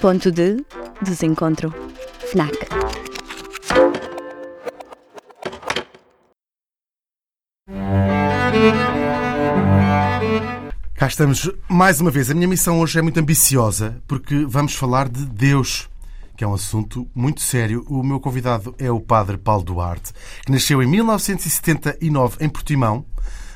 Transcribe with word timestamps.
Ponto 0.00 0.30
de 0.30 0.64
desencontro. 1.02 1.74
FNAC. 2.30 2.56
Cá 10.94 11.08
estamos 11.08 11.50
mais 11.68 12.00
uma 12.00 12.12
vez. 12.12 12.30
A 12.30 12.34
minha 12.34 12.46
missão 12.46 12.78
hoje 12.78 12.96
é 12.96 13.02
muito 13.02 13.18
ambiciosa 13.18 14.00
porque 14.06 14.44
vamos 14.44 14.76
falar 14.76 15.08
de 15.08 15.26
Deus, 15.26 15.88
que 16.36 16.44
é 16.44 16.46
um 16.46 16.54
assunto 16.54 17.10
muito 17.12 17.40
sério. 17.40 17.84
O 17.88 18.00
meu 18.04 18.20
convidado 18.20 18.76
é 18.78 18.92
o 18.92 19.00
Padre 19.00 19.36
Paulo 19.36 19.64
Duarte, 19.64 20.12
que 20.46 20.52
nasceu 20.52 20.80
em 20.80 20.86
1979 20.86 22.36
em 22.40 22.48
Portimão, 22.48 23.04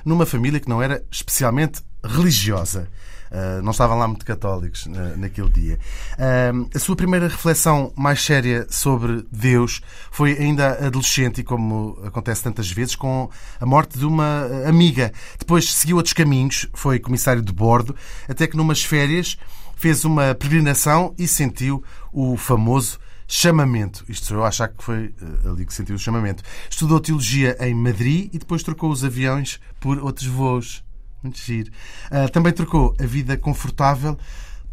numa 0.04 0.26
família 0.26 0.58
que 0.58 0.68
não 0.68 0.82
era 0.82 1.04
especialmente 1.08 1.82
religiosa. 2.04 2.88
Uh, 3.32 3.62
não 3.62 3.70
estavam 3.70 3.96
lá 3.96 4.06
muito 4.06 4.26
católicos 4.26 4.84
uh, 4.84 5.16
naquele 5.16 5.48
dia. 5.48 5.78
Uh, 6.18 6.68
a 6.74 6.78
sua 6.78 6.94
primeira 6.94 7.28
reflexão 7.28 7.90
mais 7.96 8.22
séria 8.22 8.66
sobre 8.68 9.24
Deus 9.32 9.80
foi 10.10 10.36
ainda 10.38 10.86
adolescente 10.86 11.40
e, 11.40 11.44
como 11.44 11.98
acontece 12.04 12.42
tantas 12.42 12.70
vezes, 12.70 12.94
com 12.94 13.30
a 13.58 13.64
morte 13.64 13.98
de 13.98 14.04
uma 14.04 14.46
amiga. 14.68 15.12
Depois 15.38 15.72
seguiu 15.72 15.96
outros 15.96 16.12
caminhos, 16.12 16.68
foi 16.74 16.98
comissário 16.98 17.40
de 17.40 17.52
bordo, 17.54 17.96
até 18.28 18.46
que 18.46 18.54
numas 18.54 18.84
férias 18.84 19.38
fez 19.76 20.04
uma 20.04 20.34
peregrinação 20.34 21.14
e 21.18 21.26
sentiu 21.26 21.82
o 22.12 22.36
famoso 22.36 22.98
chamamento. 23.26 24.04
Isto 24.10 24.26
sou 24.26 24.36
eu 24.36 24.44
a 24.44 24.48
achar 24.48 24.68
que 24.68 24.84
foi 24.84 25.14
ali 25.44 25.64
que 25.64 25.72
sentiu 25.72 25.96
o 25.96 25.98
chamamento. 25.98 26.42
Estudou 26.68 27.00
teologia 27.00 27.56
em 27.60 27.74
Madrid 27.74 28.28
e 28.30 28.38
depois 28.38 28.62
trocou 28.62 28.90
os 28.90 29.02
aviões 29.02 29.58
por 29.80 29.98
outros 29.98 30.26
voos. 30.26 30.84
Muito 31.22 31.38
giro. 31.38 31.70
Uh, 32.10 32.30
também 32.30 32.52
trocou 32.52 32.94
a 32.98 33.06
vida 33.06 33.36
confortável 33.36 34.18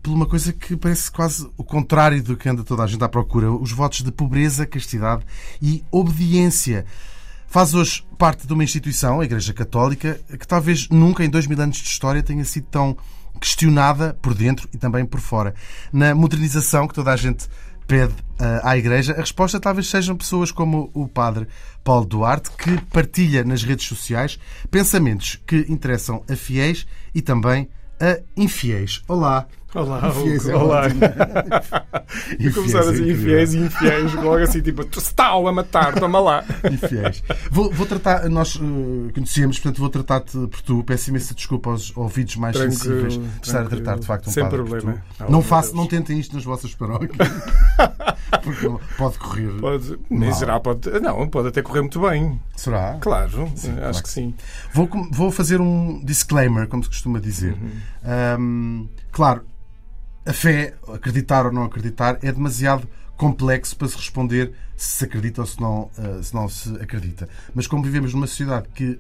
por 0.02 0.12
uma 0.12 0.26
coisa 0.26 0.52
que 0.54 0.76
parece 0.76 1.12
quase 1.12 1.48
o 1.58 1.64
contrário 1.64 2.24
do 2.24 2.36
que 2.36 2.50
anda 2.50 2.64
toda 2.64 2.84
a 2.84 2.88
gente 2.88 3.04
à 3.04 3.10
procura: 3.10 3.52
os 3.52 3.72
votos 3.72 4.02
de 4.02 4.12
pobreza, 4.12 4.66
castidade 4.66 5.24
e 5.62 5.84
obediência. 5.92 6.86
Faz 7.48 7.74
hoje 7.74 8.06
parte 8.18 8.46
de 8.46 8.54
uma 8.54 8.64
instituição, 8.64 9.20
a 9.20 9.26
Igreja 9.26 9.54
Católica, 9.54 10.20
que 10.40 10.48
talvez 10.48 10.88
nunca 10.90 11.26
em 11.26 11.30
dois 11.30 11.48
mil 11.48 11.60
anos 11.60 11.78
de 11.78 11.88
história 11.88 12.22
tenha 12.22 12.46
sido 12.46 12.66
tão 12.66 12.96
questionada 13.40 14.16
por 14.22 14.34
dentro 14.36 14.70
e 14.74 14.78
também 14.78 15.06
por 15.06 15.20
fora. 15.20 15.56
Na 15.92 16.14
modernização 16.14 16.88
que 16.88 16.94
toda 16.94 17.12
a 17.12 17.16
gente 17.16 17.48
pede 17.90 18.14
uh, 18.14 18.62
à 18.62 18.78
Igreja, 18.78 19.14
a 19.14 19.20
resposta 19.20 19.60
talvez 19.60 19.88
sejam 19.88 20.16
pessoas 20.16 20.52
como 20.52 20.92
o 20.94 21.08
Padre 21.08 21.48
Paulo 21.84 22.06
Duarte, 22.06 22.52
que 22.52 22.80
partilha 22.94 23.44
nas 23.44 23.64
redes 23.64 23.88
sociais 23.88 24.40
pensamentos 24.70 25.42
que 25.48 25.66
interessam 25.68 26.24
a 26.30 26.36
fiéis 26.36 26.86
e 27.16 27.22
também 27.22 27.68
a 28.00 28.20
infiéis. 28.38 29.02
Olá! 29.08 29.48
Olá, 29.76 30.10
infiéis 30.10 30.48
é 30.48 30.56
Olá. 30.56 30.84
e 32.40 32.52
começar 32.52 32.80
assim, 32.80 33.12
infiéis 33.12 33.54
e 33.54 33.60
infiéis, 33.60 34.14
logo 34.16 34.38
assim, 34.38 34.62
tipo, 34.62 34.84
tu 34.84 34.98
está 34.98 35.28
a 35.28 35.52
matar, 35.52 35.94
toma 35.94 36.20
lá. 36.20 36.44
Infiéis. 36.72 37.24
Vou, 37.52 37.72
vou 37.72 37.86
tratar, 37.86 38.28
nós 38.30 38.56
uh, 38.56 39.12
conhecemos, 39.14 39.60
portanto, 39.60 39.80
vou 39.80 39.90
tratar-te 39.90 40.38
por 40.48 40.62
tu. 40.62 40.84
Peço 40.84 41.12
imensa 41.12 41.36
desculpa 41.36 41.70
aos 41.70 41.96
ouvidos 41.96 42.36
mais 42.38 42.56
tranquilo, 42.56 42.80
sensíveis 42.80 43.14
de 43.14 43.48
estar 43.48 43.62
a 43.62 43.66
tratar, 43.66 44.00
de 44.00 44.06
facto, 44.08 44.28
um 44.28 44.32
Sem 44.32 44.50
problema. 44.50 45.04
Não, 45.20 45.30
não, 45.30 45.42
faço, 45.44 45.76
não 45.76 45.86
tentem 45.86 46.20
isto 46.20 46.34
nas 46.36 46.44
vossas 46.44 46.74
paróquias. 46.74 47.30
Porque 48.44 48.70
pode 48.98 49.20
correr. 49.20 49.60
Pode, 49.60 50.00
em 50.10 50.34
geral, 50.34 50.62
pode. 50.62 50.90
Não, 51.00 51.28
pode 51.28 51.50
até 51.50 51.62
correr 51.62 51.82
muito 51.82 52.00
bem. 52.02 52.40
Será? 52.56 52.98
Claro, 53.00 53.52
sim, 53.56 53.72
acho 53.72 53.80
claro. 53.80 54.04
que 54.04 54.10
sim. 54.10 54.34
Vou, 54.74 54.90
vou 55.12 55.32
fazer 55.32 55.62
um 55.62 56.04
disclaimer, 56.04 56.68
como 56.68 56.84
se 56.84 56.90
costuma 56.90 57.20
dizer. 57.20 57.54
Uhum. 57.54 58.40
Um, 58.40 58.90
claro, 59.12 59.44
a 60.30 60.34
fé, 60.34 60.76
acreditar 60.94 61.48
ou 61.48 61.52
não 61.52 61.64
acreditar, 61.64 62.20
é 62.22 62.32
demasiado 62.32 62.88
complexo 63.18 63.76
para 63.76 63.88
se 63.88 63.98
responder 63.98 64.54
se 64.78 64.98
se 64.98 65.06
acredita 65.06 65.42
ou 65.42 65.48
se 65.48 65.60
não, 65.60 65.90
uh, 65.98 66.24
se, 66.24 66.36
não 66.36 66.48
se 66.48 66.70
acredita. 66.76 67.28
Mas 67.54 67.66
como 67.66 67.84
vivemos 67.84 68.14
numa 68.14 68.28
sociedade 68.28 68.68
que 68.76 69.00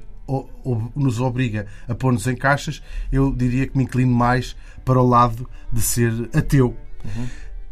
nos 0.95 1.19
obriga 1.19 1.67
a 1.87 1.95
pôr-nos 1.95 2.27
em 2.27 2.35
caixas, 2.35 2.81
eu 3.11 3.31
diria 3.31 3.67
que 3.67 3.77
me 3.77 3.83
inclino 3.83 4.11
mais 4.11 4.55
para 4.83 4.99
o 4.99 5.07
lado 5.07 5.47
de 5.71 5.81
ser 5.81 6.11
ateu. 6.35 6.75
Uhum. 7.05 7.27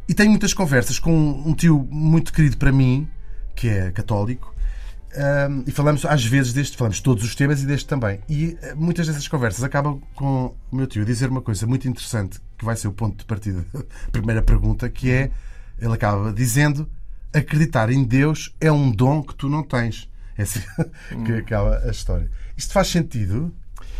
E 0.07 0.13
tenho 0.13 0.29
muitas 0.29 0.53
conversas 0.53 0.99
com 0.99 1.11
um 1.11 1.53
tio 1.53 1.87
muito 1.91 2.31
querido 2.31 2.57
para 2.57 2.71
mim, 2.71 3.07
que 3.55 3.67
é 3.69 3.91
católico, 3.91 4.53
um, 5.17 5.63
e 5.65 5.71
falamos 5.71 6.05
às 6.05 6.23
vezes 6.23 6.53
deste, 6.53 6.77
falamos 6.77 7.01
todos 7.01 7.23
os 7.23 7.33
temas 7.33 7.63
e 7.63 7.65
deste 7.65 7.87
também. 7.87 8.19
E 8.29 8.57
uh, 8.61 8.75
muitas 8.75 9.07
dessas 9.07 9.27
conversas 9.27 9.63
acabam 9.63 9.99
com 10.13 10.55
o 10.71 10.75
meu 10.75 10.85
tio 10.85 11.01
a 11.01 11.05
dizer 11.05 11.29
uma 11.29 11.41
coisa 11.41 11.65
muito 11.65 11.87
interessante, 11.87 12.39
que 12.55 12.63
vai 12.63 12.75
ser 12.75 12.87
o 12.87 12.93
ponto 12.93 13.17
de 13.17 13.25
partida 13.25 13.65
da 13.73 13.83
primeira 14.11 14.43
pergunta, 14.43 14.87
que 14.89 15.11
é, 15.11 15.31
ele 15.79 15.93
acaba 15.93 16.31
dizendo, 16.31 16.87
acreditar 17.33 17.89
em 17.89 18.03
Deus 18.03 18.55
é 18.61 18.71
um 18.71 18.91
dom 18.91 19.23
que 19.23 19.33
tu 19.33 19.49
não 19.49 19.63
tens. 19.63 20.07
É 20.37 20.43
assim 20.43 20.61
que 21.25 21.33
hum. 21.33 21.37
acaba 21.37 21.79
a 21.79 21.89
história. 21.89 22.29
Isto 22.55 22.73
faz 22.73 22.87
sentido? 22.87 23.51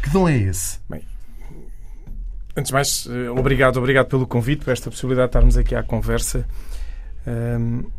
Que 0.04 0.12
dom 0.12 0.30
é 0.30 0.38
esse? 0.38 0.80
Bem, 0.88 1.02
antes 2.56 2.70
de 2.70 2.74
mais, 2.74 3.08
eh, 3.10 3.30
obrigado, 3.32 3.78
obrigado 3.78 4.08
pelo 4.08 4.28
convite, 4.28 4.64
por 4.64 4.72
esta 4.72 4.92
possibilidade 4.92 5.28
de 5.28 5.30
estarmos 5.30 5.58
aqui 5.58 5.74
à 5.74 5.82
conversa. 5.82 6.48
Um, 7.26 7.90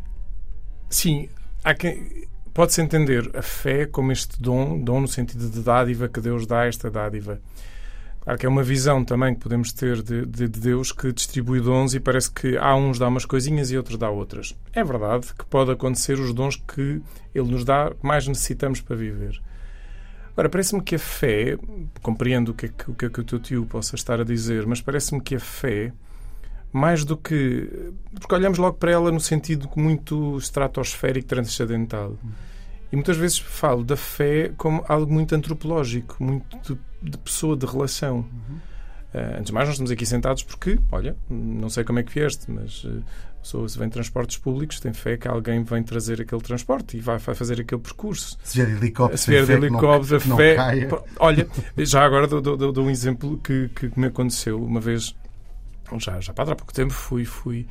sim, 0.89 1.27
há 1.65 1.73
quem 1.73 2.29
Pode-se 2.59 2.81
entender 2.81 3.31
a 3.37 3.41
fé 3.41 3.85
como 3.85 4.11
este 4.11 4.37
dom, 4.37 4.81
dom 4.81 4.99
no 4.99 5.07
sentido 5.07 5.49
de 5.49 5.61
dádiva 5.61 6.09
que 6.09 6.19
Deus 6.19 6.45
dá, 6.45 6.65
esta 6.65 6.91
dádiva. 6.91 7.39
Claro 8.19 8.37
que 8.37 8.45
é 8.45 8.49
uma 8.49 8.63
visão 8.63 9.05
também 9.05 9.33
que 9.33 9.39
podemos 9.39 9.71
ter 9.71 10.03
de, 10.03 10.25
de, 10.25 10.49
de, 10.49 10.59
Deus 10.59 10.91
que 10.91 11.13
distribui 11.13 11.61
dons 11.61 11.93
e 11.93 12.01
parece 12.01 12.29
que 12.29 12.57
há 12.57 12.75
uns 12.75 12.99
dá 12.99 13.07
umas 13.07 13.23
coisinhas 13.23 13.71
e 13.71 13.77
outros 13.77 13.97
dá 13.97 14.09
outras. 14.09 14.57
É 14.73 14.83
verdade 14.83 15.33
que 15.33 15.45
pode 15.45 15.71
acontecer 15.71 16.19
os 16.19 16.33
dons 16.33 16.57
que 16.57 17.01
Ele 17.33 17.49
nos 17.49 17.63
dá, 17.63 17.93
mais 18.01 18.27
necessitamos 18.27 18.81
para 18.81 18.97
viver. 18.97 19.41
Agora, 20.33 20.49
parece-me 20.49 20.81
que 20.81 20.95
a 20.95 20.99
fé, 20.99 21.57
compreendo 22.01 22.51
o 22.51 22.53
que, 22.53 22.65
é 22.65 22.69
que, 22.77 22.91
o 22.91 22.93
que 22.93 23.05
é 23.05 23.09
que 23.09 23.21
o 23.21 23.23
teu 23.23 23.39
tio 23.39 23.65
possa 23.67 23.95
estar 23.95 24.19
a 24.19 24.25
dizer, 24.25 24.67
mas 24.67 24.81
parece-me 24.81 25.21
que 25.21 25.35
a 25.35 25.39
fé 25.39 25.93
mais 26.73 27.05
do 27.05 27.15
que. 27.15 27.93
Porque 28.19 28.35
olhamos 28.35 28.57
logo 28.57 28.77
para 28.77 28.91
ela 28.91 29.13
no 29.13 29.19
sentido 29.21 29.69
muito 29.77 30.37
estratosférico, 30.37 31.25
transcendental. 31.25 32.17
E 32.91 32.95
muitas 32.95 33.17
vezes 33.17 33.37
falo 33.37 33.83
da 33.83 33.95
fé 33.95 34.51
como 34.57 34.83
algo 34.87 35.11
muito 35.11 35.35
antropológico, 35.35 36.21
muito 36.23 36.57
de, 37.01 37.09
de 37.11 37.17
pessoa, 37.17 37.55
de 37.55 37.65
relação. 37.65 38.17
Uhum. 38.17 38.55
Uh, 39.13 39.37
antes 39.37 39.45
de 39.45 39.53
mais, 39.53 39.67
nós 39.67 39.75
estamos 39.75 39.91
aqui 39.91 40.05
sentados 40.05 40.43
porque, 40.43 40.79
olha, 40.91 41.15
não 41.29 41.69
sei 41.69 41.83
como 41.83 41.99
é 41.99 42.03
que 42.03 42.13
vieste, 42.13 42.49
mas 42.51 42.83
uh, 42.83 43.03
pessoa 43.41 43.67
se 43.67 43.77
vem 43.77 43.87
em 43.87 43.89
transportes 43.89 44.37
públicos, 44.37 44.79
tem 44.79 44.93
fé 44.93 45.17
que 45.17 45.27
alguém 45.27 45.63
vem 45.63 45.81
trazer 45.81 46.21
aquele 46.21 46.41
transporte 46.41 46.97
e 46.97 46.99
vai, 46.99 47.17
vai 47.17 47.33
fazer 47.33 47.59
aquele 47.59 47.81
percurso. 47.81 48.37
Se 48.43 48.57
vier 48.57 48.67
de 48.67 48.73
helicóptero, 48.77 49.17
se 49.17 49.31
vier 49.31 49.45
de 49.45 49.51
helicóptero, 49.53 50.17
a 50.17 50.19
fé. 50.19 50.57
Olha, 51.17 51.47
já 51.77 52.03
agora 52.03 52.27
dou, 52.27 52.41
dou, 52.41 52.71
dou 52.71 52.85
um 52.85 52.89
exemplo 52.89 53.37
que, 53.37 53.69
que 53.69 53.91
me 53.99 54.07
aconteceu 54.07 54.61
uma 54.61 54.79
vez 54.79 55.15
já, 55.97 56.19
já 56.19 56.33
padre, 56.33 56.53
há 56.53 56.55
pouco 56.55 56.73
tempo 56.73 56.93
fui, 56.93 57.25
fui 57.25 57.65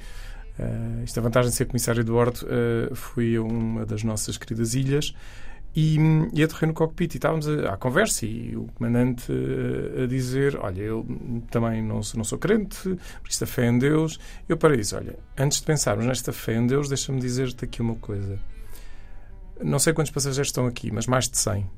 uh, 0.59 1.05
isto 1.05 1.17
é 1.17 1.21
a 1.21 1.23
vantagem 1.23 1.51
de 1.51 1.57
ser 1.57 1.67
comissário 1.67 2.05
do 2.05 2.17
Horto, 2.17 2.47
uh, 2.47 2.95
fui 2.95 3.37
a 3.37 3.43
uma 3.43 3.87
das 3.87 4.03
nossas 4.03 4.37
queridas 4.37 4.75
ilhas 4.75 5.15
e, 5.75 5.97
e 6.33 6.43
aterrei 6.43 6.69
no 6.69 6.75
cockpit 6.75 7.15
e 7.15 7.19
estávamos 7.19 7.47
à 7.47 7.77
conversa 7.77 8.27
e 8.27 8.57
o 8.57 8.67
comandante 8.75 9.31
uh, 9.31 10.03
a 10.03 10.07
dizer, 10.07 10.57
olha, 10.57 10.83
eu 10.83 11.07
também 11.51 11.83
não 11.83 12.03
sou, 12.03 12.19
não 12.19 12.25
sou 12.25 12.39
crente, 12.39 12.83
por 12.83 13.29
isto 13.29 13.45
a 13.45 13.47
fé 13.47 13.67
em 13.67 13.79
Deus. 13.79 14.19
Eu 14.49 14.57
para 14.57 14.75
isso, 14.75 14.97
olha, 14.97 15.17
antes 15.37 15.61
de 15.61 15.67
pensarmos 15.67 16.05
nesta 16.05 16.33
fé 16.33 16.57
em 16.57 16.67
Deus, 16.67 16.89
deixa-me 16.89 17.21
dizer-te 17.21 17.65
aqui 17.65 17.81
uma 17.81 17.95
coisa. 17.97 18.39
Não 19.63 19.79
sei 19.79 19.93
quantos 19.93 20.13
passageiros 20.13 20.49
estão 20.49 20.67
aqui, 20.67 20.91
mas 20.91 21.07
mais 21.07 21.29
de 21.29 21.39
100. 21.39 21.69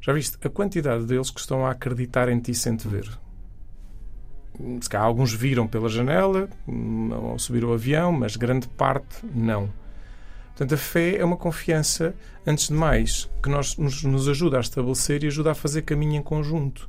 Já 0.00 0.12
viste 0.12 0.38
a 0.44 0.48
quantidade 0.48 1.04
deles 1.04 1.30
que 1.30 1.40
estão 1.40 1.66
a 1.66 1.70
acreditar 1.70 2.28
em 2.28 2.38
ti 2.38 2.54
sem 2.54 2.76
te 2.76 2.86
ver? 2.86 3.08
Se 4.80 4.88
cá 4.88 5.00
alguns 5.00 5.32
viram 5.32 5.66
pela 5.66 5.88
janela 5.88 6.48
ou 6.66 7.38
subiram 7.38 7.70
o 7.70 7.72
avião, 7.72 8.12
mas 8.12 8.36
grande 8.36 8.68
parte 8.68 9.24
não. 9.34 9.70
Portanto, 10.48 10.74
a 10.74 10.78
fé 10.78 11.16
é 11.16 11.24
uma 11.24 11.36
confiança, 11.36 12.14
antes 12.46 12.68
de 12.68 12.74
mais, 12.74 13.28
que 13.42 13.50
nós, 13.50 13.76
nos, 13.76 14.02
nos 14.02 14.26
ajuda 14.26 14.56
a 14.56 14.60
estabelecer 14.60 15.22
e 15.22 15.26
ajuda 15.26 15.50
a 15.50 15.54
fazer 15.54 15.82
caminho 15.82 16.16
em 16.16 16.22
conjunto. 16.22 16.88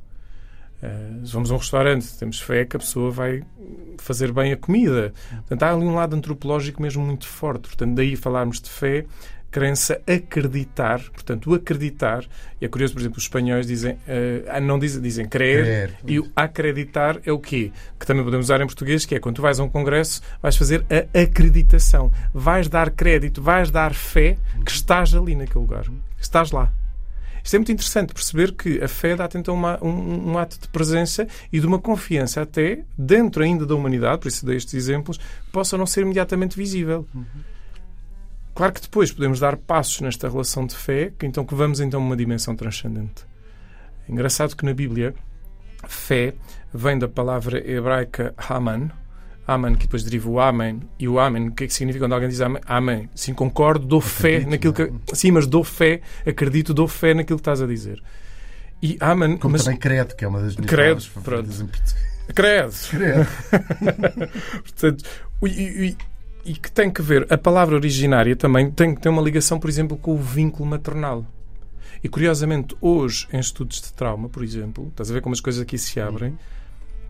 Uh, 0.82 1.20
vamos 1.26 1.50
a 1.50 1.54
um 1.54 1.58
restaurante, 1.58 2.16
temos 2.18 2.40
fé 2.40 2.64
que 2.64 2.76
a 2.76 2.78
pessoa 2.78 3.10
vai 3.10 3.42
fazer 3.98 4.32
bem 4.32 4.52
a 4.52 4.56
comida. 4.56 5.12
Portanto, 5.30 5.62
há 5.64 5.72
ali 5.72 5.84
um 5.84 5.94
lado 5.94 6.16
antropológico 6.16 6.80
mesmo 6.80 7.04
muito 7.04 7.26
forte. 7.26 7.68
Portanto, 7.68 7.94
daí 7.94 8.16
falarmos 8.16 8.60
de 8.60 8.70
fé 8.70 9.04
crença 9.50 10.00
acreditar, 10.06 11.00
portanto, 11.10 11.50
o 11.50 11.54
acreditar, 11.54 12.24
e 12.60 12.64
é 12.64 12.68
curioso, 12.68 12.94
por 12.94 13.00
exemplo, 13.00 13.18
os 13.18 13.24
espanhóis 13.24 13.66
dizem, 13.66 13.94
uh, 13.94 14.60
não 14.60 14.78
dizem, 14.78 15.00
dizem 15.00 15.26
crer, 15.26 15.64
crer, 15.64 15.94
e 16.06 16.18
o 16.18 16.30
acreditar 16.36 17.20
é 17.24 17.32
o 17.32 17.38
quê? 17.38 17.72
Que 17.98 18.06
também 18.06 18.24
podemos 18.24 18.46
usar 18.46 18.60
em 18.60 18.66
português, 18.66 19.04
que 19.06 19.14
é 19.14 19.20
quando 19.20 19.36
tu 19.36 19.42
vais 19.42 19.58
a 19.58 19.64
um 19.64 19.68
congresso, 19.68 20.20
vais 20.42 20.56
fazer 20.56 20.84
a 20.90 21.20
acreditação, 21.20 22.12
vais 22.32 22.68
dar 22.68 22.90
crédito, 22.90 23.40
vais 23.40 23.70
dar 23.70 23.94
fé 23.94 24.36
que 24.64 24.70
estás 24.70 25.14
ali 25.14 25.34
naquele 25.34 25.60
lugar, 25.60 25.84
que 25.84 26.22
estás 26.22 26.50
lá. 26.50 26.72
Isto 27.42 27.54
é 27.54 27.58
muito 27.60 27.72
interessante 27.72 28.12
perceber 28.12 28.52
que 28.52 28.82
a 28.82 28.88
fé 28.88 29.16
dá 29.16 29.26
então 29.34 29.54
uma, 29.54 29.82
um, 29.82 30.32
um, 30.32 30.38
ato 30.38 30.58
de 30.60 30.68
presença 30.68 31.26
e 31.50 31.58
de 31.58 31.66
uma 31.66 31.78
confiança 31.78 32.42
até 32.42 32.80
dentro 32.96 33.42
ainda 33.42 33.64
da 33.64 33.74
humanidade, 33.74 34.20
por 34.20 34.28
isso 34.28 34.44
dei 34.44 34.56
estes 34.56 34.74
exemplos, 34.74 35.18
possa 35.50 35.78
não 35.78 35.86
ser 35.86 36.02
imediatamente 36.02 36.56
visível. 36.56 37.06
Uhum. 37.14 37.24
Claro 38.54 38.72
que 38.72 38.80
depois 38.80 39.12
podemos 39.12 39.38
dar 39.38 39.56
passos 39.56 40.00
nesta 40.00 40.28
relação 40.28 40.66
de 40.66 40.74
fé, 40.74 41.12
que 41.18 41.26
então 41.26 41.44
que 41.44 41.54
vamos 41.54 41.80
então 41.80 42.00
a 42.00 42.04
uma 42.04 42.16
dimensão 42.16 42.56
transcendente. 42.56 43.24
É 44.08 44.12
engraçado 44.12 44.56
que 44.56 44.64
na 44.64 44.74
Bíblia 44.74 45.14
fé 45.86 46.34
vem 46.74 46.98
da 46.98 47.06
palavra 47.08 47.58
hebraica 47.58 48.34
Haman, 48.36 48.90
Amen, 49.48 49.74
que 49.76 49.86
depois 49.86 50.02
deriva 50.02 50.28
o 50.28 50.38
Amém. 50.38 50.82
E 50.98 51.08
o 51.08 51.18
Amém, 51.18 51.48
o 51.48 51.52
que 51.52 51.64
é 51.64 51.66
que 51.66 51.72
significa 51.72 52.04
quando 52.04 52.12
alguém 52.12 52.28
diz 52.28 52.42
Amém? 52.42 52.60
Amém. 52.66 53.08
Sim, 53.14 53.32
concordo, 53.32 53.86
dou 53.86 53.98
fé 53.98 54.40
naquilo 54.44 54.74
que. 54.74 54.92
Sim, 55.14 55.30
mas 55.30 55.46
dou 55.46 55.64
fé, 55.64 56.02
acredito, 56.26 56.74
dou 56.74 56.86
fé 56.86 57.14
naquilo 57.14 57.38
que 57.38 57.40
estás 57.40 57.62
a 57.62 57.66
dizer. 57.66 58.02
E 58.82 58.98
Amém. 59.00 59.38
Como 59.38 59.52
mas... 59.52 59.64
também 59.64 59.78
credo, 59.78 60.14
que 60.14 60.22
é 60.22 60.28
uma 60.28 60.42
das 60.42 60.54
minhas 60.54 60.68
credo, 60.68 61.02
pronto. 61.24 61.48
Credo. 62.34 62.74
Credo. 62.90 63.26
Portanto, 64.64 65.04
e, 65.44 65.46
e, 65.48 65.96
e, 66.48 66.54
que 66.54 66.72
tem 66.72 66.90
que 66.90 67.02
ver, 67.02 67.26
a 67.30 67.36
palavra 67.36 67.74
originária 67.74 68.34
também 68.34 68.70
tem 68.70 68.94
que 68.94 69.02
ter 69.02 69.10
uma 69.10 69.20
ligação, 69.20 69.60
por 69.60 69.68
exemplo, 69.68 69.98
com 69.98 70.14
o 70.14 70.18
vínculo 70.18 70.68
maternal. 70.68 71.26
E 72.02 72.08
curiosamente, 72.08 72.74
hoje, 72.80 73.28
em 73.32 73.38
estudos 73.38 73.82
de 73.82 73.92
trauma, 73.92 74.28
por 74.30 74.42
exemplo, 74.42 74.88
estás 74.88 75.10
a 75.10 75.14
ver 75.14 75.20
como 75.20 75.34
as 75.34 75.40
coisas 75.40 75.60
aqui 75.60 75.76
se 75.76 76.00
abrem. 76.00 76.38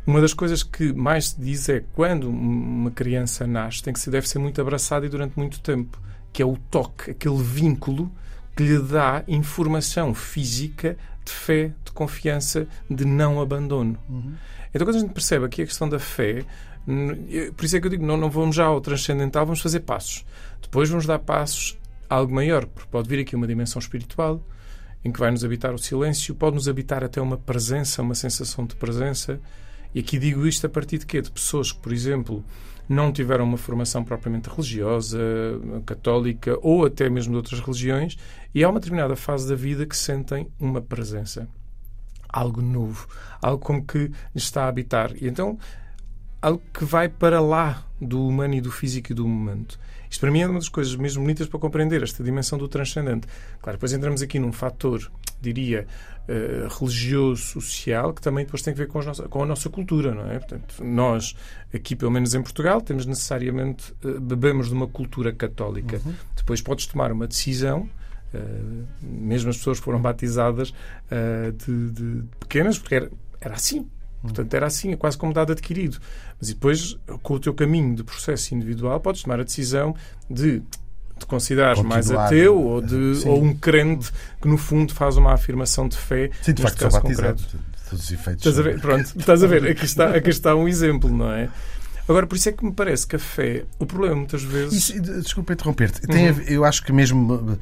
Uma 0.04 0.20
das 0.20 0.34
coisas 0.34 0.62
que 0.62 0.92
mais 0.92 1.28
se 1.28 1.40
diz 1.40 1.68
é 1.68 1.84
quando 1.94 2.28
uma 2.28 2.90
criança 2.90 3.46
nasce, 3.46 3.82
tem 3.82 3.92
que 3.92 4.00
se 4.00 4.10
deve 4.10 4.28
ser 4.28 4.38
muito 4.40 4.60
abraçada 4.60 5.06
e 5.06 5.08
durante 5.08 5.36
muito 5.36 5.60
tempo, 5.60 6.00
que 6.32 6.42
é 6.42 6.46
o 6.46 6.56
toque, 6.70 7.12
aquele 7.12 7.40
vínculo 7.40 8.10
que 8.56 8.64
lhe 8.64 8.78
dá 8.80 9.22
informação 9.28 10.14
física 10.14 10.96
de 11.24 11.30
fé, 11.30 11.70
de 11.84 11.92
confiança, 11.92 12.66
de 12.90 13.04
não 13.04 13.40
abandono. 13.40 13.96
Uhum. 14.08 14.32
Então, 14.74 14.86
quando 14.86 14.96
a 14.96 15.00
gente 15.00 15.12
percebe 15.12 15.44
aqui 15.44 15.62
a 15.62 15.66
questão 15.66 15.88
da 15.88 15.98
fé, 15.98 16.44
por 17.56 17.64
isso 17.64 17.76
é 17.76 17.80
que 17.80 17.86
eu 17.86 17.90
digo, 17.90 18.06
não, 18.06 18.16
não 18.16 18.30
vamos 18.30 18.56
já 18.56 18.64
ao 18.64 18.80
transcendental, 18.80 19.44
vamos 19.44 19.60
fazer 19.60 19.80
passos. 19.80 20.24
Depois 20.62 20.88
vamos 20.88 21.06
dar 21.06 21.18
passos 21.18 21.76
a 22.08 22.14
algo 22.14 22.34
maior, 22.34 22.64
porque 22.66 22.88
pode 22.90 23.08
vir 23.08 23.20
aqui 23.20 23.36
uma 23.36 23.46
dimensão 23.46 23.78
espiritual, 23.78 24.42
em 25.04 25.12
que 25.12 25.20
vai 25.20 25.30
nos 25.30 25.44
habitar 25.44 25.74
o 25.74 25.78
silêncio, 25.78 26.34
pode 26.34 26.56
nos 26.56 26.68
habitar 26.68 27.04
até 27.04 27.20
uma 27.20 27.36
presença, 27.36 28.02
uma 28.02 28.14
sensação 28.14 28.64
de 28.64 28.74
presença, 28.74 29.38
e 29.94 30.00
aqui 30.00 30.18
digo 30.18 30.46
isto 30.46 30.66
a 30.66 30.70
partir 30.70 30.98
de 30.98 31.06
quê? 31.06 31.20
De 31.20 31.30
pessoas 31.30 31.72
que, 31.72 31.78
por 31.78 31.92
exemplo, 31.92 32.44
não 32.88 33.12
tiveram 33.12 33.44
uma 33.44 33.58
formação 33.58 34.02
propriamente 34.02 34.48
religiosa, 34.48 35.18
católica 35.84 36.58
ou 36.62 36.86
até 36.86 37.08
mesmo 37.10 37.32
de 37.32 37.36
outras 37.36 37.60
religiões, 37.60 38.16
e 38.54 38.64
há 38.64 38.68
uma 38.68 38.80
determinada 38.80 39.14
fase 39.14 39.48
da 39.48 39.54
vida 39.54 39.84
que 39.84 39.96
sentem 39.96 40.48
uma 40.58 40.80
presença. 40.80 41.46
Algo 42.28 42.60
novo, 42.60 43.06
algo 43.40 43.62
como 43.62 43.84
que 43.84 44.10
está 44.34 44.64
a 44.64 44.68
habitar. 44.68 45.12
E 45.20 45.28
então, 45.28 45.58
algo 46.40 46.62
que 46.72 46.84
vai 46.84 47.08
para 47.08 47.40
lá 47.40 47.84
do 48.00 48.26
humano 48.26 48.54
e 48.54 48.60
do 48.60 48.70
físico 48.70 49.12
e 49.12 49.14
do 49.14 49.26
momento. 49.26 49.78
Isto 50.10 50.20
para 50.20 50.30
mim 50.30 50.40
é 50.40 50.46
uma 50.46 50.58
das 50.58 50.68
coisas 50.68 50.94
mesmo 50.96 51.22
bonitas 51.22 51.46
para 51.46 51.58
compreender, 51.58 52.02
esta 52.02 52.22
dimensão 52.24 52.58
do 52.58 52.68
transcendente. 52.68 53.26
Claro, 53.60 53.76
depois 53.76 53.92
entramos 53.92 54.22
aqui 54.22 54.38
num 54.38 54.52
fator, 54.52 55.10
diria, 55.40 55.86
uh, 56.28 56.78
religioso, 56.78 57.60
social, 57.60 58.14
que 58.14 58.22
também 58.22 58.44
depois 58.44 58.62
tem 58.62 58.72
a 58.72 58.76
ver 58.76 58.88
com, 58.88 59.02
nossa, 59.02 59.28
com, 59.28 59.42
a 59.42 59.46
nossa 59.46 59.68
cultura, 59.68 60.14
não 60.14 60.30
é? 60.30 60.38
Portanto, 60.38 60.82
nós, 60.82 61.36
aqui 61.74 61.94
pelo 61.94 62.10
menos 62.10 62.34
em 62.34 62.42
Portugal, 62.42 62.80
temos 62.80 63.04
necessariamente, 63.04 63.92
uh, 64.02 64.20
bebemos 64.20 64.68
de 64.68 64.74
uma 64.74 64.86
cultura 64.86 65.32
católica. 65.32 66.00
Uhum. 66.04 66.14
Depois 66.36 66.62
podes 66.62 66.86
tomar 66.86 67.12
uma 67.12 67.26
decisão 67.26 67.88
Uh, 68.34 68.86
mesmo 69.00 69.48
as 69.48 69.56
pessoas 69.56 69.78
foram 69.78 70.00
batizadas 70.00 70.68
uh, 70.70 71.50
de, 71.52 71.90
de, 71.90 72.24
pequenas, 72.38 72.78
porque 72.78 72.94
era, 72.94 73.10
era 73.40 73.54
assim. 73.54 73.88
Portanto, 74.28 74.54
era 74.54 74.66
assim, 74.66 74.92
é 74.92 74.96
quase 74.96 75.16
como 75.18 75.32
dado 75.32 75.52
adquirido. 75.52 75.98
Mas 76.40 76.48
depois, 76.48 76.98
com 77.22 77.34
o 77.34 77.40
teu 77.40 77.52
caminho 77.54 77.94
de 77.94 78.04
processo 78.04 78.54
individual, 78.54 79.00
podes 79.00 79.22
tomar 79.22 79.40
a 79.40 79.44
decisão 79.44 79.94
de 80.30 80.62
te 81.18 81.26
considerares 81.26 81.82
mais 81.82 82.10
ateu 82.10 82.56
ou, 82.56 82.80
de, 82.80 83.22
ou 83.26 83.42
um 83.42 83.54
crente 83.54 84.10
que, 84.40 84.46
no 84.46 84.56
fundo, 84.56 84.94
faz 84.94 85.16
uma 85.16 85.32
afirmação 85.32 85.88
de 85.88 85.96
fé. 85.96 86.30
Sim, 86.42 86.54
de 86.54 86.62
facto, 86.62 86.78
caso 86.78 87.00
concreto. 87.00 87.44
Todos 87.90 88.04
os 88.04 88.12
efeitos. 88.12 88.46
Estás 88.46 88.58
a 88.58 88.62
ver? 88.62 88.80
Pronto, 88.80 89.18
estás 89.18 89.42
a 89.42 89.46
ver. 89.46 89.66
Aqui 89.66 89.84
está, 89.84 90.14
aqui 90.14 90.30
está 90.30 90.54
um 90.54 90.68
exemplo, 90.68 91.10
não 91.10 91.32
é? 91.32 91.48
Agora, 92.08 92.26
por 92.26 92.36
isso 92.36 92.48
é 92.48 92.52
que 92.52 92.64
me 92.64 92.72
parece 92.72 93.06
que 93.06 93.16
a 93.16 93.18
fé, 93.18 93.64
o 93.78 93.84
problema 93.84 94.16
muitas 94.16 94.42
vezes. 94.42 94.90
Isso, 94.90 95.00
desculpa 95.00 95.52
interromper-te. 95.52 96.00
Uhum. 96.10 96.42
Eu 96.46 96.64
acho 96.64 96.82
que 96.82 96.92
mesmo. 96.92 97.34
Uh, 97.34 97.58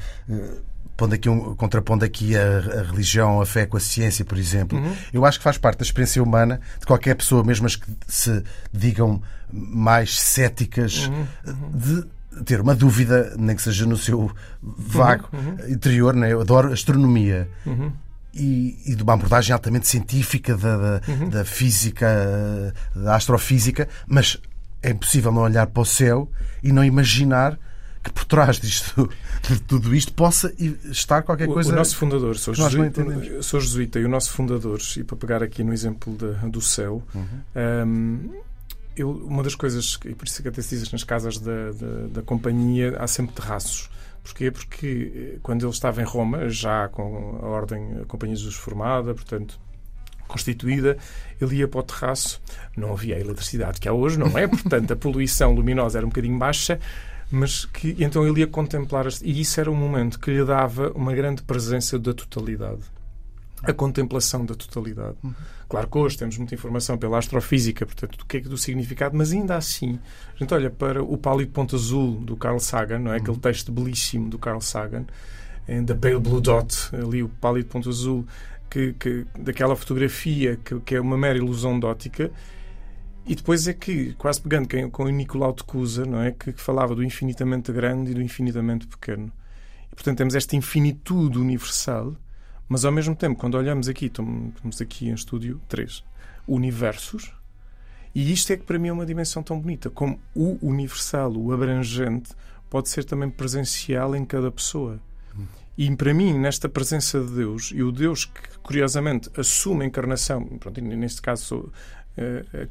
pondo 0.96 1.14
aqui 1.14 1.28
um, 1.28 1.54
contrapondo 1.54 2.04
aqui 2.04 2.37
a, 2.37 2.40
a, 2.40 2.82
religião, 2.82 3.40
a 3.40 3.46
fé 3.46 3.66
com 3.66 3.76
a 3.76 3.81
ciência, 3.81 4.25
por 4.25 4.38
exemplo, 4.38 4.78
uhum. 4.78 4.94
eu 5.12 5.25
acho 5.25 5.38
que 5.38 5.44
faz 5.44 5.58
parte 5.58 5.78
da 5.78 5.84
experiência 5.84 6.22
humana 6.22 6.60
de 6.81 6.87
qualquer 6.87 7.14
pessoa, 7.14 7.44
mesmo 7.44 7.66
as 7.66 7.76
que 7.76 7.87
se 8.08 8.43
digam 8.72 9.22
mais 9.52 10.19
céticas, 10.19 11.06
uhum. 11.06 11.26
Uhum. 11.46 11.70
de 11.75 12.44
ter 12.44 12.60
uma 12.60 12.75
dúvida, 12.75 13.34
nem 13.38 13.54
que 13.56 13.62
seja 13.62 13.87
no 13.87 13.96
seu 13.96 14.31
vago 14.62 15.28
uhum. 15.32 15.40
Uhum. 15.40 15.72
interior. 15.72 16.14
Né? 16.14 16.32
Eu 16.32 16.40
adoro 16.40 16.72
astronomia. 16.72 17.48
Uhum. 17.64 17.93
E, 18.34 18.78
e, 18.84 18.94
de 18.94 19.02
uma 19.02 19.14
abordagem 19.14 19.54
altamente 19.54 19.88
científica 19.88 20.54
da, 20.58 20.76
da, 20.76 21.00
da 21.31 21.44
física, 21.44 22.75
da 22.94 23.16
astrofísica, 23.16 23.88
mas 24.06 24.38
é 24.82 24.90
impossível 24.90 25.32
não 25.32 25.40
olhar 25.40 25.66
para 25.69 25.81
o 25.81 25.87
céu 25.87 26.31
e 26.62 26.70
não 26.70 26.84
imaginar 26.84 27.58
que 28.06 28.12
por 28.12 28.25
trás 28.25 28.58
disto, 28.58 29.08
de 29.49 29.61
tudo 29.61 29.94
isto 29.94 30.12
possa 30.12 30.53
estar 30.91 31.23
qualquer 31.23 31.49
coisa. 31.49 31.70
O, 31.70 31.73
o 31.73 31.76
nosso 31.76 31.97
fundador, 31.97 32.38
sou, 32.38 32.55
jesuíta, 32.55 33.05
sou 33.43 33.61
jesuíta, 33.61 33.99
e 33.99 34.05
o 34.05 34.08
nosso 34.08 34.32
fundador, 34.32 34.81
e 34.97 35.05
para 35.05 35.17
pegar 35.17 35.43
aqui 35.43 35.62
no 35.62 35.73
exemplo 35.73 36.17
de, 36.17 36.50
do 36.50 36.61
céu, 36.61 37.03
uhum. 37.14 37.26
um, 37.87 38.31
eu, 38.97 39.11
uma 39.11 39.43
das 39.43 39.55
coisas, 39.55 39.99
e 40.05 40.14
por 40.14 40.26
isso 40.26 40.41
é 40.41 40.43
que 40.43 40.49
até 40.49 40.62
se 40.62 40.76
diz 40.76 40.91
nas 40.91 41.05
casas 41.05 41.38
da, 41.38 41.73
da, 41.73 42.06
da 42.12 42.23
companhia, 42.23 42.97
há 42.99 43.06
sempre 43.06 43.35
terraços. 43.35 43.91
Porquê? 44.23 44.50
Porque 44.50 45.12
eh, 45.14 45.38
quando 45.43 45.64
ele 45.64 45.70
estava 45.70 46.00
em 46.00 46.05
Roma, 46.05 46.49
já 46.49 46.88
com 46.88 47.38
a 47.41 47.47
ordem, 47.47 48.00
a 48.03 48.05
Companhia 48.06 48.35
Jesus 48.35 48.56
formada, 48.56 49.14
portanto, 49.14 49.61
constituída, 50.26 50.97
ele 51.41 51.56
ia 51.56 51.69
para 51.69 51.81
o 51.81 51.82
terraço, 51.82 52.41
não 52.76 52.93
havia 52.93 53.17
a 53.17 53.20
eletricidade 53.20 53.79
que 53.79 53.88
há 53.88 53.93
hoje, 53.93 54.19
não 54.19 54.37
é? 54.37 54.49
Portanto, 54.49 54.93
a 54.93 54.97
poluição 54.97 55.53
luminosa 55.55 55.99
era 55.99 56.06
um 56.06 56.11
bocadinho 56.11 56.38
baixa, 56.38 56.81
mas 57.31 57.64
que 57.64 57.96
então 57.99 58.26
ele 58.26 58.40
ia 58.40 58.46
contemplar 58.46 59.06
e 59.23 59.40
isso 59.40 59.61
era 59.61 59.70
um 59.70 59.75
momento 59.75 60.19
que 60.19 60.31
lhe 60.31 60.44
dava 60.44 60.93
uma 60.94 61.12
grande 61.12 61.43
presença 61.43 61.99
da 61.99 62.14
totalidade 62.14 62.82
a 63.62 63.73
contemplação 63.73 64.44
da 64.44 64.55
totalidade. 64.55 65.17
Uhum. 65.23 65.34
Claro 65.69 65.88
que 65.88 65.99
hoje 65.99 66.19
temos 66.19 66.38
muita 66.38 66.55
informação 66.55 66.96
pela 66.96 67.19
astrofísica, 67.19 67.84
portanto, 67.84 68.19
do 68.19 68.25
que 68.25 68.37
é 68.37 68.40
do 68.40 68.56
significado, 68.56 69.17
mas 69.17 69.32
ainda 69.32 69.56
assim, 69.56 69.99
a 70.34 70.38
gente 70.38 70.55
olha 70.55 70.70
para 70.70 71.03
o 71.03 71.17
Pálido 71.19 71.53
Ponto 71.53 71.74
Azul 71.74 72.20
do 72.20 72.36
Carl 72.36 72.60
Sagan, 72.60 73.01
não 73.01 73.10
é? 73.10 73.17
Uhum. 73.17 73.22
Aquele 73.22 73.39
texto 73.39 73.72
belíssimo 73.72 74.29
do 74.29 74.39
Carl 74.39 74.60
Sagan, 74.60 75.05
The 75.67 75.94
Pale 75.94 76.20
Blue 76.20 76.41
Dot, 76.41 76.91
ali 76.94 77.22
o 77.22 77.29
Pálido 77.29 77.69
Ponto 77.69 77.89
Azul, 77.89 78.24
que, 78.70 78.93
que, 78.93 79.27
daquela 79.39 79.74
fotografia 79.74 80.58
que, 80.65 80.79
que 80.81 80.94
é 80.94 81.01
uma 81.01 81.17
mera 81.17 81.39
ilusão 81.39 81.79
de 81.79 81.86
ótica, 81.86 82.31
e 83.27 83.35
depois 83.35 83.67
é 83.67 83.75
que, 83.75 84.13
quase 84.15 84.41
pegando 84.41 84.69
com 84.91 85.05
o 85.05 85.09
Nicolau 85.09 85.53
de 85.53 85.65
Cusa, 85.65 86.06
não 86.06 86.23
é? 86.23 86.31
Que, 86.31 86.53
que, 86.53 86.61
falava 86.61 86.95
do 86.95 87.03
infinitamente 87.03 87.73
grande 87.73 88.13
e 88.13 88.15
do 88.15 88.23
infinitamente 88.23 88.87
pequeno. 88.87 89.33
E, 89.91 89.95
portanto, 89.95 90.19
temos 90.19 90.37
esta 90.37 90.55
infinitude 90.55 91.37
universal, 91.37 92.15
mas 92.69 92.85
ao 92.85 92.93
mesmo 92.93 93.17
tempo, 93.17 93.39
quando 93.39 93.56
olhamos 93.56 93.89
aqui, 93.89 94.06
estamos 94.06 94.81
aqui 94.81 95.09
em 95.09 95.15
estúdio 95.15 95.61
três 95.69 96.05
universos, 96.47 97.33
e 98.15 98.33
isto 98.33 98.53
é 98.53 98.56
que 98.56 98.63
para 98.63 98.79
mim 98.79 98.89
é 98.89 98.93
uma 98.93 99.05
dimensão 99.05 99.43
tão 99.43 99.61
bonita, 99.61 99.91
como 99.91 100.21
o 100.35 100.56
universal, 100.63 101.37
o 101.37 101.53
abrangente, 101.53 102.31
pode 102.71 102.89
ser 102.89 103.05
também 103.05 103.29
presencial 103.29 104.15
em 104.15 104.25
cada 104.25 104.51
pessoa. 104.53 105.01
E 105.77 105.95
para 105.95 106.15
mim, 106.15 106.33
nesta 106.39 106.69
presença 106.69 107.21
de 107.21 107.31
Deus, 107.33 107.71
e 107.75 107.83
o 107.83 107.93
Deus 107.93 108.25
que, 108.25 108.59
curiosamente, 108.63 109.29
assume 109.37 109.85
a 109.85 109.87
encarnação, 109.87 110.43
pronto, 110.59 110.81
neste 110.81 111.21
caso 111.21 111.71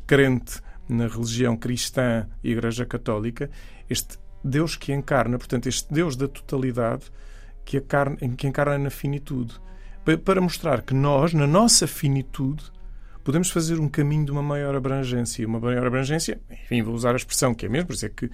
crente 0.08 0.62
na 0.88 1.08
religião 1.08 1.58
cristã 1.58 2.28
e 2.44 2.52
Igreja 2.52 2.86
Católica, 2.86 3.50
este 3.90 4.18
Deus 4.44 4.76
que 4.76 4.94
encarna, 4.94 5.38
portanto, 5.38 5.68
este 5.68 5.92
Deus 5.92 6.16
da 6.16 6.28
totalidade 6.28 7.06
que, 7.64 7.78
encarna, 7.78 8.16
que 8.38 8.48
encarna 8.48 8.78
na 8.78 8.90
finitude, 8.90 9.60
para 10.24 10.40
mostrar 10.40 10.84
que 10.84 10.94
nós, 10.94 11.34
na 11.34 11.48
nossa 11.48 11.88
finitude, 11.88 12.64
podemos 13.24 13.50
fazer 13.50 13.80
um 13.80 13.90
caminho 13.90 14.24
de 14.24 14.32
uma 14.32 14.44
maior 14.44 14.76
abrangência. 14.76 15.48
Uma 15.48 15.60
maior 15.60 15.88
abrangência, 15.88 16.40
enfim, 16.52 16.84
vou 16.84 16.94
usar 16.94 17.14
a 17.14 17.16
expressão 17.16 17.56
que 17.56 17.66
é 17.66 17.70
mesmo, 17.70 17.88
por 17.88 17.94
isso 17.94 18.06
é 18.06 18.10
que 18.10 18.30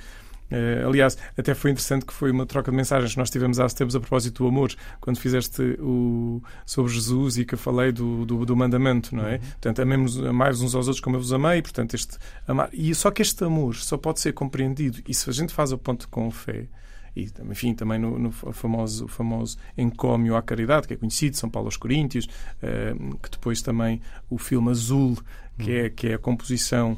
Uh, 0.52 0.88
aliás, 0.88 1.18
até 1.38 1.54
foi 1.54 1.72
interessante 1.72 2.06
que 2.06 2.14
foi 2.14 2.30
uma 2.30 2.46
troca 2.46 2.70
de 2.72 2.78
mensagens 2.78 3.14
que 3.14 3.18
nós 3.18 3.30
tivemos 3.30 3.60
há 3.60 3.68
tempos 3.70 3.96
a 3.96 4.00
propósito 4.00 4.44
do 4.44 4.50
amor, 4.50 4.74
quando 5.00 5.18
fizeste 5.18 5.62
o 5.80 6.42
sobre 6.66 6.92
Jesus 6.92 7.38
e 7.38 7.46
que 7.46 7.54
eu 7.54 7.58
falei 7.58 7.92
do, 7.92 8.26
do, 8.26 8.46
do 8.46 8.56
mandamento, 8.56 9.16
não 9.16 9.26
é? 9.26 9.36
Uhum. 9.36 9.40
Portanto, 9.40 9.82
amemos 9.82 10.18
mais 10.18 10.62
uns 10.62 10.76
aos 10.76 10.88
outros 10.88 11.02
como 11.02 11.16
eu 11.16 11.22
vos 11.22 11.32
amei, 11.32 11.62
portanto, 11.62 11.94
este 11.94 12.18
amar. 12.48 12.70
E 12.74 12.94
só 12.94 13.10
que 13.12 13.22
este 13.22 13.44
amor 13.44 13.76
só 13.76 13.98
pode 13.98 14.20
ser 14.20 14.34
compreendido, 14.34 15.02
e 15.08 15.14
se 15.14 15.30
a 15.30 15.34
gente 15.34 15.54
faz 15.54 15.72
a 15.72 15.78
ponte 15.78 16.08
com 16.08 16.30
fé, 16.30 16.68
e 17.16 17.30
enfim, 17.50 17.74
também 17.74 18.00
no, 18.00 18.18
no 18.18 18.32
famoso, 18.32 19.08
famoso 19.08 19.58
encómio 19.78 20.36
à 20.36 20.42
caridade, 20.42 20.88
que 20.88 20.94
é 20.94 20.98
conhecido, 20.98 21.36
São 21.36 21.50
Paulo 21.50 21.68
aos 21.68 21.78
Coríntios, 21.78 22.26
uh, 22.26 23.18
que 23.18 23.30
depois 23.30 23.62
também 23.62 24.02
o 24.30 24.38
filme 24.38 24.70
Azul, 24.70 25.18
que, 25.60 25.72
é, 25.72 25.90
que 25.90 26.08
é 26.08 26.14
a 26.16 26.18
composição 26.18 26.98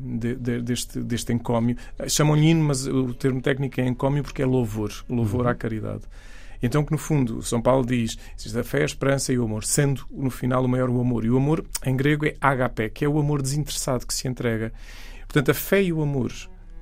de, 0.00 0.34
de, 0.36 0.62
deste, 0.62 1.00
deste 1.00 1.32
encómio. 1.32 1.76
Chamam-lhe 2.08 2.46
hino, 2.46 2.64
mas 2.64 2.86
o 2.86 3.12
termo 3.14 3.40
técnico 3.40 3.80
é 3.80 3.86
encómio 3.86 4.22
porque 4.22 4.42
é 4.42 4.46
louvor, 4.46 4.92
louvor 5.08 5.44
uhum. 5.44 5.50
à 5.50 5.54
caridade. 5.54 6.02
Então, 6.62 6.84
que 6.84 6.92
no 6.92 6.98
fundo, 6.98 7.42
São 7.42 7.60
Paulo 7.60 7.84
diz 7.84 8.18
existe 8.38 8.58
a 8.58 8.64
fé, 8.64 8.82
a 8.82 8.86
esperança 8.86 9.32
e 9.32 9.38
o 9.38 9.44
amor, 9.44 9.64
sendo 9.64 10.04
no 10.10 10.30
final 10.30 10.64
o 10.64 10.68
maior 10.68 10.88
o 10.88 11.00
amor. 11.00 11.24
E 11.24 11.30
o 11.30 11.36
amor, 11.36 11.64
em 11.84 11.96
grego, 11.96 12.26
é 12.26 12.34
agape, 12.40 12.90
que 12.90 13.04
é 13.04 13.08
o 13.08 13.18
amor 13.18 13.42
desinteressado 13.42 14.06
que 14.06 14.14
se 14.14 14.26
entrega. 14.26 14.72
Portanto, 15.26 15.50
a 15.50 15.54
fé 15.54 15.82
e 15.82 15.92
o 15.92 16.02
amor, 16.02 16.32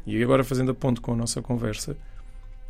e 0.07 0.23
agora 0.23 0.45
fazendo 0.45 0.71
a 0.71 0.75
ponto 0.75 1.01
com 1.01 1.13
a 1.13 1.17
nossa 1.17 1.43
conversa, 1.43 1.97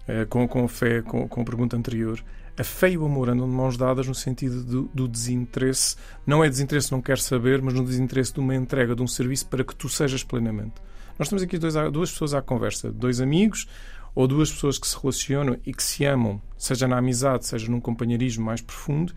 eh, 0.08 0.24
com, 0.26 0.46
com 0.48 0.64
a 0.64 0.68
fé, 0.68 1.02
com, 1.02 1.28
com 1.28 1.40
a 1.40 1.44
pergunta 1.44 1.76
anterior, 1.76 2.22
a 2.56 2.64
fé 2.64 2.90
e 2.90 2.98
o 2.98 3.04
amor 3.04 3.28
andam 3.28 3.48
de 3.48 3.54
mãos 3.54 3.76
dadas 3.76 4.06
no 4.06 4.14
sentido 4.14 4.62
do, 4.62 4.90
do, 4.94 5.08
desinteresse. 5.08 5.96
Não 6.26 6.44
é 6.44 6.48
desinteresse, 6.48 6.92
não 6.92 7.02
quer 7.02 7.18
saber, 7.18 7.60
mas 7.60 7.74
no 7.74 7.84
desinteresse 7.84 8.32
de 8.32 8.40
uma 8.40 8.54
entrega 8.54 8.94
de 8.94 9.02
um 9.02 9.06
serviço 9.06 9.46
para 9.46 9.64
que 9.64 9.74
tu 9.74 9.88
sejas 9.88 10.22
plenamente. 10.22 10.74
Nós 11.18 11.28
temos 11.28 11.42
aqui 11.42 11.58
dois, 11.58 11.74
duas 11.92 12.10
pessoas 12.12 12.34
à 12.34 12.42
conversa, 12.42 12.90
dois 12.90 13.20
amigos 13.20 13.66
ou 14.14 14.28
duas 14.28 14.50
pessoas 14.52 14.78
que 14.78 14.86
se 14.86 14.96
relacionam 15.00 15.58
e 15.66 15.72
que 15.72 15.82
se 15.82 16.04
amam, 16.04 16.40
seja 16.56 16.86
na 16.86 16.98
amizade, 16.98 17.46
seja 17.46 17.70
num 17.70 17.80
companheirismo 17.80 18.44
mais 18.44 18.60
profundo, 18.60 19.12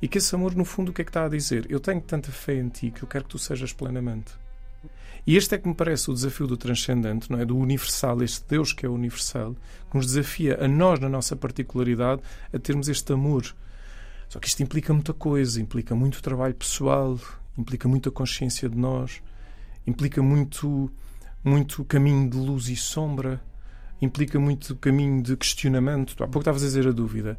e 0.00 0.08
que 0.08 0.18
esse 0.18 0.34
amor, 0.34 0.54
no 0.54 0.64
fundo, 0.64 0.90
o 0.90 0.92
que 0.92 1.00
é 1.00 1.04
que 1.04 1.10
está 1.10 1.24
a 1.24 1.28
dizer? 1.28 1.66
Eu 1.70 1.80
tenho 1.80 2.00
tanta 2.00 2.30
fé 2.30 2.54
em 2.54 2.68
ti 2.68 2.90
que 2.90 3.02
eu 3.02 3.08
quero 3.08 3.24
que 3.24 3.30
tu 3.30 3.38
sejas 3.38 3.72
plenamente. 3.72 4.41
E 5.26 5.36
este 5.36 5.54
é 5.54 5.58
que 5.58 5.68
me 5.68 5.74
parece 5.74 6.10
o 6.10 6.14
desafio 6.14 6.46
do 6.46 6.56
transcendente, 6.56 7.30
não 7.30 7.38
é? 7.38 7.44
Do 7.44 7.56
universal, 7.56 8.22
este 8.22 8.44
Deus 8.48 8.72
que 8.72 8.84
é 8.84 8.88
universal, 8.88 9.54
que 9.88 9.96
nos 9.96 10.06
desafia 10.06 10.62
a 10.62 10.66
nós, 10.66 10.98
na 10.98 11.08
nossa 11.08 11.36
particularidade, 11.36 12.20
a 12.52 12.58
termos 12.58 12.88
este 12.88 13.12
amor. 13.12 13.54
Só 14.28 14.40
que 14.40 14.48
isto 14.48 14.62
implica 14.62 14.92
muita 14.92 15.12
coisa, 15.12 15.60
implica 15.60 15.94
muito 15.94 16.22
trabalho 16.22 16.54
pessoal, 16.54 17.20
implica 17.56 17.88
muita 17.88 18.10
consciência 18.10 18.68
de 18.68 18.76
nós, 18.76 19.22
implica 19.86 20.20
muito, 20.22 20.90
muito 21.44 21.84
caminho 21.84 22.28
de 22.28 22.36
luz 22.36 22.68
e 22.68 22.74
sombra, 22.74 23.40
implica 24.00 24.40
muito 24.40 24.74
caminho 24.76 25.22
de 25.22 25.36
questionamento. 25.36 26.14
Há 26.14 26.26
pouco 26.26 26.40
estavas 26.40 26.62
a 26.62 26.66
dizer 26.66 26.88
a 26.88 26.92
dúvida. 26.92 27.38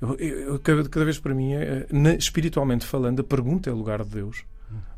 Eu, 0.00 0.14
eu, 0.16 0.58
cada, 0.58 1.04
vez 1.04 1.18
para 1.18 1.34
mim, 1.34 1.54
é, 1.54 1.86
espiritualmente 2.18 2.84
falando, 2.84 3.20
a 3.20 3.24
pergunta 3.24 3.70
é 3.70 3.72
o 3.72 3.76
lugar 3.76 4.04
de 4.04 4.10
Deus. 4.10 4.44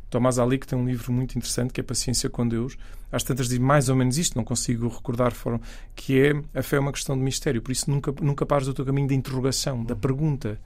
Tomás 0.09 0.39
Ali, 0.39 0.59
que 0.59 0.67
tem 0.67 0.79
um 0.79 0.87
livro 0.87 1.13
muito 1.13 1.37
interessante 1.37 1.73
que 1.73 1.81
é 1.81 1.85
Paciência 1.85 2.31
com 2.31 2.47
Deus. 2.47 2.77
Às 3.11 3.23
tantas 3.23 3.49
diz 3.49 3.59
mais 3.59 3.89
ou 3.89 3.97
menos 3.97 4.19
isto, 4.19 4.37
não 4.37 4.45
consigo 4.45 4.89
recordar 4.89 5.33
forma, 5.33 5.61
que 5.95 6.21
é 6.21 6.33
a 6.59 6.63
fé 6.63 6.77
é 6.77 6.81
uma 6.81 6.93
questão 6.93 7.17
de 7.17 7.23
mistério, 7.23 7.63
por 7.63 7.73
isso 7.73 7.91
nunca, 7.91 8.13
nunca 8.21 8.45
pares 8.45 8.67
do 8.67 8.75
teu 8.75 8.85
caminho 8.85 9.09
da 9.09 9.15
interrogação, 9.15 9.85
da 9.85 9.97
pergunta. 9.97 10.61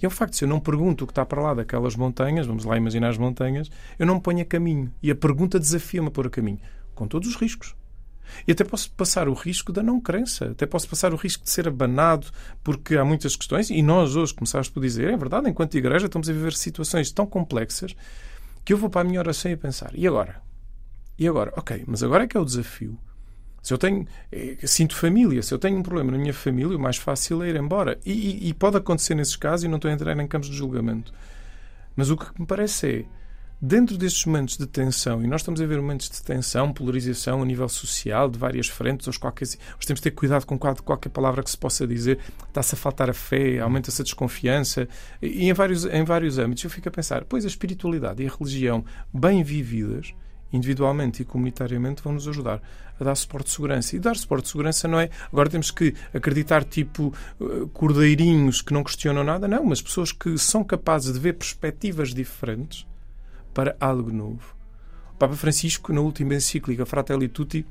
E 0.00 0.04
é 0.04 0.08
um 0.08 0.10
facto, 0.10 0.34
se 0.34 0.44
eu 0.44 0.48
não 0.48 0.58
pergunto 0.58 1.04
o 1.04 1.06
que 1.06 1.12
está 1.12 1.24
para 1.24 1.40
lá 1.40 1.54
daquelas 1.54 1.94
montanhas, 1.94 2.46
vamos 2.46 2.64
lá 2.64 2.76
imaginar 2.76 3.10
as 3.10 3.18
montanhas, 3.18 3.70
eu 3.98 4.06
não 4.06 4.16
me 4.16 4.20
ponho 4.20 4.42
a 4.42 4.44
caminho. 4.44 4.92
E 5.02 5.10
a 5.10 5.14
pergunta 5.14 5.60
desafia-me 5.60 6.08
a 6.08 6.10
pôr 6.10 6.26
a 6.26 6.30
caminho, 6.30 6.58
com 6.94 7.06
todos 7.06 7.28
os 7.28 7.36
riscos. 7.36 7.74
E 8.46 8.52
até 8.52 8.64
posso 8.64 8.90
passar 8.92 9.28
o 9.28 9.34
risco 9.34 9.72
da 9.72 9.82
não 9.82 10.00
crença, 10.00 10.50
até 10.50 10.66
posso 10.66 10.88
passar 10.88 11.12
o 11.12 11.16
risco 11.16 11.44
de 11.44 11.50
ser 11.50 11.68
abanado, 11.68 12.28
porque 12.64 12.96
há 12.96 13.04
muitas 13.04 13.36
questões, 13.36 13.70
e 13.70 13.82
nós 13.82 14.16
hoje 14.16 14.34
começaste 14.34 14.72
por 14.72 14.80
dizer, 14.80 15.10
é 15.10 15.16
verdade, 15.16 15.48
enquanto 15.48 15.76
igreja 15.76 16.06
estamos 16.06 16.28
a 16.28 16.32
viver 16.32 16.54
situações 16.54 17.10
tão 17.12 17.26
complexas 17.26 17.94
que 18.64 18.72
eu 18.72 18.76
vou 18.76 18.90
para 18.90 19.02
a 19.02 19.04
minha 19.04 19.20
oração 19.20 19.50
e 19.50 19.56
pensar: 19.56 19.90
e 19.94 20.06
agora? 20.06 20.42
E 21.18 21.28
agora? 21.28 21.52
Ok, 21.56 21.84
mas 21.86 22.02
agora 22.02 22.24
é 22.24 22.26
que 22.26 22.36
é 22.36 22.40
o 22.40 22.44
desafio. 22.44 22.98
Se 23.62 23.72
eu 23.72 23.78
tenho. 23.78 24.06
Eh, 24.30 24.58
sinto 24.66 24.96
família, 24.96 25.42
se 25.42 25.54
eu 25.54 25.58
tenho 25.58 25.78
um 25.78 25.82
problema 25.82 26.10
na 26.10 26.18
minha 26.18 26.34
família, 26.34 26.76
o 26.76 26.80
mais 26.80 26.96
fácil 26.96 27.42
é 27.42 27.48
ir 27.48 27.56
embora. 27.56 27.98
E, 28.04 28.12
e, 28.12 28.48
e 28.48 28.54
pode 28.54 28.76
acontecer 28.76 29.14
nesses 29.14 29.36
casos 29.36 29.64
e 29.64 29.68
não 29.68 29.76
estou 29.76 29.90
a 29.90 29.94
entrar 29.94 30.18
em 30.18 30.26
campos 30.26 30.50
de 30.50 30.56
julgamento. 30.56 31.12
Mas 31.94 32.10
o 32.10 32.16
que 32.16 32.40
me 32.40 32.46
parece 32.46 32.88
é 32.88 33.04
dentro 33.64 33.96
destes 33.96 34.26
momentos 34.26 34.58
de 34.58 34.66
tensão, 34.66 35.22
e 35.22 35.28
nós 35.28 35.42
estamos 35.42 35.60
a 35.60 35.66
ver 35.66 35.80
momentos 35.80 36.10
de 36.10 36.20
tensão, 36.20 36.72
polarização 36.72 37.40
a 37.40 37.44
nível 37.44 37.68
social, 37.68 38.28
de 38.28 38.36
várias 38.36 38.66
frentes, 38.66 39.16
qualquer, 39.16 39.44
hoje 39.44 39.86
temos 39.86 40.00
de 40.00 40.02
ter 40.02 40.10
cuidado 40.10 40.44
com 40.44 40.58
qualquer 40.58 41.10
palavra 41.10 41.44
que 41.44 41.50
se 41.50 41.56
possa 41.56 41.86
dizer, 41.86 42.18
está-se 42.48 42.74
a 42.74 42.78
faltar 42.78 43.08
a 43.08 43.14
fé, 43.14 43.60
aumenta-se 43.60 44.02
a 44.02 44.04
desconfiança, 44.04 44.88
e 45.22 45.48
em 45.48 45.52
vários, 45.52 45.84
em 45.84 46.02
vários 46.02 46.38
âmbitos. 46.38 46.64
Eu 46.64 46.70
fico 46.70 46.88
a 46.88 46.92
pensar, 46.92 47.24
pois 47.24 47.44
a 47.44 47.48
espiritualidade 47.48 48.20
e 48.20 48.26
a 48.26 48.30
religião, 48.36 48.84
bem 49.14 49.44
vividas, 49.44 50.12
individualmente 50.52 51.22
e 51.22 51.24
comunitariamente, 51.24 52.02
vão 52.02 52.14
nos 52.14 52.26
ajudar 52.26 52.60
a 52.98 53.04
dar 53.04 53.14
suporte 53.14 53.46
de 53.46 53.52
segurança. 53.52 53.94
E 53.94 54.00
dar 54.00 54.16
suporte 54.16 54.42
de 54.42 54.50
segurança 54.50 54.88
não 54.88 54.98
é 54.98 55.08
agora 55.32 55.48
temos 55.48 55.70
que 55.70 55.94
acreditar 56.12 56.64
tipo 56.64 57.14
eh, 57.40 57.44
cordeirinhos 57.72 58.60
que 58.60 58.74
não 58.74 58.82
questionam 58.82 59.22
nada, 59.22 59.46
não, 59.46 59.64
mas 59.64 59.80
pessoas 59.80 60.10
que 60.10 60.36
são 60.36 60.64
capazes 60.64 61.12
de 61.12 61.20
ver 61.20 61.34
perspectivas 61.34 62.12
diferentes 62.12 62.86
para 63.52 63.76
algo 63.80 64.12
novo. 64.12 64.56
O 65.14 65.16
Papa 65.16 65.34
Francisco, 65.34 65.92
na 65.92 66.00
última 66.00 66.34
encíclica 66.34 66.86
Fratelli 66.86 67.28
Tutti, 67.28 67.66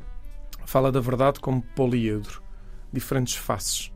fala 0.65 0.91
da 0.91 1.00
verdade 1.00 1.39
como 1.39 1.61
poliedro, 1.61 2.41
diferentes 2.93 3.35
faces. 3.35 3.91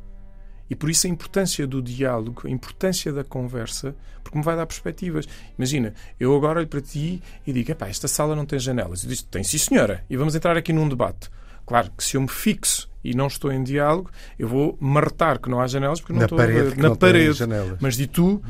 E 0.70 0.76
por 0.76 0.90
isso 0.90 1.06
a 1.06 1.10
importância 1.10 1.68
do 1.68 1.82
diálogo, 1.82 2.44
a 2.46 2.50
importância 2.50 3.14
da 3.14 3.24
conversa, 3.24 3.96
porque 4.24 4.38
me 4.38 4.44
vai 4.44 4.56
dar 4.56 4.66
perspectivas. 4.66 5.28
Imagina, 5.58 5.94
eu 6.20 6.36
agora 6.36 6.60
olho 6.60 6.68
para 6.68 6.82
ti 6.82 7.22
e 7.46 7.54
digo: 7.54 7.72
esta 7.82 8.08
sala 8.08 8.36
não 8.36 8.46
tem 8.46 8.58
janelas. 8.58 9.04
Eu 9.04 9.10
disse: 9.10 9.26
tem 9.26 9.44
sim, 9.44 9.58
senhora. 9.58 10.04
E 10.10 10.18
vamos 10.18 10.36
entrar 10.36 10.58
aqui 10.58 10.74
num 10.74 10.90
debate. 10.90 11.30
Claro 11.66 11.92
que 11.96 12.04
se 12.04 12.18
eu 12.18 12.22
me 12.22 12.28
fixo 12.28 12.90
e 13.04 13.14
não 13.16 13.28
estou 13.28 13.52
em 13.52 13.64
diálogo, 13.64 14.10
eu 14.38 14.48
vou 14.48 14.78
marretar 14.80 15.40
que 15.40 15.50
não 15.50 15.62
há 15.62 15.68
janelas 15.68 16.00
porque 16.00 16.14
não 16.14 16.20
na 16.20 16.26
estou 16.26 16.38
parede. 16.38 16.82
Na 16.82 16.96
parede. 16.96 17.38
Mas 17.80 17.96
de 17.96 18.08
tu. 18.08 18.42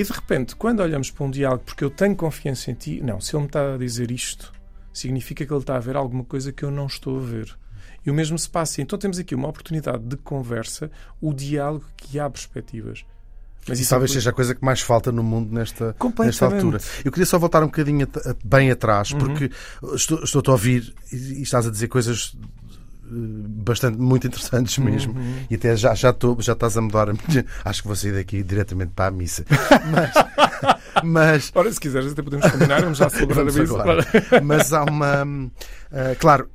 E 0.00 0.02
de 0.02 0.12
repente, 0.12 0.56
quando 0.56 0.80
olhamos 0.80 1.10
para 1.10 1.26
um 1.26 1.30
diálogo, 1.30 1.62
porque 1.62 1.84
eu 1.84 1.90
tenho 1.90 2.16
confiança 2.16 2.70
em 2.70 2.74
ti, 2.74 3.02
não, 3.02 3.20
se 3.20 3.36
ele 3.36 3.42
me 3.42 3.48
está 3.48 3.74
a 3.74 3.76
dizer 3.76 4.10
isto, 4.10 4.50
significa 4.94 5.44
que 5.44 5.52
ele 5.52 5.60
está 5.60 5.76
a 5.76 5.78
ver 5.78 5.94
alguma 5.94 6.24
coisa 6.24 6.50
que 6.50 6.62
eu 6.62 6.70
não 6.70 6.86
estou 6.86 7.18
a 7.18 7.22
ver. 7.22 7.54
E 8.06 8.10
o 8.10 8.14
mesmo 8.14 8.38
se 8.38 8.48
passa. 8.48 8.80
Então 8.80 8.98
temos 8.98 9.18
aqui 9.18 9.34
uma 9.34 9.46
oportunidade 9.46 10.02
de 10.02 10.16
conversa, 10.16 10.90
o 11.20 11.34
diálogo 11.34 11.84
que 11.98 12.18
há 12.18 12.30
perspectivas. 12.30 13.04
Mas 13.68 13.78
isso 13.78 13.90
talvez 13.90 14.10
é... 14.12 14.14
seja 14.14 14.30
a 14.30 14.32
coisa 14.32 14.54
que 14.54 14.64
mais 14.64 14.80
falta 14.80 15.12
no 15.12 15.22
mundo 15.22 15.52
nesta, 15.52 15.94
nesta 16.20 16.46
altura. 16.46 16.80
Eu 17.04 17.12
queria 17.12 17.26
só 17.26 17.38
voltar 17.38 17.62
um 17.62 17.66
bocadinho 17.66 18.08
bem 18.42 18.70
atrás, 18.70 19.12
porque 19.12 19.50
uhum. 19.82 19.94
estou, 19.96 20.24
estou 20.24 20.42
a 20.46 20.52
ouvir 20.52 20.94
e 21.12 21.42
estás 21.42 21.66
a 21.66 21.70
dizer 21.70 21.88
coisas 21.88 22.34
bastante 23.10 23.98
muito 23.98 24.26
interessantes 24.26 24.78
mesmo. 24.78 25.14
Uhum. 25.14 25.46
e 25.50 25.54
até 25.54 25.76
já 25.76 25.94
já 25.94 26.10
estou 26.10 26.40
já 26.40 26.52
estás 26.52 26.76
a 26.76 26.80
mudar 26.80 27.08
acho 27.64 27.82
que 27.82 27.88
vou 27.88 27.96
sair 27.96 28.12
daqui 28.12 28.42
diretamente 28.42 28.92
para 28.94 29.06
a 29.06 29.10
missa. 29.10 29.44
Mas, 29.90 30.12
mas 31.02 31.52
Ora, 31.54 31.72
se 31.72 31.80
quiseres 31.80 32.12
até 32.12 32.22
podemos 32.22 32.50
combinar 32.50 32.82
vamos 32.82 32.98
já 32.98 33.08
celebrar 33.08 33.40
a 33.40 33.44
missa. 33.44 34.40
mas 34.42 34.72
há 34.72 34.84
uma 34.84 35.24
uh, 35.24 36.16
claro 36.18 36.48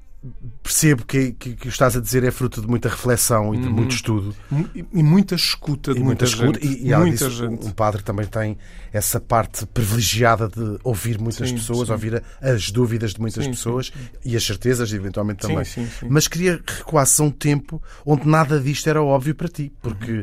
percebo 0.63 1.05
que, 1.05 1.31
que, 1.33 1.55
que 1.55 1.67
estás 1.67 1.95
a 1.95 2.01
dizer 2.01 2.23
é 2.23 2.31
fruto 2.31 2.61
de 2.61 2.67
muita 2.67 2.89
reflexão 2.89 3.53
e 3.53 3.57
de 3.57 3.67
uhum. 3.67 3.73
muito 3.73 3.95
estudo. 3.95 4.35
E, 4.73 5.03
muita 5.03 5.35
escuta 5.35 5.93
de 5.93 5.99
e 5.99 6.03
muita, 6.03 6.25
muita 6.25 6.35
escuta. 6.35 6.59
Gente. 6.59 6.83
E, 6.83 6.89
e 6.89 6.95
muita 6.95 7.11
disso, 7.11 7.29
gente. 7.29 7.65
um 7.65 7.71
padre 7.71 8.01
também 8.01 8.25
tem 8.25 8.57
essa 8.91 9.19
parte 9.19 9.65
privilegiada 9.67 10.47
de 10.47 10.79
ouvir 10.83 11.19
muitas 11.19 11.49
sim, 11.49 11.55
pessoas, 11.55 11.87
sim. 11.87 11.93
ouvir 11.93 12.23
as 12.41 12.71
dúvidas 12.71 13.13
de 13.13 13.21
muitas 13.21 13.43
sim, 13.43 13.51
pessoas 13.51 13.91
e 14.23 14.35
as 14.35 14.43
certezas, 14.43 14.91
eventualmente 14.91 15.47
também. 15.47 15.65
Mas 16.09 16.27
queria 16.27 16.61
recuar-se 16.65 17.21
a 17.21 17.25
um 17.25 17.31
tempo 17.31 17.81
onde 18.05 18.27
nada 18.27 18.59
disto 18.59 18.87
era 18.87 19.01
óbvio 19.01 19.35
para 19.35 19.47
ti, 19.47 19.71
porque, 19.81 20.11
uhum. 20.11 20.21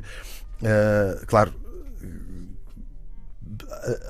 uh, 0.62 1.26
claro, 1.26 1.61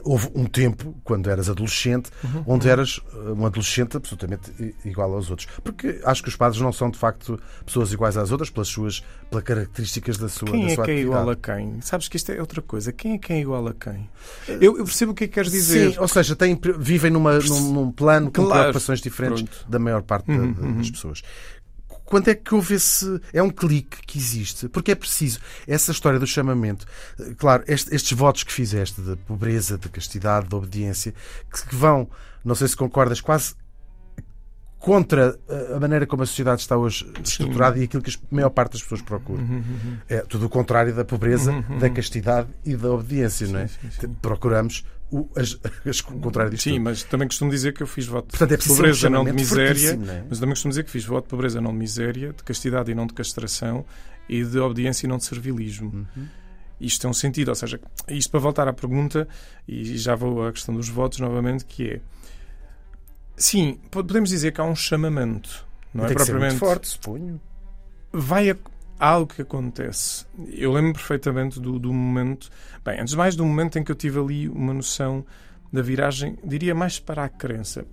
houve 0.05 0.31
um 0.35 0.45
tempo, 0.45 0.95
quando 1.03 1.31
eras 1.31 1.49
adolescente, 1.49 2.11
uhum. 2.23 2.45
onde 2.47 2.69
eras 2.69 3.01
eh, 3.13 3.33
um 3.33 3.47
adolescente 3.47 3.97
absolutamente 3.97 4.53
igual 4.85 5.13
aos 5.15 5.31
outros. 5.31 5.49
Porque 5.65 6.01
acho 6.05 6.23
que 6.23 6.29
os 6.29 6.37
padres 6.37 6.61
não 6.61 6.73
são, 6.73 6.91
de 6.91 6.99
facto, 6.99 7.41
pessoas 7.65 7.93
iguais 7.93 8.17
às 8.17 8.31
outras 8.31 8.51
pelas 8.51 8.69
suas 8.69 9.03
pelas 9.31 9.45
características 9.45 10.19
da 10.19 10.29
sua 10.29 10.51
Quem 10.51 10.67
da 10.67 10.73
é 10.73 10.75
sua 10.75 10.85
que 10.85 10.91
é 10.91 11.01
igual 11.01 11.31
a 11.31 11.37
quem? 11.37 11.81
Sabes 11.81 12.09
que 12.09 12.17
isto 12.17 12.31
é 12.33 12.41
outra 12.41 12.61
coisa. 12.61 12.93
Quem 12.93 13.15
é 13.15 13.19
que 13.19 13.33
é 13.33 13.41
igual 13.41 13.67
a 13.67 13.75
quem? 13.75 14.11
Eu, 14.47 14.77
eu 14.79 14.85
percebo 14.85 15.13
o 15.13 15.15
que 15.15 15.25
é 15.25 15.27
que 15.27 15.35
queres 15.35 15.51
dizer. 15.51 15.93
Sim, 15.93 15.99
ou 15.99 16.09
seja, 16.09 16.37
tem, 16.37 16.59
vivem 16.79 17.11
numa, 17.11 17.39
num, 17.39 17.73
num 17.73 17.93
plano 17.93 18.31
claro. 18.31 18.51
com 18.51 18.55
preocupações 18.55 19.01
diferentes 19.01 19.43
Pronto. 19.43 19.71
da 19.71 19.79
maior 19.79 20.03
parte 20.03 20.31
uhum, 20.31 20.53
da, 20.53 20.61
das 20.61 20.87
uhum. 20.87 20.93
pessoas 20.93 21.23
quando 22.05 22.29
é 22.29 22.35
que 22.35 22.55
houve 22.55 22.75
esse. 22.75 23.21
É 23.33 23.43
um 23.43 23.51
clique 23.51 23.99
que 24.07 24.19
existe. 24.19 24.69
Porque 24.69 24.93
é 24.93 24.95
preciso. 24.95 25.41
Essa 25.67 25.93
história 25.93 26.19
do 26.19 26.27
chamamento. 26.27 26.87
Eh, 27.19 27.35
claro, 27.37 27.65
este, 27.67 27.95
estes 27.95 28.17
votos 28.17 28.43
que 28.43 28.53
fizeste 28.53 29.01
de 29.01 29.17
pobreza, 29.17 29.79
de 29.79 29.89
castidade, 29.89 30.49
de 30.49 30.55
obediência, 30.55 31.15
que 31.51 31.75
vão, 31.75 32.09
não 32.45 32.55
sei 32.55 32.69
se 32.69 32.77
concordas, 32.77 33.21
quase 33.21 33.55
contra 34.83 35.39
a 35.75 35.79
maneira 35.79 36.05
como 36.07 36.25
a 36.25 36.27
sociedade 36.27 36.61
está 36.61 36.77
hoje 36.77 37.09
estruturada 37.23 37.77
Sim. 37.77 37.83
e 37.83 37.85
aquilo 37.85 38.03
que 38.03 38.11
a 38.11 38.35
maior 38.35 38.51
parte 38.51 38.73
das 38.73 38.83
pessoas 38.83 39.01
procura. 39.01 39.41
Uhum, 39.41 39.49
uhum. 39.49 39.63
uhum. 39.85 39.97
É 40.09 40.23
tudo 40.23 40.47
o 40.47 40.49
contrário 40.49 40.93
da 40.93 41.05
pobreza, 41.05 41.53
uhum, 41.53 41.65
uhum. 41.71 41.79
da 41.79 41.89
castidade 41.89 42.49
e 42.65 42.77
da 42.77 42.91
obediência, 42.91 43.47
sim, 43.47 43.53
não 43.53 43.61
é? 43.61 43.69
Sim. 43.69 44.09
Procuramos 44.21 44.85
o, 45.13 45.29
as, 45.37 45.59
as, 45.87 46.01
o 46.01 46.19
contrário 46.19 46.51
disto. 46.51 46.65
Sim, 46.65 46.73
tudo. 46.73 46.85
mas 46.85 47.03
também 47.05 47.29
costumo 47.29 47.51
dizer 47.51 47.73
que 47.75 47.83
eu 47.83 47.87
fiz 47.87 48.07
voto 48.07 48.29
Portanto, 48.29 48.53
é 48.53 48.57
de 48.57 48.67
pobreza, 48.67 49.09
um 49.09 49.11
não 49.11 49.25
de 49.25 49.33
miséria. 49.33 49.91
É? 49.91 50.25
Mas 50.29 50.41
também 50.41 50.55
costumo 50.55 50.71
dizer 50.71 50.85
que 50.85 50.91
fiz 50.91 51.05
voto 51.05 51.25
de 51.25 51.31
pobreza, 51.31 51.61
não 51.61 51.71
de 51.71 51.79
miséria, 51.79 52.33
de 52.33 52.43
castidade 52.43 52.91
e 52.91 52.95
não 52.95 53.07
de 53.07 53.13
castração, 53.13 53.85
e 54.29 54.43
de 54.43 54.59
obediência 54.59 55.07
e 55.07 55.09
não 55.09 55.19
de 55.19 55.25
servilismo. 55.25 55.93
Uhum. 55.93 56.27
Isto 56.81 57.03
tem 57.03 57.11
um 57.11 57.15
sentido, 57.15 57.49
ou 57.49 57.55
seja, 57.55 57.79
isto 58.09 58.31
para 58.31 58.41
voltar 58.41 58.67
à 58.67 58.73
pergunta, 58.73 59.29
e 59.69 59.97
já 59.97 60.17
vou 60.17 60.45
à 60.45 60.51
questão 60.53 60.75
dos 60.75 60.89
votos 60.89 61.21
novamente, 61.21 61.65
que 61.65 61.91
é. 61.91 62.01
Sim, 63.37 63.79
podemos 63.91 64.31
dizer 64.31 64.53
que 64.53 64.61
há 64.61 64.65
um 64.65 64.75
chamamento, 64.75 65.65
não 65.93 66.05
tem 66.07 66.13
é 66.13 66.17
propriamente. 66.17 66.59
forte, 66.59 66.89
suponho. 66.89 67.41
Vai 68.13 68.51
a 68.51 68.57
algo 69.03 69.35
que 69.35 69.43
acontece. 69.43 70.25
Eu 70.49 70.71
lembro 70.71 70.93
perfeitamente 70.93 71.59
do, 71.59 71.77
do 71.77 71.93
momento. 71.93 72.49
Bem, 72.85 73.01
antes 73.01 73.11
de 73.11 73.17
mais, 73.17 73.35
do 73.35 73.45
momento 73.45 73.77
em 73.77 73.83
que 73.83 73.91
eu 73.91 73.97
tive 73.97 74.21
ali 74.21 74.49
uma 74.49 74.73
noção 74.73 75.27
da 75.73 75.83
viragem, 75.83 76.39
diria 76.45 76.73
mais 76.73 77.01
para 77.01 77.25
a 77.25 77.29
crença. 77.29 77.85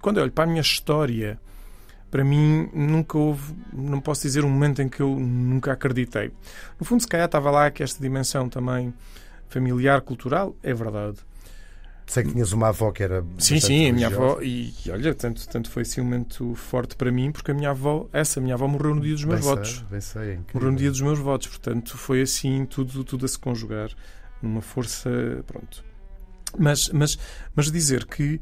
Quando 0.00 0.16
eu 0.16 0.24
olho 0.24 0.32
para 0.32 0.42
a 0.42 0.46
minha 0.48 0.60
história, 0.60 1.38
para 2.10 2.24
mim 2.24 2.68
nunca 2.74 3.16
houve, 3.16 3.54
não 3.72 4.00
posso 4.00 4.22
dizer 4.22 4.44
um 4.44 4.50
momento 4.50 4.82
em 4.82 4.88
que 4.88 5.00
eu 5.00 5.08
nunca 5.08 5.72
acreditei. 5.72 6.32
No 6.80 6.84
fundo, 6.84 7.00
se 7.00 7.06
calhar 7.06 7.26
estava 7.26 7.50
lá 7.52 7.70
que 7.70 7.84
esta 7.84 8.02
dimensão 8.02 8.48
também 8.48 8.92
familiar, 9.48 10.00
cultural, 10.00 10.56
é 10.64 10.74
verdade. 10.74 11.18
Sei 12.06 12.24
que 12.24 12.32
tinhas 12.32 12.52
uma 12.52 12.68
avó 12.68 12.90
que 12.90 13.02
era. 13.02 13.24
Sim, 13.38 13.60
sim, 13.60 13.88
a 13.88 13.92
minha 13.92 14.08
avó. 14.08 14.40
E, 14.42 14.74
e, 14.84 14.90
olha, 14.90 15.14
tanto, 15.14 15.48
tanto 15.48 15.70
foi 15.70 15.82
assim 15.82 16.00
um 16.00 16.04
momento 16.04 16.54
forte 16.54 16.96
para 16.96 17.10
mim, 17.10 17.32
porque 17.32 17.52
a 17.52 17.54
minha 17.54 17.70
avó, 17.70 18.08
essa 18.12 18.40
minha 18.40 18.54
avó, 18.54 18.66
morreu 18.66 18.94
no 18.94 19.00
dia 19.00 19.14
dos 19.14 19.24
meus 19.24 19.40
bem 19.40 19.48
votos. 19.48 19.70
Sei, 19.76 19.84
bem 19.90 20.00
sei, 20.00 20.30
é 20.32 20.38
morreu 20.52 20.72
no 20.72 20.78
dia 20.78 20.90
dos 20.90 21.00
meus 21.00 21.18
votos. 21.18 21.48
Portanto, 21.48 21.96
foi 21.96 22.22
assim 22.22 22.66
tudo, 22.66 23.04
tudo 23.04 23.24
a 23.24 23.28
se 23.28 23.38
conjugar 23.38 23.90
numa 24.42 24.60
força. 24.60 25.10
Pronto. 25.46 25.84
Mas, 26.58 26.90
mas, 26.90 27.18
mas 27.54 27.70
dizer 27.70 28.04
que 28.04 28.40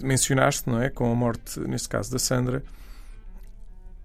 mencionaste, 0.00 0.68
não 0.68 0.80
é? 0.80 0.88
Com 0.88 1.10
a 1.10 1.14
morte, 1.14 1.60
neste 1.60 1.88
caso, 1.88 2.10
da 2.10 2.18
Sandra, 2.18 2.62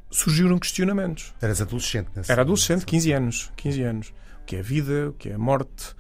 surgiram 0.10 0.60
questionamentos. 0.60 1.34
Eras 1.42 1.62
adolescente, 1.62 2.10
nesse 2.16 2.32
Era 2.32 2.42
adolescente, 2.42 2.86
15 2.86 3.12
anos. 3.14 3.52
15 3.56 3.84
anos. 3.84 4.14
O 4.42 4.46
que 4.46 4.56
é 4.56 4.60
a 4.60 4.64
vida, 4.64 5.10
o 5.10 5.14
que 5.14 5.30
é 5.30 5.34
a 5.34 5.38
morte 5.38 5.96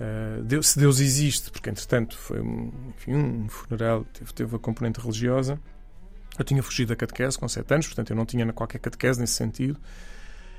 Uh, 0.00 0.42
Deus, 0.42 0.68
se 0.68 0.78
Deus 0.78 0.98
existe, 0.98 1.50
porque 1.50 1.70
entretanto 1.70 2.18
foi 2.18 2.40
enfim, 2.40 3.14
um 3.14 3.48
funeral, 3.48 4.04
teve, 4.12 4.32
teve 4.32 4.56
a 4.56 4.58
componente 4.58 5.00
religiosa. 5.00 5.58
Eu 6.36 6.44
tinha 6.44 6.62
fugido 6.62 6.88
da 6.88 6.96
catequese 6.96 7.38
com 7.38 7.48
7 7.48 7.72
anos, 7.72 7.86
portanto 7.86 8.10
eu 8.10 8.16
não 8.16 8.26
tinha 8.26 8.52
qualquer 8.52 8.78
catequese 8.78 9.20
nesse 9.20 9.34
sentido. 9.34 9.78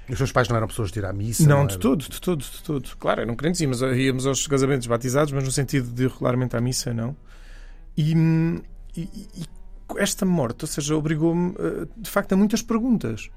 Os 0.07 0.17
seus 0.17 0.31
pais 0.31 0.47
não 0.47 0.55
eram 0.55 0.67
pessoas 0.67 0.91
de 0.91 0.99
ir 0.99 1.05
à 1.05 1.11
missa? 1.11 1.47
Não, 1.47 1.59
não 1.59 1.67
de 1.67 1.79
todo, 1.79 2.07
de 2.07 2.21
todo, 2.21 2.41
de 2.41 2.63
todo. 2.63 2.97
Claro, 2.97 3.21
eram 3.21 3.35
crentes, 3.35 3.59
íamos, 3.59 3.81
íamos 3.81 4.25
aos 4.25 4.45
casamentos 4.47 4.87
batizados, 4.87 5.33
mas 5.33 5.43
no 5.43 5.51
sentido 5.51 5.91
de 5.91 6.03
ir 6.03 6.09
regularmente 6.09 6.55
à 6.55 6.61
missa, 6.61 6.93
não. 6.93 7.17
E, 7.97 8.13
e, 8.95 9.01
e 9.35 9.45
esta 9.97 10.25
morte, 10.25 10.63
ou 10.63 10.67
seja, 10.67 10.95
obrigou-me, 10.95 11.55
eh, 11.57 11.87
de 11.97 12.09
facto, 12.09 12.33
a 12.33 12.37
muitas 12.37 12.61
perguntas. 12.61 13.29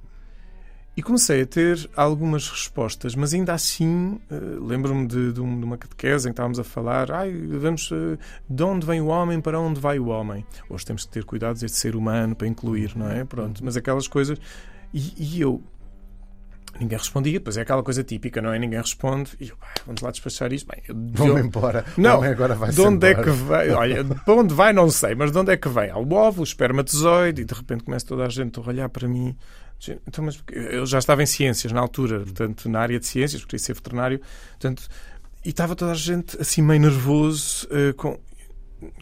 E 0.99 1.03
comecei 1.03 1.43
a 1.43 1.47
ter 1.47 1.89
algumas 1.95 2.51
respostas, 2.51 3.15
mas 3.15 3.33
ainda 3.33 3.53
assim 3.53 4.19
uh, 4.33 4.67
lembro-me 4.67 5.07
de, 5.07 5.33
de, 5.33 5.41
uma 5.41 5.79
catequese 5.79 6.27
em 6.27 6.33
que 6.33 6.33
estávamos 6.33 6.59
a 6.59 6.65
falar 6.65 7.13
Ai, 7.13 7.31
vamos, 7.31 7.89
uh, 7.93 8.19
de 8.51 8.63
onde 8.65 8.85
vem 8.85 9.01
o 9.01 9.07
homem 9.07 9.41
para 9.41 9.61
onde 9.61 9.79
vai 9.79 10.01
o 10.01 10.09
homem. 10.09 10.45
Hoje 10.69 10.85
temos 10.85 11.05
que 11.05 11.13
ter 11.13 11.25
cuidado 11.25 11.57
deste 11.61 11.77
ser 11.77 11.95
humano 11.95 12.35
para 12.35 12.49
incluir, 12.49 12.97
não 12.97 13.09
é? 13.09 13.25
Pronto, 13.25 13.65
mas 13.65 13.77
aquelas 13.77 14.09
coisas. 14.09 14.41
E, 14.93 15.37
e 15.37 15.41
eu. 15.41 15.63
Ninguém 16.81 16.99
respondia, 16.99 17.35
depois 17.35 17.57
é 17.57 17.61
aquela 17.61 17.85
coisa 17.85 18.03
típica, 18.03 18.43
não 18.43 18.53
é? 18.53 18.59
Ninguém 18.59 18.81
responde. 18.81 19.31
E 19.39 19.51
eu, 19.51 19.57
vamos 19.87 20.01
lá 20.01 20.11
despachar 20.11 20.53
isto. 20.53 20.69
Bem, 20.69 20.83
Vamos 21.13 21.41
embora. 21.41 21.85
Não, 21.97 22.25
agora 22.25 22.57
vai 22.57 22.73
de 22.73 22.81
onde 22.81 23.09
embora. 23.09 23.21
é 23.21 23.23
que 23.23 23.31
vai? 23.31 23.71
Olha, 23.71 24.05
para 24.05 24.35
onde 24.35 24.53
vai 24.53 24.73
não 24.73 24.91
sei, 24.91 25.15
mas 25.15 25.31
de 25.31 25.39
onde 25.39 25.53
é 25.53 25.57
que 25.57 25.69
vem? 25.69 25.91
Ao 25.91 26.03
óvulo, 26.03 26.41
o 26.41 26.45
espermatozoide, 26.45 27.43
e 27.43 27.45
de 27.45 27.55
repente 27.55 27.85
começa 27.85 28.05
toda 28.05 28.27
a 28.27 28.29
gente 28.29 28.59
a 28.59 28.63
olhar 28.63 28.89
para 28.89 29.07
mim 29.07 29.37
então, 30.07 30.25
mas 30.25 30.43
eu 30.51 30.85
já 30.87 30.99
estava 30.99 31.23
em 31.23 31.27
ciências 31.27 31.73
na 31.73 31.81
altura, 31.81 32.21
portanto, 32.21 32.69
na 32.69 32.81
área 32.81 32.99
de 32.99 33.07
ciências, 33.07 33.45
queria 33.45 33.59
ser 33.59 33.75
veterinário, 33.75 34.21
portanto, 34.51 34.89
e 35.45 35.51
estava 35.51 35.77
toda 35.77 35.93
a 35.93 35.95
gente 35.95 36.41
assim 36.41 36.63
meio 36.63 36.81
nervoso 36.81 37.67
uh, 37.67 37.95
com. 37.95 38.19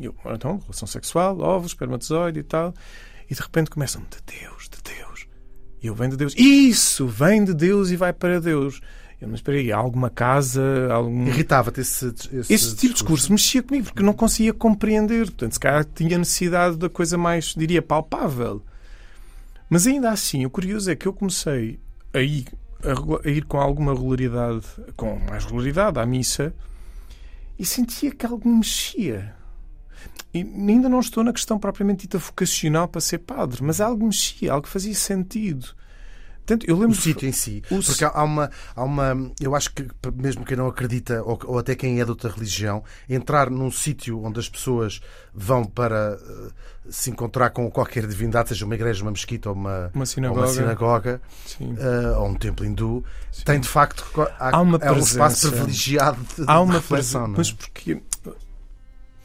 Eu, 0.01 0.15
então, 0.27 0.59
relação 0.59 0.87
sexual, 0.87 1.39
ovos, 1.41 1.73
espermatozoide 1.73 2.41
e 2.41 2.43
tal, 2.43 2.75
e 3.29 3.35
de 3.35 3.41
repente 3.41 3.71
começam 3.71 4.03
de 4.03 4.39
Deus, 4.41 4.69
de 4.71 4.95
Deus. 4.95 5.27
E 5.83 5.87
eu 5.87 5.95
venho 5.95 6.11
de 6.11 6.17
Deus. 6.17 6.35
Isso! 6.37 7.07
Vem 7.07 7.45
de 7.45 7.53
Deus 7.53 7.91
e 7.91 7.97
vai 7.97 8.13
para 8.13 8.41
Deus. 8.41 8.81
Eu 9.21 9.29
não 9.29 9.35
esperei 9.35 9.73
alguma 9.73 10.11
casa, 10.11 10.63
algum. 10.93 11.27
Irritava-te 11.27 11.81
esse, 11.81 12.07
esse, 12.33 12.53
esse 12.53 12.77
tipo 12.77 12.89
de 12.89 13.01
discurso 13.01 13.33
mexia 13.33 13.63
comigo 13.63 13.87
porque 13.87 14.03
não 14.03 14.13
conseguia 14.13 14.53
compreender. 14.53 15.27
Portanto, 15.27 15.53
se 15.53 15.61
calhar 15.61 15.85
tinha 15.85 16.19
necessidade 16.19 16.77
da 16.77 16.89
coisa 16.89 17.17
mais, 17.17 17.55
diria, 17.57 17.81
palpável. 17.81 18.63
Mas 19.69 19.87
ainda 19.87 20.11
assim, 20.11 20.47
o 20.47 20.51
curioso 20.51 20.91
é 20.91 20.97
que 20.97 21.07
eu 21.07 21.13
comecei 21.13 21.81
a 22.15 22.21
ir, 22.21 22.47
com 23.47 23.59
alguma 23.59 23.93
regularidade, 23.93 24.67
com 24.97 25.19
mais 25.19 25.45
regularidade 25.45 25.99
à 25.99 26.07
missa, 26.07 26.55
e 27.59 27.65
sentia 27.65 28.15
que 28.15 28.25
algo 28.25 28.49
me 28.49 28.59
mexia. 28.59 29.35
E 30.33 30.41
ainda 30.41 30.89
não 30.89 31.01
estou 31.01 31.25
na 31.25 31.33
questão 31.33 31.59
propriamente 31.59 32.03
dita 32.03 32.19
vocacional 32.19 32.87
para 32.87 33.01
ser 33.01 33.19
padre, 33.19 33.63
mas 33.63 33.81
algo 33.81 34.07
mexia, 34.07 34.53
algo 34.53 34.69
fazia 34.69 34.95
sentido. 34.95 35.75
Portanto, 36.47 36.65
eu 36.69 36.77
lembro 36.77 36.97
o 36.97 37.01
sítio 37.01 37.29
em 37.29 37.33
si. 37.33 37.61
O 37.69 37.83
porque 37.83 38.05
há 38.05 38.23
uma, 38.23 38.49
há 38.75 38.85
uma. 38.85 39.33
Eu 39.41 39.57
acho 39.57 39.73
que, 39.75 39.85
mesmo 40.15 40.45
quem 40.45 40.57
não 40.57 40.69
acredita, 40.69 41.21
ou, 41.25 41.37
ou 41.45 41.59
até 41.59 41.75
quem 41.75 42.01
é 42.01 42.05
de 42.05 42.11
outra 42.11 42.31
religião, 42.31 42.85
entrar 43.09 43.51
num 43.51 43.69
sítio 43.69 44.23
onde 44.23 44.39
as 44.39 44.49
pessoas 44.49 45.01
vão 45.35 45.65
para 45.65 46.17
uh, 46.17 46.53
se 46.89 47.11
encontrar 47.11 47.51
com 47.51 47.69
qualquer 47.69 48.07
divindade, 48.07 48.51
seja 48.51 48.65
uma 48.65 48.77
igreja, 48.77 49.03
uma 49.03 49.11
mesquita 49.11 49.49
ou 49.49 49.57
uma, 49.57 49.91
uma 49.93 50.07
sinagoga, 50.07 50.41
ou, 50.41 50.47
uma 50.47 50.55
sinagoga 50.55 51.21
uh, 51.61 52.21
ou 52.21 52.29
um 52.29 52.35
templo 52.37 52.65
hindu, 52.65 53.05
Sim. 53.33 53.43
tem 53.45 53.59
de 53.59 53.69
facto. 53.69 54.05
Há, 54.39 54.57
há 54.57 54.61
uma 54.61 54.79
é 54.81 54.93
um 54.93 54.99
espaço 54.99 55.51
privilegiado 55.51 56.19
de, 56.37 56.45
há 56.47 56.61
uma 56.61 56.75
de 56.75 56.79
reflexão. 56.79 57.27
Não 57.27 57.35
é? 57.35 57.39
Mas 57.39 57.51
porque 57.51 58.01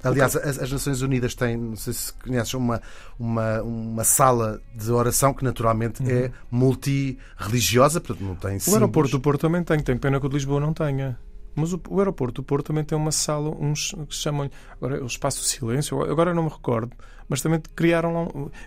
Aliás, 0.03 0.35
as, 0.35 0.59
as, 0.59 0.71
Nações 0.71 1.01
Unidas 1.01 1.35
têm, 1.35 1.57
não 1.57 1.75
sei 1.75 1.93
se 1.93 2.13
conheces, 2.13 2.53
uma, 2.53 2.81
uma, 3.19 3.61
uma 3.61 4.03
sala 4.03 4.61
de 4.75 4.91
oração 4.91 5.33
que 5.33 5.43
naturalmente 5.43 6.01
é 6.03 6.05
uhum. 6.05 6.25
é 6.25 6.31
multi-religiosa, 6.49 8.01
portanto 8.01 8.25
não 8.25 8.35
tem 8.35 8.57
O 8.67 8.73
aeroporto 8.73 9.11
do 9.11 9.19
Porto 9.19 9.41
também 9.41 9.63
tem, 9.63 9.79
tem 9.79 9.97
pena 9.97 10.19
que 10.19 10.25
o 10.25 10.29
de 10.29 10.35
Lisboa 10.35 10.59
não 10.59 10.73
tenha. 10.73 11.17
Mas 11.55 11.73
o, 11.73 11.81
o, 11.89 11.99
aeroporto 11.99 12.41
do 12.41 12.45
Porto 12.45 12.67
também 12.67 12.83
tem 12.83 12.97
uma 12.97 13.11
sala, 13.11 13.49
uns 13.49 13.93
que 14.07 14.15
se 14.15 14.21
chamam 14.21 14.49
agora 14.71 15.03
o 15.03 15.07
espaço 15.07 15.43
silêncio, 15.43 16.01
agora 16.01 16.33
não 16.33 16.43
me 16.43 16.49
recordo, 16.49 16.95
mas 17.27 17.41
também 17.41 17.61
criaram 17.75 18.13
lá. 18.13 18.23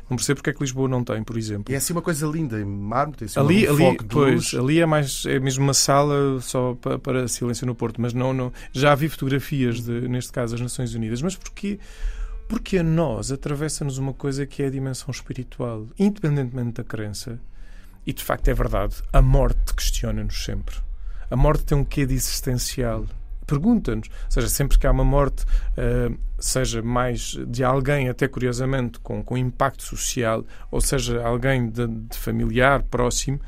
Não 0.09 0.17
percebo 0.17 0.39
porque 0.39 0.51
é 0.51 0.53
que 0.53 0.61
Lisboa 0.61 0.89
não 0.89 1.03
tem, 1.03 1.23
por 1.23 1.39
exemplo. 1.39 1.73
E 1.73 1.75
é 1.75 1.79
assim 1.79 1.93
uma 1.93 2.03
coisa 2.03 2.27
linda, 2.27 2.61
em 2.61 2.65
mármore, 2.65 3.19
tem 3.19 3.27
assim 3.27 3.41
ali, 3.41 3.69
um 3.69 3.89
ali, 3.89 3.99
pois, 4.09 4.55
ali 4.55 4.81
é 4.81 4.87
mais 4.87 5.25
é 5.27 5.39
mesmo 5.39 5.65
uma 5.65 5.75
sala 5.75 6.41
só 6.41 6.75
para, 6.75 6.99
para 6.99 7.29
silêncio 7.29 7.67
no 7.67 7.75
Porto, 7.75 8.01
mas 8.01 8.13
não, 8.13 8.33
não 8.35 8.53
já 8.73 8.95
vi 8.95 9.09
fotografias 9.09 9.81
de, 9.81 10.07
neste 10.09 10.33
caso, 10.33 10.55
as 10.55 10.61
Nações 10.61 10.95
Unidas, 10.95 11.23
mas 11.23 11.37
porquê? 11.37 11.79
Porque 12.47 12.79
a 12.79 12.83
nós 12.83 13.33
atravessa-nos 13.33 13.97
uma 13.97 14.13
coisa 14.13 14.45
que 14.45 14.63
é 14.63 14.67
a 14.67 14.71
dimensão 14.71 15.11
espiritual, 15.11 15.87
independentemente 15.99 16.75
da 16.75 16.85
crença. 16.85 17.41
E 18.07 18.13
de 18.13 18.23
facto 18.23 18.49
é 18.49 18.55
verdade, 18.55 18.97
a 19.15 19.23
morte 19.23 19.73
questiona-nos 19.75 20.45
sempre 20.45 20.77
a 21.31 21.37
morte 21.37 21.65
tem 21.65 21.77
um 21.79 21.85
quê 21.85 22.07
de 22.07 22.15
existencial. 22.15 23.05
Pergunta-nos, 23.47 24.09
ou 24.09 24.31
seja, 24.31 24.49
sempre 24.49 24.79
que 24.79 24.87
há 24.87 24.91
uma 24.91 25.05
morte, 25.05 25.45
uh, 25.45 26.17
seja 26.39 26.83
mais 26.83 27.37
de 27.47 27.63
alguém, 27.63 28.09
até 28.09 28.27
curiosamente, 28.27 28.99
com, 29.01 29.23
com 29.23 29.37
impacto 29.37 29.83
social, 29.83 30.45
ou 30.71 30.81
seja, 30.81 31.23
alguém 31.23 31.69
de, 31.69 31.87
de 31.87 32.17
familiar, 32.17 32.83
próximo, 32.85 33.39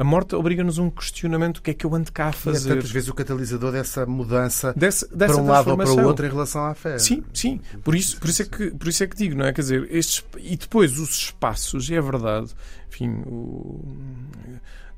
a 0.00 0.04
morte 0.04 0.34
obriga-nos 0.34 0.78
a 0.78 0.82
um 0.82 0.88
questionamento 0.88 1.56
do 1.56 1.62
que 1.62 1.72
é 1.72 1.74
que 1.74 1.84
eu 1.84 1.94
ando 1.94 2.10
cá 2.10 2.28
a 2.28 2.32
fazer. 2.32 2.70
E 2.70 2.72
é 2.72 2.74
tantas 2.76 2.90
vezes 2.90 3.10
o 3.10 3.14
catalisador 3.14 3.70
dessa 3.70 4.06
mudança 4.06 4.72
dessa, 4.74 5.06
dessa 5.14 5.34
para 5.34 5.42
um 5.42 5.46
lado 5.46 5.70
ou 5.70 5.76
para 5.76 5.90
o 5.90 6.04
outro 6.06 6.24
em 6.24 6.30
relação 6.30 6.64
à 6.64 6.74
fé. 6.74 6.98
Sim, 6.98 7.22
sim. 7.34 7.60
Por 7.84 7.94
isso, 7.94 8.18
por 8.18 8.30
isso, 8.30 8.40
é, 8.40 8.44
que, 8.46 8.70
por 8.70 8.88
isso 8.88 9.04
é 9.04 9.06
que 9.06 9.14
digo, 9.14 9.36
não 9.36 9.44
é? 9.44 9.52
Quer 9.52 9.60
dizer, 9.60 9.88
estes, 9.94 10.24
e 10.38 10.56
depois 10.56 10.98
os 10.98 11.10
espaços, 11.10 11.90
é 11.90 12.00
verdade, 12.00 12.50
enfim, 12.88 13.10
o, 13.26 13.84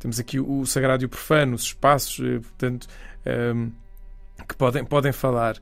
temos 0.02 0.18
aqui 0.18 0.40
o 0.40 0.66
sagrado 0.66 1.04
e 1.04 1.06
o 1.06 1.08
profano, 1.08 1.54
os 1.54 1.62
espaços, 1.62 2.18
eh, 2.18 2.40
portanto, 2.40 2.88
um, 3.24 3.30
ehm, 3.30 3.72
que 4.48 4.56
podem, 4.56 4.84
podem 4.84 5.12
falar. 5.12 5.56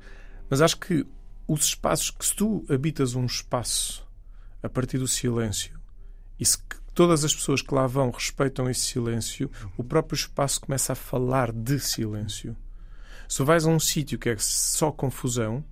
Mas 0.48 0.62
acho 0.62 0.78
que 0.78 1.06
os 1.46 1.66
espaços, 1.66 2.10
que 2.10 2.24
se 2.24 2.34
tu 2.34 2.64
habitas 2.70 3.14
um 3.14 3.26
espaço 3.26 4.08
a 4.62 4.68
partir 4.68 4.96
do 4.96 5.06
silêncio 5.06 5.78
e 6.38 6.46
se 6.46 6.56
todas 6.94 7.22
as 7.22 7.34
pessoas 7.34 7.60
que 7.60 7.74
lá 7.74 7.86
vão 7.86 8.10
respeitam 8.10 8.68
esse 8.70 8.80
silêncio, 8.80 9.50
o 9.76 9.84
próprio 9.84 10.16
espaço 10.16 10.62
começa 10.62 10.94
a 10.94 10.96
falar 10.96 11.52
de 11.52 11.78
silêncio. 11.78 12.56
Se 13.28 13.44
vais 13.44 13.66
a 13.66 13.68
um 13.68 13.78
sítio 13.78 14.18
que 14.18 14.30
é 14.30 14.36
só 14.38 14.90
confusão, 14.90 15.62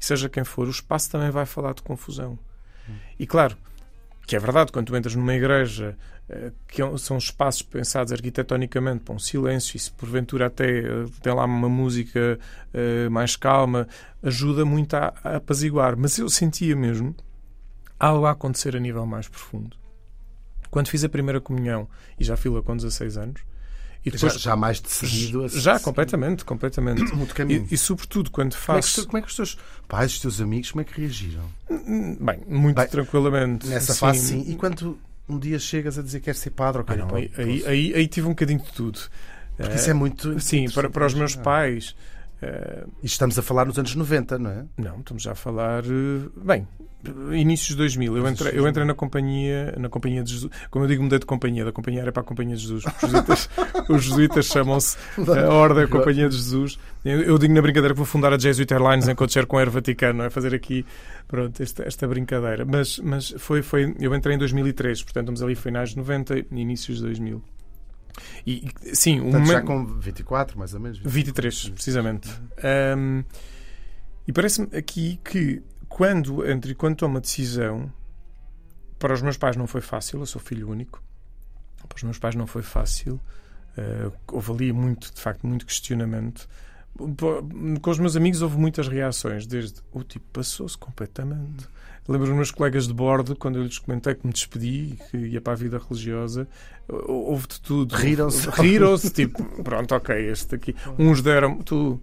e 0.00 0.04
seja 0.04 0.28
quem 0.28 0.42
for, 0.42 0.66
o 0.66 0.70
espaço 0.70 1.12
também 1.12 1.30
vai 1.30 1.46
falar 1.46 1.74
de 1.74 1.82
confusão. 1.82 2.36
E 3.18 3.24
claro, 3.24 3.56
que 4.26 4.34
é 4.34 4.38
verdade, 4.38 4.72
quando 4.72 4.86
tu 4.86 4.96
entras 4.96 5.14
numa 5.14 5.34
igreja 5.34 5.96
eh, 6.28 6.50
que 6.66 6.82
é 6.82 6.98
são 6.98 7.16
espaços 7.16 7.62
pensados 7.62 8.12
arquitetonicamente 8.12 9.04
para 9.04 9.14
um 9.14 9.18
silêncio 9.18 9.76
e 9.76 9.80
se 9.80 9.90
porventura 9.92 10.46
até 10.46 10.82
tem 11.22 11.32
lá 11.32 11.44
uma 11.44 11.68
música 11.68 12.38
mais 13.10 13.36
calma, 13.36 13.88
ajuda 14.22 14.64
muito 14.64 14.94
a, 14.94 15.14
a 15.22 15.36
apaziguar. 15.36 15.96
Mas 15.96 16.18
eu 16.18 16.28
sentia 16.28 16.74
mesmo 16.76 17.14
algo 17.98 18.26
a 18.26 18.32
acontecer 18.32 18.76
a 18.76 18.80
nível 18.80 19.06
mais 19.06 19.28
profundo. 19.28 19.76
Quando 20.70 20.88
fiz 20.88 21.04
a 21.04 21.08
primeira 21.08 21.40
comunhão, 21.40 21.88
e 22.18 22.24
já 22.24 22.36
fila 22.36 22.62
com 22.62 22.76
16 22.76 23.16
anos, 23.16 23.40
e 24.06 24.10
depois, 24.10 24.34
já, 24.34 24.38
já 24.38 24.56
mais 24.56 24.78
decidido 24.78 25.48
Já, 25.48 25.80
completamente, 25.80 26.44
completamente. 26.44 27.02
Muito 27.12 27.34
caminho. 27.34 27.66
E, 27.68 27.74
e, 27.74 27.76
sobretudo 27.76 28.30
quando 28.30 28.54
faço. 28.54 28.68
Como 28.68 28.78
é, 28.78 29.02
que, 29.02 29.06
como 29.06 29.18
é, 29.18 29.22
que, 29.22 29.28
os 29.28 29.34
teus 29.34 29.58
pais, 29.88 30.12
os 30.12 30.20
teus 30.20 30.40
amigos, 30.40 30.70
como 30.70 30.82
é 30.82 30.84
que 30.84 31.00
reagiram? 31.00 31.42
Bem, 31.68 32.38
muito 32.46 32.76
Bem, 32.76 32.86
tranquilamente. 32.86 33.66
Nessa 33.66 33.94
sim. 33.94 33.98
fase, 33.98 34.20
sim. 34.20 34.44
E 34.46 34.54
quando 34.54 34.96
um 35.28 35.40
dia 35.40 35.58
chegas 35.58 35.98
a 35.98 36.02
dizer 36.02 36.20
que 36.20 36.26
queres 36.26 36.38
ser 36.38 36.50
padre 36.50 36.82
ou 36.82 36.84
que 36.84 36.92
ah, 36.92 36.96
não, 36.96 37.16
aí, 37.16 37.32
aí, 37.36 37.64
aí, 37.66 37.94
aí, 37.96 38.06
tive 38.06 38.28
um 38.28 38.30
bocadinho 38.30 38.60
de 38.60 38.72
tudo. 38.72 39.00
Porque 39.56 39.74
isso 39.74 39.90
é 39.90 39.94
muito. 39.94 40.38
Sim, 40.38 40.70
para, 40.70 40.88
para 40.88 41.04
os 41.04 41.14
meus 41.14 41.34
pais. 41.34 41.96
Uh, 42.42 42.90
e 43.02 43.06
estamos 43.06 43.38
a 43.38 43.42
falar 43.42 43.64
nos 43.64 43.78
anos 43.78 43.94
90, 43.94 44.38
não 44.38 44.50
é? 44.50 44.64
Não, 44.76 45.00
estamos 45.00 45.22
já 45.22 45.32
a 45.32 45.34
falar. 45.34 45.84
Uh, 45.84 46.30
bem, 46.36 46.66
inícios 47.32 47.70
de 47.70 47.76
2000. 47.76 48.16
Eu 48.16 48.28
entrei, 48.28 48.58
eu 48.58 48.68
entrei 48.68 48.84
na 48.84 48.94
companhia, 48.94 49.74
na 49.78 49.88
companhia 49.88 50.22
de 50.22 50.32
Jesus. 50.32 50.52
Como 50.70 50.84
eu 50.84 50.88
digo, 50.88 51.02
mudei 51.02 51.18
de 51.18 51.26
companhia. 51.26 51.64
Da 51.64 51.72
companhia 51.72 52.02
era 52.02 52.12
para 52.12 52.22
a 52.22 52.24
Companhia 52.24 52.56
de 52.56 52.62
Jesus. 52.62 52.84
Os 52.84 53.00
jesuítas, 53.00 53.50
os 53.88 54.04
jesuítas 54.04 54.46
chamam-se 54.46 54.96
a 55.18 55.52
Ordem 55.52 55.84
a 55.84 55.88
Companhia 55.88 56.28
de 56.28 56.36
Jesus. 56.36 56.78
Eu, 57.04 57.22
eu, 57.22 57.38
digo 57.38 57.54
na 57.54 57.62
brincadeira 57.62 57.94
que 57.94 57.98
vou 57.98 58.06
fundar 58.06 58.32
a 58.32 58.38
Jesuit 58.38 58.72
Airlines 58.72 59.08
enquanto 59.08 59.30
estiver 59.30 59.46
com 59.46 59.56
o 59.56 59.58
Air 59.58 59.70
Vaticano, 59.70 60.18
não 60.18 60.24
é? 60.24 60.30
Fazer 60.30 60.54
aqui 60.54 60.84
pronto, 61.26 61.62
esta, 61.62 61.84
esta 61.84 62.06
brincadeira. 62.06 62.64
Mas, 62.64 62.98
mas 62.98 63.34
foi, 63.38 63.62
foi, 63.62 63.94
eu 64.00 64.14
entrei 64.14 64.36
em 64.36 64.38
2003, 64.38 65.02
portanto, 65.02 65.24
estamos 65.24 65.42
ali 65.42 65.54
finais 65.54 65.90
de 65.90 65.96
90 65.96 66.38
e 66.38 66.46
inícios 66.52 66.98
de 66.98 67.04
2000. 67.04 67.42
E, 68.46 68.68
sim, 68.92 69.20
momento... 69.20 69.46
já 69.46 69.62
com 69.62 69.84
24, 69.84 70.58
mais 70.58 70.74
ou 70.74 70.80
menos. 70.80 70.98
23, 70.98 71.54
23 71.54 71.74
precisamente. 71.74 72.28
E 74.26 74.32
parece-me 74.32 74.76
aqui 74.76 75.20
que 75.24 75.62
quando, 75.88 76.48
entre 76.48 76.74
quando 76.74 76.96
tomo 76.96 77.18
a 77.18 77.20
decisão, 77.20 77.92
para 78.98 79.14
os 79.14 79.22
meus 79.22 79.36
pais 79.36 79.56
não 79.56 79.66
foi 79.66 79.80
fácil, 79.80 80.20
eu 80.20 80.26
sou 80.26 80.40
filho 80.40 80.68
único, 80.68 81.02
para 81.88 81.96
os 81.96 82.02
meus 82.02 82.18
pais 82.18 82.34
não 82.34 82.46
foi 82.46 82.62
fácil, 82.62 83.20
uh, 83.78 84.12
houve 84.32 84.52
ali 84.52 84.72
muito, 84.72 85.14
de 85.14 85.20
facto, 85.20 85.46
muito 85.46 85.64
questionamento. 85.64 86.48
Com 86.96 87.90
os 87.90 87.98
meus 87.98 88.16
amigos 88.16 88.42
houve 88.42 88.56
muitas 88.58 88.88
reações, 88.88 89.46
desde 89.46 89.80
o 89.92 90.02
tipo 90.02 90.24
passou-se 90.32 90.76
completamente. 90.78 91.68
Lembro 92.08 92.28
os 92.28 92.34
meus 92.34 92.50
colegas 92.50 92.86
de 92.86 92.94
bordo, 92.94 93.34
quando 93.34 93.56
eu 93.56 93.64
lhes 93.64 93.78
comentei 93.78 94.14
que 94.14 94.26
me 94.26 94.32
despedi, 94.32 94.98
que 95.10 95.16
ia 95.16 95.40
para 95.40 95.54
a 95.54 95.56
vida 95.56 95.78
religiosa, 95.78 96.46
houve 96.88 97.46
de 97.48 97.60
tudo. 97.60 97.94
Riram-se. 97.94 98.48
Riram-se, 98.50 99.10
tipo, 99.10 99.42
pronto, 99.62 99.94
ok, 99.94 100.14
este 100.30 100.54
aqui. 100.54 100.76
Uns 100.98 101.20
deram, 101.20 101.58
tu, 101.62 102.00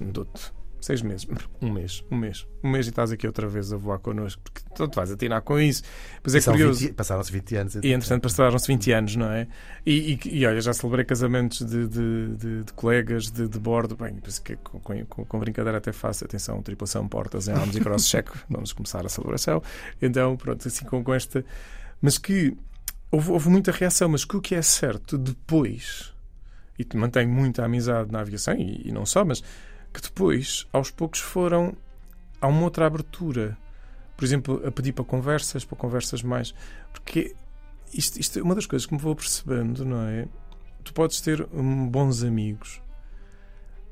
dou-te 0.00 0.57
seis 0.80 1.02
meses, 1.02 1.26
um 1.60 1.72
mês, 1.72 2.04
um 2.10 2.16
mês, 2.16 2.46
um 2.62 2.70
mês 2.70 2.86
e 2.86 2.90
estás 2.90 3.10
aqui 3.12 3.26
outra 3.26 3.48
vez 3.48 3.72
a 3.72 3.76
voar 3.76 3.98
connosco, 3.98 4.40
porque 4.42 4.62
tu 4.74 4.90
vais 4.94 5.10
atinar 5.10 5.42
com 5.42 5.58
isso. 5.58 5.82
Pois 6.22 6.34
é 6.34 6.40
curioso. 6.40 6.92
Passaram-se 6.94 7.32
20 7.32 7.56
anos. 7.56 7.74
E 7.76 7.92
entretanto 7.92 8.22
passaram-se 8.22 8.66
20 8.66 8.92
anos, 8.92 9.16
não 9.16 9.30
é? 9.30 9.46
E, 9.84 10.18
e, 10.24 10.38
e, 10.38 10.46
olha, 10.46 10.60
já 10.60 10.72
celebrei 10.72 11.04
casamentos 11.04 11.58
de, 11.58 11.88
de, 11.88 12.36
de, 12.36 12.64
de 12.64 12.72
colegas 12.74 13.30
de, 13.30 13.46
bordo, 13.58 13.96
bem, 13.96 14.16
que 14.44 14.56
com, 14.56 14.80
com, 14.80 15.24
com, 15.24 15.38
brincadeira 15.38 15.78
até 15.78 15.92
faço, 15.92 16.24
atenção, 16.24 16.62
tripulação, 16.62 17.06
portas 17.08 17.48
em 17.48 17.52
armas 17.52 17.74
e 17.74 17.80
cross-check, 17.80 18.30
vamos 18.48 18.72
começar 18.72 19.04
a 19.04 19.08
celebração. 19.08 19.62
Então, 20.00 20.36
pronto, 20.36 20.66
assim 20.66 20.84
com, 20.84 21.02
com 21.02 21.14
esta. 21.14 21.44
Mas 22.00 22.16
que 22.16 22.56
houve, 23.10 23.30
houve 23.30 23.48
muita 23.48 23.72
reação, 23.72 24.08
mas 24.08 24.24
que 24.24 24.36
o 24.36 24.40
que 24.40 24.54
é 24.54 24.62
certo 24.62 25.18
depois, 25.18 26.12
e 26.78 26.86
mantenho 26.96 27.30
muita 27.30 27.64
amizade 27.64 28.12
na 28.12 28.20
aviação, 28.20 28.54
e, 28.54 28.88
e 28.88 28.92
não 28.92 29.04
só, 29.04 29.24
mas 29.24 29.42
que 29.92 30.00
depois, 30.00 30.66
aos 30.72 30.90
poucos, 30.90 31.20
foram. 31.20 31.76
Há 32.40 32.46
uma 32.46 32.62
outra 32.62 32.86
abertura. 32.86 33.56
Por 34.16 34.24
exemplo, 34.24 34.62
a 34.66 34.70
pedir 34.70 34.92
para 34.92 35.04
conversas, 35.04 35.64
para 35.64 35.76
conversas 35.76 36.22
mais. 36.22 36.54
Porque 36.92 37.34
isto, 37.92 38.18
isto 38.18 38.38
é 38.38 38.42
uma 38.42 38.54
das 38.54 38.66
coisas 38.66 38.86
que 38.86 38.94
me 38.94 39.00
vou 39.00 39.14
percebendo, 39.14 39.84
não 39.84 40.02
é? 40.02 40.26
Tu 40.84 40.92
podes 40.92 41.20
ter 41.20 41.46
um, 41.52 41.86
bons 41.86 42.22
amigos, 42.22 42.80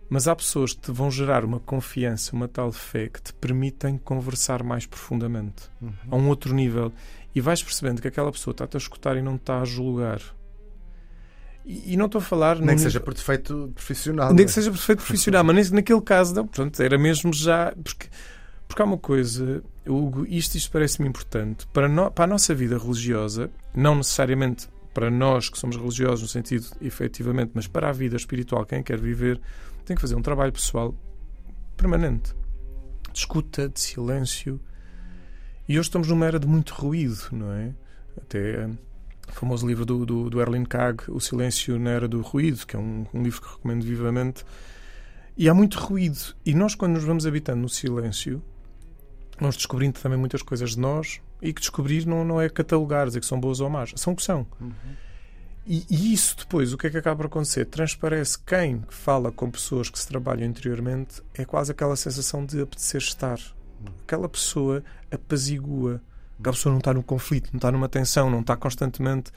mas 0.08 0.28
há 0.28 0.36
pessoas 0.36 0.72
que 0.72 0.80
te 0.80 0.92
vão 0.92 1.10
gerar 1.10 1.44
uma 1.44 1.60
confiança, 1.60 2.34
uma 2.34 2.48
tal 2.48 2.70
fé 2.70 3.08
que 3.08 3.20
te 3.20 3.32
permitem 3.34 3.98
conversar 3.98 4.62
mais 4.62 4.86
profundamente, 4.86 5.68
uhum. 5.80 5.92
a 6.10 6.16
um 6.16 6.28
outro 6.28 6.54
nível. 6.54 6.92
E 7.34 7.40
vais 7.40 7.62
percebendo 7.62 8.00
que 8.00 8.08
aquela 8.08 8.32
pessoa 8.32 8.52
está-te 8.52 8.76
a 8.76 8.78
escutar 8.78 9.16
e 9.16 9.22
não 9.22 9.34
está 9.34 9.60
a 9.60 9.64
julgar. 9.64 10.20
E, 11.66 11.94
e 11.94 11.96
não 11.96 12.06
estou 12.06 12.20
a 12.20 12.22
falar. 12.22 12.60
Nem 12.60 12.76
que 12.76 12.82
seja 12.82 13.00
por 13.00 13.12
defeito 13.12 13.72
profissional. 13.74 14.32
Nem 14.32 14.46
que 14.46 14.50
é? 14.50 14.54
seja 14.54 14.70
por 14.70 14.76
defeito 14.76 15.02
profissional, 15.02 15.42
mas 15.42 15.70
naquele 15.72 16.00
caso, 16.00 16.32
não. 16.34 16.46
Portanto, 16.46 16.80
era 16.80 16.96
mesmo 16.96 17.32
já. 17.32 17.74
Porque, 17.82 18.06
porque 18.68 18.80
há 18.80 18.84
uma 18.84 18.96
coisa, 18.96 19.62
Hugo, 19.84 20.24
isto, 20.28 20.54
isto 20.54 20.70
parece-me 20.70 21.08
importante. 21.08 21.66
Para, 21.72 21.88
no, 21.88 22.10
para 22.10 22.24
a 22.24 22.28
nossa 22.28 22.54
vida 22.54 22.78
religiosa, 22.78 23.50
não 23.74 23.96
necessariamente 23.96 24.68
para 24.94 25.10
nós 25.10 25.50
que 25.50 25.58
somos 25.58 25.76
religiosos 25.76 26.22
no 26.22 26.28
sentido 26.28 26.66
efetivamente, 26.80 27.50
mas 27.52 27.66
para 27.66 27.90
a 27.90 27.92
vida 27.92 28.16
espiritual, 28.16 28.64
quem 28.64 28.82
quer 28.82 28.98
viver, 28.98 29.38
tem 29.84 29.94
que 29.94 30.00
fazer 30.00 30.14
um 30.14 30.22
trabalho 30.22 30.52
pessoal 30.52 30.94
permanente. 31.76 32.34
De 33.12 33.18
escuta, 33.18 33.68
de 33.68 33.80
silêncio. 33.80 34.60
E 35.68 35.78
hoje 35.78 35.88
estamos 35.88 36.08
numa 36.08 36.26
era 36.26 36.38
de 36.38 36.46
muito 36.46 36.72
ruído, 36.74 37.18
não 37.32 37.52
é? 37.52 37.74
Até 38.16 38.68
o 39.28 39.32
famoso 39.32 39.66
livro 39.66 39.84
do, 39.84 40.06
do, 40.06 40.30
do 40.30 40.40
Erling 40.40 40.64
Kag, 40.64 41.04
O 41.08 41.20
Silêncio 41.20 41.78
na 41.78 41.90
Era 41.90 42.08
do 42.08 42.20
Ruído, 42.20 42.66
que 42.66 42.76
é 42.76 42.78
um, 42.78 43.06
um 43.12 43.22
livro 43.22 43.40
que 43.40 43.48
recomendo 43.48 43.84
vivamente. 43.84 44.44
E 45.36 45.48
há 45.48 45.54
muito 45.54 45.78
ruído. 45.78 46.34
E 46.44 46.54
nós, 46.54 46.74
quando 46.74 46.94
nos 46.94 47.04
vamos 47.04 47.26
habitando 47.26 47.60
no 47.60 47.68
silêncio, 47.68 48.42
vamos 49.38 49.56
descobrindo 49.56 50.00
também 50.00 50.18
muitas 50.18 50.42
coisas 50.42 50.70
de 50.70 50.80
nós 50.80 51.20
e 51.42 51.52
que 51.52 51.60
descobrir 51.60 52.06
não, 52.06 52.24
não 52.24 52.40
é 52.40 52.48
catalogar, 52.48 53.06
dizer 53.06 53.20
que 53.20 53.26
são 53.26 53.38
boas 53.38 53.60
ou 53.60 53.68
más. 53.68 53.92
São 53.96 54.14
o 54.14 54.16
que 54.16 54.22
são. 54.22 54.46
Uhum. 54.60 54.72
E, 55.66 55.84
e, 55.90 56.14
isso 56.14 56.36
depois, 56.38 56.72
o 56.72 56.78
que 56.78 56.86
é 56.86 56.90
que 56.90 56.96
acaba 56.96 57.16
por 57.16 57.26
acontecer? 57.26 57.66
Transparece 57.66 58.38
quem 58.38 58.82
fala 58.88 59.32
com 59.32 59.50
pessoas 59.50 59.90
que 59.90 59.98
se 59.98 60.06
trabalham 60.06 60.46
interiormente, 60.46 61.20
é 61.34 61.44
quase 61.44 61.72
aquela 61.72 61.96
sensação 61.96 62.46
de 62.46 62.62
apetecer 62.62 63.00
estar. 63.00 63.38
Uhum. 63.38 63.92
Aquela 64.04 64.28
pessoa 64.28 64.82
apazigua 65.10 66.00
a 66.42 66.50
pessoa 66.50 66.72
não 66.72 66.78
está 66.78 66.92
num 66.92 67.02
conflito, 67.02 67.50
não 67.52 67.58
está 67.58 67.72
numa 67.72 67.88
tensão, 67.88 68.30
não 68.30 68.40
está 68.40 68.56
constantemente. 68.56 69.30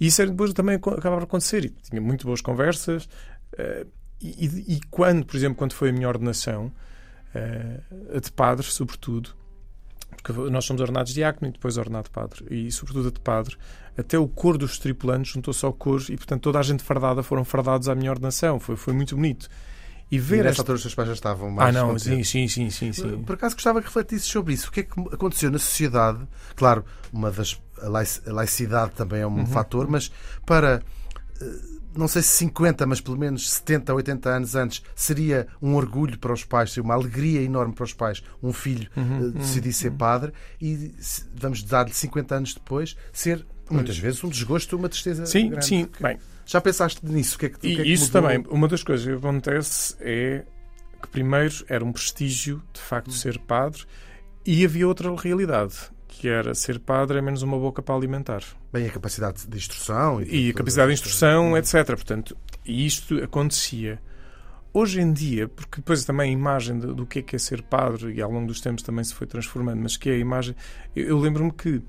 E 0.00 0.06
isso 0.06 0.24
depois 0.26 0.52
também 0.52 0.76
acabava 0.76 1.18
por 1.18 1.24
acontecer. 1.24 1.64
E 1.64 1.70
tinha 1.70 2.00
muito 2.00 2.26
boas 2.26 2.40
conversas. 2.40 3.04
Uh, 3.54 3.86
e, 4.20 4.76
e, 4.76 4.80
quando, 4.90 5.26
por 5.26 5.36
exemplo, 5.36 5.56
quando 5.56 5.72
foi 5.72 5.90
a 5.90 5.92
minha 5.92 6.08
ordenação, 6.08 6.72
uh, 7.34 8.16
a 8.16 8.20
de 8.20 8.32
padre, 8.32 8.66
sobretudo, 8.66 9.30
porque 10.10 10.32
nós 10.50 10.64
somos 10.64 10.80
ordenados 10.80 11.12
diácono 11.12 11.48
e 11.48 11.52
depois 11.52 11.76
ordenado 11.76 12.10
padre, 12.10 12.44
e 12.50 12.70
sobretudo 12.70 13.08
a 13.08 13.10
de 13.10 13.20
padre, 13.20 13.56
até 13.96 14.18
o 14.18 14.28
cor 14.28 14.56
dos 14.56 14.78
tripulantes 14.78 15.32
juntou-se 15.32 15.64
ao 15.64 15.72
cor 15.72 16.02
e, 16.08 16.16
portanto, 16.16 16.42
toda 16.42 16.58
a 16.58 16.62
gente 16.62 16.82
fardada 16.82 17.22
foram 17.22 17.44
fardados 17.44 17.88
à 17.88 17.94
minha 17.94 18.10
ordenação. 18.10 18.58
Foi, 18.58 18.76
foi 18.76 18.94
muito 18.94 19.16
bonito. 19.16 19.48
E 20.12 20.18
ver. 20.18 20.40
E 20.40 20.42
nessa 20.42 20.60
altura 20.60 20.76
os 20.76 20.82
seus 20.82 20.94
pais 20.94 21.08
já 21.08 21.14
estavam 21.14 21.50
mais. 21.50 21.74
Ah, 21.74 21.80
não, 21.80 21.98
sim, 21.98 22.22
sim, 22.22 22.46
sim, 22.46 22.70
sim. 22.70 22.92
Por 23.24 23.34
acaso 23.34 23.54
gostava 23.54 23.80
que 23.80 23.86
refletisse 23.86 24.26
sobre 24.26 24.52
isso. 24.52 24.68
O 24.68 24.70
que 24.70 24.80
é 24.80 24.82
que 24.82 25.00
aconteceu 25.10 25.50
na 25.50 25.58
sociedade? 25.58 26.28
Claro, 26.54 26.84
uma 27.10 27.30
das. 27.30 27.58
A 27.80 28.30
laicidade 28.30 28.92
também 28.92 29.22
é 29.22 29.26
um 29.26 29.38
uhum. 29.38 29.46
fator, 29.46 29.88
mas 29.88 30.12
para. 30.44 30.82
Eh, 31.40 31.72
não 31.96 32.06
sei 32.08 32.22
se 32.22 32.28
50, 32.28 32.86
mas 32.86 33.00
pelo 33.00 33.18
menos 33.18 33.50
70, 33.50 33.94
80 33.94 34.28
anos 34.28 34.54
antes, 34.54 34.82
seria 34.94 35.48
um 35.60 35.74
orgulho 35.74 36.18
para 36.18 36.32
os 36.32 36.44
pais, 36.44 36.70
seria 36.70 36.84
uma 36.84 36.94
alegria 36.94 37.42
enorme 37.42 37.74
para 37.74 37.84
os 37.84 37.92
pais, 37.92 38.22
um 38.42 38.52
filho 38.52 38.88
uhum, 38.96 39.28
uh, 39.28 39.30
decidir 39.32 39.68
uhum, 39.68 39.74
ser 39.74 39.90
padre, 39.92 40.32
e 40.60 40.94
vamos 41.34 41.62
dar-lhe 41.62 41.92
50 41.92 42.34
anos 42.34 42.54
depois, 42.54 42.96
ser 43.12 43.44
muitas 43.70 43.98
vezes 43.98 44.22
um 44.22 44.28
desgosto, 44.28 44.76
uma 44.76 44.88
tristeza. 44.88 45.26
Sim, 45.26 45.50
grande. 45.50 45.66
sim, 45.66 45.88
bem. 46.00 46.18
Já 46.44 46.60
pensaste 46.60 47.04
nisso? 47.04 47.36
O 47.36 47.38
que 47.38 47.46
é 47.46 47.48
que, 47.48 47.66
e 47.66 47.76
que, 47.76 47.82
é 47.82 47.86
isso 47.86 48.10
também, 48.10 48.44
uma 48.50 48.68
das 48.68 48.82
coisas 48.82 49.06
que 49.06 49.12
acontece 49.12 49.96
é 50.00 50.44
que 51.00 51.08
primeiro 51.08 51.54
era 51.68 51.84
um 51.84 51.92
prestígio, 51.92 52.62
de 52.72 52.80
facto, 52.80 53.08
hum. 53.08 53.12
ser 53.12 53.38
padre, 53.38 53.82
e 54.44 54.64
havia 54.64 54.86
outra 54.86 55.14
realidade, 55.14 55.74
que 56.08 56.28
era 56.28 56.54
ser 56.54 56.78
padre 56.78 57.18
é 57.18 57.22
menos 57.22 57.42
uma 57.42 57.58
boca 57.58 57.82
para 57.82 57.94
alimentar. 57.94 58.42
Bem, 58.72 58.86
a 58.86 58.90
capacidade 58.90 59.46
de 59.46 59.56
instrução. 59.56 60.20
E, 60.22 60.48
e 60.48 60.50
a 60.50 60.54
capacidade 60.54 60.88
de 60.88 60.94
instrução, 60.94 61.56
etc. 61.56 61.86
Portanto, 61.86 62.36
isto 62.64 63.22
acontecia. 63.22 64.00
Hoje 64.74 65.00
em 65.00 65.12
dia, 65.12 65.48
porque 65.48 65.76
depois 65.76 66.04
também 66.04 66.30
a 66.30 66.32
imagem 66.32 66.78
do, 66.78 66.94
do 66.94 67.06
que 67.06 67.18
é 67.18 67.22
que 67.22 67.36
é 67.36 67.38
ser 67.38 67.62
padre, 67.62 68.14
e 68.14 68.22
ao 68.22 68.30
longo 68.30 68.46
dos 68.46 68.60
tempos 68.60 68.82
também 68.82 69.04
se 69.04 69.14
foi 69.14 69.26
transformando, 69.26 69.80
mas 69.82 69.96
que 69.96 70.08
é 70.08 70.14
a 70.14 70.18
imagem. 70.18 70.56
Eu, 70.96 71.08
eu 71.08 71.18
lembro-me 71.18 71.52
que 71.52 71.82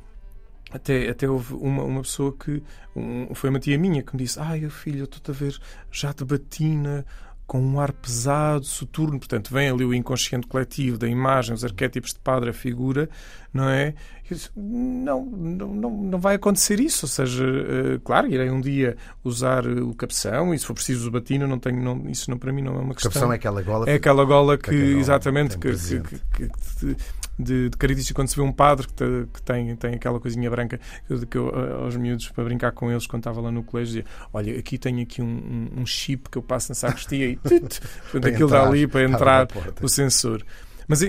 até, 0.73 1.07
até 1.07 1.29
houve 1.29 1.53
uma, 1.53 1.83
uma 1.83 2.01
pessoa 2.01 2.33
que. 2.33 2.63
Um, 2.95 3.33
foi 3.35 3.49
uma 3.49 3.59
tia 3.59 3.77
minha 3.77 4.01
que 4.01 4.15
me 4.15 4.23
disse: 4.23 4.39
Ai, 4.39 4.67
filho, 4.69 4.99
eu 4.99 5.05
estou 5.05 5.33
a 5.33 5.37
ver 5.37 5.57
já 5.91 6.11
de 6.11 6.25
batina, 6.25 7.05
com 7.45 7.61
um 7.61 7.79
ar 7.79 7.93
pesado, 7.93 8.65
soturno. 8.65 9.19
Portanto, 9.19 9.53
vem 9.53 9.69
ali 9.69 9.85
o 9.85 9.93
inconsciente 9.93 10.47
coletivo 10.47 10.97
da 10.97 11.07
imagem, 11.07 11.53
os 11.53 11.63
arquétipos 11.63 12.13
de 12.13 12.19
padre, 12.19 12.49
a 12.49 12.53
figura, 12.53 13.07
não 13.53 13.69
é? 13.69 13.93
Eu 14.29 14.35
disse, 14.35 14.49
não, 14.55 15.23
não, 15.25 15.67
não, 15.75 15.91
não 15.91 16.19
vai 16.19 16.35
acontecer 16.35 16.79
isso. 16.79 17.05
Ou 17.05 17.09
seja, 17.09 17.45
uh, 17.45 17.99
claro, 17.99 18.27
irei 18.27 18.49
um 18.49 18.59
dia 18.59 18.97
usar 19.23 19.67
o 19.67 19.93
capção 19.93 20.53
e 20.53 20.57
se 20.57 20.65
for 20.65 20.73
preciso 20.73 21.07
o 21.07 21.11
batina, 21.11 21.45
não 21.45 21.59
tenho, 21.59 21.79
não, 21.83 22.09
isso 22.09 22.31
não, 22.31 22.39
para 22.39 22.51
mim 22.51 22.63
não 22.63 22.75
é 22.75 22.79
uma 22.79 22.95
questão. 22.95 23.11
O 23.11 23.13
capção 23.13 23.31
é 23.31 23.35
aquela 23.35 23.61
gola. 23.61 23.87
É 23.87 23.93
aquela 23.93 24.25
gola 24.25 24.57
que, 24.57 24.73
exatamente, 24.73 25.55
que, 25.59 25.71
que, 25.71 26.01
que, 26.01 26.49
que 26.79 26.97
de, 27.37 27.69
de 27.69 27.77
característica 27.77 28.15
quando 28.15 28.27
se 28.27 28.35
vê 28.35 28.41
um 28.41 28.51
padre 28.51 28.87
que, 28.87 28.93
te, 28.93 29.27
que 29.33 29.41
tem, 29.41 29.75
tem 29.75 29.95
aquela 29.95 30.19
coisinha 30.19 30.49
branca 30.49 30.79
que, 31.07 31.25
que 31.25 31.37
eu, 31.37 31.49
aos 31.83 31.95
miúdos 31.95 32.29
para 32.29 32.43
brincar 32.43 32.71
com 32.71 32.91
eles 32.91 33.07
quando 33.07 33.21
estava 33.21 33.41
lá 33.41 33.51
no 33.51 33.63
colégio 33.63 33.95
dizia, 33.95 34.05
olha, 34.31 34.57
aqui 34.57 34.77
tenho 34.77 35.01
aqui 35.01 35.21
um, 35.21 35.25
um, 35.25 35.81
um 35.81 35.85
chip 35.85 36.29
que 36.29 36.37
eu 36.37 36.41
passo 36.41 36.69
na 36.69 36.75
sacristia 36.75 37.27
e 37.27 37.35
portanto, 37.35 37.81
aquilo 38.25 38.49
dá 38.49 38.67
ali 38.67 38.87
para 38.87 39.03
entrar 39.03 39.47
o 39.81 39.87
sensor. 39.87 40.43
Mas 40.87 41.01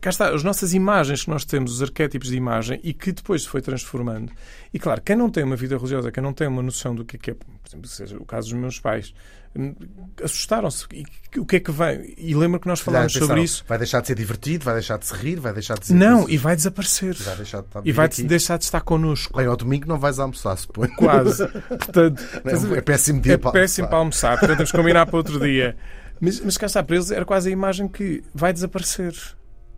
cá 0.00 0.10
está, 0.10 0.34
as 0.34 0.42
nossas 0.42 0.74
imagens 0.74 1.24
que 1.24 1.30
nós 1.30 1.44
temos, 1.44 1.74
os 1.74 1.82
arquétipos 1.82 2.28
de 2.28 2.36
imagem, 2.36 2.80
e 2.82 2.92
que 2.92 3.12
depois 3.12 3.42
se 3.42 3.48
foi 3.48 3.60
transformando. 3.60 4.32
E 4.72 4.78
claro, 4.78 5.00
quem 5.00 5.16
não 5.16 5.30
tem 5.30 5.44
uma 5.44 5.56
vida 5.56 5.76
religiosa, 5.76 6.10
quem 6.10 6.22
não 6.22 6.32
tem 6.32 6.48
uma 6.48 6.62
noção 6.62 6.94
do 6.94 7.04
que 7.04 7.30
é, 7.30 7.34
por 7.34 7.46
exemplo, 7.66 7.88
seja 7.88 8.16
o 8.16 8.24
caso 8.24 8.50
dos 8.50 8.58
meus 8.58 8.80
pais, 8.80 9.14
assustaram-se. 10.22 10.86
O 11.36 11.46
que 11.46 11.56
é 11.56 11.60
que 11.60 11.70
vem? 11.70 12.14
E 12.18 12.34
lembro 12.34 12.58
que 12.58 12.66
nós 12.66 12.80
falámos 12.80 13.12
sobre 13.12 13.42
isso. 13.42 13.64
Vai 13.68 13.78
deixar 13.78 14.00
de 14.00 14.08
ser 14.08 14.14
divertido, 14.14 14.64
vai 14.64 14.74
deixar 14.74 14.98
de 14.98 15.06
se 15.06 15.14
rir, 15.14 15.36
vai 15.36 15.52
deixar 15.52 15.78
de 15.78 15.86
ser. 15.86 15.94
Não, 15.94 16.22
coisas... 16.22 16.32
e 16.32 16.38
vai 16.38 16.56
desaparecer. 16.56 17.14
Vai 17.14 17.36
deixar 17.36 17.62
de 17.62 17.68
e 17.84 17.92
vai 17.92 18.06
aqui. 18.06 18.22
deixar 18.24 18.58
de 18.58 18.64
estar 18.64 18.80
connosco. 18.80 19.36
Bem, 19.36 19.46
ao 19.46 19.56
domingo 19.56 19.86
não 19.86 19.98
vais 19.98 20.18
almoçar, 20.18 20.56
suponho. 20.56 20.94
Quase. 20.96 21.46
Portanto, 21.68 22.22
é, 22.44 22.78
é 22.78 22.80
péssimo 22.80 23.20
dia 23.20 23.34
é 23.34 23.36
para 23.36 23.52
péssimo 23.52 23.86
almoçar. 23.86 23.88
para 23.88 23.98
almoçar. 23.98 24.38
Portanto, 24.38 24.56
temos 24.56 24.70
que 24.72 24.76
combinar 24.76 25.06
para 25.06 25.16
outro 25.16 25.40
dia. 25.40 25.76
Mas, 26.20 26.40
mas 26.40 26.56
cá 26.56 26.66
está, 26.66 26.82
para 26.82 26.96
eles 26.96 27.10
era 27.10 27.24
quase 27.24 27.48
a 27.48 27.52
imagem 27.52 27.88
que 27.88 28.22
vai 28.34 28.52
desaparecer. 28.52 29.14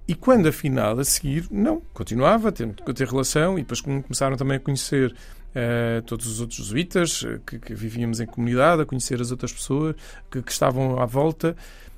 E 0.09 0.15
quando 0.15 0.49
afinal, 0.49 0.99
a 0.99 1.05
seguir, 1.05 1.49
não, 1.51 1.83
continuava 1.93 2.51
a 2.51 2.53
ter, 2.53 2.73
a 2.87 2.93
ter 2.93 3.09
relação 3.09 3.59
e 3.59 3.63
depois 3.63 3.81
começaram 3.81 4.37
também 4.37 4.57
a 4.57 4.61
conhecer 4.61 5.15
uh, 5.57 6.03
todos 6.03 6.27
os 6.27 6.41
outros 6.41 6.59
jesuítas 6.59 7.25
eh, 7.27 7.41
que, 7.47 7.59
que, 7.59 7.75
vivíamos 7.75 8.21
em 8.21 8.27
comunidade, 8.27 8.83
a 8.83 8.87
conhecer 8.87 9.21
as 9.21 9.31
outras 9.31 9.53
pessoas 9.53 9.97
que, 10.31 10.43
que 10.43 10.53
estavam 10.53 11.01
à 11.01 11.07
volta 11.07 11.57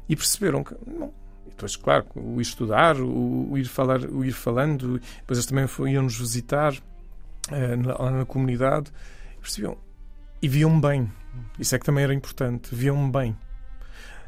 e 0.09 0.15
perceberam 0.15 0.63
que 0.63 0.75
não, 0.87 1.13
depois, 1.49 1.75
claro, 1.75 2.07
o 2.15 2.41
ir 2.41 2.43
estudar, 2.43 3.01
o, 3.01 3.59
ir 3.59 3.65
falar, 3.65 4.01
o 4.05 4.25
ir 4.25 4.33
falando, 4.33 5.01
depois 5.21 5.39
eles 5.39 5.47
também 5.47 5.67
iam 5.93 6.05
nos 6.05 6.17
visitar 6.17 6.73
uh, 6.73 7.77
na, 7.77 8.19
na, 8.19 8.25
comunidade, 8.25 8.93
percebiam 9.41 9.77
e 10.41 10.49
viam 10.49 10.81
bem. 10.81 11.11
Isso 11.59 11.75
é 11.75 11.79
que 11.79 11.85
também 11.85 12.05
era 12.05 12.15
importante, 12.15 12.73
viam 12.73 13.11
bem. 13.11 13.37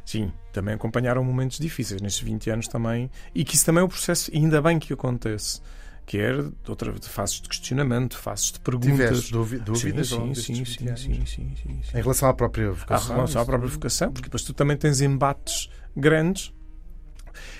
Sim, 0.04 0.32
também 0.52 0.74
acompanharam 0.74 1.22
momentos 1.22 1.58
difíceis 1.58 2.00
nestes 2.00 2.22
20 2.22 2.50
anos 2.50 2.68
também, 2.68 3.08
e 3.32 3.44
que 3.44 3.54
isso 3.54 3.64
também 3.64 3.80
é 3.80 3.84
o 3.84 3.88
processo, 3.88 4.28
e 4.34 4.38
ainda 4.38 4.60
bem 4.60 4.80
que 4.80 4.92
acontece 4.92 5.60
quer 6.06 6.42
de 6.42 6.70
outra 6.70 6.92
de 6.92 7.08
fases 7.08 7.40
de 7.40 7.48
questionamento, 7.48 8.16
fases 8.16 8.52
de 8.52 8.60
perguntas. 8.60 8.90
Tiveste 8.90 9.32
dúvidas? 9.32 10.08
Sim, 10.08 10.34
sim, 10.34 10.64
sim, 10.64 10.64
sim, 10.64 10.96
sim, 10.96 11.24
sim, 11.26 11.54
sim, 11.56 11.80
Em 11.94 12.02
relação 12.02 12.28
à 12.28 12.34
própria 12.34 12.70
vocação? 12.72 13.12
Em 13.12 13.14
relação 13.16 13.42
à 13.42 13.44
própria 13.44 13.68
vocação, 13.68 14.12
porque 14.12 14.28
depois 14.28 14.42
tu 14.42 14.52
também 14.52 14.76
tens 14.76 15.00
embates 15.00 15.70
grandes. 15.96 16.52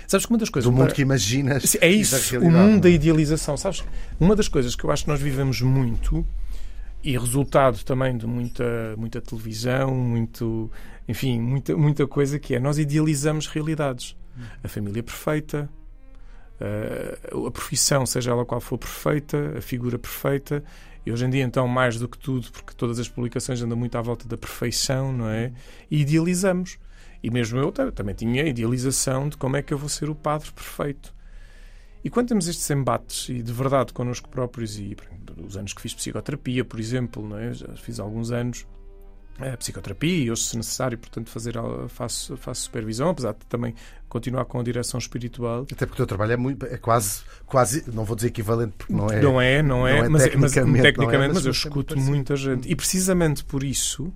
Sabes 0.07 0.27
que 0.27 0.33
uma 0.33 0.39
das 0.39 0.51
coisas. 0.51 0.69
Do 0.69 0.73
mundo 0.73 0.87
para... 0.87 0.95
que 0.95 1.03
imaginas. 1.03 1.77
É 1.81 1.89
isso, 1.89 2.39
o 2.39 2.51
mundo 2.51 2.83
da 2.83 2.89
é? 2.89 2.93
idealização. 2.93 3.57
Sabes, 3.57 3.85
uma 4.19 4.35
das 4.35 4.49
coisas 4.49 4.75
que 4.75 4.85
eu 4.85 4.91
acho 4.91 5.05
que 5.05 5.11
nós 5.11 5.21
vivemos 5.21 5.61
muito 5.61 6.27
e 7.03 7.17
resultado 7.17 7.83
também 7.85 8.17
de 8.17 8.27
muita, 8.27 8.95
muita 8.97 9.21
televisão, 9.21 9.95
muito, 9.95 10.71
enfim, 11.09 11.41
muita, 11.41 11.77
muita 11.77 12.07
coisa 12.07 12.39
que 12.39 12.55
é 12.55 12.61
nós 12.61 12.79
idealizamos 12.79 13.47
realidades. 13.47 14.17
A 14.63 14.69
família 14.69 15.03
perfeita, 15.03 15.69
uh, 16.61 17.47
a 17.47 17.51
profissão, 17.51 18.05
seja 18.05 18.31
ela 18.31 18.45
qual 18.45 18.61
for 18.61 18.79
perfeita, 18.79 19.55
a 19.59 19.61
figura 19.61 19.99
perfeita. 19.99 20.63
E 21.05 21.11
hoje 21.11 21.25
em 21.25 21.31
dia, 21.31 21.43
então, 21.43 21.67
mais 21.67 21.99
do 21.99 22.07
que 22.07 22.19
tudo, 22.19 22.51
porque 22.53 22.75
todas 22.75 22.99
as 22.99 23.09
publicações 23.09 23.63
andam 23.63 23.77
muito 23.77 23.97
à 23.97 24.03
volta 24.03 24.29
da 24.29 24.37
perfeição, 24.37 25.13
não 25.13 25.29
é? 25.29 25.53
E 25.91 26.03
idealizamos. 26.03 26.79
E 27.23 27.31
mesmo 27.31 27.59
eu 27.59 27.73
também 27.73 28.15
tinha 28.15 28.45
a 28.45 28.47
idealização 28.47 29.29
de 29.29 29.37
como 29.37 29.57
é 29.57 29.63
que 29.63 29.73
eu 29.73 29.79
vou 29.79 29.89
ser 29.89 30.09
o 30.09 30.15
padre 30.15 30.51
perfeito. 30.53 31.15
E 32.03 32.09
quando 32.09 32.29
temos 32.29 32.49
estes 32.49 32.69
embates, 32.71 33.29
e 33.29 33.43
de 33.43 33.53
verdade 33.53 33.93
connosco 33.93 34.29
próprios, 34.29 34.79
e 34.79 34.97
os 35.45 35.57
anos 35.57 35.75
que 35.75 35.83
fiz 35.83 35.95
psicoterapia, 35.95 36.65
por 36.65 36.81
exemplo, 36.81 37.27
não 37.27 37.37
é? 37.37 37.53
já 37.53 37.69
fiz 37.77 38.01
alguns 38.01 38.31
anos, 38.31 38.67
a 39.43 39.57
psicoterapia 39.57 40.33
hoje, 40.33 40.43
se 40.43 40.57
necessário, 40.57 40.99
portanto, 40.99 41.31
fazer 41.31 41.55
faço, 41.89 42.37
faço 42.37 42.63
supervisão, 42.63 43.11
apesar 43.11 43.33
de 43.33 43.47
também 43.47 43.75
continuar 44.09 44.45
com 44.45 44.61
a 44.61 44.63
direção 44.63 44.99
espiritual. 44.99 45.67
Até 45.71 45.87
porque 45.87 45.95
o 45.95 45.97
teu 45.97 46.07
trabalho 46.07 46.33
é, 46.33 46.37
muito, 46.37 46.67
é 46.67 46.77
quase, 46.77 47.23
quase, 47.47 47.85
não 47.93 48.05
vou 48.05 48.17
dizer 48.17 48.29
equivalente, 48.29 48.75
porque 48.77 48.93
não 48.93 49.11
é. 49.11 49.23
Não 49.23 49.41
é, 49.41 49.63
não 49.63 49.87
é, 49.87 49.97
não 49.97 50.05
é 50.05 50.09
mas, 50.09 50.23
tecnicamente, 50.25 50.71
mas, 50.71 50.83
tecnicamente, 50.83 51.25
é, 51.25 51.29
mas, 51.29 51.37
mas 51.37 51.47
eu 51.47 51.53
escuto 51.53 51.97
muita 51.97 52.37
gente. 52.37 52.71
E 52.71 52.77
precisamente 52.77 53.45
por 53.45 53.63
isso 53.63 54.13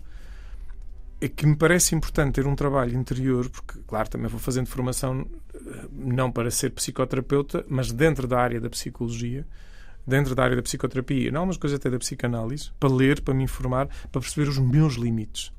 é 1.21 1.29
que 1.29 1.47
me 1.47 1.57
parece 1.57 1.95
importante 1.95 2.35
ter 2.35 2.47
um 2.47 2.55
trabalho 2.55 2.97
interior, 2.99 3.49
porque, 3.49 3.79
claro, 3.87 4.09
também 4.11 4.29
vou 4.29 4.41
fazendo 4.41 4.67
formação 4.67 5.27
eh, 5.55 5.59
não 5.91 6.31
para 6.31 6.51
ser 6.51 6.71
psicoterapeuta, 6.71 7.65
mas 7.69 7.91
dentro 7.91 8.27
da 8.27 8.39
área 8.39 8.61
da 8.61 8.69
psicologia 8.69 9.47
dentro 10.07 10.35
da 10.35 10.45
área 10.45 10.57
da 10.57 10.63
psicoterapia, 10.63 11.31
não 11.31 11.41
algumas 11.41 11.57
coisas 11.57 11.79
até 11.79 11.91
da 11.91 11.99
psicanálise, 11.99 12.71
para 12.79 12.93
ler, 12.93 13.21
para 13.21 13.35
me 13.35 13.45
informar, 13.45 13.89
para 14.11 14.21
perceber 14.21 14.49
os 14.49 14.59
meus 14.59 14.95
limites. 14.95 15.53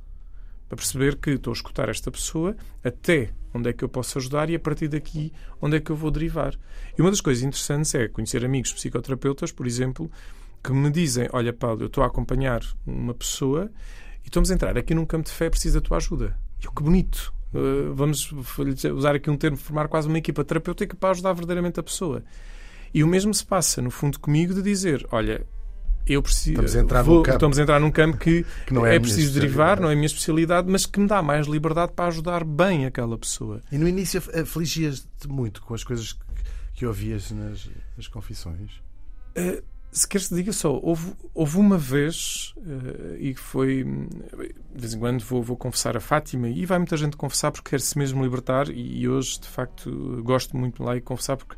Para 0.68 0.78
perceber 0.78 1.18
que 1.18 1.32
estou 1.32 1.52
a 1.52 1.56
escutar 1.56 1.90
esta 1.90 2.12
pessoa 2.12 2.56
até 2.84 3.30
onde 3.54 3.70
é 3.70 3.74
que 3.74 3.84
eu 3.84 3.90
posso 3.90 4.18
ajudar 4.18 4.50
e 4.50 4.56
a 4.56 4.60
partir 4.60 4.88
daqui 4.88 5.32
onde 5.62 5.78
é 5.78 5.80
que 5.80 5.92
eu 5.92 5.96
vou 5.96 6.12
derivar. 6.12 6.56
E 6.98 7.02
uma 7.02 7.12
das 7.12 7.22
coisas 7.22 7.44
interessantes 7.44 7.94
é 7.96 8.08
conhecer 8.08 8.44
amigos 8.44 8.74
psicoterapeutas, 8.74 9.52
por 9.52 9.68
exemplo, 9.68 10.12
que 10.64 10.74
me 10.74 10.90
dizem: 10.90 11.30
Olha, 11.32 11.54
Paulo, 11.54 11.84
eu 11.84 11.88
estou 11.88 12.04
a 12.04 12.08
acompanhar 12.08 12.62
uma 12.86 13.14
pessoa 13.14 13.72
e 14.24 14.28
estamos 14.28 14.50
a 14.50 14.54
entrar 14.54 14.78
aqui 14.78 14.94
num 14.96 15.06
campo 15.06 15.26
de 15.26 15.32
fé, 15.32 15.50
preciso 15.50 15.80
da 15.80 15.88
tua 15.88 15.98
ajuda. 15.98 16.38
E 16.62 16.66
eu, 16.66 16.72
que 16.72 16.84
bonito! 16.84 17.34
Uh, 17.54 17.94
vamos 17.94 18.34
usar 18.94 19.16
aqui 19.16 19.30
um 19.30 19.38
termo, 19.38 19.56
formar 19.56 19.88
quase 19.88 20.10
uma 20.10 20.18
equipa 20.18 20.44
terapêutica 20.44 20.96
para 20.96 21.12
ajudar 21.12 21.32
verdadeiramente 21.34 21.80
a 21.80 21.84
pessoa. 21.84 22.22
E 22.96 23.04
o 23.04 23.08
mesmo 23.08 23.34
se 23.34 23.46
passa, 23.46 23.82
no 23.82 23.92
fundo, 23.92 24.18
comigo 24.18 24.54
de 24.54 24.62
dizer: 24.62 25.06
olha, 25.12 25.46
eu 26.08 26.24
preciso. 26.24 26.52
Estamos 26.52 26.76
a 26.78 26.80
entrar, 26.80 27.02
vou, 27.04 27.18
num, 27.18 27.24
campo. 27.24 27.36
Estamos 27.36 27.60
a 27.60 27.62
entrar 27.62 27.80
num 27.82 27.92
campo 27.92 28.18
que, 28.18 28.46
que 28.66 28.74
não 28.74 28.86
é, 28.86 28.96
é 28.96 29.00
preciso 29.02 29.34
derivar, 29.34 29.82
não 29.82 29.90
é 29.90 29.92
a 29.92 29.96
minha 29.98 30.06
especialidade, 30.06 30.72
mas 30.72 30.86
que 30.86 30.98
me 30.98 31.06
dá 31.06 31.22
mais 31.22 31.46
liberdade 31.46 31.92
para 31.92 32.06
ajudar 32.06 32.46
bem 32.46 32.86
aquela 32.86 33.18
pessoa. 33.18 33.62
E 33.70 33.78
no 33.78 33.86
início 33.86 34.24
afligias-te 34.34 35.28
muito 35.28 35.62
com 35.62 35.74
as 35.74 35.84
coisas 35.84 36.14
que, 36.14 36.20
que 36.74 36.86
ouvias 36.86 37.32
nas, 37.32 37.70
nas 37.98 38.08
confissões? 38.08 38.72
Uh, 39.38 39.62
se 39.92 40.08
queres 40.08 40.30
te 40.30 40.36
diga 40.36 40.54
só, 40.54 40.80
houve, 40.82 41.14
houve 41.34 41.58
uma 41.58 41.78
vez, 41.78 42.54
uh, 42.58 43.18
e 43.20 43.34
foi. 43.34 43.84
De 43.84 44.82
vez 44.82 44.94
em 44.94 45.00
quando 45.00 45.22
vou, 45.22 45.44
vou 45.44 45.58
confessar 45.58 45.98
a 45.98 46.00
Fátima, 46.00 46.48
e 46.48 46.66
vai 46.66 46.78
muita 46.78 46.96
gente 46.96 47.18
confessar 47.18 47.52
porque 47.52 47.72
quer-se 47.72 47.98
mesmo 47.98 48.24
libertar, 48.24 48.70
e, 48.70 49.02
e 49.02 49.10
hoje, 49.10 49.40
de 49.42 49.50
facto, 49.50 50.22
gosto 50.24 50.56
muito 50.56 50.82
lá 50.82 50.96
e 50.96 51.02
confessar 51.02 51.36
porque 51.36 51.58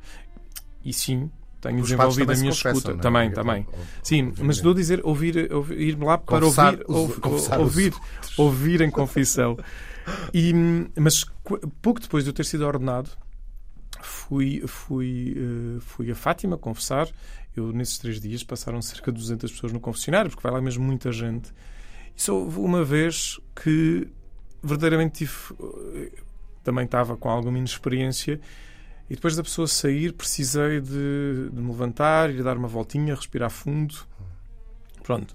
e 0.88 0.94
sim, 0.94 1.30
tenho 1.60 1.82
Os 1.82 1.90
desenvolvido 1.90 2.32
a 2.32 2.36
minha 2.36 2.50
escuta. 2.50 2.92
É? 2.92 2.96
Também, 2.96 3.30
também. 3.32 3.68
Sim, 4.02 4.34
mas 4.40 4.56
estou 4.56 4.72
a 4.72 4.76
dizer 4.76 5.02
ouvir, 5.04 5.52
ouvir 5.54 5.80
ir 5.82 6.00
lá 6.00 6.18
para 6.18 6.46
ouvir, 6.46 6.84
ouvir, 6.88 7.54
ouvir, 7.58 7.94
ouvir 8.38 8.82
em 8.82 8.90
confissão. 8.90 9.58
E, 10.34 10.54
mas 10.98 11.26
pouco 11.82 12.00
depois 12.00 12.24
de 12.24 12.30
eu 12.30 12.34
ter 12.34 12.46
sido 12.46 12.66
ordenado, 12.66 13.10
fui, 14.02 14.64
fui, 14.66 15.36
uh, 15.38 15.82
fui 15.82 16.10
a 16.10 16.16
Fátima 16.16 16.58
confessar. 16.58 17.10
Eu, 17.56 17.74
nesses 17.74 17.98
três 17.98 18.22
dias, 18.22 18.44
passaram 18.44 18.82
cerca 18.82 19.12
de 19.12 19.18
200 19.18 19.52
pessoas 19.52 19.74
no 19.74 19.80
confessionário, 19.80 20.30
porque 20.30 20.44
vai 20.44 20.52
lá 20.52 20.62
mesmo 20.62 20.86
muita 20.86 21.12
gente. 21.12 21.52
E 22.16 22.22
só 22.22 22.38
uma 22.40 22.84
vez 22.86 23.40
que 23.62 24.08
verdadeiramente 24.64 25.26
tive, 25.26 25.34
eh, 25.96 26.12
também 26.64 26.86
estava 26.86 27.18
com 27.18 27.30
alguma 27.30 27.58
inexperiência 27.58 28.40
e 29.10 29.16
depois 29.16 29.36
da 29.36 29.44
pessoa 29.44 29.68
sair, 29.68 30.12
precisei 30.14 30.82
de, 30.82 31.50
de 31.52 31.62
me 31.62 31.68
levantar, 31.68 32.30
ir 32.30 32.44
dar 32.44 32.58
uma 32.58 32.68
voltinha, 32.68 33.16
respirar 33.16 33.50
fundo. 33.50 33.96
Pronto. 35.02 35.34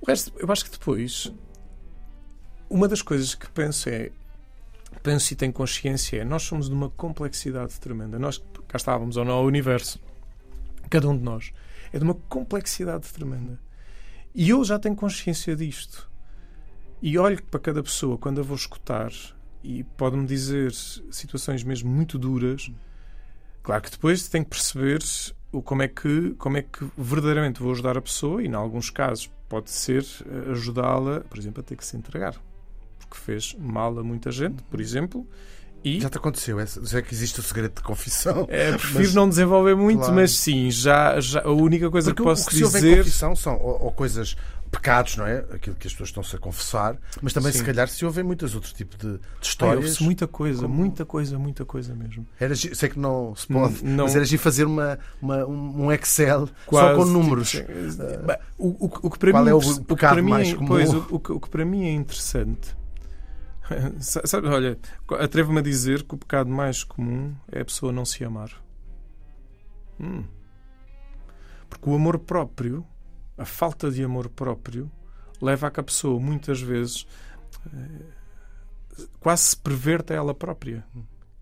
O 0.00 0.06
resto, 0.06 0.32
eu 0.38 0.50
acho 0.50 0.64
que 0.64 0.70
depois, 0.70 1.32
uma 2.70 2.88
das 2.88 3.02
coisas 3.02 3.34
que 3.34 3.48
penso 3.50 3.88
é, 3.90 4.10
penso 5.02 5.32
e 5.32 5.36
tenho 5.36 5.52
consciência 5.52 6.22
é, 6.22 6.24
nós 6.24 6.42
somos 6.42 6.68
de 6.68 6.74
uma 6.74 6.88
complexidade 6.88 7.78
tremenda. 7.78 8.18
Nós, 8.18 8.42
cá 8.66 8.78
estávamos, 8.78 9.16
ou 9.16 9.24
não, 9.24 9.34
ao 9.34 9.44
universo. 9.44 10.00
Cada 10.88 11.08
um 11.08 11.16
de 11.16 11.22
nós. 11.22 11.52
É 11.92 11.98
de 11.98 12.04
uma 12.04 12.14
complexidade 12.14 13.12
tremenda. 13.12 13.60
E 14.34 14.48
eu 14.48 14.64
já 14.64 14.78
tenho 14.78 14.96
consciência 14.96 15.54
disto. 15.54 16.10
E 17.02 17.18
olho 17.18 17.42
para 17.44 17.60
cada 17.60 17.82
pessoa 17.82 18.16
quando 18.16 18.40
a 18.40 18.42
vou 18.42 18.56
escutar 18.56 19.12
e 19.62 19.84
pode-me 19.84 20.26
dizer 20.26 20.72
situações 20.72 21.62
mesmo 21.62 21.90
muito 21.90 22.18
duras 22.18 22.70
Claro 23.62 23.82
que 23.82 23.90
depois 23.90 24.28
tem 24.28 24.42
que 24.42 24.50
perceber 24.50 25.00
o, 25.52 25.62
como, 25.62 25.82
é 25.82 25.88
que, 25.88 26.34
como 26.38 26.56
é 26.56 26.62
que 26.62 26.84
verdadeiramente 26.96 27.60
vou 27.60 27.72
ajudar 27.72 27.96
a 27.96 28.02
pessoa 28.02 28.42
e, 28.42 28.46
em 28.46 28.54
alguns 28.54 28.90
casos, 28.90 29.30
pode 29.48 29.70
ser 29.70 30.04
eh, 30.26 30.50
ajudá-la, 30.50 31.20
por 31.20 31.38
exemplo, 31.38 31.60
a 31.60 31.62
ter 31.62 31.76
que 31.76 31.84
se 31.84 31.96
entregar. 31.96 32.34
Porque 32.98 33.16
fez 33.16 33.54
mal 33.54 33.98
a 33.98 34.02
muita 34.02 34.32
gente, 34.32 34.62
por 34.64 34.80
exemplo, 34.80 35.28
E? 35.84 36.00
Já 36.00 36.08
te 36.08 36.16
aconteceu, 36.16 36.60
é, 36.60 36.66
já 36.66 37.02
que 37.02 37.12
existe 37.12 37.40
o 37.40 37.42
segredo 37.42 37.74
de 37.74 37.82
confissão. 37.82 38.46
É, 38.48 38.70
prefiro 38.72 38.98
mas, 39.00 39.14
não 39.14 39.28
desenvolver 39.28 39.74
muito, 39.74 40.00
claro. 40.00 40.14
mas 40.14 40.32
sim, 40.32 40.70
já, 40.70 41.18
já 41.20 41.42
a 41.42 41.50
única 41.50 41.90
coisa 41.90 42.10
Porque 42.10 42.22
que 42.22 42.28
posso 42.28 42.46
o 42.46 42.50
que 42.50 42.56
dizer. 42.56 42.80
Se 42.80 42.96
confissão 42.98 43.36
são 43.36 43.58
ou, 43.60 43.84
ou, 43.84 43.92
coisas, 43.92 44.36
pecados, 44.70 45.16
não 45.16 45.26
é? 45.26 45.38
Aquilo 45.52 45.74
que 45.76 45.86
as 45.86 45.92
pessoas 45.92 46.10
estão-se 46.10 46.36
a 46.36 46.38
confessar, 46.38 46.96
mas 47.20 47.32
também, 47.32 47.52
sim. 47.52 47.58
se 47.58 47.64
calhar, 47.64 47.88
se 47.88 48.04
houver 48.04 48.22
muitos 48.22 48.54
outros 48.54 48.72
tipos 48.72 48.96
de, 48.96 49.18
de 49.18 49.20
histórias. 49.40 49.98
Ah, 50.00 50.04
muita 50.04 50.26
coisa, 50.28 50.62
como... 50.62 50.74
muita 50.74 51.04
coisa, 51.04 51.38
muita 51.38 51.64
coisa 51.64 51.94
mesmo. 51.94 52.26
Era, 52.38 52.54
sei 52.54 52.88
que 52.88 52.98
não 52.98 53.34
se 53.34 53.46
pode, 53.48 53.84
não, 53.84 54.04
mas 54.04 54.14
era 54.14 54.24
de 54.24 54.38
fazer 54.38 54.64
uma, 54.64 54.98
uma, 55.20 55.44
um 55.46 55.92
Excel 55.92 56.48
Quase, 56.64 56.88
só 56.88 56.96
com 56.96 57.04
números. 57.04 57.50
Tipo, 57.50 57.72
o, 58.56 58.68
o, 58.68 58.90
o, 59.02 59.10
que 59.10 59.18
para 59.18 59.32
qual 59.32 59.44
mim, 59.44 59.50
é 59.50 59.54
o 59.54 59.84
pecado 59.84 60.22
mais 60.22 60.48
é, 60.48 60.54
comum? 60.54 60.68
Pois, 60.68 60.94
o, 60.94 61.06
o 61.10 61.40
que 61.40 61.50
para 61.50 61.64
mim 61.64 61.84
é 61.86 61.92
interessante 61.92 62.81
Sabe, 64.00 64.48
olha, 64.48 64.78
atrevo-me 65.18 65.60
a 65.60 65.62
dizer 65.62 66.02
que 66.02 66.14
o 66.14 66.18
pecado 66.18 66.50
mais 66.50 66.84
comum 66.84 67.34
é 67.50 67.60
a 67.60 67.64
pessoa 67.64 67.92
não 67.92 68.04
se 68.04 68.24
amar. 68.24 68.50
Hum. 70.00 70.24
Porque 71.68 71.88
o 71.88 71.94
amor 71.94 72.18
próprio, 72.18 72.84
a 73.36 73.44
falta 73.44 73.90
de 73.90 74.02
amor 74.02 74.28
próprio, 74.28 74.90
leva 75.40 75.66
a 75.66 75.70
que 75.70 75.80
a 75.80 75.82
pessoa 75.82 76.20
muitas 76.20 76.60
vezes 76.60 77.06
eh, 77.72 78.04
quase 79.20 79.42
se 79.42 79.56
perverta 79.56 80.14
ela 80.14 80.34
própria 80.34 80.84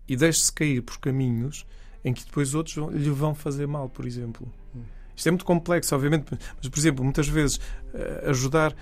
e 0.07 0.15
deixe-se 0.15 0.51
cair 0.51 0.81
por 0.81 0.99
caminhos 0.99 1.65
em 2.03 2.13
que 2.13 2.25
depois 2.25 2.55
outros 2.55 2.77
lhe 2.93 3.09
vão 3.09 3.35
fazer 3.35 3.67
mal, 3.67 3.89
por 3.89 4.05
exemplo. 4.05 4.51
Isto 5.15 5.27
é 5.27 5.31
muito 5.31 5.45
complexo, 5.45 5.93
obviamente, 5.95 6.37
mas, 6.57 6.67
por 6.67 6.79
exemplo, 6.79 7.03
muitas 7.03 7.27
vezes 7.27 7.59
eh, 7.93 8.23
ajudar 8.29 8.75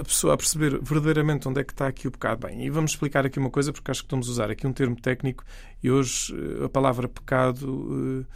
a 0.00 0.04
pessoa 0.04 0.34
a 0.34 0.36
perceber 0.36 0.78
verdadeiramente 0.82 1.48
onde 1.48 1.60
é 1.60 1.64
que 1.64 1.72
está 1.72 1.86
aqui 1.86 2.08
o 2.08 2.10
pecado. 2.10 2.46
Bem, 2.46 2.64
e 2.64 2.70
vamos 2.70 2.92
explicar 2.92 3.24
aqui 3.24 3.38
uma 3.38 3.50
coisa, 3.50 3.72
porque 3.72 3.90
acho 3.90 4.02
que 4.02 4.06
estamos 4.06 4.28
a 4.28 4.30
usar 4.30 4.50
aqui 4.50 4.66
um 4.66 4.72
termo 4.72 4.96
técnico 4.96 5.44
e 5.82 5.90
hoje 5.90 6.34
eh, 6.34 6.64
a 6.64 6.68
palavra 6.68 7.08
pecado 7.08 7.66
uh, 7.68 8.26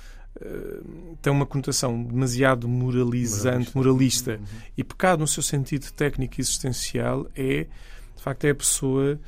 uh, 0.40 1.16
tem 1.20 1.32
uma 1.32 1.46
conotação 1.46 2.02
demasiado 2.02 2.68
moralizante, 2.68 3.70
moralista. 3.74 4.32
Uhum. 4.32 4.60
E 4.76 4.84
pecado, 4.84 5.20
no 5.20 5.28
seu 5.28 5.42
sentido 5.42 5.90
técnico 5.92 6.34
e 6.38 6.40
existencial, 6.40 7.26
é, 7.34 7.66
de 8.16 8.22
facto, 8.22 8.44
é 8.44 8.50
a 8.50 8.54
pessoa 8.54 9.20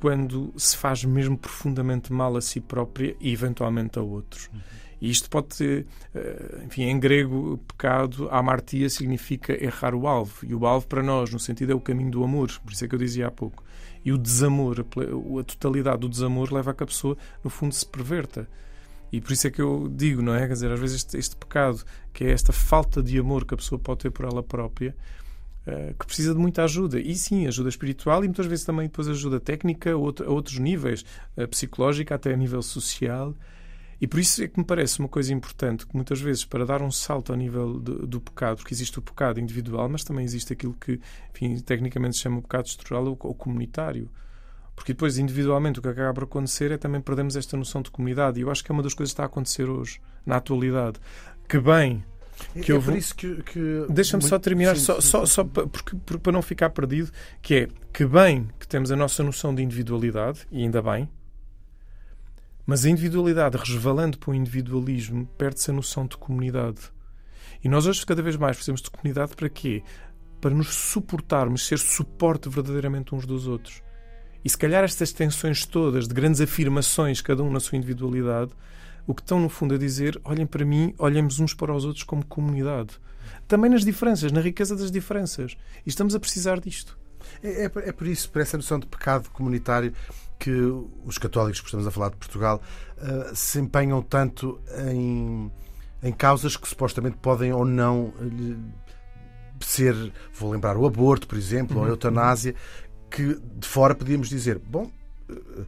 quando 0.00 0.52
se 0.56 0.76
faz 0.76 1.04
mesmo 1.04 1.36
profundamente 1.36 2.12
mal 2.12 2.36
a 2.36 2.40
si 2.40 2.60
própria 2.60 3.16
e 3.20 3.32
eventualmente 3.32 3.98
a 3.98 4.02
outros. 4.02 4.48
Uhum. 4.52 4.60
E 5.00 5.10
isto 5.10 5.30
pode 5.30 5.48
ter, 5.48 5.86
eh, 6.14 6.62
enfim, 6.66 6.82
em 6.82 6.98
grego, 6.98 7.58
pecado, 7.68 8.28
amartia 8.30 8.90
significa 8.90 9.52
errar 9.52 9.94
o 9.94 10.06
alvo. 10.06 10.44
E 10.44 10.54
o 10.54 10.66
alvo 10.66 10.86
para 10.86 11.02
nós, 11.02 11.32
no 11.32 11.38
sentido, 11.38 11.72
é 11.72 11.74
o 11.74 11.80
caminho 11.80 12.10
do 12.10 12.24
amor. 12.24 12.50
Por 12.64 12.72
isso 12.72 12.84
é 12.84 12.88
que 12.88 12.94
eu 12.94 12.98
dizia 12.98 13.28
há 13.28 13.30
pouco. 13.30 13.62
E 14.04 14.12
o 14.12 14.18
desamor, 14.18 14.80
a 14.80 15.44
totalidade 15.44 15.98
do 15.98 16.08
desamor, 16.08 16.52
leva 16.52 16.72
a 16.72 16.74
que 16.74 16.82
a 16.82 16.86
pessoa, 16.86 17.16
no 17.44 17.50
fundo, 17.50 17.74
se 17.74 17.86
perverta. 17.86 18.48
E 19.12 19.20
por 19.20 19.32
isso 19.32 19.46
é 19.46 19.50
que 19.50 19.62
eu 19.62 19.88
digo, 19.90 20.20
não 20.20 20.34
é? 20.34 20.46
Quer 20.46 20.52
dizer, 20.52 20.70
às 20.70 20.80
vezes 20.80 20.96
este, 20.96 21.16
este 21.16 21.36
pecado, 21.36 21.82
que 22.12 22.24
é 22.24 22.30
esta 22.30 22.52
falta 22.52 23.02
de 23.02 23.18
amor 23.18 23.44
que 23.44 23.54
a 23.54 23.56
pessoa 23.56 23.78
pode 23.78 24.00
ter 24.00 24.10
por 24.10 24.26
ela 24.26 24.42
própria, 24.42 24.94
uh, 25.66 25.94
que 25.98 26.06
precisa 26.06 26.34
de 26.34 26.40
muita 26.40 26.64
ajuda. 26.64 27.00
E 27.00 27.14
sim, 27.14 27.46
ajuda 27.46 27.68
espiritual 27.68 28.22
e 28.22 28.28
muitas 28.28 28.46
vezes 28.46 28.64
também 28.64 28.86
depois 28.86 29.08
ajuda 29.08 29.40
técnica 29.40 29.92
a, 29.92 29.96
outro, 29.96 30.26
a 30.26 30.30
outros 30.30 30.58
níveis, 30.58 31.04
uh, 31.36 31.48
psicológica, 31.48 32.14
até 32.14 32.34
a 32.34 32.36
nível 32.36 32.62
social. 32.62 33.34
E 34.00 34.06
por 34.06 34.20
isso 34.20 34.42
é 34.42 34.48
que 34.48 34.58
me 34.58 34.64
parece 34.64 35.00
uma 35.00 35.08
coisa 35.08 35.32
importante 35.32 35.86
que 35.86 35.94
muitas 35.94 36.20
vezes, 36.20 36.44
para 36.44 36.64
dar 36.64 36.82
um 36.82 36.90
salto 36.90 37.32
ao 37.32 37.38
nível 37.38 37.80
do, 37.80 38.06
do 38.06 38.20
pecado, 38.20 38.58
porque 38.58 38.72
existe 38.72 38.98
o 38.98 39.02
pecado 39.02 39.40
individual, 39.40 39.88
mas 39.88 40.04
também 40.04 40.24
existe 40.24 40.52
aquilo 40.52 40.74
que, 40.74 41.00
enfim, 41.34 41.58
tecnicamente 41.58 42.16
se 42.16 42.22
chama 42.22 42.38
o 42.38 42.42
pecado 42.42 42.66
estrutural 42.66 43.04
ou, 43.06 43.18
ou 43.20 43.34
comunitário. 43.34 44.08
Porque 44.74 44.92
depois, 44.92 45.18
individualmente, 45.18 45.80
o 45.80 45.82
que 45.82 45.88
acaba 45.88 46.14
por 46.14 46.24
acontecer 46.24 46.70
é 46.70 46.78
também 46.78 47.00
perdemos 47.00 47.34
esta 47.34 47.56
noção 47.56 47.82
de 47.82 47.90
comunidade. 47.90 48.38
E 48.38 48.42
eu 48.42 48.50
acho 48.50 48.62
que 48.62 48.70
é 48.70 48.72
uma 48.72 48.82
das 48.82 48.94
coisas 48.94 49.10
que 49.10 49.14
está 49.14 49.24
a 49.24 49.26
acontecer 49.26 49.68
hoje, 49.68 50.00
na 50.24 50.36
atualidade. 50.36 51.00
Que 51.48 51.58
bem 51.58 52.04
que 52.62 52.70
é 52.70 52.74
houve... 52.74 52.86
por 52.86 52.96
isso 52.96 53.14
que. 53.14 53.42
que... 53.42 53.86
Deixa-me 53.90 54.22
só 54.22 54.38
terminar, 54.38 54.76
sim, 54.76 54.84
só, 54.84 55.00
sim, 55.00 55.08
só, 55.08 55.26
sim. 55.26 55.32
só 55.32 55.44
porque, 55.44 55.96
para 56.18 56.32
não 56.32 56.42
ficar 56.42 56.70
perdido, 56.70 57.10
que 57.42 57.54
é 57.54 57.68
que 57.92 58.06
bem 58.06 58.48
que 58.58 58.68
temos 58.68 58.92
a 58.92 58.96
nossa 58.96 59.22
noção 59.22 59.54
de 59.54 59.62
individualidade, 59.62 60.46
e 60.50 60.62
ainda 60.62 60.80
bem, 60.80 61.08
mas 62.68 62.84
a 62.84 62.90
individualidade, 62.90 63.56
resvalando 63.56 64.18
para 64.18 64.30
o 64.30 64.34
individualismo, 64.34 65.24
perde-se 65.38 65.70
a 65.70 65.72
noção 65.72 66.06
de 66.06 66.18
comunidade. 66.18 66.92
E 67.64 67.68
nós 67.68 67.86
hoje 67.86 68.04
cada 68.04 68.20
vez 68.20 68.36
mais 68.36 68.58
precisamos 68.58 68.82
de 68.82 68.90
comunidade 68.90 69.34
para 69.34 69.48
quê? 69.48 69.82
Para 70.38 70.54
nos 70.54 70.68
suportarmos, 70.74 71.66
ser 71.66 71.78
suporte 71.78 72.50
verdadeiramente 72.50 73.14
uns 73.14 73.24
dos 73.24 73.46
outros. 73.46 73.82
E 74.44 74.50
se 74.50 74.58
calhar 74.58 74.84
estas 74.84 75.14
tensões 75.14 75.64
todas, 75.64 76.06
de 76.06 76.12
grandes 76.12 76.42
afirmações, 76.42 77.22
cada 77.22 77.42
um 77.42 77.50
na 77.50 77.58
sua 77.58 77.78
individualidade, 77.78 78.52
o 79.06 79.14
que 79.14 79.22
estão 79.22 79.40
no 79.40 79.48
fundo 79.48 79.74
a 79.74 79.78
dizer, 79.78 80.20
olhem 80.22 80.46
para 80.46 80.62
mim, 80.62 80.94
olhemos 80.98 81.40
uns 81.40 81.54
para 81.54 81.74
os 81.74 81.86
outros 81.86 82.04
como 82.04 82.22
comunidade. 82.26 83.00
Também 83.46 83.70
nas 83.70 83.82
diferenças, 83.82 84.30
na 84.30 84.42
riqueza 84.42 84.76
das 84.76 84.90
diferenças. 84.90 85.56
E 85.86 85.88
estamos 85.88 86.14
a 86.14 86.20
precisar 86.20 86.60
disto. 86.60 86.98
É, 87.42 87.64
é, 87.64 87.64
é 87.64 87.92
por 87.92 88.06
isso, 88.06 88.30
por 88.30 88.42
essa 88.42 88.58
noção 88.58 88.78
de 88.78 88.86
pecado 88.86 89.30
comunitário, 89.30 89.94
que 90.38 90.50
os 91.04 91.18
católicos, 91.18 91.60
estamos 91.64 91.86
a 91.86 91.90
falar 91.90 92.10
de 92.10 92.16
Portugal, 92.16 92.62
uh, 92.98 93.34
se 93.34 93.58
empenham 93.58 94.00
tanto 94.00 94.60
em, 94.88 95.50
em 96.02 96.12
causas 96.12 96.56
que 96.56 96.68
supostamente 96.68 97.16
podem 97.16 97.52
ou 97.52 97.64
não 97.64 98.04
uh, 98.04 98.56
ser, 99.60 99.94
vou 100.32 100.50
lembrar, 100.50 100.76
o 100.76 100.86
aborto, 100.86 101.26
por 101.26 101.36
exemplo, 101.36 101.76
uhum. 101.76 101.82
ou 101.82 101.88
a 101.88 101.90
eutanásia, 101.90 102.54
que 103.10 103.34
de 103.34 103.66
fora 103.66 103.94
podíamos 103.94 104.28
dizer, 104.28 104.58
bom, 104.58 104.90
uh, 105.28 105.66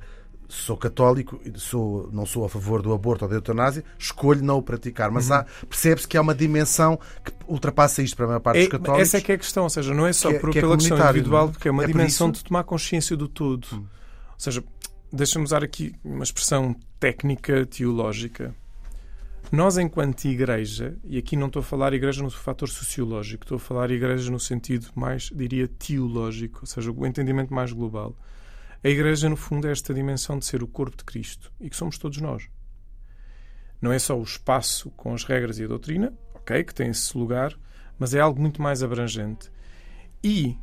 sou 0.49 0.77
católico, 0.77 1.41
sou, 1.57 2.09
não 2.13 2.27
sou 2.27 2.45
a 2.45 2.49
favor 2.49 2.83
do 2.83 2.93
aborto 2.93 3.25
ou 3.25 3.29
da 3.29 3.37
eutanásia, 3.37 3.85
escolho 3.99 4.43
não 4.43 4.59
o 4.59 4.63
praticar. 4.63 5.11
Mas 5.11 5.31
uhum. 5.31 5.45
percebe-se 5.69 6.07
que 6.07 6.17
há 6.17 6.21
uma 6.21 6.35
dimensão 6.35 6.99
que 7.25 7.33
ultrapassa 7.47 8.03
isto 8.03 8.17
para 8.17 8.27
a 8.27 8.29
maior 8.29 8.41
parte 8.41 8.59
é, 8.59 8.61
dos 8.63 8.71
católicos. 8.71 9.09
Essa 9.09 9.19
é 9.19 9.21
que 9.21 9.33
é 9.33 9.35
a 9.35 9.39
questão, 9.39 9.65
ou 9.65 9.71
seja, 9.71 9.95
não 9.95 10.07
é 10.07 10.13
só 10.13 10.31
é, 10.31 10.39
por, 10.39 10.51
é 10.51 10.61
pela 10.61 10.77
questão 10.77 10.99
individual, 10.99 11.49
porque 11.49 11.69
é 11.69 11.71
uma 11.71 11.85
é 11.85 11.87
dimensão 11.87 12.31
de 12.31 12.45
tomar 12.45 12.65
consciência 12.65 13.17
do 13.17 13.29
todo. 13.29 13.67
Uhum. 13.73 14.00
Seja, 14.41 14.65
deixa-me 15.13 15.45
usar 15.45 15.63
aqui 15.63 15.95
uma 16.03 16.25
expressão 16.25 16.75
técnica 16.99 17.67
teológica. 17.67 18.55
Nós, 19.53 19.77
enquanto 19.77 20.25
igreja, 20.25 20.97
e 21.05 21.19
aqui 21.19 21.37
não 21.37 21.49
estou 21.49 21.61
a 21.61 21.63
falar 21.63 21.93
igreja 21.93 22.23
no 22.23 22.31
fator 22.31 22.67
sociológico, 22.67 23.45
estou 23.45 23.57
a 23.57 23.61
falar 23.61 23.91
igreja 23.91 24.31
no 24.31 24.41
sentido 24.41 24.87
mais, 24.95 25.25
diria, 25.25 25.69
teológico, 25.69 26.61
ou 26.63 26.67
seja, 26.67 26.91
o 26.91 27.07
entendimento 27.07 27.53
mais 27.53 27.71
global. 27.71 28.17
A 28.83 28.89
igreja, 28.89 29.29
no 29.29 29.37
fundo, 29.37 29.69
é 29.69 29.73
esta 29.73 29.93
dimensão 29.93 30.39
de 30.39 30.47
ser 30.47 30.63
o 30.63 30.67
corpo 30.67 30.97
de 30.97 31.05
Cristo 31.05 31.53
e 31.61 31.69
que 31.69 31.77
somos 31.77 31.99
todos 31.99 32.17
nós. 32.17 32.49
Não 33.79 33.93
é 33.93 33.99
só 33.99 34.19
o 34.19 34.23
espaço 34.23 34.89
com 34.93 35.13
as 35.13 35.23
regras 35.23 35.59
e 35.59 35.65
a 35.65 35.69
doutrina, 35.69 36.15
ok, 36.35 36.65
que 36.65 36.75
tem 36.75 36.89
esse 36.89 37.15
lugar, 37.19 37.55
mas 37.99 38.15
é 38.15 38.21
algo 38.21 38.41
muito 38.41 38.63
mais 38.63 38.83
abrangente. 38.83 39.53
E 40.25 40.57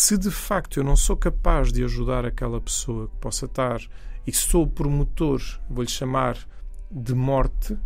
se 0.00 0.16
de 0.16 0.30
facto 0.30 0.78
eu 0.78 0.84
não 0.84 0.94
sou 0.94 1.16
capaz 1.16 1.72
de 1.72 1.82
ajudar 1.82 2.24
aquela 2.24 2.60
pessoa 2.60 3.08
que 3.08 3.16
possa 3.16 3.46
estar 3.46 3.80
e 4.24 4.32
sou 4.32 4.64
promotor, 4.64 5.42
vou-lhe 5.68 5.90
chamar, 5.90 6.38
de 6.88 7.12
morte, 7.16 7.76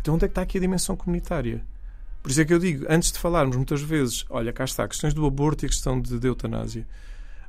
então 0.00 0.14
onde 0.14 0.24
é 0.24 0.28
que 0.28 0.32
está 0.32 0.42
aqui 0.42 0.56
a 0.56 0.60
dimensão 0.60 0.96
comunitária? 0.96 1.66
Por 2.22 2.30
isso 2.30 2.40
é 2.40 2.44
que 2.44 2.54
eu 2.54 2.60
digo, 2.60 2.86
antes 2.88 3.10
de 3.10 3.18
falarmos 3.18 3.56
muitas 3.56 3.82
vezes, 3.82 4.24
olha, 4.30 4.52
cá 4.52 4.64
está, 4.64 4.86
questões 4.86 5.12
do 5.12 5.26
aborto 5.26 5.64
e 5.64 5.66
a 5.66 5.68
questão 5.68 6.00
de, 6.00 6.20
de 6.20 6.28
eutanásia. 6.28 6.86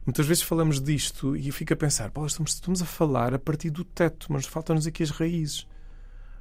Muitas 0.03 0.25
vezes 0.25 0.41
falamos 0.41 0.81
disto 0.81 1.37
e 1.37 1.51
fico 1.51 1.73
a 1.73 1.77
pensar, 1.77 2.11
estamos, 2.25 2.53
estamos 2.53 2.81
a 2.81 2.85
falar 2.85 3.35
a 3.35 3.39
partir 3.39 3.69
do 3.69 3.83
teto, 3.83 4.25
mas 4.33 4.47
faltam-nos 4.47 4.87
aqui 4.87 5.03
as 5.03 5.11
raízes. 5.11 5.67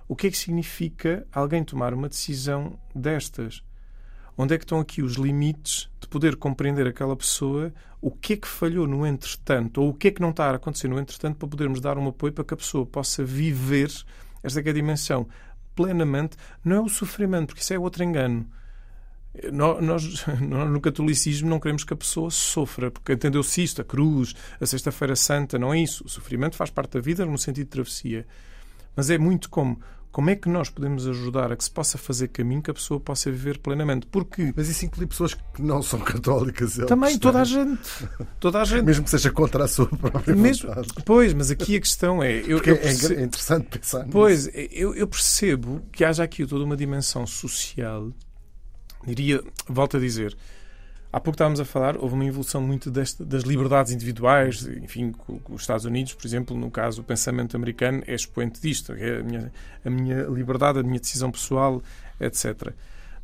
O 0.09 0.17
que 0.17 0.29
é 0.29 0.31
que 0.31 0.39
significa 0.39 1.27
alguém 1.31 1.63
tomar 1.63 1.93
uma 1.93 2.09
decisão 2.09 2.79
destas? 2.95 3.63
Onde 4.39 4.55
é 4.55 4.59
que 4.59 4.65
estão 4.65 4.79
aqui 4.79 5.03
os 5.03 5.15
limites 5.15 5.91
de 6.01 6.09
poder 6.09 6.37
compreender 6.37 6.87
aquela 6.87 7.17
pessoa, 7.17 7.75
o 8.01 8.11
que 8.11 8.35
é 8.35 8.37
que 8.37 8.49
falhou 8.49 8.87
no 8.87 9.05
entretanto, 9.05 9.83
ou 9.83 9.91
o 9.91 9.95
que 9.95 10.09
é 10.09 10.11
que 10.13 10.23
não 10.23 10.31
está 10.31 10.49
a 10.49 10.55
acontecer 10.55 10.89
no 10.89 10.99
entretanto, 10.99 11.37
para 11.37 11.49
podermos 11.49 11.81
dar 11.81 11.99
um 11.99 12.07
apoio 12.07 12.33
para 12.33 12.45
que 12.45 12.55
a 12.55 12.57
pessoa 12.57 12.87
possa 12.87 13.25
viver 13.25 13.91
esta 14.43 14.61
é 14.61 14.71
a 14.71 14.73
dimensão 14.73 15.29
plenamente, 15.75 16.37
não 16.65 16.77
é 16.77 16.81
o 16.81 16.89
sofrimento, 16.89 17.49
porque 17.49 17.63
isso 17.63 17.73
é 17.73 17.79
outro 17.79 18.03
engano. 18.03 18.47
Nós, 19.53 19.83
nós, 20.41 20.71
no 20.71 20.81
catolicismo 20.81 21.49
não 21.49 21.61
queremos 21.61 21.85
que 21.85 21.93
a 21.93 21.97
pessoa 21.97 22.31
sofra, 22.31 22.91
porque 22.91 23.13
entendeu-se 23.13 23.63
isto, 23.63 23.81
a 23.81 23.85
cruz, 23.85 24.35
a 24.61 24.67
Sexta-feira 24.67 25.15
Santa, 25.15 25.59
não 25.59 25.73
é 25.73 25.81
isso. 25.81 26.05
O 26.05 26.09
sofrimento 26.09 26.57
faz 26.57 26.71
parte 26.71 26.93
da 26.93 27.01
vida 27.01 27.25
no 27.25 27.39
sentido 27.39 27.67
de 27.67 27.71
travessia. 27.71 28.27
Mas 28.97 29.11
é 29.11 29.19
muito 29.19 29.49
como 29.49 29.81
como 30.11 30.31
é 30.31 30.37
que 30.37 30.49
nós 30.49 30.71
podemos 30.71 31.07
ajudar 31.07 31.53
a 31.53 31.57
que 31.57 31.63
se 31.63 31.71
possa 31.71 31.99
fazer 31.99 32.29
caminho 32.29 32.63
que 32.63 32.71
a 32.71 32.75
pessoa 32.75 32.99
possa 32.99 33.31
viver 33.31 33.59
plenamente? 33.59 34.07
Porque. 34.07 34.53
Mas 34.57 34.69
isso 34.69 34.85
inclui 34.85 35.07
pessoas 35.07 35.35
que 35.35 35.63
não 35.63 35.83
são 35.83 36.01
católicas. 36.01 36.79
É 36.79 36.87
Também, 36.87 37.19
toda 37.19 37.41
a 37.41 37.45
gente. 37.45 38.09
Toda 38.41 38.61
a 38.61 38.65
gente. 38.67 38.85
Mesmo 38.85 39.05
que 39.05 39.11
seja 39.11 39.31
contra 39.31 39.65
a 39.65 39.69
sua 39.69 39.87
própria 39.87 40.35
Mesmo... 40.35 40.69
vontade. 40.69 40.89
Pois, 41.05 41.35
mas 41.35 41.51
aqui 41.51 41.77
a 41.77 41.81
questão 41.81 42.23
é. 42.23 42.39
Eu, 42.39 42.59
eu 42.59 42.75
é 42.75 42.77
percebo... 42.77 43.21
é 43.21 43.25
interessante 43.25 43.79
pensar 43.79 43.99
nisso. 44.01 44.11
Pois, 44.11 44.51
eu, 44.55 44.95
eu 44.95 45.07
percebo 45.07 45.83
que 45.93 46.05
haja 46.05 46.23
aqui 46.23 46.47
toda 46.47 46.65
uma 46.65 46.77
dimensão 46.77 47.27
social. 47.27 48.11
Diria, 49.07 49.43
volto 49.69 49.97
a 49.97 50.01
dizer, 50.01 50.37
Há 51.11 51.19
pouco 51.19 51.37
estávamos 51.37 51.59
a 51.59 51.65
falar, 51.65 51.97
houve 51.97 52.15
uma 52.15 52.25
evolução 52.27 52.61
muito 52.61 52.91
deste, 52.91 53.25
das 53.25 53.43
liberdades 53.43 53.93
individuais, 53.93 54.67
enfim, 54.67 55.15
os 55.49 55.63
Estados 55.63 55.87
Unidos, 55.87 56.13
por 56.13 56.27
exemplo, 56.27 56.55
no 56.55 56.71
caso, 56.71 57.01
o 57.01 57.05
pensamento 57.05 57.57
americano 57.57 58.03
é 58.07 58.15
expoente 58.15 58.61
disto, 58.61 58.93
é 58.93 59.21
a 59.21 59.23
minha, 59.23 59.53
a 59.83 59.89
minha 59.89 60.23
liberdade, 60.25 60.79
a 60.79 60.83
minha 60.83 61.01
decisão 61.01 61.31
pessoal, 61.31 61.83
etc. 62.21 62.75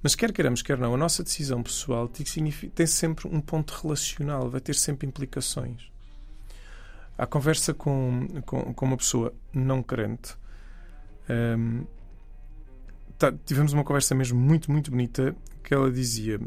Mas 0.02 0.14
quer 0.14 0.32
queiramos, 0.32 0.62
quer 0.62 0.78
não, 0.78 0.94
a 0.94 0.96
nossa 0.96 1.22
decisão 1.22 1.62
pessoal 1.62 2.08
tem 2.08 2.86
sempre 2.86 3.28
um 3.28 3.40
ponto 3.40 3.78
relacional, 3.82 4.48
vai 4.48 4.62
ter 4.62 4.74
sempre 4.74 5.06
implicações. 5.06 5.90
A 7.18 7.26
conversa 7.26 7.74
com, 7.74 8.26
com, 8.46 8.72
com 8.72 8.86
uma 8.86 8.96
pessoa 8.96 9.32
não 9.52 9.82
crente, 9.82 10.34
hum, 11.28 11.84
tá, 13.18 13.30
tivemos 13.44 13.74
uma 13.74 13.84
conversa 13.84 14.14
mesmo 14.14 14.40
muito, 14.40 14.72
muito 14.72 14.90
bonita, 14.90 15.36
que 15.62 15.74
ela 15.74 15.90
dizia 15.90 16.40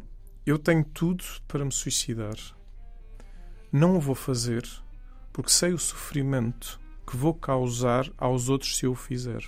eu 0.47 0.57
tenho 0.57 0.85
tudo 0.85 1.25
para 1.45 1.65
me 1.65 1.73
suicidar. 1.73 2.37
Não 3.69 3.97
o 3.97 3.99
vou 3.99 4.15
fazer 4.15 4.65
porque 5.33 5.51
sei 5.51 5.73
o 5.73 5.77
sofrimento 5.77 6.79
que 7.05 7.17
vou 7.17 7.33
causar 7.33 8.09
aos 8.17 8.47
outros 8.47 8.77
se 8.77 8.85
eu 8.85 8.93
o 8.93 8.95
fizer. 8.95 9.43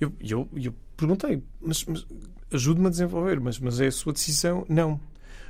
Eu, 0.00 0.12
eu, 0.20 0.48
eu 0.56 0.74
perguntei, 0.96 1.40
mas, 1.60 1.84
mas 1.84 2.04
ajude-me 2.52 2.88
a 2.88 2.90
desenvolver, 2.90 3.38
mas, 3.38 3.60
mas 3.60 3.80
é 3.80 3.86
a 3.86 3.92
sua 3.92 4.12
decisão? 4.12 4.66
Não. 4.68 5.00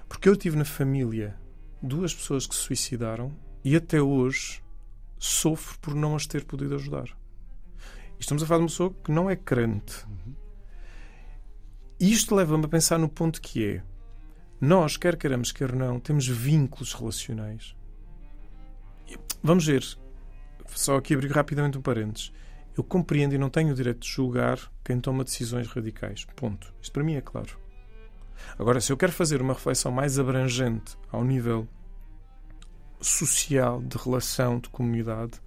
Porque 0.06 0.28
eu 0.28 0.36
tive 0.36 0.58
na 0.58 0.66
família 0.66 1.34
duas 1.82 2.14
pessoas 2.14 2.46
que 2.46 2.54
se 2.54 2.60
suicidaram 2.60 3.32
e 3.64 3.74
até 3.74 4.02
hoje 4.02 4.62
sofro 5.18 5.78
por 5.78 5.94
não 5.94 6.14
as 6.14 6.26
ter 6.26 6.44
podido 6.44 6.74
ajudar. 6.74 7.08
E 8.18 8.20
estamos 8.20 8.42
a 8.42 8.46
falar 8.46 8.58
de 8.58 8.64
uma 8.64 8.68
pessoa 8.68 8.94
que 9.02 9.10
não 9.10 9.30
é 9.30 9.34
crente. 9.34 10.04
Uhum. 10.04 10.41
Isto 12.02 12.34
leva-me 12.34 12.64
a 12.64 12.68
pensar 12.68 12.98
no 12.98 13.08
ponto 13.08 13.40
que 13.40 13.64
é: 13.64 13.82
nós, 14.60 14.96
quer 14.96 15.16
queiramos, 15.16 15.52
quer 15.52 15.72
não, 15.72 16.00
temos 16.00 16.26
vínculos 16.26 16.92
relacionais. 16.92 17.76
Vamos 19.40 19.66
ver, 19.66 19.84
só 20.66 20.96
aqui 20.96 21.14
abrir 21.14 21.30
rapidamente 21.30 21.78
um 21.78 21.80
parênteses. 21.80 22.32
Eu 22.76 22.82
compreendo 22.82 23.36
e 23.36 23.38
não 23.38 23.48
tenho 23.48 23.70
o 23.70 23.74
direito 23.74 24.00
de 24.00 24.08
julgar 24.08 24.58
quem 24.82 24.98
toma 24.98 25.22
decisões 25.22 25.68
radicais. 25.68 26.24
Ponto. 26.34 26.74
Isto 26.82 26.92
para 26.92 27.04
mim 27.04 27.14
é 27.14 27.20
claro. 27.20 27.56
Agora, 28.58 28.80
se 28.80 28.92
eu 28.92 28.96
quero 28.96 29.12
fazer 29.12 29.40
uma 29.40 29.54
reflexão 29.54 29.92
mais 29.92 30.18
abrangente 30.18 30.98
ao 31.08 31.22
nível 31.22 31.68
social, 33.00 33.80
de 33.80 33.96
relação, 33.96 34.58
de 34.58 34.68
comunidade, 34.70 35.40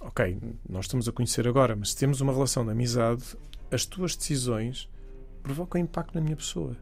ok, 0.00 0.38
nós 0.66 0.86
estamos 0.86 1.06
a 1.06 1.12
conhecer 1.12 1.46
agora, 1.46 1.76
mas 1.76 1.90
se 1.90 1.96
temos 1.98 2.22
uma 2.22 2.32
relação 2.32 2.64
de 2.64 2.70
amizade, 2.70 3.36
as 3.70 3.84
tuas 3.84 4.16
decisões 4.16 4.88
provoca 5.44 5.78
impacto 5.78 6.14
na 6.14 6.20
minha 6.20 6.34
pessoa. 6.34 6.74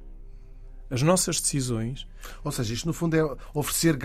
As 0.89 1.03
nossas 1.03 1.41
decisões. 1.41 2.07
Ou 2.45 2.53
seja, 2.53 2.75
isto 2.75 2.87
no 2.87 2.93
fundo 2.93 3.17
é 3.17 3.37
oferecer 3.55 3.99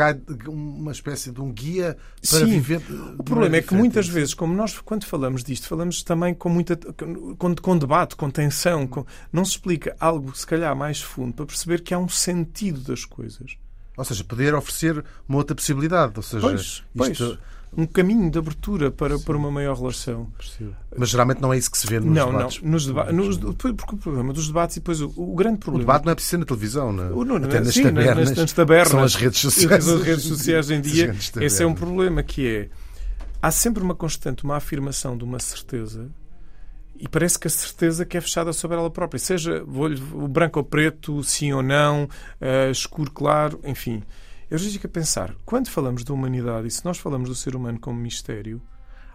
uma 0.48 0.92
espécie 0.92 1.32
de 1.32 1.42
um 1.42 1.52
guia 1.52 1.98
para 2.28 2.40
Sim, 2.40 2.46
viver. 2.46 2.82
O 3.18 3.24
problema 3.24 3.58
é 3.58 3.62
que 3.62 3.74
muitas 3.74 4.08
vezes, 4.08 4.34
como 4.34 4.54
nós, 4.54 4.80
quando 4.80 5.06
falamos 5.06 5.44
disto, 5.44 5.68
falamos 5.68 6.02
também 6.02 6.34
com 6.34 6.48
muita. 6.48 6.78
com, 7.38 7.56
com 7.56 7.78
debate, 7.78 8.16
com 8.16 8.30
tensão. 8.30 8.88
Com, 8.88 9.06
não 9.32 9.44
se 9.44 9.52
explica 9.52 9.98
algo, 10.00 10.36
se 10.36 10.48
calhar, 10.48 10.74
mais 10.76 11.02
fundo 11.02 11.34
para 11.34 11.46
perceber 11.46 11.82
que 11.82 11.94
há 11.94 12.00
um 12.00 12.08
sentido 12.08 12.80
das 12.80 13.04
coisas. 13.04 13.58
Ou 13.98 14.06
seja, 14.06 14.24
poder 14.24 14.56
oferecer 14.56 15.04
uma 15.28 15.40
outra 15.40 15.56
possibilidade. 15.56 16.14
Ou 16.16 16.24
seja, 16.24 16.48
pois, 16.48 16.84
pois. 16.96 17.20
Um 17.76 17.86
caminho 17.86 18.32
de 18.32 18.40
abertura 18.40 18.90
para, 18.90 19.20
para 19.20 19.38
uma 19.38 19.52
maior 19.52 19.78
relação. 19.78 20.28
Mas 20.98 21.10
geralmente 21.10 21.42
não 21.42 21.54
é 21.54 21.58
isso 21.58 21.70
que 21.70 21.78
se 21.78 21.86
vê 21.86 22.00
nos 22.00 22.16
não, 22.16 22.32
debates. 22.32 22.62
Não, 22.62 22.72
nos 22.72 22.86
debates. 22.88 23.16
Nos, 23.16 23.38
porque 23.38 23.96
o 23.96 23.98
problema 23.98 24.34
dos 24.34 24.48
debates 24.48 24.78
e 24.78 24.80
depois 24.80 25.02
o, 25.02 25.14
o 25.16 25.36
grande 25.36 25.60
problema. 25.60 25.84
O 25.84 25.86
debate 25.86 26.06
não 26.06 26.12
é 26.12 26.16
preciso 26.16 26.32
ser 26.32 26.38
na 26.38 26.46
televisão, 26.46 26.92
não, 26.92 27.04
é? 27.04 27.12
o, 27.12 27.26
não, 27.26 27.36
até 27.36 27.60
nas 27.60 27.74
sim, 27.74 27.84
tabernas. 27.84 28.30
Nas, 28.30 28.38
nas 28.38 28.54
tabernas. 28.54 28.90
São 28.90 29.04
as 29.04 29.16
redes 29.16 29.40
sociais. 29.40 29.88
As 29.88 30.02
redes 30.02 30.26
sociais 30.26 30.72
em 30.72 30.82
dia. 30.82 31.16
Esse 31.42 31.64
é 31.64 31.68
um 31.68 31.76
problema 31.76 32.24
que 32.24 32.48
é. 32.48 32.70
Há 33.42 33.52
sempre 33.52 33.84
uma 33.84 33.94
constante, 33.94 34.44
uma 34.44 34.56
afirmação 34.56 35.16
de 35.16 35.24
uma 35.24 35.40
certeza 35.40 36.10
e 37.00 37.08
parece 37.08 37.38
que 37.38 37.48
a 37.48 37.50
certeza 37.50 38.06
que 38.06 38.18
é 38.18 38.22
fechada 38.22 38.52
sobre 38.52 38.78
ela 38.78 38.90
própria. 38.90 39.20
Seja 39.20 39.64
o 39.64 40.28
branco 40.28 40.60
ou 40.60 40.66
preto, 40.66 41.24
sim 41.24 41.54
ou 41.54 41.62
não, 41.62 42.06
uh, 42.06 42.72
escuro, 42.72 43.12
claro, 43.12 43.60
enfim. 43.64 44.04
Eu 44.50 44.58
já 44.58 44.70
fico 44.70 44.88
a 44.88 44.90
pensar, 44.90 45.36
quando 45.46 45.70
falamos 45.70 46.06
da 46.06 46.14
humanidade 46.14 46.68
e 46.68 46.72
se 46.72 46.86
nós 46.86 46.98
falamos 46.98 47.28
do 47.28 47.36
ser 47.36 47.54
humano 47.54 47.78
como 47.80 48.00
mistério, 48.00 48.62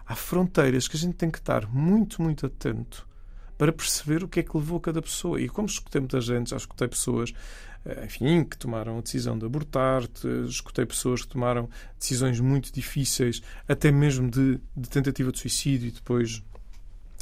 há 0.05 0.15
fronteiras 0.15 0.87
que 0.87 0.95
a 0.95 0.99
gente 0.99 1.15
tem 1.15 1.31
que 1.31 1.39
estar 1.39 1.67
muito, 1.67 2.21
muito 2.21 2.45
atento 2.45 3.07
para 3.57 3.73
perceber 3.73 4.23
o 4.23 4.27
que 4.27 4.41
é 4.41 4.43
que 4.43 4.55
levou 4.55 4.79
cada 4.79 5.01
pessoa. 5.01 5.41
E 5.41 5.49
como 5.49 5.67
escutei 5.67 6.01
muita 6.01 6.21
gente, 6.21 6.51
já 6.51 6.57
escutei 6.57 6.87
pessoas, 6.87 7.33
eh, 7.83 8.05
enfim, 8.05 8.43
que 8.43 8.55
tomaram 8.55 8.99
a 8.99 9.01
decisão 9.01 9.35
de 9.35 9.43
abortar, 9.45 10.03
escutei 10.47 10.85
pessoas 10.85 11.23
que 11.23 11.29
tomaram 11.29 11.67
decisões 11.97 12.39
muito 12.39 12.71
difíceis, 12.71 13.41
até 13.67 13.91
mesmo 13.91 14.29
de, 14.29 14.59
de 14.77 14.89
tentativa 14.89 15.31
de 15.31 15.39
suicídio 15.39 15.87
e 15.87 15.91
depois 15.91 16.43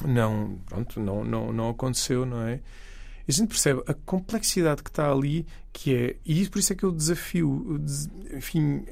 não, 0.06 0.60
pronto, 0.66 1.00
não, 1.00 1.24
não, 1.24 1.54
não 1.54 1.70
aconteceu, 1.70 2.26
não 2.26 2.42
é? 2.42 2.60
A 3.28 3.32
gente 3.32 3.50
percebe 3.50 3.84
a 3.88 3.94
complexidade 3.94 4.84
que 4.84 4.90
está 4.90 5.12
ali, 5.12 5.46
que 5.72 5.96
é, 5.96 6.16
e 6.26 6.48
por 6.50 6.60
isso 6.60 6.74
é 6.74 6.76
que 6.76 6.84
eu 6.84 6.92
desafio, 6.92 7.80
enfim, 8.34 8.86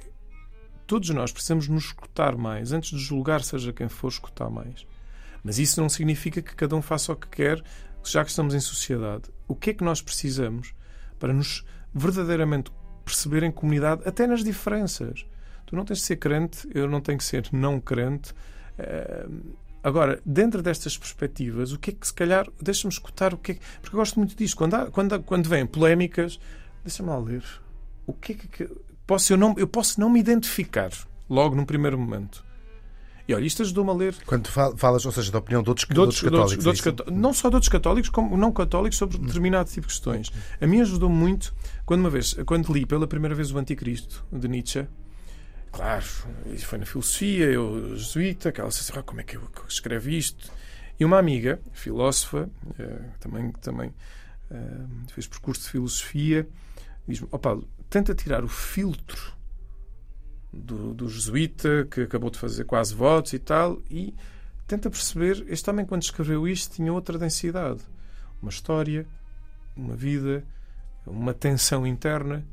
todos 0.86 1.10
nós 1.10 1.32
precisamos 1.32 1.68
nos 1.68 1.86
escutar 1.86 2.36
mais, 2.36 2.72
antes 2.72 2.98
de 2.98 3.04
julgar 3.04 3.44
seja 3.44 3.74
quem 3.74 3.90
for, 3.90 4.10
escutar 4.10 4.50
mais. 4.50 4.86
Mas 5.44 5.58
isso 5.58 5.82
não 5.82 5.90
significa 5.90 6.42
que 6.42 6.56
cada 6.56 6.76
um 6.76 6.82
faça 6.82 7.14
o 7.14 7.16
que 7.16 7.28
quer, 7.28 7.62
já 8.04 8.24
que 8.24 8.30
estamos 8.30 8.54
em 8.54 8.60
sociedade. 8.60 9.24
O 9.48 9.56
que 9.56 9.72
é 9.72 9.74
que 9.74 9.84
nós 9.84 10.02
precisamos 10.02 10.74
para 11.18 11.34
nos 11.34 11.66
verdadeiramente 11.94 12.72
perceber 13.04 13.44
em 13.44 13.52
comunidade, 13.52 14.02
até 14.06 14.28
nas 14.28 14.44
diferenças? 14.44 15.26
Tu 15.66 15.76
não 15.76 15.86
tens 15.86 16.00
de 16.00 16.06
ser 16.06 16.18
crente, 16.18 16.68
eu 16.74 16.88
não 16.88 17.02
tenho 17.02 17.18
que 17.18 17.24
ser 17.24 17.48
não 17.52 17.80
crente. 17.80 18.34
Uh, 18.80 19.56
Agora, 19.84 20.22
dentro 20.26 20.62
destas 20.62 20.98
perspectivas, 20.98 21.72
o 21.72 21.80
que 21.80 21.92
é 21.92 21.94
que 21.94 22.06
se 22.06 22.14
calhar. 22.14 22.48
Deixa-me 22.62 22.94
escutar 22.94 23.34
o 23.34 23.38
que 23.38 23.54
é 23.54 23.56
que. 23.56 23.62
Porque 23.82 23.96
eu 23.96 24.00
gosto 24.00 24.18
muito 24.20 24.36
disto. 24.36 24.58
Quando, 24.58 24.74
há, 24.74 24.92
quando, 24.92 25.22
quando 25.24 25.48
vêm 25.48 25.66
polémicas, 25.66 26.40
deixa-me 26.84 27.10
lá 27.10 27.18
ler. 27.18 27.44
O 28.06 28.14
que 28.14 28.34
é 28.34 28.36
que. 28.36 28.70
Posso, 29.08 29.34
eu, 29.34 29.38
não, 29.38 29.56
eu 29.58 29.68
posso 29.68 30.00
não 30.00 30.10
me 30.10 30.20
identificar 30.20 30.92
logo 31.30 31.56
num 31.56 31.66
primeiro 31.66 31.98
momento. 31.98 32.44
E 33.28 33.34
olha, 33.34 33.46
isto 33.46 33.62
ajudou-me 33.62 33.92
a 33.92 33.94
ler. 33.94 34.16
Quando 34.26 34.48
falas, 34.48 35.06
ou 35.06 35.12
seja, 35.12 35.32
da 35.32 35.38
opinião 35.38 35.62
de 35.62 35.70
outros, 35.70 35.88
de 35.88 36.00
outros, 36.00 36.20
de 36.20 36.26
outros 36.26 36.42
católicos. 36.52 36.84
De 36.84 36.90
outros, 36.90 37.16
é 37.16 37.20
não 37.20 37.32
só 37.32 37.48
de 37.48 37.56
outros 37.56 37.70
católicos, 37.70 38.10
como 38.10 38.36
não 38.36 38.52
católicos, 38.52 38.98
sobre 38.98 39.18
hum. 39.18 39.22
determinado 39.22 39.70
tipo 39.70 39.88
de 39.88 39.94
questões. 39.94 40.32
A 40.60 40.66
mim 40.66 40.82
ajudou 40.82 41.10
muito 41.10 41.54
quando 41.86 42.02
uma 42.02 42.10
vez, 42.10 42.34
quando 42.46 42.74
li 42.74 42.88
pela 42.88 43.08
primeira 43.08 43.36
vez 43.36 43.52
o 43.52 43.58
Anticristo, 43.60 44.26
de 44.32 44.48
Nietzsche, 44.48 44.88
Claro, 45.72 46.06
isso 46.48 46.66
foi 46.66 46.80
na 46.80 46.86
filosofia, 46.86 47.46
eu 47.46 47.96
jesuíta, 47.96 48.50
aquela 48.50 48.72
sensação, 48.72 49.00
ah, 49.00 49.04
como 49.04 49.22
é 49.22 49.24
que 49.24 49.38
eu 49.38 49.48
escrevo 49.68 50.10
isto? 50.10 50.52
E 51.00 51.06
uma 51.06 51.18
amiga, 51.18 51.62
filósofa, 51.72 52.50
eh, 52.78 53.10
também, 53.20 53.52
também 53.54 53.94
eh, 54.52 54.86
fez 55.14 55.28
percurso 55.28 55.64
de 55.64 55.70
filosofia, 55.70 56.48
diz-me: 57.08 57.28
Ó 57.32 57.38
oh, 57.38 57.40
Paulo, 57.40 57.70
tenta 57.90 58.14
tirar 58.14 58.44
o 58.44 58.50
filtro 58.50 59.34
do, 60.52 60.94
do 60.94 61.08
jesuíta, 61.08 61.88
que 61.90 62.02
acabou 62.02 62.30
de 62.30 62.40
fazer 62.40 62.66
quase 62.66 62.94
votos 62.94 63.32
e 63.34 63.40
tal, 63.40 63.82
e 63.90 64.14
tenta 64.68 64.90
perceber. 64.90 65.46
Este 65.48 65.70
homem, 65.70 65.86
quando 65.86 66.04
escreveu 66.04 66.48
isto, 66.48 66.76
tinha 66.76 66.92
outra 66.92 67.18
densidade. 67.18 67.82
Uma 68.42 68.50
história, 68.50 69.08
uma 69.76 69.96
vida, 69.96 70.44
uma 71.06 71.34
tensão 71.34 71.88
interna 71.88 72.46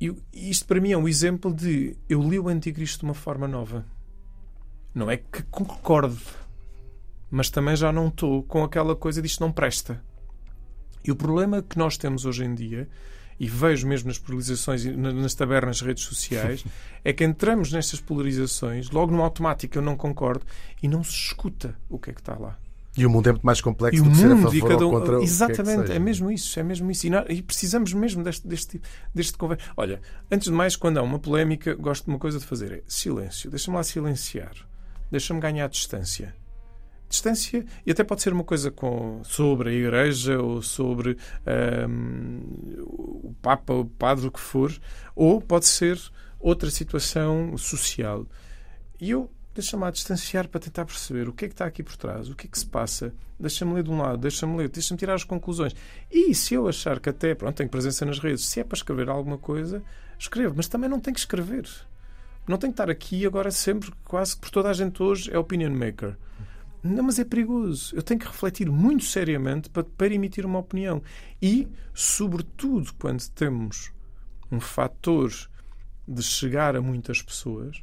e 0.00 0.14
isto 0.32 0.66
para 0.66 0.80
mim 0.80 0.92
é 0.92 0.96
um 0.96 1.08
exemplo 1.08 1.52
de 1.52 1.96
eu 2.08 2.22
li 2.22 2.38
o 2.38 2.48
Anticristo 2.48 3.00
de 3.00 3.04
uma 3.04 3.14
forma 3.14 3.48
nova. 3.48 3.84
Não 4.94 5.10
é 5.10 5.16
que 5.16 5.42
concorde, 5.44 6.22
mas 7.30 7.50
também 7.50 7.76
já 7.76 7.92
não 7.92 8.08
estou 8.08 8.42
com 8.42 8.62
aquela 8.62 8.94
coisa 8.94 9.20
de 9.20 9.26
isto 9.26 9.40
não 9.40 9.52
presta. 9.52 10.02
E 11.04 11.10
o 11.10 11.16
problema 11.16 11.62
que 11.62 11.78
nós 11.78 11.96
temos 11.96 12.24
hoje 12.24 12.44
em 12.44 12.54
dia, 12.54 12.88
e 13.40 13.46
vejo 13.46 13.86
mesmo 13.86 14.08
nas 14.08 14.18
polarizações 14.18 14.84
e 14.84 14.90
nas 14.90 15.34
tabernas, 15.34 15.80
nas 15.80 15.86
redes 15.86 16.04
sociais, 16.04 16.64
é 17.04 17.12
que 17.12 17.24
entramos 17.24 17.72
nestas 17.72 18.00
polarizações, 18.00 18.90
logo 18.90 19.12
no 19.12 19.22
automático 19.22 19.78
eu 19.78 19.82
não 19.82 19.96
concordo, 19.96 20.44
e 20.82 20.88
não 20.88 21.02
se 21.02 21.12
escuta 21.12 21.76
o 21.88 21.98
que 21.98 22.10
é 22.10 22.12
que 22.12 22.20
está 22.20 22.36
lá. 22.36 22.58
E 22.98 23.06
o 23.06 23.10
mundo 23.10 23.28
é 23.28 23.32
muito 23.32 23.46
mais 23.46 23.60
complexo 23.60 24.02
do 24.02 24.10
que 24.10 24.16
ser 24.16 24.32
a 24.32 24.36
favor 24.36 24.68
cada 24.68 24.86
um, 24.86 24.90
contra 24.90 25.22
Exatamente, 25.22 25.76
que 25.76 25.82
é, 25.82 25.84
que 25.84 25.92
é, 25.92 25.98
mesmo 25.98 26.30
isso, 26.30 26.58
é 26.58 26.62
mesmo 26.62 26.90
isso. 26.90 27.06
E, 27.06 27.10
não, 27.10 27.24
e 27.28 27.42
precisamos 27.42 27.92
mesmo 27.92 28.24
deste, 28.24 28.46
deste, 28.46 28.80
deste 29.14 29.38
conversa. 29.38 29.64
Olha, 29.76 30.00
antes 30.30 30.48
de 30.48 30.54
mais, 30.54 30.74
quando 30.74 30.98
há 30.98 31.02
uma 31.02 31.18
polémica, 31.18 31.74
gosto 31.74 32.04
de 32.04 32.10
uma 32.10 32.18
coisa 32.18 32.38
de 32.38 32.44
fazer 32.44 32.72
é 32.72 32.82
silêncio. 32.88 33.50
Deixa-me 33.50 33.76
lá 33.76 33.82
silenciar. 33.82 34.52
Deixa-me 35.10 35.40
ganhar 35.40 35.68
distância. 35.68 36.34
Distância, 37.08 37.64
e 37.86 37.90
até 37.90 38.04
pode 38.04 38.20
ser 38.20 38.34
uma 38.34 38.44
coisa 38.44 38.70
com, 38.70 39.22
sobre 39.24 39.70
a 39.70 39.72
Igreja 39.72 40.38
ou 40.38 40.60
sobre 40.60 41.16
um, 41.88 42.40
o 42.82 43.34
Papa, 43.40 43.72
o 43.72 43.86
Padre, 43.86 44.26
o 44.26 44.30
que 44.30 44.40
for, 44.40 44.70
ou 45.16 45.40
pode 45.40 45.66
ser 45.66 45.98
outra 46.38 46.70
situação 46.70 47.56
social. 47.56 48.26
E 49.00 49.10
eu 49.10 49.30
deixa-me 49.54 49.82
lá 49.82 49.90
distanciar 49.90 50.48
para 50.48 50.60
tentar 50.60 50.84
perceber 50.84 51.28
o 51.28 51.32
que 51.32 51.46
é 51.46 51.48
que 51.48 51.54
está 51.54 51.66
aqui 51.66 51.82
por 51.82 51.96
trás, 51.96 52.28
o 52.28 52.34
que 52.34 52.46
é 52.46 52.50
que 52.50 52.58
se 52.58 52.66
passa. 52.66 53.12
Deixa-me 53.38 53.74
ler 53.74 53.82
de 53.82 53.90
um 53.90 53.98
lado, 53.98 54.18
deixa-me 54.18 54.56
ler, 54.56 54.68
deixa-me 54.68 54.98
tirar 54.98 55.14
as 55.14 55.24
conclusões. 55.24 55.74
E 56.10 56.34
se 56.34 56.54
eu 56.54 56.68
achar 56.68 57.00
que 57.00 57.08
até, 57.08 57.34
pronto, 57.34 57.56
tenho 57.56 57.68
presença 57.68 58.04
nas 58.04 58.18
redes, 58.18 58.44
se 58.44 58.60
é 58.60 58.64
para 58.64 58.76
escrever 58.76 59.08
alguma 59.08 59.38
coisa, 59.38 59.82
escrevo, 60.18 60.54
mas 60.56 60.68
também 60.68 60.88
não 60.88 61.00
tenho 61.00 61.14
que 61.14 61.20
escrever. 61.20 61.68
Não 62.46 62.56
tenho 62.56 62.72
que 62.72 62.80
estar 62.80 62.90
aqui 62.90 63.26
agora 63.26 63.50
sempre, 63.50 63.92
quase 64.04 64.34
que 64.34 64.40
por 64.40 64.50
toda 64.50 64.70
a 64.70 64.72
gente 64.72 65.02
hoje 65.02 65.30
é 65.30 65.38
opinion 65.38 65.70
maker. 65.70 66.16
Não, 66.82 67.02
mas 67.02 67.18
é 67.18 67.24
perigoso. 67.24 67.94
Eu 67.94 68.02
tenho 68.02 68.20
que 68.20 68.26
refletir 68.26 68.70
muito 68.70 69.04
seriamente 69.04 69.68
para, 69.68 69.84
para 69.84 70.14
emitir 70.14 70.46
uma 70.46 70.60
opinião. 70.60 71.02
E, 71.42 71.68
sobretudo, 71.92 72.94
quando 72.94 73.28
temos 73.30 73.92
um 74.50 74.60
fator 74.60 75.30
de 76.06 76.22
chegar 76.22 76.76
a 76.76 76.80
muitas 76.80 77.20
pessoas, 77.20 77.82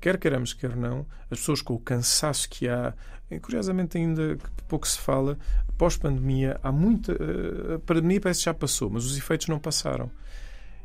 quer 0.00 0.18
queiramos, 0.18 0.52
quer 0.52 0.74
não, 0.74 1.06
as 1.30 1.38
pessoas 1.38 1.60
com 1.60 1.74
o 1.74 1.78
cansaço 1.78 2.48
que 2.48 2.68
há, 2.68 2.94
curiosamente 3.42 3.98
ainda 3.98 4.38
pouco 4.68 4.86
se 4.86 4.98
fala, 4.98 5.36
pós-pandemia, 5.76 6.58
há 6.62 6.70
muita. 6.70 7.12
A 7.74 7.78
pandemia 7.80 8.20
parece 8.20 8.40
que 8.40 8.44
já 8.44 8.54
passou, 8.54 8.88
mas 8.88 9.04
os 9.04 9.16
efeitos 9.16 9.48
não 9.48 9.58
passaram. 9.58 10.10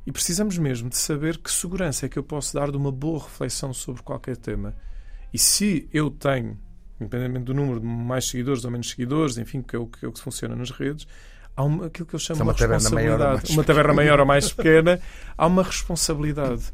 E 0.05 0.11
precisamos 0.11 0.57
mesmo 0.57 0.89
de 0.89 0.97
saber 0.97 1.37
que 1.37 1.51
segurança 1.51 2.05
é 2.05 2.09
que 2.09 2.17
eu 2.17 2.23
posso 2.23 2.53
dar 2.53 2.69
de 2.71 2.77
uma 2.77 2.91
boa 2.91 3.23
reflexão 3.23 3.73
sobre 3.73 4.03
qualquer 4.03 4.37
tema. 4.37 4.75
E 5.33 5.37
se 5.39 5.89
eu 5.91 6.11
tenho, 6.11 6.57
independentemente 6.99 7.45
do 7.45 7.53
número 7.53 7.79
de 7.79 7.85
mais 7.85 8.27
seguidores 8.27 8.63
ou 8.63 8.71
menos 8.71 8.89
seguidores, 8.89 9.37
enfim, 9.37 9.61
que 9.61 9.75
é 9.75 9.79
o 9.79 9.87
que, 9.87 10.05
é 10.05 10.07
o 10.07 10.11
que 10.11 10.19
funciona 10.19 10.55
nas 10.55 10.69
redes, 10.69 11.07
há 11.55 11.63
uma, 11.63 11.87
aquilo 11.87 12.05
que 12.05 12.15
eu 12.15 12.19
chamo 12.19 12.37
de 12.37 12.43
uma, 12.43 12.53
uma 12.53 12.57
responsabilidade. 12.57 13.51
Uma 13.51 13.63
taberna 13.63 13.93
maior 13.93 14.19
ou 14.19 14.25
mais 14.25 14.53
pequena, 14.53 14.99
há 15.37 15.47
uma 15.47 15.63
responsabilidade. 15.63 16.71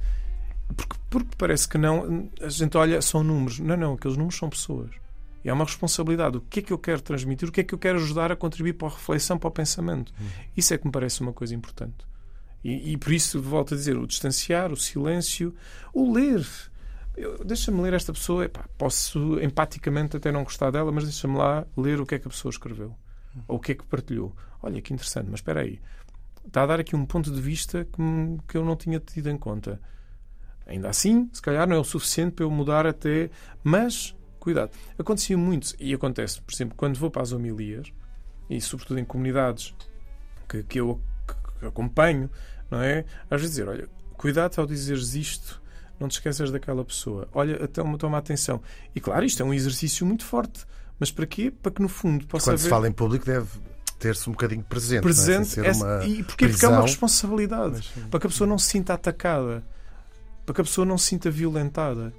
Porque, 0.75 0.95
porque 1.09 1.35
parece 1.37 1.67
que 1.67 1.77
não, 1.77 2.29
a 2.41 2.49
gente 2.49 2.77
olha, 2.77 3.01
são 3.01 3.23
números. 3.23 3.59
Não, 3.59 3.77
não, 3.77 3.93
aqueles 3.93 4.17
números 4.17 4.37
são 4.37 4.49
pessoas. 4.49 4.89
E 5.43 5.49
há 5.49 5.53
uma 5.53 5.65
responsabilidade. 5.65 6.37
O 6.37 6.41
que 6.41 6.59
é 6.59 6.63
que 6.63 6.73
eu 6.73 6.77
quero 6.77 7.01
transmitir? 7.01 7.49
O 7.49 7.51
que 7.51 7.61
é 7.61 7.63
que 7.63 7.73
eu 7.73 7.79
quero 7.79 7.97
ajudar 7.99 8.31
a 8.31 8.35
contribuir 8.35 8.73
para 8.73 8.89
a 8.89 8.91
reflexão, 8.91 9.37
para 9.37 9.47
o 9.47 9.51
pensamento? 9.51 10.13
Hum. 10.19 10.27
Isso 10.55 10.73
é 10.73 10.77
que 10.77 10.85
me 10.85 10.91
parece 10.91 11.21
uma 11.21 11.33
coisa 11.33 11.55
importante. 11.55 12.05
E, 12.63 12.93
e 12.93 12.97
por 12.97 13.11
isso, 13.11 13.41
volto 13.41 13.73
a 13.73 13.77
dizer, 13.77 13.97
o 13.97 14.05
distanciar, 14.05 14.71
o 14.71 14.77
silêncio, 14.77 15.53
o 15.93 16.13
ler. 16.13 16.45
Deixa-me 17.43 17.81
ler 17.81 17.93
esta 17.93 18.13
pessoa. 18.13 18.45
Epá, 18.45 18.65
posso 18.77 19.39
empaticamente 19.41 20.15
até 20.15 20.31
não 20.31 20.43
gostar 20.43 20.69
dela, 20.69 20.91
mas 20.91 21.05
deixa-me 21.05 21.37
lá 21.37 21.65
ler 21.75 21.99
o 21.99 22.05
que 22.05 22.15
é 22.15 22.19
que 22.19 22.27
a 22.27 22.31
pessoa 22.31 22.51
escreveu. 22.51 22.95
Ou 23.47 23.57
o 23.57 23.59
que 23.59 23.71
é 23.71 23.75
que 23.75 23.85
partilhou. 23.85 24.35
Olha, 24.61 24.81
que 24.81 24.93
interessante, 24.93 25.27
mas 25.29 25.39
espera 25.39 25.61
aí. 25.61 25.79
Está 26.45 26.63
a 26.63 26.65
dar 26.67 26.79
aqui 26.79 26.95
um 26.95 27.05
ponto 27.05 27.31
de 27.31 27.41
vista 27.41 27.85
que, 27.85 28.01
que 28.47 28.57
eu 28.57 28.65
não 28.65 28.75
tinha 28.75 28.99
tido 28.99 29.29
em 29.29 29.37
conta. 29.37 29.81
Ainda 30.71 30.89
assim, 30.89 31.29
se 31.33 31.41
calhar 31.41 31.67
não 31.67 31.75
é 31.75 31.79
o 31.79 31.83
suficiente 31.83 32.31
para 32.31 32.45
eu 32.45 32.49
mudar 32.49 32.87
até. 32.87 33.29
Mas, 33.61 34.15
cuidado. 34.39 34.71
Acontecia 34.97 35.37
muito, 35.37 35.75
e 35.77 35.93
acontece, 35.93 36.41
por 36.41 36.53
exemplo, 36.53 36.75
quando 36.77 36.97
vou 36.97 37.11
para 37.11 37.21
as 37.21 37.33
homilias, 37.33 37.91
e 38.49 38.61
sobretudo 38.61 38.99
em 38.99 39.03
comunidades 39.03 39.75
que, 40.47 40.63
que 40.63 40.79
eu 40.79 41.01
que 41.59 41.65
acompanho, 41.65 42.29
não 42.69 42.81
é? 42.81 43.03
Às 43.29 43.41
vezes 43.41 43.51
dizer, 43.57 43.67
olha, 43.67 43.87
cuidado 44.13 44.57
ao 44.59 44.65
dizeres 44.65 45.13
isto, 45.13 45.61
não 45.99 46.07
te 46.07 46.13
esqueças 46.13 46.49
daquela 46.49 46.85
pessoa. 46.85 47.27
Olha, 47.33 47.63
até 47.63 47.81
uma 47.81 47.97
toma 47.97 48.17
atenção. 48.17 48.61
E 48.95 48.99
claro, 49.01 49.25
isto 49.25 49.43
é 49.43 49.45
um 49.45 49.53
exercício 49.53 50.05
muito 50.05 50.23
forte. 50.23 50.65
Mas 50.97 51.11
para 51.11 51.25
quê? 51.25 51.51
Para 51.51 51.71
que 51.71 51.81
no 51.81 51.89
fundo 51.89 52.25
possa 52.27 52.45
Quando 52.45 52.53
haver... 52.55 52.63
se 52.63 52.69
fala 52.69 52.87
em 52.87 52.91
público 52.91 53.25
deve 53.25 53.47
ter-se 53.99 54.27
um 54.29 54.33
bocadinho 54.33 54.63
presente. 54.63 54.99
É? 54.99 55.01
Presente. 55.01 55.59
É? 55.59 55.71
Uma 55.73 56.05
e 56.05 56.23
porquê? 56.23 56.47
Porque 56.47 56.65
é 56.65 56.69
uma 56.69 56.81
responsabilidade. 56.81 57.87
Para 58.09 58.19
que 58.19 58.27
a 58.27 58.29
pessoa 58.29 58.47
não 58.47 58.57
se 58.57 58.69
sinta 58.69 58.93
atacada. 58.93 59.63
Para 60.45 60.55
que 60.55 60.61
a 60.61 60.63
pessoa 60.63 60.85
não 60.85 60.97
se 60.97 61.07
sinta 61.07 61.29
violentada. 61.29 62.13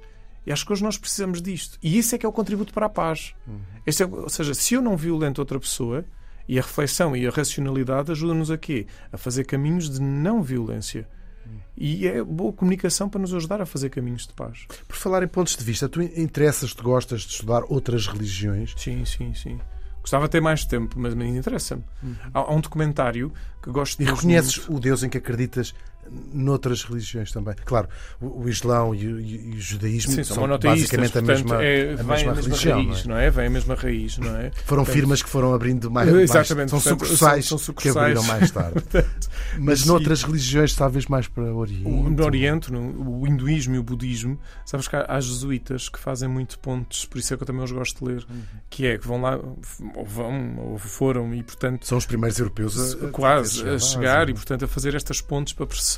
E 0.45 0.51
acho 0.51 0.65
que 0.65 0.73
hoje 0.73 0.83
nós 0.83 0.97
precisamos 0.97 1.41
disto. 1.41 1.77
E 1.81 1.97
isso 1.97 2.15
é 2.15 2.17
que 2.17 2.25
é 2.25 2.29
o 2.29 2.33
contributo 2.33 2.73
para 2.73 2.85
a 2.85 2.89
paz. 2.89 3.33
Uhum. 3.47 3.59
Este 3.85 4.03
é, 4.03 4.05
ou 4.05 4.29
seja, 4.29 4.53
se 4.53 4.73
eu 4.73 4.81
não 4.81 4.97
violento 4.97 5.39
outra 5.39 5.59
pessoa, 5.59 6.05
e 6.47 6.59
a 6.59 6.61
reflexão 6.61 7.15
e 7.15 7.25
a 7.25 7.29
racionalidade 7.29 8.11
ajudam-nos 8.11 8.51
a 8.51 8.57
quê? 8.57 8.85
A 9.11 9.17
fazer 9.17 9.45
caminhos 9.45 9.89
de 9.89 10.01
não 10.01 10.41
violência. 10.41 11.07
E 11.75 12.07
é 12.07 12.23
boa 12.23 12.53
comunicação 12.53 13.09
para 13.09 13.19
nos 13.19 13.33
ajudar 13.33 13.61
a 13.61 13.65
fazer 13.65 13.89
caminhos 13.89 14.27
de 14.27 14.33
paz. 14.33 14.67
Por 14.87 14.95
falar 14.95 15.23
em 15.23 15.27
pontos 15.27 15.55
de 15.55 15.63
vista, 15.63 15.89
tu 15.89 16.01
interessas-te, 16.01 16.81
gostas 16.81 17.21
de 17.21 17.31
estudar 17.31 17.63
outras 17.67 18.05
religiões? 18.05 18.75
Sim, 18.77 19.03
sim, 19.05 19.33
sim. 19.33 19.59
Gostava 19.99 20.25
de 20.25 20.31
ter 20.31 20.41
mais 20.41 20.65
tempo, 20.65 20.99
mas 20.99 21.13
me 21.15 21.25
interessa-me. 21.27 21.83
Uhum. 22.03 22.15
Há, 22.33 22.39
há, 22.39 22.53
um 22.53 22.61
documentário 22.61 23.33
que 23.61 23.71
gosto 23.71 23.97
de. 23.97 24.03
E 24.03 24.07
reconheces 24.07 24.57
muito. 24.57 24.75
o 24.75 24.79
Deus 24.79 25.01
em 25.01 25.09
que 25.09 25.17
acreditas 25.17 25.73
noutras 26.33 26.83
religiões 26.83 27.31
também. 27.31 27.55
Claro, 27.65 27.87
o, 28.21 28.43
o 28.43 28.49
Islão 28.49 28.93
e 28.93 29.07
o, 29.07 29.19
e 29.19 29.55
o, 29.55 29.61
judaísmo 29.61 30.13
Sim, 30.13 30.23
são, 30.23 30.47
são 30.47 30.59
basicamente 30.59 31.17
a 31.17 31.21
mesma, 31.21 31.63
é, 31.63 31.93
a 31.93 32.03
mesma, 32.03 32.31
a 32.31 32.35
religião. 32.35 32.85
Raiz, 32.85 33.05
não 33.05 33.17
é? 33.17 33.29
Vem 33.29 33.47
a 33.47 33.49
mesma 33.49 33.75
raiz, 33.75 34.17
não 34.17 34.35
é? 34.35 34.51
Foram 34.65 34.83
Portanto, 34.83 34.93
firmas 34.93 35.23
que 35.23 35.29
foram 35.29 35.53
abrindo 35.53 35.89
mais. 35.89 36.09
Exatamente, 36.09 36.71
mais, 36.71 36.83
são, 36.83 36.97
portanto, 36.97 37.17
sucursais 37.17 37.45
são, 37.45 37.57
são 37.57 37.65
sucursais 37.65 37.93
que 37.93 37.99
abriram 37.99 38.23
mais 38.23 38.51
tarde. 38.51 38.83
Mas 39.57 39.85
noutras 39.85 40.23
religiões, 40.23 40.75
talvez 40.75 41.05
mais 41.07 41.27
para 41.27 41.43
o 41.43 41.57
Oriente. 41.57 41.87
O, 41.87 42.09
no 42.09 42.23
Oriente, 42.23 42.71
no, 42.71 43.21
o 43.21 43.27
hinduísmo 43.27 43.75
e 43.75 43.79
o 43.79 43.83
budismo, 43.83 44.39
sabes 44.65 44.87
que 44.87 44.95
há, 44.95 45.05
há, 45.07 45.19
jesuítas 45.19 45.89
que 45.89 45.99
fazem 45.99 46.27
muito 46.27 46.59
pontos, 46.59 47.05
por 47.05 47.17
isso 47.17 47.33
é 47.33 47.37
que 47.37 47.43
eu 47.43 47.47
também 47.47 47.63
os 47.63 47.71
gosto 47.71 48.03
de 48.03 48.11
ler, 48.11 48.25
uhum. 48.29 48.41
que 48.69 48.85
é 48.85 48.97
que 48.97 49.07
vão 49.07 49.21
lá, 49.21 49.39
ou 49.95 50.05
vão, 50.05 50.57
ou 50.57 50.77
foram, 50.77 51.33
e 51.33 51.43
portanto. 51.43 51.87
São 51.87 51.97
os 51.97 52.05
primeiros 52.05 52.37
europeus 52.39 52.95
a, 53.01 53.07
quase 53.07 53.67
a, 53.67 53.73
a 53.73 53.79
chegar, 53.79 54.29
e 54.29 54.33
portanto 54.33 54.65
a 54.65 54.67
fazer 54.67 54.95
estas 54.95 55.21
pontes 55.21 55.53
para 55.53 55.65
perceber 55.65 55.92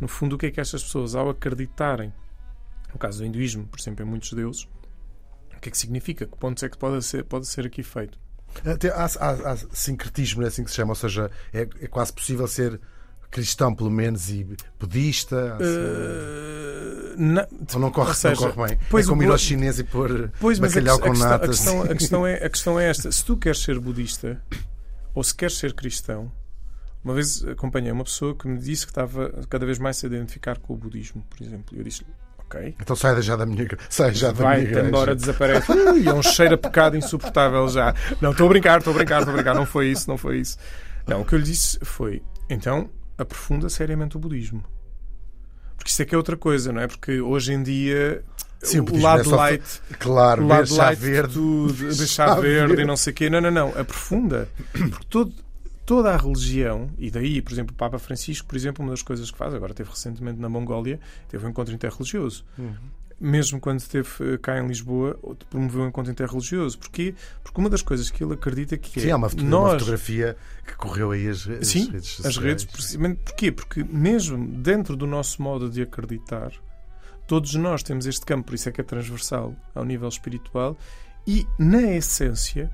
no 0.00 0.08
fundo, 0.08 0.36
o 0.36 0.38
que 0.38 0.46
é 0.46 0.50
que 0.50 0.60
estas 0.60 0.82
pessoas, 0.82 1.14
ao 1.14 1.30
acreditarem, 1.30 2.12
no 2.92 2.98
caso 2.98 3.18
do 3.18 3.26
hinduísmo, 3.26 3.66
por 3.66 3.80
exemplo, 3.80 4.04
em 4.04 4.08
muitos 4.08 4.32
deuses, 4.32 4.68
o 5.56 5.60
que 5.60 5.68
é 5.68 5.72
que 5.72 5.78
significa? 5.78 6.26
Que 6.26 6.36
pontos 6.36 6.62
é 6.62 6.68
que 6.68 6.76
pode 6.76 7.02
ser, 7.04 7.24
pode 7.24 7.46
ser 7.46 7.66
aqui 7.66 7.82
feito? 7.82 8.18
Até 8.64 8.88
há, 8.90 9.04
há, 9.04 9.52
há 9.52 9.56
sincretismo, 9.72 10.42
é 10.42 10.46
assim 10.46 10.62
que 10.62 10.70
se 10.70 10.76
chama, 10.76 10.92
ou 10.92 10.96
seja, 10.96 11.30
é, 11.52 11.62
é 11.62 11.86
quase 11.88 12.12
possível 12.12 12.46
ser 12.46 12.80
cristão, 13.30 13.74
pelo 13.74 13.90
menos, 13.90 14.30
e 14.30 14.46
budista? 14.78 15.58
Uh, 15.60 17.14
não, 17.18 17.46
ou 17.74 17.80
não 17.80 17.90
corre, 17.90 18.14
seja, 18.14 18.40
não 18.40 18.52
corre 18.52 18.68
bem? 18.68 18.78
Pois 18.88 19.06
é 19.06 19.08
como 19.08 19.22
ir 19.24 19.30
ao 19.30 19.38
chinês 19.38 19.80
e 19.80 19.84
pôr 19.84 20.30
pois, 20.38 20.60
bacalhau 20.60 21.00
com 21.00 21.12
natas. 21.14 21.48
A 21.48 21.48
questão, 21.48 21.82
a, 21.82 21.94
questão 21.94 22.26
é, 22.26 22.34
a 22.34 22.48
questão 22.48 22.78
é 22.78 22.86
esta. 22.90 23.10
Se 23.10 23.24
tu 23.24 23.36
queres 23.36 23.60
ser 23.60 23.80
budista, 23.80 24.40
ou 25.12 25.24
se 25.24 25.34
queres 25.34 25.58
ser 25.58 25.74
cristão, 25.74 26.30
uma 27.04 27.14
vez 27.14 27.44
acompanhei 27.44 27.92
uma 27.92 28.04
pessoa 28.04 28.34
que 28.34 28.48
me 28.48 28.58
disse 28.58 28.86
que 28.86 28.90
estava 28.90 29.30
cada 29.48 29.66
vez 29.66 29.78
mais 29.78 29.98
a 29.98 30.00
se 30.00 30.06
identificar 30.06 30.58
com 30.58 30.72
o 30.72 30.76
budismo, 30.76 31.24
por 31.28 31.44
exemplo. 31.44 31.76
E 31.76 31.78
eu 31.78 31.84
disse 31.84 32.04
ok. 32.38 32.74
Então 32.80 32.96
sai 32.96 33.20
já 33.20 33.36
da 33.36 33.44
minha 33.44 33.66
sai 33.90 34.14
já 34.14 34.28
da 34.28 34.42
Vai, 34.42 34.62
minha 34.62 34.78
igreja. 34.80 35.14
desaparece. 35.14 35.70
Ui, 35.72 36.08
é 36.08 36.14
um 36.14 36.22
cheiro 36.22 36.54
a 36.54 36.58
pecado 36.58 36.96
insuportável 36.96 37.68
já. 37.68 37.94
Não, 38.20 38.30
estou 38.30 38.46
a 38.46 38.48
brincar, 38.48 38.78
estou 38.78 38.92
a 38.92 38.96
brincar, 38.96 39.18
estou 39.18 39.32
a 39.32 39.36
brincar. 39.36 39.54
Não 39.54 39.66
foi 39.66 39.88
isso, 39.88 40.08
não 40.08 40.16
foi 40.16 40.38
isso. 40.38 40.56
Não, 41.06 41.20
o 41.20 41.24
que 41.24 41.34
eu 41.34 41.38
lhe 41.38 41.44
disse 41.44 41.78
foi, 41.82 42.22
então, 42.48 42.88
aprofunda 43.18 43.68
seriamente 43.68 44.16
o 44.16 44.20
budismo. 44.20 44.64
Porque 45.76 45.90
isso 45.90 46.00
é 46.00 46.04
que 46.06 46.14
é 46.14 46.18
outra 46.18 46.36
coisa, 46.36 46.72
não 46.72 46.80
é? 46.80 46.86
Porque 46.86 47.20
hoje 47.20 47.52
em 47.52 47.62
dia 47.62 48.24
Sim, 48.62 48.80
o, 48.80 48.84
o 48.84 49.00
lado 49.00 49.20
é 49.20 49.24
só... 49.24 49.36
light, 49.36 49.82
claro, 49.98 50.44
o 50.44 50.46
lado 50.46 50.74
light 50.74 50.98
verde, 50.98 51.34
tudo, 51.34 51.94
deixar 51.94 52.40
verde, 52.40 52.68
verde 52.68 52.82
e 52.82 52.86
não 52.86 52.96
sei 52.96 53.12
o 53.12 53.16
quê. 53.16 53.28
Não, 53.28 53.40
não, 53.40 53.50
não. 53.50 53.68
Aprofunda. 53.78 54.48
Porque 54.72 55.06
todo, 55.10 55.34
toda 55.84 56.12
a 56.12 56.16
religião, 56.16 56.90
e 56.98 57.10
daí, 57.10 57.42
por 57.42 57.52
exemplo, 57.52 57.74
o 57.74 57.76
Papa 57.76 57.98
Francisco, 57.98 58.46
por 58.46 58.56
exemplo, 58.56 58.84
uma 58.84 58.90
das 58.90 59.02
coisas 59.02 59.30
que 59.30 59.36
faz, 59.36 59.54
agora 59.54 59.74
teve 59.74 59.90
recentemente 59.90 60.40
na 60.40 60.48
Mongólia, 60.48 60.98
teve 61.28 61.44
um 61.46 61.50
encontro 61.50 61.74
interreligioso. 61.74 62.44
Uhum. 62.58 62.74
Mesmo 63.20 63.60
quando 63.60 63.78
esteve 63.78 64.08
eh, 64.20 64.38
cá 64.38 64.58
em 64.58 64.66
Lisboa, 64.66 65.18
promoveu 65.48 65.82
um 65.82 65.88
encontro 65.88 66.10
interreligioso. 66.10 66.76
Porquê? 66.78 67.14
Porque 67.44 67.60
uma 67.60 67.70
das 67.70 67.80
coisas 67.80 68.10
que 68.10 68.24
ele 68.24 68.34
acredita 68.34 68.76
que 68.76 69.00
Sim, 69.00 69.08
é. 69.08 69.12
há 69.12 69.16
uma, 69.16 69.28
fotografia, 69.28 69.50
nós... 69.50 69.72
uma 69.72 69.78
fotografia 69.78 70.36
que 70.66 70.76
correu 70.76 71.10
aí 71.12 71.28
as, 71.28 71.48
as 71.48 71.68
Sim, 71.68 71.90
redes 71.90 72.08
sociais. 72.08 72.36
as 72.36 72.42
redes. 72.42 72.64
Precisamente 72.64 73.20
porquê? 73.24 73.52
Porque 73.52 73.84
mesmo 73.84 74.36
dentro 74.58 74.96
do 74.96 75.06
nosso 75.06 75.40
modo 75.40 75.70
de 75.70 75.80
acreditar, 75.80 76.50
todos 77.26 77.54
nós 77.54 77.82
temos 77.82 78.04
este 78.06 78.26
campo, 78.26 78.46
por 78.46 78.54
isso 78.54 78.68
é 78.68 78.72
que 78.72 78.80
é 78.80 78.84
transversal 78.84 79.54
ao 79.74 79.84
nível 79.84 80.08
espiritual, 80.08 80.76
e 81.26 81.46
na 81.58 81.82
essência 81.82 82.70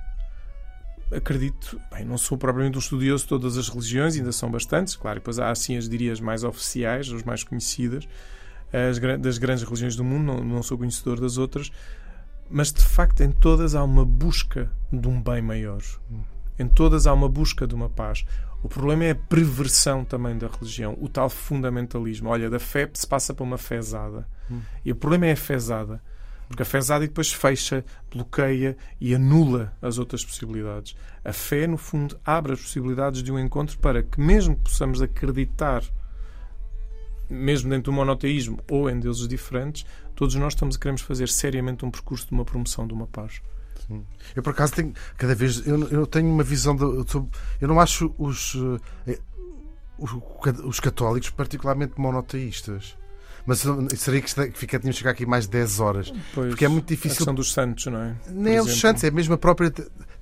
acredito, 1.12 1.80
bem, 1.92 2.04
não 2.04 2.16
sou 2.16 2.38
propriamente 2.38 2.76
um 2.76 2.80
estudioso 2.80 3.24
de 3.24 3.28
todas 3.28 3.58
as 3.58 3.68
religiões, 3.68 4.16
ainda 4.16 4.32
são 4.32 4.50
bastantes, 4.50 4.96
claro, 4.96 5.18
e 5.18 5.20
depois 5.20 5.38
há 5.38 5.50
assim 5.50 5.76
as 5.76 5.88
dirias 5.88 6.20
mais 6.20 6.44
oficiais, 6.44 7.10
as 7.12 7.22
mais 7.22 7.42
conhecidas, 7.42 8.08
as, 8.72 8.98
das 9.18 9.38
grandes 9.38 9.64
religiões 9.64 9.96
do 9.96 10.04
mundo, 10.04 10.24
não, 10.24 10.44
não 10.44 10.62
sou 10.62 10.78
conhecedor 10.78 11.20
das 11.20 11.38
outras, 11.38 11.70
mas 12.48 12.72
de 12.72 12.82
facto 12.82 13.22
em 13.22 13.30
todas 13.30 13.74
há 13.74 13.82
uma 13.82 14.04
busca 14.04 14.70
de 14.92 15.08
um 15.08 15.20
bem 15.22 15.40
maior. 15.40 15.82
Em 16.58 16.68
todas 16.68 17.06
há 17.06 17.12
uma 17.12 17.28
busca 17.28 17.66
de 17.66 17.74
uma 17.74 17.88
paz. 17.88 18.24
O 18.62 18.68
problema 18.68 19.04
é 19.04 19.10
a 19.12 19.14
perversão 19.14 20.04
também 20.04 20.36
da 20.36 20.46
religião, 20.46 20.96
o 21.00 21.08
tal 21.08 21.30
fundamentalismo. 21.30 22.28
Olha, 22.28 22.50
da 22.50 22.58
fé 22.58 22.90
se 22.92 23.06
passa 23.06 23.32
para 23.32 23.44
uma 23.44 23.56
fezada. 23.56 24.26
Hum. 24.50 24.60
E 24.84 24.92
o 24.92 24.96
problema 24.96 25.26
é 25.26 25.32
a 25.32 25.36
fezada. 25.36 26.02
Porque 26.50 26.64
a 26.64 26.66
fé 26.66 26.80
depois 26.98 27.32
fecha, 27.32 27.84
bloqueia 28.12 28.76
e 29.00 29.14
anula 29.14 29.72
as 29.80 29.98
outras 29.98 30.24
possibilidades. 30.24 30.96
A 31.24 31.32
fé, 31.32 31.64
no 31.64 31.78
fundo, 31.78 32.18
abre 32.24 32.54
as 32.54 32.60
possibilidades 32.60 33.22
de 33.22 33.30
um 33.30 33.38
encontro 33.38 33.78
para 33.78 34.02
que, 34.02 34.20
mesmo 34.20 34.56
que 34.56 34.62
possamos 34.62 35.00
acreditar 35.00 35.84
mesmo 37.28 37.70
dentro 37.70 37.92
do 37.92 37.94
monoteísmo 37.94 38.58
ou 38.68 38.90
em 38.90 38.98
deuses 38.98 39.28
diferentes, 39.28 39.86
todos 40.16 40.34
nós 40.34 40.54
estamos 40.54 40.76
queremos 40.76 41.02
fazer 41.02 41.28
seriamente 41.28 41.84
um 41.84 41.90
percurso 41.90 42.26
de 42.26 42.32
uma 42.32 42.44
promoção 42.44 42.84
de 42.84 42.92
uma 42.92 43.06
paz. 43.06 43.40
Sim. 43.86 44.04
Eu, 44.34 44.42
por 44.42 44.50
acaso, 44.50 44.72
tenho, 44.72 44.92
cada 45.16 45.36
vez. 45.36 45.64
Eu, 45.64 45.88
eu 45.88 46.04
tenho 46.04 46.28
uma 46.28 46.42
visão. 46.42 46.74
De, 46.74 46.82
eu 47.60 47.68
não 47.68 47.78
acho 47.78 48.12
os, 48.18 48.56
eh, 49.06 49.20
os 50.64 50.80
católicos 50.80 51.30
particularmente 51.30 51.92
monoteístas. 51.96 52.98
Mas 53.46 53.64
seria 53.96 54.20
que 54.20 54.30
fica, 54.52 54.78
tínhamos 54.78 54.96
que 54.96 55.00
chegar 55.00 55.10
aqui 55.10 55.26
mais 55.26 55.44
de 55.44 55.50
10 55.52 55.80
horas. 55.80 56.12
Pois, 56.34 56.48
porque 56.48 56.64
é 56.64 56.68
muito 56.68 56.86
difícil. 56.86 57.14
A 57.14 57.16
questão 57.16 57.34
dos 57.34 57.52
santos, 57.52 57.86
não 57.86 58.00
é? 58.00 58.14
Nem 58.28 58.56
é 58.56 58.62
os 58.62 58.78
santos, 58.78 59.02
é 59.04 59.10
mesmo 59.10 59.34
a 59.34 59.38
própria 59.38 59.72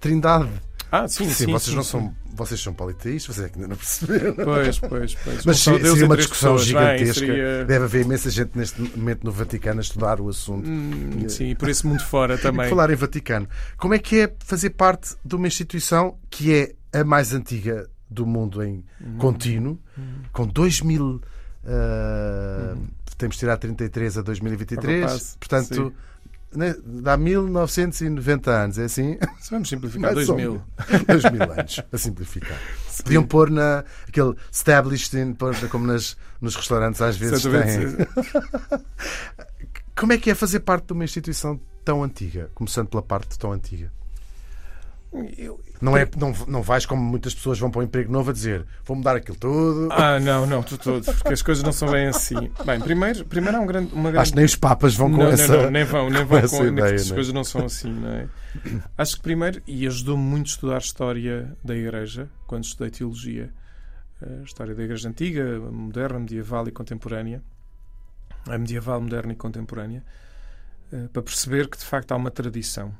Trindade. 0.00 0.48
Ah, 0.90 1.06
sim, 1.06 1.24
sim. 1.26 1.46
sim 1.46 1.52
vocês 1.52 1.70
sim, 1.70 1.76
não 1.76 1.82
sim. 1.82 1.90
são. 1.90 2.14
Vocês 2.34 2.60
são 2.60 2.72
politeístas, 2.72 3.34
vocês 3.34 3.46
é 3.46 3.50
que 3.50 3.56
ainda 3.56 3.68
não 3.68 3.76
perceberam. 3.76 4.32
Pois, 4.32 4.78
pois, 4.78 5.14
pois. 5.16 5.44
Mas 5.44 5.58
seria, 5.58 5.84
seria 5.90 6.06
uma 6.06 6.16
discussão 6.16 6.56
gigantesca. 6.56 7.26
Bem, 7.26 7.34
seria... 7.34 7.64
Deve 7.64 7.84
haver 7.84 8.04
imensa 8.04 8.30
gente 8.30 8.56
neste 8.56 8.80
momento 8.80 9.24
no 9.24 9.32
Vaticano 9.32 9.80
a 9.80 9.82
estudar 9.82 10.20
o 10.20 10.28
assunto. 10.28 10.68
Hum, 10.68 11.28
sim, 11.28 11.56
por 11.56 11.68
esse 11.68 11.84
mundo 11.84 12.00
fora 12.00 12.38
também. 12.38 12.66
E 12.66 12.68
falar 12.68 12.90
em 12.90 12.94
Vaticano. 12.94 13.48
Como 13.76 13.92
é 13.92 13.98
que 13.98 14.20
é 14.20 14.32
fazer 14.38 14.70
parte 14.70 15.16
de 15.24 15.34
uma 15.34 15.48
instituição 15.48 16.16
que 16.30 16.54
é 16.54 16.74
a 16.92 17.02
mais 17.02 17.34
antiga 17.34 17.90
do 18.08 18.24
mundo 18.24 18.62
em 18.62 18.84
hum. 19.00 19.18
contínuo, 19.18 19.78
hum. 19.98 20.22
com 20.32 20.46
2 20.46 20.82
mil. 20.82 21.20
Uh, 21.64 22.76
hum. 22.76 22.88
Temos 23.16 23.34
de 23.34 23.40
tirar 23.40 23.56
33 23.56 24.18
a 24.18 24.22
2023. 24.22 25.36
Portanto. 25.40 25.74
Sim 25.74 26.08
né, 26.54 26.74
dá 26.82 27.16
1990 27.16 28.50
anos, 28.50 28.78
é 28.78 28.84
assim? 28.84 29.18
Se 29.40 29.50
vamos 29.50 29.68
simplificar, 29.68 30.14
2000. 30.14 30.62
2000 31.06 31.42
anos, 31.52 31.82
a 31.92 31.98
simplificar. 31.98 32.58
Sim. 32.88 33.02
Podiam 33.02 33.26
pôr 33.26 33.50
na, 33.50 33.84
aquele 34.06 34.34
established, 34.50 35.16
in, 35.16 35.36
como 35.70 35.86
nas, 35.86 36.16
nos 36.40 36.56
restaurantes 36.56 37.02
às 37.02 37.16
vezes 37.16 37.42
têm. 37.42 38.06
Como 39.94 40.12
é 40.12 40.18
que 40.18 40.30
é 40.30 40.34
fazer 40.34 40.60
parte 40.60 40.86
de 40.86 40.92
uma 40.92 41.04
instituição 41.04 41.60
tão 41.84 42.04
antiga, 42.04 42.50
começando 42.54 42.88
pela 42.88 43.02
parte 43.02 43.36
tão 43.36 43.52
antiga? 43.52 43.92
Eu, 45.36 45.57
não, 45.80 45.96
é, 45.96 46.08
não, 46.16 46.32
não 46.46 46.62
vais 46.62 46.84
como 46.86 47.02
muitas 47.02 47.34
pessoas 47.34 47.58
vão 47.58 47.70
para 47.70 47.80
o 47.80 47.82
emprego 47.82 48.10
novo 48.12 48.30
a 48.30 48.32
dizer 48.32 48.66
vou 48.84 48.96
mudar 48.96 49.16
aquilo 49.16 49.36
tudo. 49.36 49.88
Ah, 49.90 50.18
não, 50.20 50.46
não, 50.46 50.62
tudo, 50.62 50.82
tudo 50.82 51.04
porque 51.04 51.32
as 51.32 51.42
coisas 51.42 51.62
não 51.62 51.72
são 51.72 51.90
bem 51.90 52.08
assim. 52.08 52.50
Bem, 52.64 52.80
primeiro, 52.80 53.24
primeiro 53.24 53.56
há 53.56 53.60
um 53.60 53.66
grande, 53.66 53.92
uma 53.92 54.10
grande. 54.10 54.18
Acho 54.18 54.32
que 54.32 54.36
nem 54.36 54.44
os 54.44 54.56
papas 54.56 54.94
vão 54.94 55.10
com 55.10 55.18
não, 55.18 55.28
essa. 55.28 55.56
Não, 55.56 55.62
não, 55.64 55.70
nem 55.70 55.84
vão, 55.84 56.10
nem 56.10 56.24
vão 56.24 56.40
com, 56.42 56.48
com 56.48 56.66
ideia, 56.66 56.94
as 56.94 57.10
coisas 57.10 57.32
não 57.32 57.44
são 57.44 57.64
assim, 57.64 57.92
não 57.92 58.08
é? 58.08 58.28
Acho 58.96 59.16
que 59.16 59.22
primeiro, 59.22 59.62
e 59.66 59.86
ajudou-me 59.86 60.22
muito 60.22 60.46
a 60.46 60.50
estudar 60.50 60.74
a 60.76 60.78
história 60.78 61.56
da 61.64 61.76
Igreja, 61.76 62.28
quando 62.46 62.64
estudei 62.64 62.90
teologia, 62.90 63.50
a 64.22 64.42
história 64.42 64.74
da 64.74 64.82
Igreja 64.82 65.08
Antiga, 65.08 65.58
moderna, 65.60 66.18
medieval 66.18 66.66
e 66.66 66.72
contemporânea, 66.72 67.42
a 68.48 68.58
medieval, 68.58 69.00
moderna 69.00 69.32
e 69.32 69.36
contemporânea, 69.36 70.02
eh, 70.92 71.08
para 71.12 71.22
perceber 71.22 71.68
que 71.68 71.78
de 71.78 71.84
facto 71.84 72.12
há 72.12 72.16
uma 72.16 72.30
tradição 72.30 72.94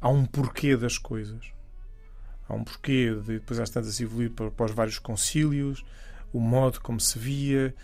há 0.00 0.08
um 0.08 0.24
porquê 0.24 0.76
das 0.76 0.98
coisas. 0.98 1.52
Há 2.48 2.54
um 2.54 2.62
porquê 2.62 3.14
de 3.14 3.34
depois 3.34 3.58
às 3.58 3.70
tantas 3.70 4.00
evoluir 4.00 4.30
para, 4.30 4.50
para 4.50 4.66
os 4.66 4.72
vários 4.72 4.98
concílios, 4.98 5.84
o 6.32 6.40
modo 6.40 6.80
como 6.80 7.00
se 7.00 7.18
via, 7.18 7.74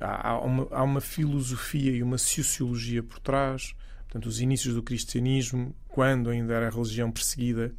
há, 0.00 0.30
há, 0.30 0.40
uma, 0.40 0.68
há 0.70 0.82
uma 0.82 1.00
filosofia 1.00 1.92
e 1.92 2.02
uma 2.02 2.18
sociologia 2.18 3.02
por 3.02 3.18
trás. 3.18 3.74
Portanto, 4.02 4.26
os 4.26 4.40
inícios 4.40 4.74
do 4.74 4.82
cristianismo, 4.82 5.74
quando 5.88 6.30
ainda 6.30 6.52
era 6.52 6.66
a 6.66 6.70
religião 6.70 7.10
perseguida, 7.12 7.72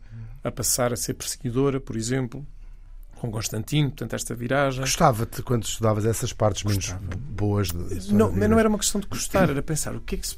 a 0.44 0.52
passar 0.52 0.94
a 0.94 0.96
ser 0.96 1.14
perseguidora, 1.14 1.80
por 1.80 1.98
exemplo, 1.98 2.48
com 3.22 3.30
Constantino, 3.30 3.89
portanto, 3.89 4.16
esta 4.16 4.34
viragem. 4.34 4.80
Gostava-te 4.80 5.44
quando 5.44 5.64
estudavas 5.64 6.06
essas 6.06 6.34
partes 6.34 6.64
Gostava. 6.64 7.02
menos 7.02 7.16
boas 7.16 7.68
de, 7.68 8.14
não, 8.14 8.32
não 8.32 8.58
era 8.58 8.68
uma 8.68 8.80
questão 8.80 9.00
de 9.00 9.08
gostar, 9.08 9.50
era 9.50 9.62
pensar 9.62 9.96
o 9.96 10.02
que 10.02 10.16
é 10.16 10.18
que 10.18 10.28
se. 10.28 10.38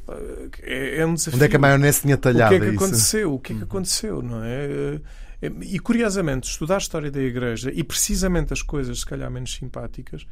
É, 0.62 0.97
é 0.97 1.06
um 1.06 1.14
desafio. 1.14 1.38
Onde 1.38 1.45
é 1.45 1.47
que 1.47 1.56
a 1.56 1.60
maionese 1.60 2.01
tinha 2.01 2.18
talhado? 2.18 2.56
O 2.56 2.60
que 2.60 2.66
é 2.66 2.70
que 2.70 2.76
aconteceu? 2.76 3.34
O 3.34 3.39
que 3.39 3.54
é 3.54 3.56
que 3.56 3.64
aconteceu, 3.64 4.22
não 4.22 4.43
é? 4.43 4.99
E 5.62 5.80
curiosamente, 5.80 6.50
estudar 6.50 6.76
a 6.76 6.78
história 6.78 7.12
da 7.12 7.22
Igreja 7.22 7.72
e 7.74 7.84
precisamente 7.84 8.54
as 8.54 8.62
coisas, 8.62 9.00
se 9.00 9.06
calhar, 9.06 9.30
menos 9.30 9.54
simpáticas. 9.54 10.26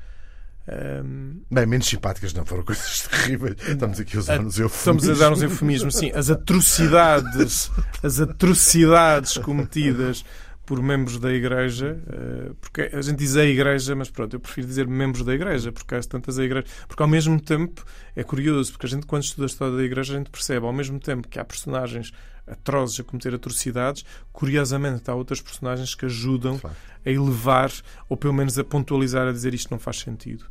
Um... 0.68 1.41
Bem, 1.51 1.66
menos 1.66 1.88
simpáticas 1.88 2.34
não 2.34 2.45
foram 2.45 2.64
coisas 2.64 3.07
terríveis. 3.09 3.55
Estamos 3.68 3.99
aqui 3.99 4.16
a 4.16 4.20
usar 4.20 4.39
uns 4.39 4.57
eufemismos. 4.57 5.03
Estamos 5.03 5.09
a 5.09 5.14
dar 5.24 5.34
uns 5.34 5.41
eufemismos, 5.41 5.95
sim. 5.95 6.12
As 6.14 6.30
atrocidades, 6.30 7.72
as 8.01 8.20
atrocidades 8.22 9.38
cometidas 9.38 10.24
por 10.66 10.82
membros 10.82 11.20
da 11.20 11.34
Igreja, 11.34 12.01
eh, 12.07 12.51
porque 12.62 12.89
a 12.93 13.01
gente 13.01 13.18
diz 13.18 13.36
a 13.36 13.43
Igreja, 13.43 13.93
mas 13.93 14.09
pronto, 14.09 14.36
eu 14.36 14.39
prefiro 14.39 14.66
dizer 14.66 14.88
membros 14.88 15.26
da 15.26 15.34
Igreja, 15.34 15.72
porque 15.72 15.95
há 15.95 15.99
tantas 16.01 16.38
igrejas. 16.38 16.72
Porque 16.88 17.03
ao 17.03 17.09
mesmo 17.09 17.41
tempo 17.41 17.84
é 18.16 18.24
curioso, 18.24 18.72
porque 18.72 18.86
a 18.86 18.89
gente, 18.89 19.05
quando 19.05 19.24
estuda 19.24 19.43
a 19.45 19.47
história 19.47 19.76
da 19.76 19.84
Igreja, 19.84 20.14
a 20.14 20.18
gente 20.18 20.30
percebe, 20.30 20.66
ao 20.66 20.72
mesmo 20.72 20.97
tempo 20.99 21.28
que 21.28 21.38
há 21.38 21.43
personagens 21.43 22.14
atrozes 22.47 22.99
a 22.99 23.03
cometer 23.03 23.33
atrocidades, 23.33 24.05
curiosamente 24.31 25.09
há 25.09 25.15
outras 25.15 25.41
personagens 25.41 25.95
que 25.95 26.05
ajudam 26.05 26.57
claro. 26.59 26.75
a 27.05 27.09
elevar, 27.09 27.71
ou 28.09 28.17
pelo 28.17 28.33
menos 28.33 28.57
a 28.57 28.63
pontualizar, 28.63 29.27
a 29.27 29.31
dizer 29.31 29.53
isto 29.53 29.71
não 29.71 29.79
faz 29.79 29.99
sentido. 29.99 30.45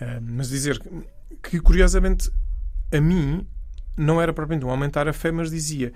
Eh, 0.00 0.20
mas 0.20 0.48
dizer 0.48 0.80
que, 1.42 1.60
curiosamente, 1.60 2.30
a 2.92 3.00
mim 3.00 3.46
não 3.96 4.20
era 4.20 4.32
propriamente 4.32 4.66
um 4.66 4.70
aumentar 4.70 5.08
a 5.08 5.12
fé, 5.12 5.30
mas 5.30 5.50
dizia 5.50 5.92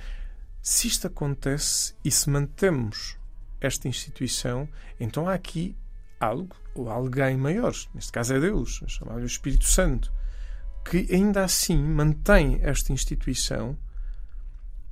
se 0.63 0.89
isto 0.89 1.07
acontece 1.07 1.95
e 2.05 2.11
se 2.11 2.29
mantemos 2.29 3.17
esta 3.61 3.89
instituição, 3.89 4.69
então 5.01 5.29
há 5.29 5.35
aqui 5.35 5.77
algo 6.21 6.57
ou 6.75 6.91
alguém 6.91 7.37
maior, 7.37 7.73
neste 7.95 8.13
caso 8.13 8.35
é 8.35 8.41
Deus, 8.41 8.83
chamado 8.87 9.25
Espírito 9.25 9.65
Santo, 9.65 10.13
que 10.85 11.09
ainda 11.11 11.45
assim 11.45 11.77
mantém 11.77 12.61
esta 12.63 12.93
instituição, 12.93 13.77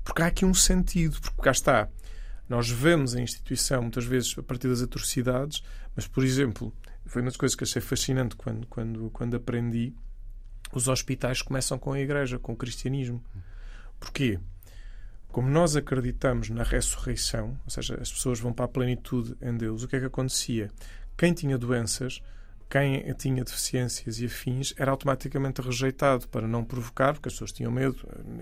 porque 0.06 0.22
há 0.22 0.26
aqui 0.26 0.44
um 0.44 0.54
sentido, 0.54 1.20
porque 1.20 1.42
cá 1.42 1.50
está. 1.50 1.88
Nós 2.48 2.70
vemos 2.70 3.16
a 3.16 3.20
instituição 3.20 3.82
muitas 3.82 4.04
vezes 4.04 4.38
a 4.38 4.42
partir 4.42 4.68
das 4.68 4.80
atrocidades, 4.80 5.64
mas, 5.96 6.06
por 6.06 6.22
exemplo, 6.22 6.72
foi 7.04 7.22
uma 7.22 7.26
das 7.26 7.36
coisas 7.36 7.56
que 7.56 7.64
achei 7.64 7.82
fascinante 7.82 8.36
quando, 8.36 8.66
quando, 8.68 9.10
quando 9.10 9.36
aprendi. 9.36 9.92
Os 10.72 10.86
hospitais 10.86 11.42
começam 11.42 11.76
com 11.76 11.92
a 11.92 12.00
igreja, 12.00 12.38
com 12.38 12.52
o 12.52 12.56
cristianismo. 12.56 13.22
Porquê? 13.98 14.38
como 15.36 15.50
nós 15.50 15.76
acreditamos 15.76 16.48
na 16.48 16.62
ressurreição, 16.62 17.60
ou 17.62 17.70
seja, 17.70 17.98
as 18.00 18.10
pessoas 18.10 18.40
vão 18.40 18.54
para 18.54 18.64
a 18.64 18.68
plenitude 18.68 19.36
em 19.42 19.54
Deus, 19.54 19.82
o 19.82 19.88
que 19.88 19.96
é 19.96 20.00
que 20.00 20.06
acontecia? 20.06 20.70
Quem 21.14 21.34
tinha 21.34 21.58
doenças, 21.58 22.22
quem 22.68 23.12
tinha 23.14 23.44
deficiências 23.44 24.20
e 24.20 24.26
afins, 24.26 24.74
era 24.76 24.90
automaticamente 24.90 25.60
rejeitado 25.60 26.26
para 26.28 26.48
não 26.48 26.64
provocar, 26.64 27.12
porque 27.12 27.28
as 27.28 27.34
pessoas 27.34 27.52
tinham 27.52 27.70
medo. 27.70 27.96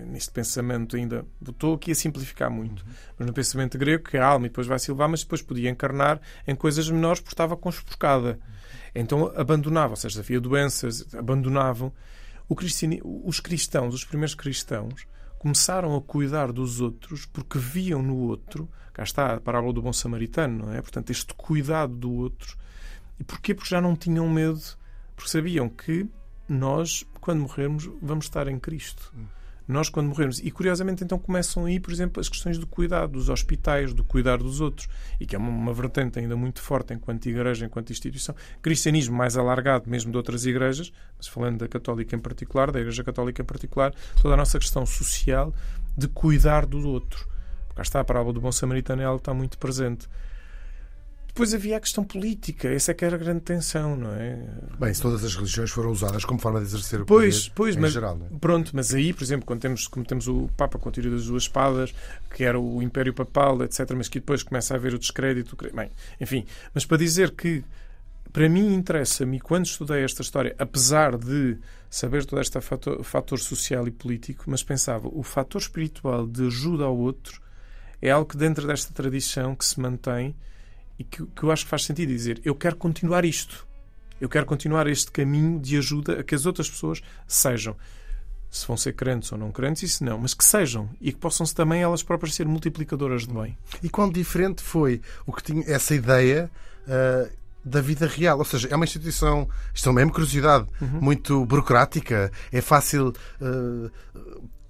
Neste 0.07 0.31
pensamento 0.31 0.95
ainda. 0.95 1.25
Estou 1.47 1.75
aqui 1.75 1.91
a 1.91 1.95
simplificar 1.95 2.49
muito. 2.49 2.83
Uhum. 2.83 2.93
Mas 3.19 3.27
no 3.27 3.33
pensamento 3.33 3.77
grego, 3.77 4.03
que 4.03 4.17
a 4.17 4.25
alma 4.25 4.47
e 4.47 4.49
depois 4.49 4.65
vai 4.65 4.79
se 4.79 4.89
elevar, 4.89 5.07
mas 5.07 5.21
depois 5.21 5.41
podia 5.41 5.69
encarnar 5.69 6.19
em 6.47 6.55
coisas 6.55 6.89
menores 6.89 7.19
porque 7.19 7.33
estava 7.33 7.55
conspurcada. 7.55 8.39
Então 8.95 9.31
abandonava, 9.35 9.91
ou 9.91 9.97
seja, 9.97 10.21
havia 10.21 10.41
doenças, 10.41 11.13
abandonavam. 11.13 11.93
Os 12.47 13.39
cristãos, 13.39 13.93
os 13.93 14.03
primeiros 14.03 14.33
cristãos, 14.33 15.05
começaram 15.37 15.95
a 15.95 16.01
cuidar 16.01 16.51
dos 16.51 16.81
outros 16.81 17.25
porque 17.25 17.59
viam 17.59 18.01
no 18.01 18.17
outro, 18.17 18.67
cá 18.91 19.03
está 19.03 19.35
a 19.35 19.39
parábola 19.39 19.73
do 19.73 19.81
bom 19.81 19.93
samaritano, 19.93 20.65
não 20.65 20.73
é? 20.73 20.81
Portanto, 20.81 21.11
este 21.11 21.33
cuidado 21.35 21.93
do 21.93 22.11
outro. 22.11 22.57
E 23.19 23.23
porquê? 23.23 23.53
Porque 23.53 23.69
já 23.69 23.81
não 23.81 23.95
tinham 23.95 24.29
medo, 24.29 24.61
porque 25.15 25.29
sabiam 25.29 25.69
que 25.69 26.07
nós, 26.47 27.05
quando 27.19 27.41
morrermos, 27.41 27.89
vamos 28.01 28.25
estar 28.25 28.47
em 28.47 28.59
Cristo. 28.59 29.13
Nós, 29.67 29.89
quando 29.89 30.09
morrermos. 30.09 30.37
E 30.39 30.51
curiosamente, 30.51 31.03
então 31.03 31.17
começam 31.17 31.65
aí, 31.65 31.79
por 31.79 31.91
exemplo, 31.91 32.21
as 32.21 32.29
questões 32.29 32.59
do 32.59 32.67
cuidado 32.67 33.13
dos 33.13 33.29
hospitais, 33.29 33.93
do 33.93 34.03
cuidar 34.03 34.37
dos 34.37 34.61
outros, 34.61 34.87
e 35.19 35.25
que 35.25 35.35
é 35.35 35.39
uma, 35.39 35.49
uma 35.49 35.73
vertente 35.73 36.19
ainda 36.19 36.35
muito 36.35 36.61
forte 36.61 36.93
enquanto 36.93 37.25
igreja, 37.25 37.65
enquanto 37.65 37.91
instituição. 37.91 38.35
Cristianismo 38.61 39.17
mais 39.17 39.35
alargado, 39.35 39.89
mesmo 39.89 40.11
de 40.11 40.17
outras 40.17 40.45
igrejas, 40.45 40.93
mas 41.17 41.27
falando 41.27 41.59
da 41.59 41.67
Católica 41.67 42.15
em 42.15 42.19
particular, 42.19 42.71
da 42.71 42.79
Igreja 42.79 43.03
Católica 43.03 43.41
em 43.41 43.45
particular, 43.45 43.91
toda 44.21 44.35
a 44.35 44.37
nossa 44.37 44.59
questão 44.59 44.85
social 44.85 45.51
de 45.97 46.07
cuidar 46.07 46.67
do 46.67 46.87
outro. 46.87 47.27
Cá 47.75 47.81
está 47.81 47.99
a 47.99 48.03
parábola 48.03 48.33
do 48.33 48.41
bom 48.41 48.51
samaritano, 48.51 49.01
ela 49.01 49.17
está 49.17 49.33
muito 49.33 49.57
presente. 49.57 50.07
Depois 51.35 51.53
havia 51.53 51.75
a 51.75 51.81
questão 51.81 52.01
política, 52.01 52.69
essa 52.69 52.91
é 52.91 52.93
que 52.93 53.03
era 53.03 53.17
a 53.17 53.19
grande 53.19 53.41
tensão, 53.41 53.97
não 53.97 54.13
é? 54.13 54.39
Bem, 54.79 54.93
se 54.93 55.01
todas 55.01 55.21
as 55.21 55.35
religiões 55.35 55.69
foram 55.69 55.91
usadas 55.91 56.23
como 56.23 56.39
forma 56.39 56.59
de 56.61 56.65
exercer 56.65 57.01
o 57.01 57.05
pois, 57.05 57.49
poder 57.49 57.55
pois, 57.55 57.75
em 57.75 57.79
mas, 57.81 57.91
geral. 57.91 58.15
Não 58.15 58.27
é? 58.27 58.29
Pronto, 58.39 58.71
mas 58.73 58.93
aí, 58.93 59.11
por 59.11 59.21
exemplo, 59.21 59.45
quando 59.45 59.59
temos, 59.59 59.85
como 59.85 60.05
temos 60.05 60.29
o 60.29 60.49
Papa 60.55 60.79
com 60.79 60.87
a 60.87 60.91
teoria 60.93 61.11
das 61.11 61.25
duas 61.25 61.43
espadas, 61.43 61.93
que 62.33 62.45
era 62.45 62.57
o 62.57 62.81
Império 62.81 63.13
Papal, 63.13 63.61
etc., 63.63 63.79
mas 63.97 64.07
que 64.07 64.21
depois 64.21 64.43
começa 64.43 64.73
a 64.73 64.77
haver 64.77 64.93
o 64.93 64.97
descrédito. 64.97 65.57
Bem, 65.73 65.91
enfim, 66.21 66.45
mas 66.73 66.85
para 66.85 66.95
dizer 66.95 67.31
que 67.31 67.65
para 68.31 68.47
mim 68.47 68.73
interessa-me, 68.73 69.41
quando 69.41 69.65
estudei 69.65 70.05
esta 70.05 70.21
história, 70.21 70.55
apesar 70.57 71.17
de 71.17 71.57
saber 71.89 72.23
todo 72.23 72.41
este 72.41 72.61
fator, 72.61 73.03
fator 73.03 73.39
social 73.39 73.85
e 73.89 73.91
político, 73.91 74.45
mas 74.47 74.63
pensava, 74.63 75.09
o 75.11 75.21
fator 75.21 75.59
espiritual 75.59 76.25
de 76.25 76.47
ajuda 76.47 76.85
ao 76.85 76.97
outro 76.97 77.41
é 78.01 78.09
algo 78.09 78.29
que 78.29 78.37
dentro 78.37 78.65
desta 78.65 78.93
tradição 78.93 79.53
que 79.53 79.65
se 79.65 79.77
mantém 79.81 80.33
e 80.97 81.03
que, 81.03 81.25
que 81.25 81.43
eu 81.43 81.51
acho 81.51 81.63
que 81.63 81.69
faz 81.69 81.83
sentido 81.83 82.09
dizer 82.09 82.41
eu 82.43 82.55
quero 82.55 82.75
continuar 82.75 83.25
isto. 83.25 83.67
Eu 84.19 84.29
quero 84.29 84.45
continuar 84.45 84.87
este 84.87 85.11
caminho 85.11 85.59
de 85.59 85.77
ajuda 85.77 86.21
a 86.21 86.23
que 86.23 86.33
as 86.33 86.45
outras 86.45 86.69
pessoas 86.69 87.01
sejam 87.27 87.75
se 88.55 88.65
vão 88.65 88.77
ser 88.77 88.93
crentes 88.93 89.31
ou 89.31 89.37
não 89.37 89.51
crentes, 89.51 89.83
isso 89.83 90.03
não, 90.03 90.17
mas 90.17 90.33
que 90.33 90.43
sejam 90.43 90.89
e 91.01 91.11
que 91.11 91.19
possam 91.19 91.45
também 91.47 91.81
elas 91.81 92.01
próprias 92.01 92.33
ser 92.33 92.47
multiplicadoras 92.47 93.27
de 93.27 93.33
bem. 93.33 93.57
E 93.83 93.89
quão 93.89 94.09
diferente 94.09 94.61
foi 94.61 95.01
o 95.25 95.33
que 95.33 95.43
tinha 95.43 95.63
essa 95.67 95.93
ideia 95.93 96.49
uh, 96.87 97.29
da 97.63 97.81
vida 97.81 98.07
real? 98.07 98.39
Ou 98.39 98.45
seja, 98.45 98.69
é 98.71 98.75
uma 98.75 98.85
instituição, 98.85 99.47
isto 99.73 99.89
é 99.89 99.93
mesmo 99.93 100.11
curiosidade, 100.11 100.67
uhum. 100.81 101.01
muito 101.01 101.45
burocrática, 101.45 102.31
é 102.51 102.61
fácil. 102.61 103.13
Uh, 103.41 103.91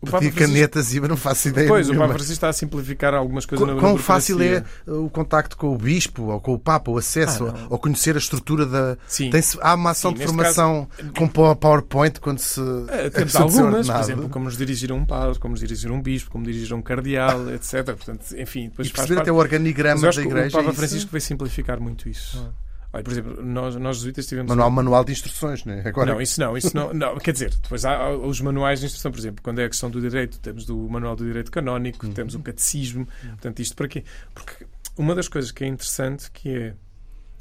pedir 0.05 0.31
canetas 0.31 0.93
e 0.93 0.99
não 0.99 1.17
faço 1.17 1.49
ideia. 1.49 1.67
Pois, 1.67 1.87
nenhuma. 1.87 2.05
o 2.05 2.07
Papa 2.07 2.19
Francisco 2.19 2.33
está 2.33 2.49
a 2.49 2.53
simplificar 2.53 3.13
algumas 3.13 3.45
coisas 3.45 3.67
Qu 3.67 3.79
Quão 3.79 3.97
fácil 3.97 4.41
é 4.41 4.63
o 4.87 5.09
contacto 5.09 5.57
com 5.57 5.73
o 5.73 5.77
Bispo 5.77 6.23
ou 6.23 6.39
com 6.39 6.53
o 6.53 6.59
Papa, 6.59 6.91
o 6.91 6.97
acesso, 6.97 7.47
ah, 7.47 7.67
ou 7.69 7.77
conhecer 7.77 8.15
a 8.15 8.19
estrutura 8.19 8.65
da. 8.65 8.97
Sim. 9.07 9.31
há 9.61 9.75
uma 9.75 9.91
ação 9.91 10.11
Sim, 10.11 10.17
de 10.17 10.25
formação 10.25 10.87
caso... 10.97 11.11
com 11.13 11.55
PowerPoint 11.55 12.19
quando 12.19 12.39
se. 12.39 12.61
É, 12.89 13.09
temos 13.09 13.35
algumas, 13.35 13.87
por 13.87 13.99
exemplo, 13.99 14.29
como 14.29 14.45
nos 14.45 14.57
dirigir 14.57 14.91
a 14.91 14.95
um 14.95 15.05
padre, 15.05 15.39
como 15.39 15.53
nos 15.53 15.59
dirigir 15.59 15.89
a 15.89 15.93
um 15.93 16.01
bispo, 16.01 16.31
como 16.31 16.45
dirigir 16.45 16.71
a 16.73 16.75
um 16.75 16.81
cardeal, 16.81 17.49
etc. 17.53 17.83
Portanto, 17.85 18.25
enfim, 18.37 18.69
depois 18.69 18.87
e 18.87 18.91
perceber 18.91 19.21
até 19.21 19.31
o 19.31 19.35
organigrama 19.35 20.01
da 20.01 20.21
igreja. 20.21 20.59
O 20.59 20.63
Papa 20.63 20.73
Francisco 20.73 21.05
isso... 21.05 21.11
vai 21.11 21.21
simplificar 21.21 21.79
muito 21.79 22.09
isso. 22.09 22.45
Ah. 22.47 22.64
Olha, 22.95 23.03
por 23.03 23.11
exemplo, 23.11 23.43
nós, 23.43 23.75
nós 23.75 23.97
jesuítas 23.97 24.25
tivemos. 24.25 24.47
Mas 24.47 24.57
não 24.57 24.63
há 24.63 24.67
um 24.67 24.71
manual 24.71 25.03
de 25.03 25.11
instruções, 25.11 25.65
né? 25.65 25.83
Agora... 25.85 26.13
Não, 26.13 26.21
isso 26.21 26.39
não, 26.39 26.57
isso 26.57 26.73
não, 26.73 26.93
não. 26.93 27.17
Quer 27.17 27.33
dizer, 27.33 27.53
depois 27.61 27.83
há 27.83 28.09
os 28.09 28.39
manuais 28.39 28.79
de 28.79 28.85
instrução, 28.85 29.11
por 29.11 29.19
exemplo, 29.19 29.43
quando 29.43 29.59
é 29.59 29.65
a 29.65 29.69
questão 29.69 29.91
do 29.91 29.99
direito, 29.99 30.39
temos 30.39 30.65
do 30.65 30.77
manual 30.77 31.13
do 31.13 31.25
direito 31.25 31.51
canónico, 31.51 32.05
uhum. 32.05 32.13
temos 32.13 32.35
o 32.35 32.39
catecismo. 32.39 33.05
Portanto, 33.21 33.59
isto 33.59 33.75
para 33.75 33.89
quê? 33.89 34.05
Porque 34.33 34.65
uma 34.97 35.13
das 35.13 35.27
coisas 35.27 35.51
que 35.51 35.65
é 35.65 35.67
interessante 35.67 36.31
que 36.31 36.49
é 36.49 36.73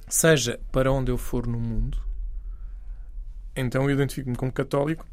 seja 0.09 0.59
para 0.73 0.91
onde 0.91 1.13
eu 1.13 1.17
for 1.17 1.47
no 1.47 1.61
mundo, 1.61 1.99
então 3.55 3.85
eu 3.85 3.91
identifico-me 3.93 4.35
como 4.35 4.51
católico. 4.51 5.07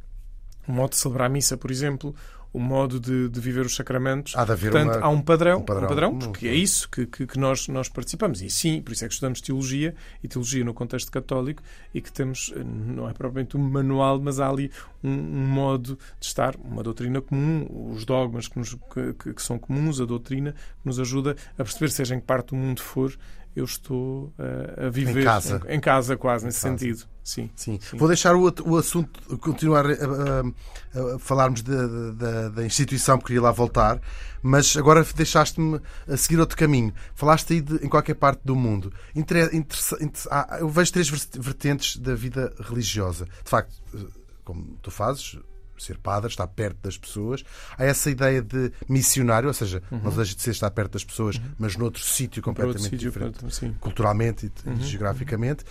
O 0.68 0.72
modo 0.72 0.90
de 0.90 0.98
celebrar 0.98 1.28
a 1.28 1.30
missa, 1.30 1.56
por 1.56 1.70
exemplo, 1.70 2.16
o 2.54 2.60
modo 2.60 3.00
de, 3.00 3.30
de, 3.30 3.40
viver 3.40 3.66
os 3.66 3.76
sacramentos. 3.76 4.34
Há 4.36 4.44
de 4.44 4.52
haver 4.52 4.72
Portanto, 4.72 4.98
uma, 4.98 5.06
há 5.06 5.10
um 5.10 5.22
padrão, 5.22 5.60
um 5.60 5.64
padrão, 5.64 5.86
um 5.86 5.88
padrão 5.88 6.20
porque 6.20 6.48
é 6.48 6.54
isso 6.54 6.90
que, 6.90 7.06
que, 7.06 7.26
que, 7.26 7.40
nós, 7.40 7.68
nós 7.68 7.88
participamos. 7.88 8.42
E 8.42 8.50
sim, 8.50 8.82
por 8.82 8.92
isso 8.92 9.06
é 9.06 9.08
que 9.08 9.14
estudamos 9.14 9.40
teologia, 9.40 9.96
e 10.22 10.28
teologia 10.28 10.64
no 10.64 10.74
contexto 10.74 11.12
católico, 11.12 11.64
e 11.94 12.02
que 12.02 12.12
temos, 12.12 12.54
eh, 12.56 12.64
não 12.64 13.08
é 13.08 13.14
propriamente 13.14 13.56
um 13.56 13.62
manual, 13.62 14.20
mas 14.20 14.40
há 14.40 14.50
ali 14.50 14.70
um, 15.02 15.10
um 15.10 15.48
modo 15.48 15.98
de 16.20 16.26
estar, 16.26 16.56
uma 16.58 16.84
doutrina 16.84 17.22
comum, 17.22 17.68
os 17.94 18.04
dogmas 18.04 18.48
que, 18.48 18.60
nos, 18.60 18.74
que, 18.74 19.34
que, 19.34 19.42
são 19.42 19.58
comuns, 19.58 20.02
a 20.02 20.06
doutrina, 20.06 20.52
que 20.52 20.86
nos 20.86 21.00
ajuda 21.00 21.36
a 21.58 21.64
perceber, 21.64 21.90
seja 21.90 22.16
em 22.16 22.20
que 22.20 22.26
parte 22.26 22.50
do 22.50 22.58
mundo 22.58 22.82
for, 22.82 23.18
eu 23.56 23.66
estou 23.66 24.34
uh, 24.38 24.88
a 24.88 24.90
viver 24.90 25.22
em 25.22 25.24
casa, 25.24 25.62
em, 25.68 25.76
em 25.76 25.80
casa 25.80 26.18
quase, 26.18 26.46
em 26.46 26.48
nesse 26.48 26.62
casa. 26.62 26.78
sentido. 26.78 27.11
Sim, 27.24 27.50
sim, 27.56 27.80
sim. 27.80 27.98
Vou 27.98 28.08
deixar 28.08 28.36
o, 28.36 28.52
o 28.66 28.78
assunto, 28.78 29.38
continuar 29.38 29.86
a, 29.86 29.92
a, 29.92 31.16
a 31.16 31.20
falarmos 31.20 31.62
da, 31.62 32.50
da, 32.50 32.66
instituição, 32.66 33.18
porque 33.18 33.34
queria 33.34 33.44
lá 33.44 33.52
voltar, 33.52 34.02
mas 34.42 34.76
agora 34.76 35.06
deixaste-me 35.16 35.80
a 36.08 36.18
seguir 36.18 36.40
outro 36.40 36.58
caminho. 36.58 36.94
Falaste 37.14 37.54
aí 37.54 37.62
de, 37.62 37.76
em 37.86 37.90
qualquer 37.90 38.16
parte 38.16 38.42
do 38.44 38.56
mundo. 38.56 38.92
Inter, 39.16 39.54
inter, 39.54 39.78
inter, 40.02 40.22
ah, 40.32 40.58
eu 40.60 40.70
vejo 40.70 40.92
três 40.92 41.10
vertentes 41.10 41.98
da 41.98 42.16
vida 42.16 42.54
religiosa. 42.60 43.26
De 43.26 43.50
facto, 43.50 43.76
eh, 43.94 44.00
como 44.44 44.78
tu 44.82 44.90
fazes, 44.90 45.38
ser 45.82 45.98
padre, 45.98 46.30
estar 46.30 46.48
perto 46.48 46.78
das 46.82 46.98
pessoas. 46.98 47.44
Há 47.78 47.86
essa 47.86 48.10
ideia 48.10 48.42
de 48.42 48.72
missionário, 48.88 49.48
ou 49.48 49.54
seja, 49.54 49.82
uhum. 49.92 50.00
não 50.00 50.12
deixa 50.12 50.36
de 50.36 50.42
ser 50.42 50.52
estar 50.52 50.70
perto 50.72 50.94
das 50.94 51.04
pessoas, 51.04 51.38
uhum. 51.38 51.44
mas 51.58 51.76
noutro 51.76 52.04
sítio 52.04 52.42
completamente 52.42 52.84
outro 52.84 52.98
diferente, 52.98 53.54
sítio, 53.54 53.76
culturalmente 53.80 54.52
e 54.66 54.70
uhum. 54.70 54.82
geograficamente. 54.82 55.66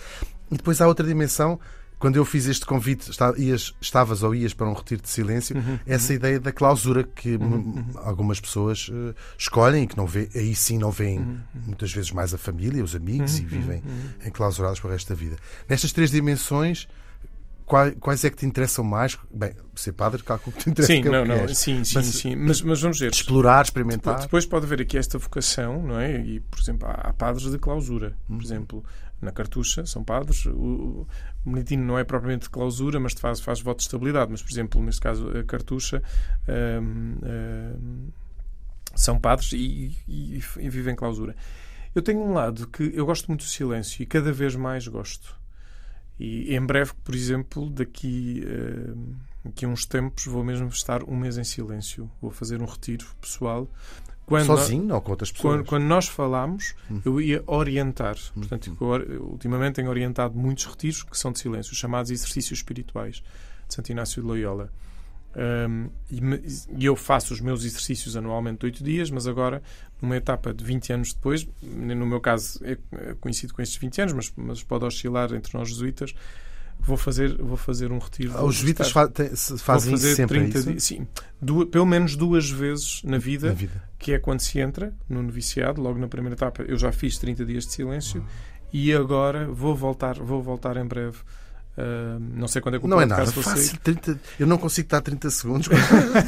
E 0.51 0.57
depois 0.57 0.81
há 0.81 0.87
outra 0.87 1.05
dimensão 1.05 1.59
quando 2.01 2.15
eu 2.15 2.25
fiz 2.25 2.47
este 2.47 2.65
convite, 2.65 3.11
ias, 3.37 3.75
estavas 3.79 4.23
ou 4.23 4.33
ias 4.33 4.55
para 4.55 4.67
um 4.67 4.73
retiro 4.73 5.03
de 5.03 5.09
silêncio, 5.09 5.55
uhum, 5.55 5.77
essa 5.85 6.09
uhum. 6.09 6.15
ideia 6.15 6.39
da 6.39 6.51
clausura 6.51 7.03
que 7.03 7.35
uhum, 7.35 7.53
uhum. 7.53 7.85
algumas 7.97 8.39
pessoas 8.39 8.89
uh, 8.89 9.13
escolhem 9.37 9.83
e 9.83 9.87
que 9.87 9.95
não 9.95 10.07
vê, 10.07 10.27
aí 10.33 10.55
sim 10.55 10.79
não 10.79 10.89
veem 10.89 11.19
uhum, 11.19 11.25
uhum. 11.25 11.61
muitas 11.67 11.93
vezes 11.93 12.11
mais 12.11 12.33
a 12.33 12.39
família, 12.39 12.83
os 12.83 12.95
amigos 12.95 13.37
e 13.37 13.45
vivem 13.45 13.83
enclausurados 14.25 14.79
para 14.79 14.89
o 14.89 14.91
resto 14.91 15.09
da 15.09 15.15
vida. 15.15 15.37
Nestas 15.69 15.91
três 15.91 16.09
dimensões, 16.09 16.87
quais, 17.99 18.25
é 18.25 18.29
que 18.29 18.37
te 18.37 18.45
interessam 18.45 18.83
mais? 18.83 19.17
Bem, 19.31 19.53
ser 19.75 19.93
padre, 19.93 20.23
calculo 20.23 20.55
que 20.55 20.63
te 20.63 20.69
interessa. 20.71 20.93
Sim, 20.93 21.01
que 21.03 21.07
é 21.07 21.11
não, 21.11 21.25
não, 21.25 21.47
sim, 21.49 21.83
sim, 21.83 21.95
mas, 21.95 22.05
sim. 22.07 22.35
Mas, 22.35 22.61
mas 22.61 22.81
vamos 22.81 22.99
ver. 22.99 23.11
Explorar, 23.11 23.63
experimentar. 23.63 24.19
Depois 24.21 24.45
pode 24.45 24.65
haver 24.65 24.81
aqui 24.81 24.97
esta 24.97 25.17
vocação, 25.17 25.81
não 25.83 25.99
é? 25.99 26.19
E, 26.19 26.39
por 26.39 26.59
exemplo, 26.59 26.87
há, 26.89 27.13
padres 27.13 27.49
de 27.49 27.57
clausura. 27.57 28.17
Por 28.27 28.43
exemplo, 28.43 28.83
na 29.21 29.31
Cartucha 29.31 29.85
são 29.85 30.03
padres. 30.03 30.45
O, 30.45 31.07
Beneditino 31.45 31.85
não 31.85 31.97
é 31.97 32.03
propriamente 32.03 32.43
de 32.43 32.49
clausura, 32.49 32.99
mas 32.99 33.13
faz, 33.13 33.39
faz 33.39 33.61
voto 33.61 33.77
de 33.77 33.83
estabilidade. 33.83 34.31
Mas, 34.31 34.41
por 34.41 34.51
exemplo, 34.51 34.81
neste 34.81 35.01
caso, 35.01 35.29
a 35.37 35.43
Cartucha. 35.43 36.01
Hum, 36.47 37.17
hum, 37.23 38.09
são 38.95 39.19
padres 39.19 39.53
e, 39.53 39.97
e, 40.07 40.41
e 40.59 40.69
vivem 40.69 40.95
clausura. 40.95 41.35
Eu 41.93 42.01
tenho 42.01 42.19
um 42.19 42.33
lado 42.33 42.67
que 42.67 42.91
eu 42.93 43.05
gosto 43.05 43.27
muito 43.27 43.41
do 43.41 43.49
silêncio 43.49 44.01
e 44.01 44.05
cada 44.05 44.31
vez 44.31 44.55
mais 44.55 44.87
gosto. 44.87 45.35
E 46.19 46.55
em 46.55 46.65
breve, 46.65 46.93
por 47.03 47.15
exemplo, 47.15 47.69
daqui, 47.69 48.43
uh, 48.45 49.15
daqui 49.43 49.65
a 49.65 49.67
uns 49.67 49.85
tempos, 49.85 50.25
vou 50.25 50.43
mesmo 50.43 50.67
estar 50.67 51.03
um 51.03 51.15
mês 51.15 51.37
em 51.37 51.43
silêncio. 51.43 52.09
Vou 52.21 52.31
fazer 52.31 52.61
um 52.61 52.65
retiro 52.65 53.05
pessoal. 53.19 53.67
Quando 54.31 54.45
Sozinho 54.45 54.83
nós, 54.83 54.95
ou 54.95 55.01
com 55.01 55.11
outras 55.11 55.31
pessoas? 55.31 55.55
Quando, 55.55 55.65
quando 55.67 55.83
nós 55.83 56.07
falámos, 56.07 56.73
uhum. 56.89 57.01
eu 57.05 57.21
ia 57.21 57.43
orientar. 57.45 58.15
Portanto, 58.33 58.77
uhum. 58.79 58.95
eu, 58.95 59.23
ultimamente 59.23 59.75
tenho 59.75 59.89
orientado 59.89 60.37
muitos 60.37 60.65
retiros 60.65 61.03
que 61.03 61.17
são 61.17 61.31
de 61.31 61.39
silêncio, 61.39 61.75
chamados 61.75 62.11
exercícios 62.11 62.59
espirituais 62.59 63.23
de 63.67 63.73
Santo 63.73 63.91
Inácio 63.91 64.21
de 64.21 64.27
Loyola. 64.27 64.71
Um, 65.33 65.89
e, 66.09 66.85
eu 66.85 66.95
faço 66.95 67.33
os 67.33 67.39
meus 67.39 67.63
exercícios 67.63 68.17
anualmente 68.17 68.59
de 68.59 68.65
8 68.65 68.83
dias, 68.83 69.11
mas 69.11 69.27
agora, 69.27 69.61
numa 70.01 70.17
etapa 70.17 70.53
de 70.53 70.63
20 70.63 70.93
anos 70.93 71.13
depois, 71.13 71.47
no 71.61 72.05
meu 72.05 72.19
caso 72.19 72.59
é, 72.63 72.77
é 72.91 73.13
coincido 73.19 73.53
com 73.53 73.61
estes 73.61 73.77
20 73.77 74.01
anos, 74.01 74.13
mas, 74.13 74.33
mas 74.35 74.63
pode 74.63 74.83
oscilar 74.83 75.33
entre 75.33 75.57
nós 75.57 75.69
jesuítas, 75.69 76.13
vou 76.81 76.97
fazer, 76.97 77.37
vou 77.37 77.57
fazer 77.57 77.91
um 77.91 77.99
retiro. 77.99 78.33
Ah, 78.35 78.43
os 78.43 78.55
jesuítas 78.55 78.91
fa 78.91 79.09
fazem 79.57 79.93
isso 79.93 80.15
sempre 80.15 80.39
30 80.39 80.57
é 80.57 80.61
dias, 80.61 80.83
sim, 80.83 81.07
duas, 81.41 81.69
pelo 81.69 81.85
menos 81.85 82.15
duas 82.15 82.49
vezes 82.49 83.01
na 83.03 83.17
vida, 83.17 83.49
na 83.49 83.53
vida, 83.53 83.83
que 83.99 84.13
é 84.13 84.19
quando 84.19 84.39
se 84.41 84.59
entra 84.59 84.93
no 85.07 85.21
noviciado, 85.21 85.81
logo 85.81 85.99
na 85.99 86.07
primeira 86.07 86.35
etapa. 86.35 86.63
Eu 86.63 86.77
já 86.77 86.91
fiz 86.91 87.17
30 87.17 87.45
dias 87.45 87.65
de 87.65 87.73
silêncio 87.73 88.25
e 88.73 88.93
agora 88.93 89.47
vou 89.47 89.75
voltar, 89.75 90.15
vou 90.15 90.41
voltar 90.41 90.77
em 90.77 90.85
breve 90.85 91.17
Uh, 91.77 92.19
não 92.19 92.49
sei 92.49 92.61
quando 92.61 92.75
é 92.75 92.79
que 92.79 92.85
o 92.85 92.87
Não 92.87 92.99
é 92.99 93.05
nada 93.05 93.25
fácil. 93.31 93.79
30, 93.79 94.19
eu 94.37 94.45
não 94.45 94.57
consigo 94.57 94.87
estar 94.87 94.99
30 95.01 95.29
segundos. 95.29 95.69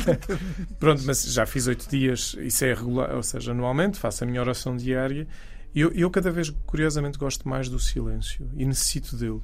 Pronto, 0.80 1.04
mas 1.06 1.24
já 1.26 1.45
fiz 1.45 1.68
8 1.68 1.89
dias, 1.89 2.36
isso 2.39 2.64
é 2.64 2.74
regular, 2.74 3.14
ou 3.14 3.22
seja, 3.22 3.51
anualmente, 3.51 3.99
faço 3.99 4.24
a 4.24 4.28
minha 4.28 4.39
oração 4.39 4.78
diária. 4.78 5.28
E 5.76 5.82
eu, 5.82 5.91
eu 5.91 6.10
cada 6.10 6.32
vez, 6.32 6.49
curiosamente, 6.66 7.18
gosto 7.18 7.47
mais 7.47 7.68
do 7.68 7.78
silêncio 7.78 8.49
e 8.56 8.66
necessito 8.66 9.18
dele. 9.18 9.41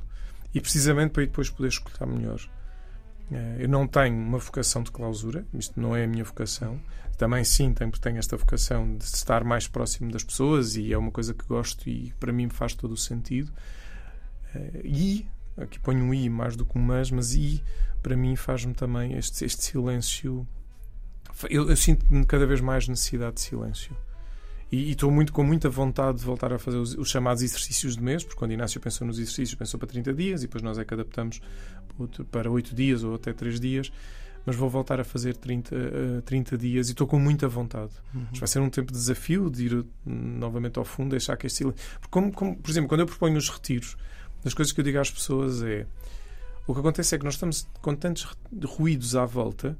E 0.54 0.60
precisamente 0.60 1.12
para 1.12 1.26
depois 1.26 1.50
poder 1.50 1.70
escutar 1.70 2.06
melhor. 2.06 2.39
Uh, 3.32 3.60
eu 3.60 3.70
não 3.70 3.88
tenho 3.88 4.16
uma 4.16 4.39
vocação 4.39 4.82
de 4.82 4.91
clausura, 4.91 5.45
isto 5.54 5.80
não 5.80 5.95
é 5.95 6.04
a 6.04 6.08
minha 6.08 6.24
vocação. 6.24 6.82
Também 7.18 7.43
sim, 7.43 7.74
tenho, 7.74 7.91
tenho 7.91 8.18
esta 8.18 8.36
vocação 8.38 8.97
de 8.97 9.04
estar 9.04 9.43
mais 9.43 9.68
próximo 9.68 10.12
das 10.12 10.24
pessoas 10.24 10.76
e 10.76 10.91
é 10.91 10.97
uma 10.97 11.12
coisa 11.12 11.34
que 11.34 11.45
gosto 11.45 11.88
e 11.89 12.14
para 12.20 12.32
mim 12.32 12.50
faz 12.50 12.74
todo 12.74 12.93
o 12.93 12.97
sentido. 12.97 13.52
Uh, 14.56 14.82
e 14.84 15.28
aqui 15.58 15.80
ponho 15.80 16.04
um 16.04 16.14
i 16.14 16.30
mais 16.30 16.56
do 16.56 16.66
que 16.66 16.78
um 16.78 16.82
mas, 16.82 17.12
mas 17.12 17.36
i 17.36 17.64
para 18.02 18.16
mim 18.16 18.36
faz-me 18.36 18.74
também 18.74 19.14
este, 19.14 19.45
este 19.45 19.64
silêncio. 19.64 20.47
Eu, 21.50 21.70
eu 21.70 21.76
sinto 21.76 22.06
cada 22.26 22.45
vez 22.45 22.62
mais 22.62 22.88
necessidade 22.88 23.36
de 23.36 23.41
silêncio. 23.41 23.95
E 24.72 24.91
estou 24.91 25.09
muito 25.09 25.34
com 25.34 25.43
muita 25.43 25.70
vontade 25.70 26.20
de 26.20 26.26
voltar 26.26 26.53
a 26.53 26.59
fazer 26.59 26.78
os, 26.78 26.93
os, 26.95 27.09
chamados 27.09 27.41
exercícios 27.41 27.97
de 27.97 28.03
mês, 28.03 28.24
porque 28.24 28.38
quando 28.38 28.51
Inácio 28.51 28.80
pensou 28.80 29.07
nos 29.07 29.17
exercícios, 29.17 29.55
pensou 29.55 29.80
para 29.80 29.88
30 29.88 30.13
dias 30.13 30.41
e 30.41 30.45
depois 30.45 30.61
nós 30.61 30.78
é 30.78 30.86
que 30.86 30.93
adaptamos 30.93 31.41
para 32.32 32.51
8 32.51 32.76
dias 32.76 33.03
ou 33.03 33.15
até 33.15 33.34
3 33.34 33.59
dias. 33.59 33.91
Mas 34.45 34.55
vou 34.55 34.70
voltar 34.70 34.99
a 34.99 35.03
fazer 35.03 35.36
30, 35.36 35.76
uh, 35.76 36.22
30 36.22 36.57
dias 36.57 36.88
e 36.88 36.91
estou 36.91 37.05
com 37.05 37.20
muita 37.20 37.47
vontade. 37.47 37.91
Uhum. 38.13 38.26
Vai 38.34 38.47
ser 38.47 38.59
um 38.59 38.70
tempo 38.70 38.91
de 38.91 38.97
desafio 38.97 39.49
de 39.49 39.65
ir 39.65 39.74
hum, 39.76 39.86
novamente 40.05 40.80
ao 40.80 40.86
fundo, 40.86 41.11
deixar 41.11 41.36
que 41.36 41.45
este 41.45 41.57
silêncio. 41.57 41.86
Como, 42.09 42.32
como, 42.32 42.55
por 42.55 42.72
exemplo, 42.72 42.88
quando 42.88 43.01
eu 43.01 43.05
proponho 43.05 43.34
nos 43.34 43.49
retiros, 43.49 43.97
das 44.43 44.53
coisas 44.53 44.72
que 44.72 44.80
eu 44.80 44.84
digo 44.84 44.97
às 44.97 45.11
pessoas 45.11 45.61
é 45.61 45.86
o 46.65 46.74
que 46.74 46.80
acontece 46.80 47.15
é 47.15 47.17
que 47.17 47.26
nós 47.26 47.34
estamos 47.34 47.67
com 47.82 47.95
tantos 47.95 48.28
ruídos 48.63 49.15
à 49.15 49.26
volta 49.26 49.78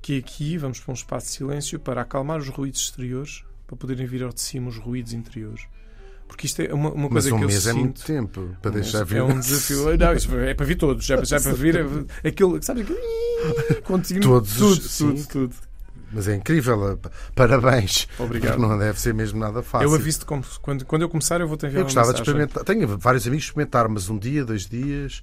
que 0.00 0.16
aqui 0.16 0.56
vamos 0.56 0.80
para 0.80 0.92
um 0.92 0.94
espaço 0.94 1.26
de 1.26 1.32
silêncio 1.32 1.78
para 1.78 2.02
acalmar 2.02 2.38
os 2.38 2.48
ruídos 2.48 2.80
exteriores 2.82 3.44
para 3.70 3.76
poderem 3.76 4.04
vir 4.04 4.24
ao 4.24 4.32
de 4.32 4.40
cima 4.40 4.68
os 4.68 4.76
ruídos 4.76 5.12
interiores. 5.12 5.62
Porque 6.26 6.46
isto 6.46 6.60
é 6.62 6.74
uma, 6.74 6.90
uma 6.90 7.08
coisa 7.08 7.32
um 7.32 7.38
que 7.38 7.44
eu 7.44 7.48
mês 7.48 7.62
sinto. 7.62 7.70
é 7.70 7.80
muito 7.80 8.04
tempo 8.04 8.56
para 8.60 8.70
um 8.70 8.74
deixar 8.74 9.04
vir. 9.04 9.18
É 9.18 9.22
um 9.22 9.38
desafio. 9.38 9.96
Não, 9.96 10.38
é 10.40 10.54
para 10.54 10.66
vir 10.66 10.76
todos. 10.76 11.04
Já, 11.04 11.22
já 11.22 11.36
é 11.36 11.40
para 11.40 11.52
vir 11.52 11.76
é 12.24 12.28
aquilo. 12.28 12.60
Sabe 12.62 12.82
aquilo? 12.82 12.98
Continua. 13.82 14.22
Todos 14.22 14.56
tudo, 14.56 14.80
tudo, 14.88 15.28
tudo. 15.28 15.56
Mas 16.12 16.26
é 16.26 16.34
incrível. 16.34 16.98
Parabéns. 17.34 18.08
Obrigado. 18.18 18.58
Não 18.58 18.76
deve 18.76 19.00
ser 19.00 19.14
mesmo 19.14 19.38
nada 19.38 19.62
fácil. 19.62 19.88
Eu 19.88 19.94
aviso-te 19.94 20.24
quando, 20.24 20.84
quando 20.84 21.02
eu 21.02 21.08
começar, 21.08 21.40
eu 21.40 21.46
vou 21.46 21.56
te 21.56 21.66
enviar 21.66 21.80
Eu 21.80 21.84
gostava 21.84 22.12
de 22.12 22.20
experimentar. 22.20 22.64
Tenho 22.64 22.98
vários 22.98 23.26
amigos 23.26 23.44
experimentar, 23.46 23.88
mas 23.88 24.08
um 24.08 24.18
dia, 24.18 24.44
dois 24.44 24.66
dias. 24.66 25.22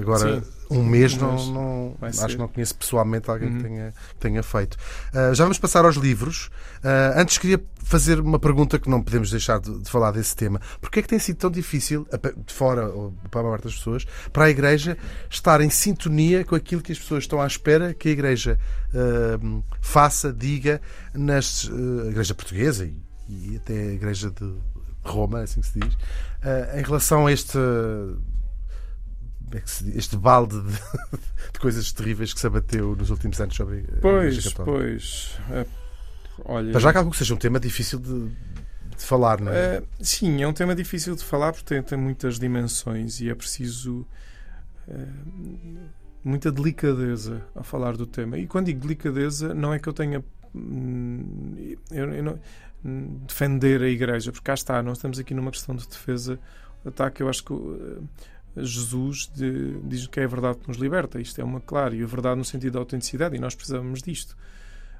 Agora, 0.00 0.40
Sim, 0.40 0.46
um 0.70 0.84
mês, 0.84 1.16
não, 1.16 1.46
não 1.52 1.96
acho 2.02 2.26
que 2.26 2.36
não 2.36 2.48
conheço 2.48 2.74
pessoalmente 2.74 3.30
alguém 3.30 3.48
Uhum. 3.48 3.56
que, 3.58 3.62
tenha, 3.62 3.94
que 4.10 4.16
tenha 4.16 4.42
feito. 4.42 4.76
Ah, 5.14 5.32
já 5.32 5.44
vamos 5.44 5.58
passar 5.58 5.84
aos 5.84 5.94
livros. 5.96 6.50
Ah, 6.82 7.14
antes 7.20 7.38
queria 7.38 7.62
fazer 7.84 8.18
uma 8.18 8.40
pergunta 8.40 8.78
que 8.78 8.90
não 8.90 9.00
podemos 9.00 9.30
deixar 9.30 9.60
de, 9.60 9.78
de 9.78 9.88
falar 9.88 10.10
desse 10.10 10.34
tema. 10.34 10.60
Porquê 10.80 10.98
é 10.98 11.02
que 11.02 11.08
tem 11.08 11.18
sido 11.18 11.36
tão 11.36 11.50
difícil, 11.50 12.06
de 12.44 12.52
fora 12.52 12.88
ou 12.88 13.14
para 13.30 13.40
a 13.40 13.44
maior 13.44 13.60
das 13.60 13.74
pessoas, 13.74 14.04
para 14.32 14.46
a 14.46 14.50
Igreja 14.50 14.98
estar 15.30 15.60
em 15.60 15.70
sintonia 15.70 16.44
com 16.44 16.56
aquilo 16.56 16.82
que 16.82 16.90
as 16.90 16.98
pessoas 16.98 17.22
estão 17.24 17.40
à 17.40 17.46
espera 17.46 17.94
que 17.94 18.08
a 18.08 18.12
Igreja 18.12 18.58
ah, 18.92 19.62
faça, 19.80 20.32
diga, 20.32 20.82
nas, 21.14 21.70
a 22.04 22.08
Igreja 22.08 22.34
Portuguesa 22.34 22.84
e, 22.84 23.00
e 23.28 23.56
até 23.56 23.74
a 23.74 23.92
Igreja 23.92 24.30
de 24.30 24.54
Roma, 25.04 25.40
assim 25.42 25.60
que 25.60 25.68
se 25.68 25.78
diz, 25.80 25.96
em 26.74 26.82
relação 26.82 27.26
a 27.26 27.32
este 27.32 27.56
este 29.94 30.16
balde 30.16 30.60
de, 30.60 30.72
de 31.52 31.58
coisas 31.60 31.92
terríveis 31.92 32.32
que 32.32 32.40
se 32.40 32.46
abateu 32.46 32.94
nos 32.96 33.10
últimos 33.10 33.40
anos 33.40 33.56
sobre 33.56 33.76
a 33.76 33.78
Igreja 33.78 34.00
Pois, 34.00 34.54
pois. 34.54 35.38
É, 35.50 35.66
olha. 36.44 36.72
Mas 36.72 36.82
já 36.82 36.92
que 36.92 36.98
algo 36.98 37.10
que 37.10 37.16
seja 37.16 37.34
um 37.34 37.38
tema 37.38 37.58
difícil 37.58 37.98
de, 37.98 38.28
de 38.96 39.04
falar, 39.04 39.40
não 39.40 39.52
é? 39.52 39.76
É, 39.76 39.82
sim, 40.00 40.42
é 40.42 40.48
um 40.48 40.52
tema 40.52 40.74
difícil 40.74 41.14
de 41.14 41.24
falar 41.24 41.52
porque 41.52 41.74
tem, 41.74 41.82
tem 41.82 41.98
muitas 41.98 42.38
dimensões 42.38 43.20
e 43.20 43.28
é 43.28 43.34
preciso 43.34 44.06
é, 44.88 45.06
muita 46.22 46.50
delicadeza 46.52 47.42
a 47.54 47.62
falar 47.62 47.96
do 47.96 48.06
tema. 48.06 48.38
E 48.38 48.46
quando 48.46 48.66
digo 48.66 48.80
delicadeza, 48.80 49.54
não 49.54 49.72
é 49.72 49.78
que 49.78 49.88
eu 49.88 49.92
tenha 49.92 50.24
hum, 50.54 51.76
eu, 51.90 52.12
eu 52.12 52.22
não- 52.22 52.38
defender 53.26 53.82
a 53.82 53.88
Igreja, 53.88 54.30
porque 54.30 54.44
cá 54.44 54.54
está, 54.54 54.82
nós 54.82 54.98
estamos 54.98 55.18
aqui 55.18 55.34
numa 55.34 55.50
questão 55.50 55.74
de 55.74 55.86
defesa, 55.88 56.38
ataque. 56.84 57.22
Eu 57.22 57.28
acho 57.28 57.44
que 57.44 57.52
uh, 57.52 58.08
Jesus 58.56 59.26
de- 59.34 59.78
diz 59.84 60.06
que 60.06 60.20
é 60.20 60.24
a 60.24 60.28
verdade 60.28 60.58
que 60.58 60.68
nos 60.68 60.76
liberta. 60.78 61.20
Isto 61.20 61.40
é 61.40 61.44
uma 61.44 61.60
clara, 61.60 61.94
e 61.94 62.02
a 62.02 62.06
verdade 62.06 62.38
no 62.38 62.44
sentido 62.44 62.72
da 62.74 62.78
autenticidade, 62.80 63.36
e 63.36 63.38
nós 63.38 63.54
precisávamos 63.54 64.02
disto. 64.02 64.36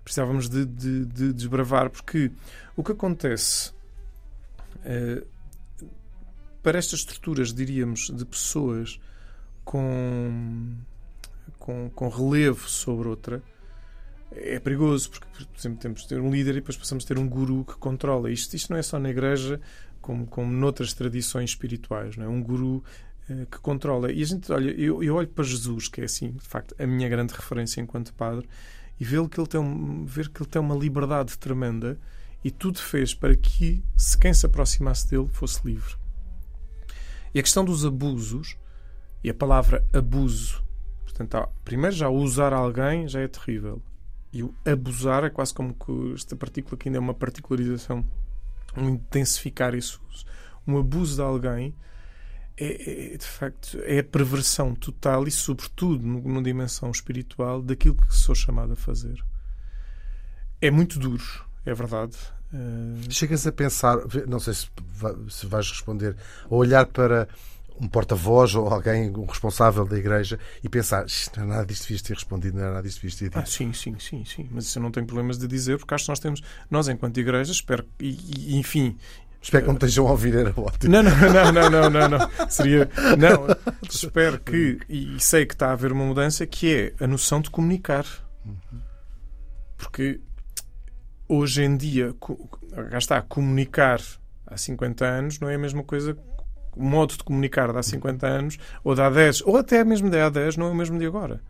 Precisávamos 0.04 0.48
de, 0.48 0.64
de- 0.64 1.04
de 1.06 1.32
desbravar, 1.32 1.90
porque 1.90 2.30
o 2.76 2.82
que 2.84 2.92
acontece 2.92 3.72
eh, 4.84 5.22
para 6.62 6.78
estas 6.78 7.00
estruturas, 7.00 7.52
diríamos, 7.52 8.10
de 8.14 8.24
pessoas 8.24 8.98
com, 9.64 10.74
com, 11.58 11.90
com 11.90 12.08
relevo 12.08 12.68
sobre 12.68 13.08
outra, 13.08 13.42
é 14.32 14.58
perigoso, 14.60 15.10
porque, 15.10 15.26
por 15.26 15.58
exemplo, 15.58 15.78
temos 15.78 16.02
de 16.02 16.08
ter 16.08 16.20
um 16.20 16.30
líder 16.30 16.52
e 16.52 16.54
depois 16.60 16.76
passamos 16.76 17.04
a 17.04 17.08
ter 17.08 17.18
um 17.18 17.28
guru 17.28 17.64
que 17.64 17.74
controla. 17.76 18.30
Isto, 18.30 18.54
isto 18.56 18.70
não 18.70 18.78
é 18.78 18.82
só 18.82 18.98
na 18.98 19.08
igreja, 19.10 19.60
como, 20.00 20.26
como 20.26 20.52
noutras 20.52 20.92
tradições 20.92 21.50
espirituais, 21.50 22.16
não 22.16 22.24
é? 22.24 22.28
Um 22.28 22.42
guru 22.42 22.82
que 23.50 23.58
controla. 23.58 24.10
E 24.10 24.22
a 24.22 24.26
gente, 24.26 24.50
olha, 24.52 24.70
eu, 24.70 25.02
eu 25.02 25.14
olho 25.14 25.28
para 25.28 25.44
Jesus, 25.44 25.88
que 25.88 26.00
é 26.00 26.04
assim, 26.04 26.32
de 26.32 26.46
facto, 26.46 26.74
a 26.78 26.86
minha 26.86 27.08
grande 27.08 27.34
referência 27.34 27.80
enquanto 27.80 28.14
padre, 28.14 28.48
e 28.98 29.04
ver 29.04 29.26
que 29.28 29.40
ele 29.40 29.46
tem, 29.46 30.04
ver 30.04 30.28
que 30.28 30.42
ele 30.42 30.48
tem 30.48 30.60
uma 30.60 30.74
liberdade 30.74 31.38
tremenda 31.38 31.98
e 32.42 32.50
tudo 32.50 32.78
fez 32.78 33.14
para 33.14 33.36
que 33.36 33.82
se 33.96 34.16
quem 34.16 34.32
se 34.32 34.46
aproximasse 34.46 35.08
dele 35.08 35.28
fosse 35.28 35.60
livre. 35.64 35.94
E 37.34 37.38
a 37.38 37.42
questão 37.42 37.64
dos 37.64 37.84
abusos, 37.84 38.56
e 39.22 39.30
a 39.30 39.34
palavra 39.34 39.84
abuso, 39.92 40.62
portanto, 41.04 41.48
primeiro 41.64 41.94
já 41.94 42.08
usar 42.08 42.52
alguém 42.52 43.08
já 43.08 43.20
é 43.20 43.28
terrível. 43.28 43.82
E 44.32 44.42
o 44.42 44.54
abusar 44.64 45.24
é 45.24 45.30
quase 45.30 45.54
como 45.54 45.74
que 45.74 46.12
esta 46.14 46.36
partícula 46.36 46.76
que 46.76 46.88
ainda 46.88 46.98
é 46.98 47.00
uma 47.00 47.14
particularização, 47.14 48.04
um 48.76 48.90
intensificar 48.90 49.74
esse 49.74 49.98
uso. 50.10 50.24
Um 50.66 50.78
abuso 50.78 51.16
de 51.16 51.22
alguém 51.22 51.74
é, 52.58 53.14
é, 53.14 53.16
de 53.16 53.24
facto 53.26 53.78
é 53.84 54.00
a 54.00 54.04
perversão 54.04 54.74
total 54.74 55.26
e 55.26 55.30
sobretudo 55.30 56.04
nu- 56.06 56.20
numa 56.22 56.42
dimensão 56.42 56.90
espiritual 56.90 57.62
daquilo 57.62 57.94
que 57.96 58.14
sou 58.14 58.34
chamado 58.34 58.72
a 58.72 58.76
fazer. 58.76 59.22
É 60.60 60.70
muito 60.70 60.98
duro, 60.98 61.22
é 61.64 61.72
verdade. 61.72 62.16
Eh, 62.52 63.10
Chegas 63.10 63.46
a 63.46 63.52
pensar, 63.52 63.96
não 64.26 64.40
sei 64.40 64.54
se, 64.54 64.68
se 65.30 65.46
vais 65.46 65.70
responder, 65.70 66.16
a 66.50 66.54
olhar 66.54 66.86
para 66.86 67.28
um 67.80 67.86
porta-voz 67.86 68.56
ou 68.56 68.66
alguém, 68.66 69.08
um 69.16 69.24
responsável 69.24 69.84
da 69.84 69.96
igreja 69.96 70.36
e 70.64 70.68
pensar, 70.68 71.06
"Isto 71.06 71.38
não 71.38 71.46
é 71.46 71.48
nada 71.50 71.66
disto 71.66 71.82
devias 71.82 72.02
ter 72.02 72.14
respondido, 72.14 72.56
não 72.58 72.64
é 72.64 72.68
nada 72.70 72.82
disto 72.82 72.96
devias 72.96 73.14
ter 73.14 73.24
dito. 73.26 73.38
Ah, 73.38 73.46
sim, 73.46 73.72
sim, 73.72 73.96
sim, 74.00 74.24
sim. 74.24 74.48
Mas 74.50 74.64
isso 74.64 74.80
eu 74.80 74.82
não 74.82 74.90
tenho 74.90 75.06
problemas 75.06 75.38
de 75.38 75.46
dizer, 75.46 75.78
porque 75.78 75.94
acho 75.94 76.04
que 76.06 76.10
nós 76.10 76.18
temos, 76.18 76.42
nós 76.68 76.88
enquanto 76.88 77.18
igreja, 77.18 77.52
espero, 77.52 77.86
e, 78.00 78.08
e, 78.36 78.56
enfim. 78.56 78.96
Espero 79.40 79.64
que 79.64 79.68
não 79.68 79.74
estejam 79.74 80.06
a 80.06 80.10
ouvir, 80.10 80.34
era 80.34 80.52
ótimo. 80.56 80.92
Não, 80.92 81.02
não, 81.02 81.12
não, 81.12 81.52
não, 81.52 81.70
não, 81.70 81.90
não, 81.90 82.08
não. 82.08 82.50
Seria. 82.50 82.90
Não, 83.16 83.46
espero 83.88 84.38
que, 84.40 84.78
e 84.88 85.16
sei 85.20 85.46
que 85.46 85.54
está 85.54 85.68
a 85.68 85.72
haver 85.72 85.92
uma 85.92 86.04
mudança, 86.04 86.46
que 86.46 86.74
é 86.98 87.04
a 87.04 87.06
noção 87.06 87.40
de 87.40 87.48
comunicar. 87.48 88.04
Porque 89.76 90.20
hoje 91.28 91.62
em 91.62 91.76
dia, 91.76 92.14
cá 92.90 92.98
está, 92.98 93.22
comunicar 93.22 94.00
há 94.46 94.56
50 94.56 95.04
anos 95.04 95.38
não 95.38 95.48
é 95.48 95.54
a 95.54 95.58
mesma 95.58 95.84
coisa. 95.84 96.16
O 96.74 96.82
modo 96.82 97.16
de 97.16 97.24
comunicar 97.24 97.72
de 97.72 97.78
há 97.78 97.82
50 97.82 98.26
anos, 98.26 98.58
ou 98.84 98.94
de 98.94 99.02
há 99.02 99.10
10, 99.10 99.42
ou 99.42 99.56
até 99.56 99.84
mesmo 99.84 100.10
de 100.10 100.18
há 100.18 100.28
10, 100.28 100.56
não 100.56 100.66
é 100.66 100.70
o 100.70 100.74
mesmo 100.74 100.98
de 100.98 101.06
agora. 101.06 101.40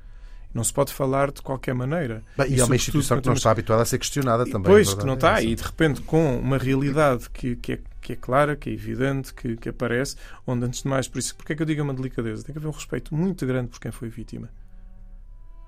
Não 0.52 0.64
se 0.64 0.72
pode 0.72 0.92
falar 0.92 1.30
de 1.30 1.42
qualquer 1.42 1.74
maneira. 1.74 2.22
Bem, 2.36 2.52
e 2.52 2.60
é 2.60 2.64
uma 2.64 2.74
instituição 2.74 3.20
que 3.20 3.26
não 3.26 3.34
está 3.34 3.50
habituada 3.50 3.82
a 3.82 3.84
ser 3.84 3.98
questionada 3.98 4.44
também. 4.44 4.72
Pois, 4.72 4.92
a 4.92 4.96
que 4.96 5.04
não 5.04 5.14
está. 5.14 5.40
é 5.40 5.44
E 5.44 5.54
de 5.54 5.62
repente, 5.62 6.00
com 6.00 6.38
uma 6.38 6.56
realidade 6.56 7.28
que, 7.30 7.54
que, 7.56 7.74
é, 7.74 7.78
que 8.00 8.14
é 8.14 8.16
clara, 8.16 8.56
que 8.56 8.70
é 8.70 8.72
evidente, 8.72 9.34
que, 9.34 9.56
que 9.56 9.68
aparece, 9.68 10.16
onde 10.46 10.64
antes 10.64 10.82
de 10.82 10.88
mais, 10.88 11.06
por 11.06 11.18
isso, 11.18 11.36
porque 11.36 11.52
é 11.52 11.56
que 11.56 11.62
eu 11.62 11.66
digo 11.66 11.82
uma 11.82 11.94
delicadeza? 11.94 12.42
Tem 12.42 12.52
que 12.52 12.58
haver 12.58 12.68
um 12.68 12.72
respeito 12.72 13.14
muito 13.14 13.46
grande 13.46 13.68
por 13.68 13.78
quem 13.78 13.92
foi 13.92 14.08
vítima. 14.08 14.48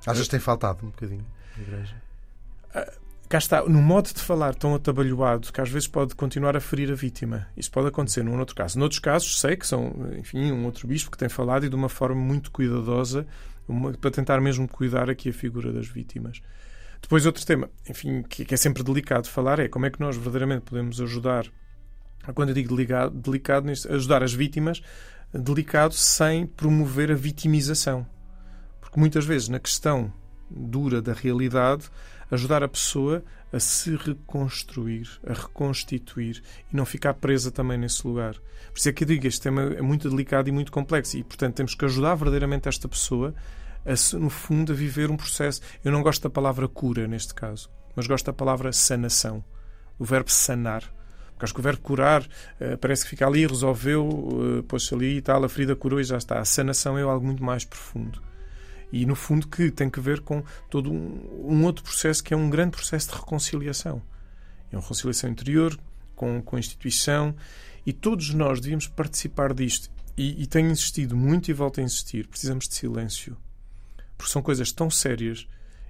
Achas 0.06 0.24
que 0.24 0.30
tem 0.30 0.40
faltado 0.40 0.84
um 0.84 0.90
bocadinho 0.90 1.26
na 1.56 1.62
igreja? 1.62 1.94
Cá 3.28 3.38
está, 3.38 3.62
no 3.62 3.80
modo 3.80 4.12
de 4.12 4.20
falar 4.20 4.56
tão 4.56 4.74
atabalhoado 4.74 5.52
que 5.52 5.60
às 5.60 5.68
vezes 5.68 5.86
pode 5.86 6.16
continuar 6.16 6.56
a 6.56 6.60
ferir 6.60 6.90
a 6.90 6.96
vítima. 6.96 7.46
Isso 7.56 7.70
pode 7.70 7.86
acontecer 7.86 8.24
num 8.24 8.36
outro 8.36 8.56
caso. 8.56 8.76
Noutros 8.76 8.98
casos, 8.98 9.38
sei 9.38 9.56
que 9.56 9.64
são, 9.64 9.94
enfim, 10.18 10.50
um 10.50 10.64
outro 10.64 10.88
bispo 10.88 11.12
que 11.12 11.18
tem 11.18 11.28
falado 11.28 11.64
e 11.64 11.68
de 11.68 11.76
uma 11.76 11.88
forma 11.88 12.20
muito 12.20 12.50
cuidadosa 12.50 13.24
uma- 13.70 13.92
para 13.92 14.10
tentar 14.10 14.40
mesmo 14.40 14.68
cuidar 14.68 15.08
aqui 15.08 15.30
a 15.30 15.32
figura 15.32 15.72
das 15.72 15.86
vítimas. 15.86 16.40
Depois, 17.00 17.24
outro 17.24 17.44
tema, 17.46 17.70
enfim, 17.88 18.22
que, 18.22 18.44
que 18.44 18.54
é 18.54 18.56
sempre 18.56 18.82
delicado 18.82 19.24
de 19.24 19.30
falar 19.30 19.58
é 19.58 19.68
como 19.68 19.86
é 19.86 19.90
que 19.90 20.00
nós 20.00 20.16
verdadeiramente 20.16 20.62
podemos 20.62 21.00
ajudar, 21.00 21.46
quando 22.34 22.50
eu 22.50 22.54
digo 22.54 22.74
delicado, 22.74 23.14
delicado 23.18 23.70
ajudar 23.88 24.22
as 24.22 24.32
vítimas, 24.32 24.82
delicado 25.32 25.94
sem 25.94 26.46
promover 26.46 27.10
a 27.10 27.14
vitimização. 27.14 28.06
Porque 28.80 29.00
muitas 29.00 29.24
vezes, 29.24 29.48
na 29.48 29.58
questão 29.58 30.12
dura 30.50 31.00
da 31.00 31.12
realidade, 31.12 31.88
ajudar 32.30 32.62
a 32.62 32.68
pessoa 32.68 33.24
a 33.52 33.58
se 33.58 33.96
reconstruir, 33.96 35.08
a 35.26 35.32
reconstituir 35.32 36.42
e 36.72 36.76
não 36.76 36.84
ficar 36.84 37.14
presa 37.14 37.50
também 37.50 37.78
nesse 37.78 38.06
lugar. 38.06 38.34
Por 38.34 38.78
isso 38.78 38.88
é 38.88 38.92
que 38.92 39.02
eu 39.04 39.08
digo, 39.08 39.26
este 39.26 39.40
tema 39.40 39.62
é 39.62 39.82
muito 39.82 40.08
delicado 40.08 40.48
e 40.48 40.52
muito 40.52 40.70
complexo 40.70 41.16
e, 41.16 41.24
portanto, 41.24 41.54
temos 41.56 41.74
que 41.74 41.84
ajudar 41.84 42.14
verdadeiramente 42.14 42.68
esta 42.68 42.86
pessoa 42.88 43.34
a, 43.84 44.18
no 44.18 44.30
fundo, 44.30 44.72
a 44.72 44.74
viver 44.74 45.10
um 45.10 45.16
processo. 45.16 45.60
Eu 45.84 45.92
não 45.92 46.02
gosto 46.02 46.22
da 46.22 46.30
palavra 46.30 46.68
cura 46.68 47.06
neste 47.06 47.34
caso, 47.34 47.70
mas 47.94 48.06
gosto 48.06 48.26
da 48.26 48.32
palavra 48.32 48.72
sanação, 48.72 49.44
o 49.98 50.04
verbo 50.04 50.30
sanar. 50.30 50.82
Porque 51.32 51.46
acho 51.46 51.54
que 51.54 51.60
o 51.60 51.62
verbo 51.62 51.80
curar 51.80 52.26
eh, 52.60 52.76
parece 52.76 53.04
que 53.04 53.10
fica 53.10 53.26
ali, 53.26 53.46
resolveu, 53.46 54.58
eh, 54.58 54.62
pôs-se 54.68 54.94
ali 54.94 55.16
e 55.16 55.22
tal, 55.22 55.42
a 55.42 55.48
ferida 55.48 55.74
curou 55.74 55.98
e 55.98 56.04
já 56.04 56.18
está. 56.18 56.38
A 56.38 56.44
sanação 56.44 56.98
é 56.98 57.02
algo 57.02 57.24
muito 57.24 57.42
mais 57.42 57.64
profundo. 57.64 58.22
E, 58.92 59.06
no 59.06 59.14
fundo, 59.14 59.48
que 59.48 59.70
tem 59.70 59.88
que 59.88 60.00
ver 60.00 60.20
com 60.20 60.44
todo 60.68 60.92
um, 60.92 61.46
um 61.46 61.64
outro 61.64 61.82
processo 61.82 62.22
que 62.22 62.34
é 62.34 62.36
um 62.36 62.50
grande 62.50 62.72
processo 62.72 63.08
de 63.08 63.14
reconciliação. 63.14 64.02
É 64.70 64.76
uma 64.76 64.82
reconciliação 64.82 65.30
interior, 65.30 65.78
com, 66.14 66.42
com 66.42 66.56
a 66.56 66.58
instituição, 66.58 67.34
e 67.86 67.92
todos 67.94 68.34
nós 68.34 68.60
devíamos 68.60 68.86
participar 68.86 69.54
disto. 69.54 69.90
E, 70.16 70.42
e 70.42 70.46
tenho 70.46 70.68
insistido 70.68 71.16
muito 71.16 71.50
e 71.50 71.54
volto 71.54 71.80
a 71.80 71.82
insistir: 71.82 72.26
precisamos 72.26 72.68
de 72.68 72.74
silêncio. 72.74 73.36
Porque 74.20 74.32
são 74.32 74.42
coisas 74.42 74.70
tão 74.70 74.90
sérias 74.90 75.48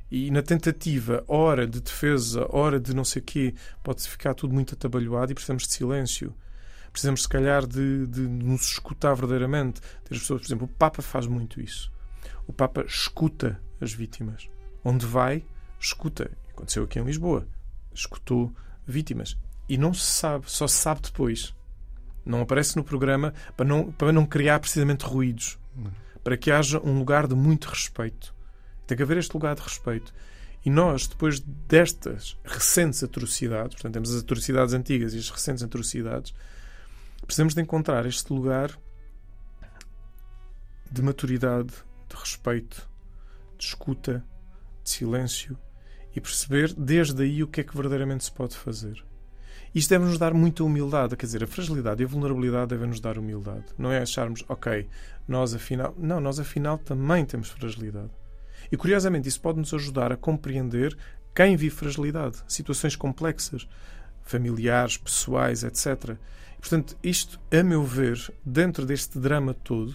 e 0.09 0.31
na 0.31 0.41
tentativa, 0.41 1.25
hora 1.27 1.67
de 1.67 1.81
defesa, 1.81 2.47
hora 2.49 2.79
de 2.79 2.95
não 2.95 3.05
sei 3.05 3.21
o 3.21 3.25
quê, 3.25 3.55
pode 3.83 4.07
ficar 4.09 4.35
tudo 4.35 4.55
muito 4.55 4.75
atabalhoado 4.75 5.33
e 5.33 5.35
precisamos 5.35 5.65
de 5.65 5.73
silêncio. 5.73 6.33
Precisamos, 6.93 7.23
se 7.23 7.29
calhar, 7.29 7.67
de, 7.67 8.07
de 8.07 8.21
nos 8.21 8.63
escutar 8.63 9.15
verdadeiramente. 9.15 9.81
Ter 9.81 10.15
as 10.15 10.21
pessoas, 10.21 10.43
por 10.43 10.47
exemplo, 10.47 10.67
o 10.67 10.69
Papa 10.69 11.03
faz 11.03 11.27
muito 11.27 11.61
isso. 11.61 11.93
O 12.47 12.53
Papa 12.53 12.85
escuta 12.87 13.61
as 13.81 13.93
vítimas. 13.93 14.49
Onde 14.85 15.05
vai, 15.05 15.45
escuta. 15.81 16.31
Aconteceu 16.53 16.85
aqui 16.85 17.01
em 17.01 17.05
Lisboa. 17.05 17.49
Escutou 17.93 18.55
vítimas. 18.87 19.37
E 19.69 19.77
não 19.77 19.93
se 19.93 20.07
sabe, 20.07 20.49
só 20.49 20.69
se 20.69 20.77
sabe 20.77 21.01
depois. 21.03 21.53
Não 22.25 22.43
aparece 22.43 22.77
no 22.77 22.85
programa 22.85 23.35
para 23.57 23.67
não, 23.67 23.91
para 23.91 24.13
não 24.13 24.25
criar 24.25 24.61
precisamente 24.61 25.05
ruídos. 25.05 25.59
Para 26.23 26.37
que 26.37 26.51
haja 26.51 26.81
um 26.81 26.99
lugar 26.99 27.27
de 27.27 27.35
muito 27.35 27.67
respeito. 27.69 28.35
Tem 28.87 28.97
que 28.97 29.03
haver 29.03 29.19
este 29.19 29.33
lugar 29.33 29.55
de 29.55 29.63
respeito. 29.63 30.13
E 30.65 30.69
nós, 30.69 31.07
depois 31.07 31.41
destas 31.41 32.37
recentes 32.45 33.03
atrocidades, 33.03 33.75
portanto, 33.75 33.95
temos 33.95 34.15
as 34.15 34.23
atrocidades 34.23 34.75
antigas 34.75 35.15
e 35.15 35.19
as 35.19 35.31
recentes 35.31 35.63
atrocidades, 35.63 36.35
precisamos 37.25 37.55
de 37.55 37.63
encontrar 37.63 38.05
este 38.05 38.33
lugar 38.33 38.77
de 40.91 41.01
maturidade, 41.03 41.73
de 42.09 42.17
respeito, 42.17 42.89
de 43.57 43.65
escuta, 43.65 44.25
de 44.83 44.91
silêncio 44.91 45.57
e 46.15 46.21
perceber 46.21 46.75
desde 46.75 47.23
aí 47.23 47.43
o 47.43 47.49
que 47.49 47.61
é 47.61 47.65
que 47.65 47.75
verdadeiramente 47.75 48.25
se 48.25 48.33
pode 48.33 48.57
fazer. 48.57 49.03
Isto 49.75 49.91
deve-nos 49.91 50.19
dar 50.19 50.35
muita 50.35 50.65
humildade, 50.65 51.17
quer 51.17 51.27
dizer, 51.27 51.45
a 51.45 51.47
fragilidade 51.47 52.03
e 52.03 52.05
a 52.05 52.09
vulnerabilidade 52.09 52.71
devem-nos 52.71 53.01
dar 53.01 53.17
humildade. 53.17 53.67
Não 53.79 53.93
é 53.93 53.99
acharmos, 53.99 54.45
ok, 54.49 54.89
nós 55.29 55.55
afinal. 55.55 55.95
Não, 55.97 56.21
nós 56.21 56.41
afinal 56.41 56.77
também 56.77 57.25
temos 57.25 57.49
fragilidade. 57.49 58.11
E 58.71 58.77
curiosamente, 58.77 59.29
isso 59.29 59.41
pode 59.41 59.59
nos 59.59 59.73
ajudar 59.73 60.13
a 60.13 60.17
compreender 60.17 60.97
quem 61.35 61.57
vive 61.57 61.75
fragilidade, 61.75 62.39
situações 62.49 62.97
complexas, 62.97 63.69
familiares, 64.23 64.97
pessoais, 64.97 65.63
etc. 65.63 66.17
Portanto, 66.59 66.97
isto, 67.03 67.41
a 67.53 67.63
meu 67.63 67.85
ver, 67.85 68.19
dentro 68.45 68.85
deste 68.85 69.19
drama 69.19 69.55
todo, 69.55 69.95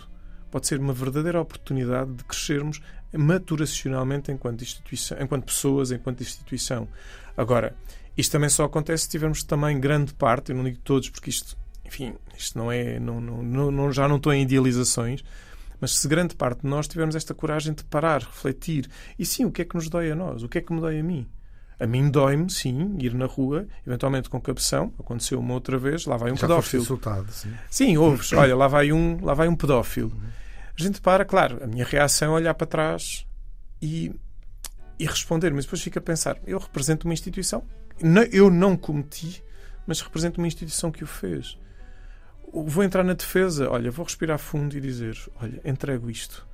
pode 0.49 0.67
ser 0.67 0.79
uma 0.79 0.93
verdadeira 0.93 1.41
oportunidade 1.41 2.13
de 2.13 2.23
crescermos 2.23 2.81
maturacionalmente 3.13 4.31
enquanto 4.31 4.63
instituição, 4.63 5.17
enquanto 5.21 5.45
pessoas, 5.45 5.91
enquanto 5.91 6.21
instituição. 6.21 6.87
Agora, 7.37 7.75
isto 8.17 8.31
também 8.31 8.49
só 8.49 8.63
acontece 8.63 9.03
se 9.03 9.09
tivermos 9.09 9.43
também 9.43 9.79
grande 9.79 10.13
parte, 10.13 10.51
eu 10.51 10.55
não 10.55 10.63
digo 10.63 10.79
todos, 10.79 11.09
porque 11.09 11.29
isto, 11.29 11.57
enfim, 11.83 12.15
isto 12.37 12.57
não 12.57 12.71
é, 12.71 12.99
não, 12.99 13.19
não, 13.19 13.71
não, 13.71 13.91
já 13.91 14.07
não 14.07 14.17
estou 14.17 14.33
em 14.33 14.43
idealizações, 14.43 15.23
mas 15.81 15.97
se 15.97 16.07
grande 16.07 16.35
parte 16.35 16.61
de 16.61 16.67
nós 16.67 16.87
tivermos 16.87 17.15
esta 17.15 17.33
coragem 17.33 17.73
de 17.73 17.83
parar, 17.83 18.21
refletir, 18.21 18.89
e 19.19 19.25
sim, 19.25 19.45
o 19.45 19.51
que 19.51 19.61
é 19.61 19.65
que 19.65 19.75
nos 19.75 19.89
dói 19.89 20.11
a 20.11 20.15
nós? 20.15 20.43
O 20.43 20.49
que 20.49 20.59
é 20.59 20.61
que 20.61 20.71
me 20.71 20.79
dói 20.79 20.99
a 20.99 21.03
mim? 21.03 21.27
A 21.77 21.85
mim 21.85 22.09
dói-me, 22.09 22.49
sim, 22.49 22.95
ir 22.99 23.13
na 23.13 23.25
rua, 23.25 23.67
eventualmente 23.85 24.29
com 24.29 24.39
cabeção. 24.39 24.93
Aconteceu 24.97 25.37
uma 25.37 25.53
outra 25.53 25.77
vez, 25.77 26.05
lá 26.05 26.15
vai 26.15 26.31
um 26.31 26.35
Já 26.37 26.47
pedófilo. 26.47 26.83
Insultado, 26.83 27.29
sim. 27.31 27.53
sim, 27.69 27.97
ouves, 27.97 28.31
olha, 28.33 28.55
lá 28.55 28.67
vai 28.67 28.93
um, 28.93 29.19
lá 29.21 29.33
vai 29.33 29.49
um 29.49 29.55
pedófilo. 29.55 30.17
A 30.77 30.81
gente 30.81 31.01
para, 31.01 31.25
claro, 31.25 31.61
a 31.61 31.67
minha 31.67 31.83
reação 31.83 32.33
é 32.33 32.35
olhar 32.39 32.53
para 32.53 32.65
trás 32.65 33.25
e, 33.81 34.13
e 34.97 35.05
responder, 35.05 35.53
mas 35.53 35.65
depois 35.65 35.81
fica 35.81 35.99
a 35.99 36.01
pensar, 36.01 36.37
eu 36.47 36.57
represento 36.57 37.05
uma 37.05 37.13
instituição 37.13 37.61
eu 38.31 38.49
não 38.49 38.75
cometi, 38.75 39.43
mas 39.87 40.01
represento 40.01 40.39
uma 40.39 40.47
instituição 40.47 40.91
que 40.91 41.03
o 41.03 41.07
fez. 41.07 41.57
Vou 42.51 42.83
entrar 42.83 43.03
na 43.03 43.13
defesa, 43.13 43.69
olha, 43.69 43.91
vou 43.91 44.05
respirar 44.05 44.39
fundo 44.39 44.77
e 44.77 44.81
dizer: 44.81 45.17
olha, 45.41 45.61
entrego 45.65 46.09
isto. 46.09 46.47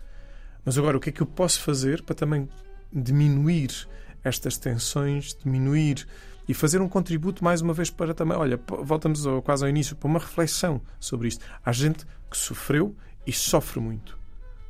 Mas 0.63 0.77
agora, 0.77 0.97
o 0.97 0.99
que 0.99 1.09
é 1.09 1.11
que 1.11 1.21
eu 1.21 1.27
posso 1.27 1.61
fazer 1.61 2.03
para 2.03 2.15
também 2.15 2.47
diminuir 2.93 3.87
estas 4.23 4.57
tensões, 4.57 5.33
diminuir 5.33 6.07
e 6.47 6.53
fazer 6.53 6.81
um 6.81 6.89
contributo 6.89 7.43
mais 7.43 7.61
uma 7.61 7.73
vez 7.73 7.89
para 7.89 8.13
também, 8.13 8.37
olha, 8.37 8.59
voltamos 8.83 9.25
ao, 9.25 9.41
quase 9.41 9.63
ao 9.63 9.69
início, 9.69 9.95
para 9.95 10.07
uma 10.07 10.19
reflexão 10.19 10.81
sobre 10.99 11.27
isto. 11.27 11.43
Há 11.63 11.71
gente 11.71 12.05
que 12.29 12.37
sofreu 12.37 12.95
e 13.25 13.31
sofre 13.31 13.79
muito. 13.79 14.17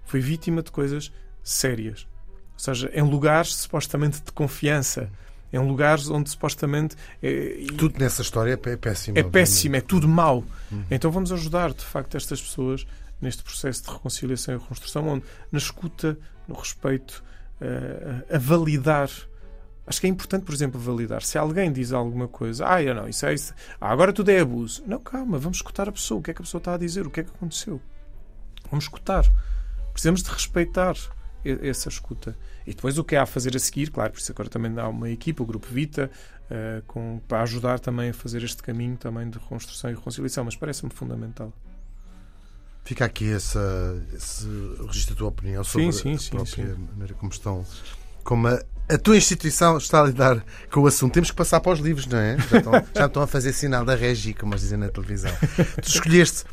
Foi 0.05 0.19
vítima 0.19 0.61
de 0.61 0.71
coisas 0.71 1.11
sérias. 1.43 2.07
Ou 2.53 2.59
seja, 2.59 2.91
em 2.93 3.01
lugares 3.01 3.55
supostamente 3.55 4.21
de 4.21 4.31
confiança 4.31 5.09
em 5.51 5.59
lugares 5.59 6.09
onde 6.09 6.29
supostamente. 6.29 6.95
É, 7.21 7.65
tudo 7.77 7.99
nessa 7.99 8.21
história 8.21 8.53
é 8.53 8.77
péssimo. 8.77 9.17
É 9.17 9.23
péssimo, 9.23 9.75
é 9.75 9.81
tudo 9.81 10.07
mau. 10.07 10.43
Uhum. 10.71 10.83
Então 10.89 11.11
vamos 11.11 11.31
ajudar, 11.31 11.73
de 11.73 11.83
facto, 11.83 12.15
estas 12.15 12.41
pessoas 12.41 12.85
neste 13.21 13.43
processo 13.43 13.83
de 13.83 13.91
reconciliação 13.91 14.55
e 14.55 14.57
reconstrução, 14.57 15.07
onde 15.07 15.23
na 15.51 15.59
escuta, 15.59 16.17
no 16.47 16.55
respeito, 16.55 17.23
uh, 17.61 18.35
a 18.35 18.37
validar. 18.37 19.09
Acho 19.85 19.99
que 19.99 20.07
é 20.07 20.09
importante, 20.09 20.43
por 20.43 20.53
exemplo, 20.53 20.79
validar. 20.79 21.21
Se 21.21 21.37
alguém 21.37 21.71
diz 21.71 21.91
alguma 21.91 22.27
coisa, 22.27 22.65
ah, 22.65 22.93
não, 22.93 23.07
isso 23.07 23.25
é 23.25 23.33
isso, 23.33 23.53
ah, 23.79 23.91
agora 23.91 24.11
tudo 24.13 24.29
é 24.29 24.39
abuso. 24.39 24.83
Não, 24.87 24.99
calma, 24.99 25.37
vamos 25.37 25.57
escutar 25.57 25.87
a 25.87 25.91
pessoa. 25.91 26.19
O 26.19 26.23
que 26.23 26.31
é 26.31 26.33
que 26.33 26.41
a 26.41 26.45
pessoa 26.45 26.59
está 26.59 26.73
a 26.73 26.77
dizer? 26.77 27.05
O 27.05 27.11
que 27.11 27.19
é 27.19 27.23
que 27.23 27.29
aconteceu? 27.29 27.81
Vamos 28.69 28.85
escutar. 28.85 29.25
Precisamos 29.91 30.23
de 30.23 30.29
respeitar 30.29 30.95
essa 31.43 31.89
escuta. 31.89 32.35
E 32.65 32.73
depois 32.73 32.97
o 32.97 33.03
que 33.03 33.15
há 33.15 33.23
a 33.23 33.25
fazer 33.25 33.55
a 33.55 33.59
seguir, 33.59 33.89
claro, 33.89 34.11
por 34.11 34.19
isso 34.19 34.31
agora 34.31 34.49
também 34.49 34.77
há 34.77 34.87
uma 34.87 35.09
equipa, 35.09 35.43
o 35.43 35.45
Grupo 35.45 35.67
Vita, 35.67 36.11
uh, 36.45 36.81
com, 36.87 37.19
para 37.27 37.41
ajudar 37.41 37.79
também 37.79 38.09
a 38.09 38.13
fazer 38.13 38.43
este 38.43 38.61
caminho 38.61 38.97
também 38.97 39.29
de 39.29 39.37
reconstrução 39.37 39.89
e 39.89 39.95
reconciliação, 39.95 40.45
mas 40.45 40.55
parece-me 40.55 40.91
fundamental. 40.91 41.51
Fica 42.83 43.05
aqui 43.05 43.31
essa, 43.31 44.03
esse 44.13 44.47
registro 44.87 45.15
da 45.15 45.19
tua 45.19 45.29
opinião 45.29 45.63
sobre 45.63 45.91
sim, 45.91 46.17
sim, 46.17 46.27
a 46.27 46.31
própria 46.31 46.75
sim, 46.75 46.87
maneira 46.91 47.13
como 47.13 47.31
estão 47.31 47.65
como 48.23 48.47
a, 48.47 48.61
a, 48.93 48.97
tua 48.97 49.17
instituição 49.17 49.77
está 49.77 50.01
a 50.01 50.05
lidar 50.05 50.43
com 50.71 50.81
o 50.81 50.87
assunto. 50.87 51.13
Temos 51.13 51.31
que 51.31 51.35
passar 51.35 51.59
para 51.59 51.71
os 51.71 51.79
livros, 51.79 52.05
não 52.07 52.17
é? 52.17 52.37
Já 52.37 52.57
estão, 52.57 52.73
já 52.95 53.05
estão 53.05 53.23
a 53.23 53.27
fazer 53.27 53.53
sinal 53.53 53.85
da 53.85 53.95
regi, 53.95 54.33
como 54.33 54.53
eles 54.53 54.61
dizem 54.61 54.77
na 54.77 54.89
televisão. 54.89 55.31
tu 55.81 55.87
escolheste 55.87 56.43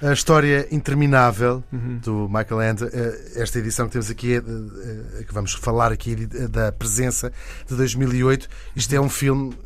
a 0.00 0.12
história 0.12 0.68
interminável 0.70 1.62
uhum. 1.72 1.98
do 1.98 2.28
Michael 2.28 2.70
Ende. 2.70 2.84
Eh, 2.84 3.32
esta 3.36 3.58
edição 3.58 3.86
que 3.86 3.92
temos 3.92 4.10
aqui, 4.10 4.34
é, 4.34 4.36
eh, 4.36 5.24
que 5.24 5.34
vamos 5.34 5.54
falar 5.54 5.92
aqui 5.92 6.14
da 6.26 6.70
presença 6.72 7.32
de 7.66 7.74
2008. 7.74 8.48
Isto 8.76 8.94
é 8.94 9.00
um 9.00 9.08
filme. 9.08 9.56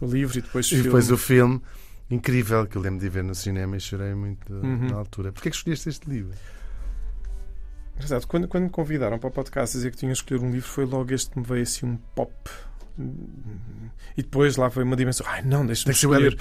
o 0.00 0.06
livro 0.06 0.38
e 0.38 0.42
depois 0.42 0.66
o 0.66 0.68
filme. 0.70 0.80
E 0.80 0.84
depois 0.84 1.10
o 1.10 1.16
filme. 1.16 1.60
Incrível, 2.10 2.66
que 2.66 2.76
eu 2.76 2.82
lembro 2.82 3.00
de 3.00 3.08
ver 3.08 3.24
no 3.24 3.34
cinema 3.34 3.76
e 3.76 3.80
chorei 3.80 4.14
muito 4.14 4.52
uhum. 4.52 4.88
na 4.90 4.96
altura. 4.96 5.32
Porquê 5.32 5.50
que 5.50 5.56
escolheste 5.56 5.88
este 5.88 6.08
livro? 6.08 6.32
Exato. 8.00 8.26
Quando, 8.26 8.48
quando 8.48 8.64
me 8.64 8.70
convidaram 8.70 9.18
para 9.18 9.28
o 9.28 9.32
podcast 9.32 9.76
dizer 9.76 9.90
que 9.90 9.96
tinha 9.96 10.12
escolher 10.12 10.40
um 10.40 10.50
livro, 10.50 10.68
foi 10.68 10.84
logo 10.84 11.12
este 11.12 11.30
que 11.30 11.38
me 11.38 11.44
veio 11.44 11.62
assim 11.62 11.86
um 11.86 11.96
pop 12.14 12.32
e 14.16 14.22
depois 14.22 14.56
lá 14.56 14.70
foi 14.70 14.84
uma 14.84 14.94
dimensão. 14.94 15.26
Ai, 15.28 15.42
não, 15.42 15.66
deixa-me 15.66 15.92
escolher. 15.92 16.36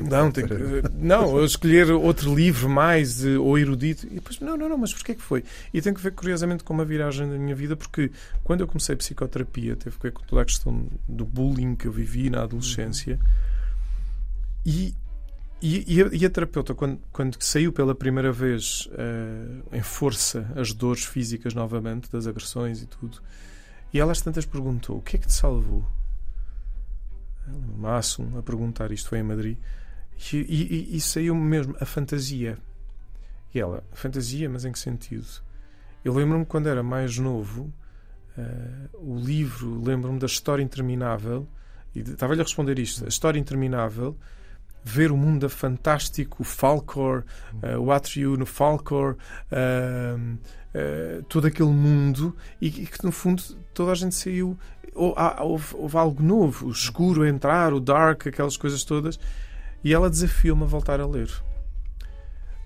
Não, 0.00 0.30
tem 0.30 0.46
que... 0.46 0.54
não, 0.94 1.44
escolher 1.44 1.90
outro 1.90 2.32
livro 2.32 2.68
mais 2.68 3.24
ou 3.24 3.58
erudito. 3.58 4.06
E 4.06 4.14
depois, 4.14 4.38
não, 4.38 4.56
não, 4.56 4.68
não, 4.68 4.78
mas 4.78 4.94
porquê 4.94 5.14
que 5.14 5.22
foi? 5.22 5.42
E 5.74 5.82
tem 5.82 5.92
que 5.92 6.00
ver, 6.00 6.12
curiosamente, 6.12 6.62
com 6.62 6.72
uma 6.72 6.84
viragem 6.84 7.28
da 7.28 7.36
minha 7.36 7.54
vida, 7.54 7.74
porque 7.74 8.12
quando 8.44 8.60
eu 8.60 8.68
comecei 8.68 8.94
psicoterapia, 8.94 9.74
teve 9.74 9.96
que 9.96 10.02
ver 10.04 10.12
com 10.12 10.22
toda 10.22 10.42
a 10.42 10.44
questão 10.44 10.86
do 11.08 11.24
bullying 11.24 11.74
que 11.74 11.86
eu 11.86 11.92
vivi 11.92 12.30
na 12.30 12.42
adolescência. 12.42 13.18
E 14.64 14.94
e, 15.62 15.94
e, 15.94 16.02
a, 16.02 16.08
e, 16.12 16.26
a, 16.26 16.30
terapeuta, 16.30 16.74
quando, 16.74 17.00
quando 17.12 17.36
saiu 17.40 17.72
pela 17.72 17.94
primeira 17.94 18.32
vez 18.32 18.86
uh, 18.86 19.76
em 19.76 19.80
força 19.80 20.50
as 20.56 20.72
dores 20.72 21.04
físicas 21.04 21.54
novamente, 21.54 22.10
das 22.10 22.26
agressões 22.26 22.82
e 22.82 22.86
tudo, 22.86 23.22
e 23.92 24.00
ela 24.00 24.10
às 24.10 24.20
tantas 24.20 24.44
perguntou: 24.44 24.98
o 24.98 25.02
que 25.02 25.16
é 25.16 25.18
que 25.20 25.26
te 25.28 25.32
salvou? 25.32 25.86
Máximo 27.78 28.38
a 28.38 28.42
perguntar, 28.42 28.90
isto 28.90 29.08
foi 29.08 29.18
em 29.18 29.22
Madrid, 29.22 29.56
e, 30.32 30.36
e, 30.36 30.96
e 30.96 31.00
saiu 31.00 31.34
mesmo 31.34 31.76
a 31.78 31.84
fantasia. 31.84 32.58
E 33.54 33.60
ela, 33.60 33.84
fantasia, 33.92 34.48
mas 34.48 34.64
em 34.64 34.72
que 34.72 34.78
sentido? 34.78 35.26
Eu 36.04 36.12
lembro-me 36.12 36.44
quando 36.44 36.68
era 36.68 36.82
mais 36.82 37.18
novo, 37.18 37.72
uh, 38.36 38.98
o 38.98 39.16
livro, 39.16 39.80
lembro-me 39.80 40.18
da 40.18 40.26
História 40.26 40.62
Interminável, 40.62 41.46
e 41.94 42.00
estava-lhe 42.00 42.40
a 42.40 42.44
responder 42.44 42.80
isto: 42.80 43.04
a 43.04 43.08
História 43.08 43.38
Interminável 43.38 44.16
ver 44.84 45.12
o 45.12 45.16
mundo 45.16 45.48
fantástico, 45.48 46.42
o 46.42 46.44
Falcor, 46.44 47.24
uh, 47.62 47.78
o 47.78 47.92
Atrio 47.92 48.36
no 48.36 48.46
Falcor, 48.46 49.16
uh, 49.50 50.18
uh, 50.18 51.22
todo 51.28 51.46
aquele 51.46 51.70
mundo, 51.70 52.36
e, 52.60 52.66
e, 52.66 52.86
que 52.86 53.04
no 53.04 53.12
fundo 53.12 53.42
toda 53.72 53.92
a 53.92 53.94
gente 53.94 54.14
saiu. 54.14 54.58
Ou, 54.94 55.14
houve, 55.40 55.74
houve, 55.74 55.96
algo 55.96 56.22
novo, 56.22 56.66
o 56.66 56.70
escuro 56.70 57.22
a 57.22 57.28
entrar, 57.28 57.72
o 57.72 57.80
dark, 57.80 58.26
aquelas 58.26 58.58
coisas 58.58 58.84
todas, 58.84 59.18
e 59.82 59.94
ela 59.94 60.10
desafiou-me 60.10 60.64
a 60.64 60.66
voltar 60.66 61.00
a 61.00 61.06
ler. 61.06 61.30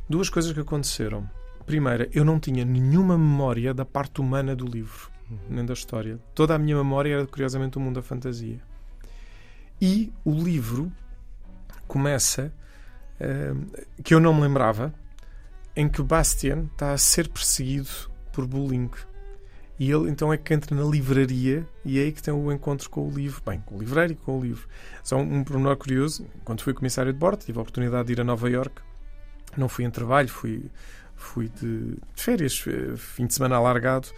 Duas 0.08 0.28
coisas 0.28 0.52
que 0.52 0.58
aconteceram. 0.58 1.28
Primeira, 1.64 2.08
eu 2.12 2.24
não 2.24 2.40
tinha 2.40 2.64
nenhuma 2.64 3.16
memória 3.16 3.72
da 3.72 3.84
parte 3.84 4.20
humana 4.20 4.56
do 4.56 4.66
livro, 4.66 5.10
nem 5.48 5.64
da 5.64 5.72
história. 5.72 6.18
Toda 6.34 6.54
a 6.54 6.58
minha 6.58 6.76
memória 6.76 7.12
era, 7.12 7.26
curiosamente, 7.26 7.76
o 7.76 7.80
mundo 7.80 7.96
da 7.96 8.02
fantasia. 8.02 8.60
E 9.80 10.12
o 10.24 10.32
livro 10.32 10.90
começa 11.86 12.52
uh, 13.20 14.02
que 14.02 14.14
eu 14.14 14.20
não 14.20 14.34
me 14.34 14.42
lembrava, 14.42 14.92
em 15.74 15.88
que 15.88 16.00
o 16.00 16.04
Bastian 16.04 16.68
está 16.72 16.92
a 16.92 16.98
ser 16.98 17.28
perseguido 17.28 17.88
por 18.32 18.46
bullying. 18.46 18.90
E 19.78 19.90
ele 19.90 20.10
então 20.10 20.32
é 20.32 20.38
que 20.38 20.54
entra 20.54 20.74
na 20.74 20.84
livraria 20.84 21.66
e 21.84 21.98
é 21.98 22.04
aí 22.04 22.12
que 22.12 22.22
tem 22.22 22.32
o 22.32 22.50
encontro 22.50 22.88
com 22.88 23.06
o 23.06 23.10
livro. 23.10 23.42
Bem, 23.44 23.60
com 23.60 23.76
o 23.76 23.78
livreiro 23.78 24.12
e 24.12 24.16
com 24.16 24.38
o 24.38 24.42
livro. 24.42 24.66
Só 25.04 25.16
um, 25.18 25.38
um 25.38 25.44
pormenor 25.44 25.76
curioso: 25.76 26.26
quando 26.44 26.62
fui 26.62 26.72
comissário 26.72 27.12
de 27.12 27.18
bordo, 27.18 27.44
tive 27.44 27.58
a 27.58 27.62
oportunidade 27.62 28.06
de 28.06 28.14
ir 28.14 28.20
a 28.20 28.24
Nova 28.24 28.48
York. 28.48 28.80
Não 29.56 29.68
fui 29.68 29.84
em 29.84 29.90
trabalho, 29.90 30.28
fui, 30.28 30.70
fui 31.14 31.48
de, 31.48 31.94
de 32.14 32.22
férias, 32.22 32.64
eh, 32.66 32.96
fim 32.96 33.26
de 33.26 33.34
semana 33.34 33.56
alargado. 33.56 34.08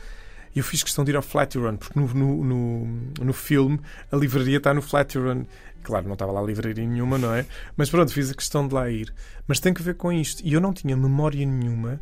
Eu 0.54 0.64
fiz 0.64 0.82
questão 0.82 1.04
de 1.04 1.12
ir 1.12 1.16
ao 1.16 1.22
Flatiron, 1.22 1.76
porque 1.76 1.98
no, 1.98 2.06
no, 2.08 2.44
no, 2.44 2.86
no 3.24 3.32
filme 3.32 3.80
a 4.10 4.16
livraria 4.16 4.58
está 4.58 4.72
no 4.74 4.82
Flatiron. 4.82 5.44
Claro, 5.82 6.06
não 6.06 6.14
estava 6.14 6.32
lá 6.32 6.42
livraria 6.42 6.86
nenhuma, 6.86 7.18
não 7.18 7.32
é? 7.32 7.46
Mas 7.76 7.88
pronto, 7.88 8.12
fiz 8.12 8.30
a 8.30 8.34
questão 8.34 8.66
de 8.66 8.74
lá 8.74 8.90
ir. 8.90 9.12
Mas 9.46 9.60
tem 9.60 9.72
que 9.72 9.82
ver 9.82 9.94
com 9.94 10.12
isto. 10.12 10.42
E 10.44 10.52
eu 10.52 10.60
não 10.60 10.72
tinha 10.72 10.96
memória 10.96 11.44
nenhuma 11.46 12.00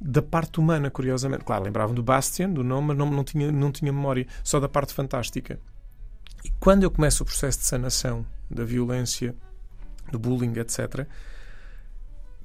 da 0.00 0.20
parte 0.20 0.58
humana, 0.58 0.90
curiosamente. 0.90 1.44
Claro, 1.44 1.64
lembravam 1.64 1.94
do 1.94 2.02
Bastian, 2.02 2.50
do 2.50 2.64
nome, 2.64 2.88
mas 2.88 2.98
não, 2.98 3.10
não, 3.10 3.24
tinha, 3.24 3.50
não 3.50 3.72
tinha 3.72 3.92
memória, 3.92 4.26
só 4.42 4.60
da 4.60 4.68
parte 4.68 4.92
fantástica. 4.92 5.58
E 6.44 6.50
quando 6.60 6.82
eu 6.82 6.90
começo 6.90 7.22
o 7.22 7.26
processo 7.26 7.58
de 7.58 7.64
sanação 7.64 8.26
da 8.50 8.64
violência, 8.64 9.34
do 10.10 10.18
bullying, 10.18 10.52
etc., 10.58 11.06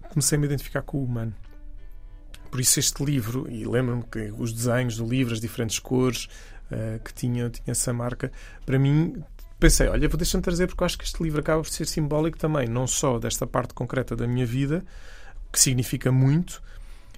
comecei 0.10 0.38
a 0.38 0.40
me 0.40 0.46
identificar 0.46 0.82
com 0.82 1.00
o 1.00 1.04
humano. 1.04 1.34
Por 2.50 2.60
isso 2.60 2.80
este 2.80 3.04
livro, 3.04 3.50
e 3.50 3.66
lembro-me 3.66 4.04
que 4.04 4.34
os 4.38 4.52
desenhos 4.52 4.98
do 4.98 5.06
livro, 5.06 5.34
as 5.34 5.40
diferentes 5.40 5.78
cores 5.80 6.28
uh, 6.72 7.00
que 7.04 7.14
tinha, 7.14 7.50
tinha 7.50 7.72
essa 7.72 7.94
marca, 7.94 8.32
para 8.66 8.80
mim 8.80 9.24
pensei, 9.60 9.88
olha, 9.88 10.08
vou 10.08 10.18
deixar-me 10.18 10.44
trazer 10.44 10.68
porque 10.68 10.82
eu 10.82 10.86
acho 10.86 10.98
que 10.98 11.04
este 11.04 11.22
livro 11.22 11.42
acaba 11.42 11.62
por 11.62 11.70
ser 11.70 11.86
simbólico 11.86 12.38
também, 12.38 12.68
não 12.68 12.88
só 12.88 13.20
desta 13.20 13.46
parte 13.46 13.74
concreta 13.74 14.16
da 14.16 14.26
minha 14.26 14.46
vida, 14.46 14.84
que 15.52 15.60
significa 15.60 16.12
muito, 16.12 16.62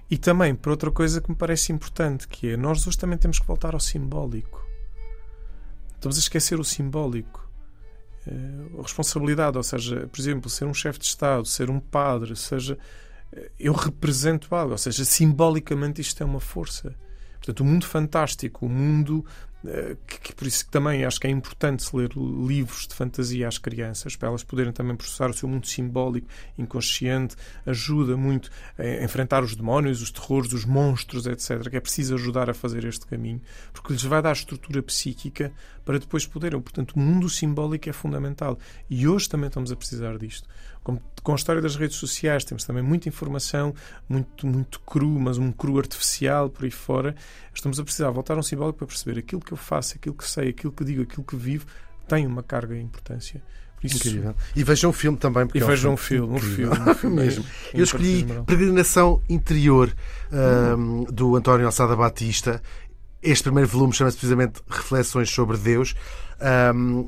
e 0.10 0.18
também 0.18 0.56
por 0.56 0.72
outra 0.72 0.92
coisa 0.92 1.22
que 1.22 1.30
me 1.30 1.36
parece 1.36 1.72
importante, 1.72 2.28
que 2.28 2.50
é 2.50 2.58
nós 2.58 2.86
hoje 2.86 2.98
também 2.98 3.18
temos 3.18 3.40
que 3.40 3.48
voltar 3.48 3.74
ao 3.74 3.80
simbólico. 3.80 4.66
Estamos 5.96 6.18
a 6.18 6.20
esquecer 6.20 6.60
o 6.60 6.64
simbólico. 6.64 7.48
Uh, 8.28 8.80
a 8.80 8.82
responsabilidade, 8.82 9.58
ou 9.58 9.64
seja, 9.64 10.08
por 10.12 10.20
exemplo, 10.20 10.50
ser 10.50 10.66
um 10.66 10.74
chefe 10.74 11.00
de 11.00 11.06
Estado, 11.06 11.46
ser 11.46 11.70
um 11.70 11.80
padre, 11.80 12.36
seja 12.36 12.78
eu 13.60 13.74
represento 13.74 14.54
algo, 14.54 14.72
ou 14.72 14.78
seja, 14.78 15.06
simbolicamente 15.06 16.02
isto 16.02 16.22
é 16.22 16.26
uma 16.26 16.40
força. 16.40 16.96
Portanto, 17.38 17.62
o 17.62 17.66
mundo 17.66 17.86
fantástico, 17.86 18.66
o 18.66 18.70
mundo 18.70 19.26
eh, 19.66 19.96
que, 20.08 20.20
que, 20.20 20.36
por 20.36 20.48
isso 20.48 20.66
que 20.66 20.72
também 20.72 21.06
acho 21.06 21.20
que 21.20 21.28
é 21.28 21.30
importante 21.30 21.96
ler 21.96 22.10
livros 22.16 22.88
de 22.88 22.96
fantasia 22.96 23.48
às 23.48 23.58
crianças, 23.58 24.16
para 24.16 24.30
elas 24.30 24.44
poderem 24.44 24.74
também 24.74 24.96
processar 24.96 25.30
o 25.30 25.34
seu 25.34 25.48
mundo 25.48 25.68
simbólico, 25.68 26.28
inconsciente, 26.58 27.36
ajuda 27.66 28.18
muito 28.18 28.50
a 28.78 29.04
enfrentar 29.04 29.44
os 29.44 29.56
demónios, 29.56 30.02
os 30.02 30.12
terrores, 30.12 30.52
os 30.54 30.66
monstros, 30.66 31.28
etc. 31.28 31.70
Que 31.70 31.78
é 31.78 31.80
preciso 31.80 32.16
ajudar 32.16 32.50
a 32.50 32.54
fazer 32.54 32.86
este 32.86 33.06
caminho, 33.06 33.42
porque 33.72 33.94
lhes 33.94 34.04
vai 34.04 34.22
dar 34.22 34.34
estrutura 34.34 34.82
psíquica 34.82 35.52
para 35.86 36.00
depois 36.00 36.26
poderem. 36.26 36.60
Portanto, 36.60 36.94
o 36.94 37.00
mundo 37.00 37.30
simbólico 37.30 37.90
é 37.90 37.94
fundamental. 37.94 38.58
E 38.90 39.08
hoje 39.08 39.30
também 39.30 39.48
estamos 39.48 39.72
a 39.72 39.76
precisar 39.76 40.18
disto. 40.18 40.48
Com, 40.84 41.00
com 41.22 41.32
a 41.34 41.36
história 41.36 41.62
das 41.62 41.76
redes 41.76 41.98
sociais, 41.98 42.44
temos 42.44 42.64
também 42.64 42.82
muita 42.82 43.08
informação, 43.08 43.74
muito, 44.10 44.48
muito 44.48 44.80
cru, 44.82 45.20
mas 45.20 45.38
um 45.38 45.52
cru 45.52 45.78
artificial 45.78 46.50
por 46.50 46.66
aí 46.66 46.72
fora. 46.72 47.16
Estamos 47.54 47.80
a 47.80 47.84
precisar 47.84 48.10
voltar 48.10 48.36
a 48.36 48.40
um 48.40 48.44
simbólico 48.44 48.80
para 48.80 48.88
perceber 48.88 49.20
aquilo 49.20 49.42
que 49.42 49.52
eu 49.52 49.58
faço, 49.58 49.96
aquilo 49.96 50.16
que 50.16 50.28
sei, 50.28 50.50
aquilo 50.50 50.74
que 50.74 50.84
digo, 50.84 51.04
aquilo 51.04 51.24
que 51.24 51.36
vivo, 51.36 51.66
tem 52.08 52.26
uma 52.26 52.42
carga 52.42 52.76
de 52.76 52.82
importância. 52.82 53.42
Isso... 53.84 53.98
Incrível. 53.98 54.36
E 54.56 54.64
vejam 54.64 54.90
o 54.92 54.94
filme 54.94 55.18
também. 55.18 55.48
E 55.54 55.60
é 55.60 55.66
vejam 55.66 55.94
um 55.94 55.98
filme, 55.98 56.36
um 56.36 56.40
filme, 56.40 56.78
um 56.80 56.94
filme 56.94 57.16
mesmo. 57.16 57.46
Eu 57.74 57.84
escolhi 57.84 58.26
Peregrinação 58.46 59.22
Interior 59.28 59.92
um, 60.78 61.04
do 61.06 61.36
António 61.36 61.66
Alçada 61.66 61.96
Batista. 61.96 62.62
Este 63.24 63.44
primeiro 63.44 63.70
volume 63.70 63.94
chama-se 63.94 64.18
precisamente 64.18 64.62
Reflexões 64.70 65.30
sobre 65.30 65.58
Deus. 65.58 65.96
Um, 66.76 67.08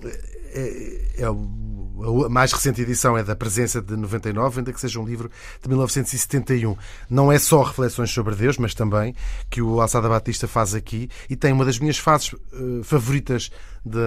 é, 0.54 1.22
é 1.24 1.26
a 1.26 2.30
mais 2.30 2.52
recente 2.52 2.82
edição 2.82 3.18
é 3.18 3.24
da 3.24 3.36
presença 3.36 3.82
de 3.82 3.96
99, 3.96 4.60
ainda 4.60 4.74
que 4.74 4.80
seja 4.80 5.00
um 5.00 5.06
livro 5.06 5.30
de 5.62 5.70
1971. 5.70 6.76
Não 7.10 7.32
é 7.32 7.40
só 7.40 7.62
reflexões 7.62 8.12
sobre 8.12 8.36
Deus, 8.36 8.58
mas 8.58 8.74
também 8.74 9.16
que 9.50 9.62
o 9.62 9.80
Alçada 9.80 10.10
Batista 10.10 10.48
faz 10.48 10.74
aqui 10.74 11.10
e 11.30 11.36
tem 11.36 11.54
uma 11.54 11.66
das 11.66 11.80
minhas 11.80 11.98
fases 11.98 12.34
uh, 12.34 12.84
favoritas 12.84 13.52
de, 13.86 14.00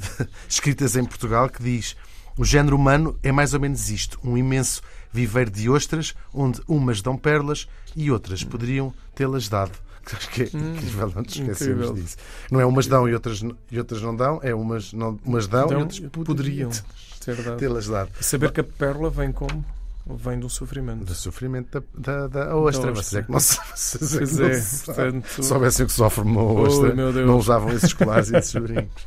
de, 0.00 0.28
escritas 0.48 0.94
em 0.96 1.04
Portugal 1.04 1.48
que 1.48 1.62
diz 1.62 1.96
o 2.36 2.44
género 2.44 2.76
humano 2.76 3.18
é 3.22 3.30
mais 3.30 3.52
ou 3.54 3.60
menos 3.60 3.90
isto, 3.90 4.18
um 4.24 4.36
imenso 4.36 4.80
viveiro 5.12 5.50
de 5.50 5.68
ostras 5.68 6.14
onde 6.32 6.60
umas 6.66 7.02
dão 7.02 7.16
perlas 7.16 7.68
e 7.94 8.10
outras 8.10 8.42
poderiam 8.42 8.92
tê-las 9.14 9.48
dado. 9.48 9.72
Acho 10.12 10.30
que 10.30 10.42
é 10.42 10.50
hum, 10.54 10.74
incrível, 10.74 11.12
não 11.14 11.22
te 11.22 11.40
esquecemos 11.40 11.94
disso. 11.94 12.16
Não 12.50 12.60
é 12.60 12.66
umas 12.66 12.86
dão 12.86 13.08
e 13.08 13.14
outras, 13.14 13.42
e 13.70 13.78
outras 13.78 14.02
não 14.02 14.14
dão, 14.14 14.40
é 14.42 14.54
umas, 14.54 14.92
não, 14.92 15.18
umas 15.24 15.46
dão 15.46 15.66
então, 15.66 15.78
e 15.78 15.82
outras 15.82 16.00
poderiam 16.24 16.70
tê-las 17.58 17.86
dado. 17.86 18.10
E 18.20 18.24
saber 18.24 18.50
que 18.50 18.60
a 18.60 18.64
pérola 18.64 19.10
vem 19.10 19.32
como? 19.32 19.64
Vem 20.04 20.38
do 20.40 20.50
sofrimento. 20.50 21.04
Do 21.04 21.14
sofrimento 21.14 21.84
da, 21.96 22.26
da, 22.26 22.26
da 22.26 22.56
ostra. 22.56 22.90
Vocês 22.92 23.14
é 23.22 23.22
que 23.22 23.30
não, 23.30 23.38
vocês 23.38 24.40
é, 24.40 24.84
portanto... 24.84 25.44
soubessem 25.44 25.86
que 25.86 25.92
sofre 25.92 26.24
uma 26.24 26.42
ostra, 26.42 26.92
oh, 26.92 27.12
não 27.24 27.38
usavam 27.38 27.70
esses 27.70 27.92
colares 27.92 28.30
e 28.30 28.36
esses 28.36 28.52
brincos. 28.52 29.06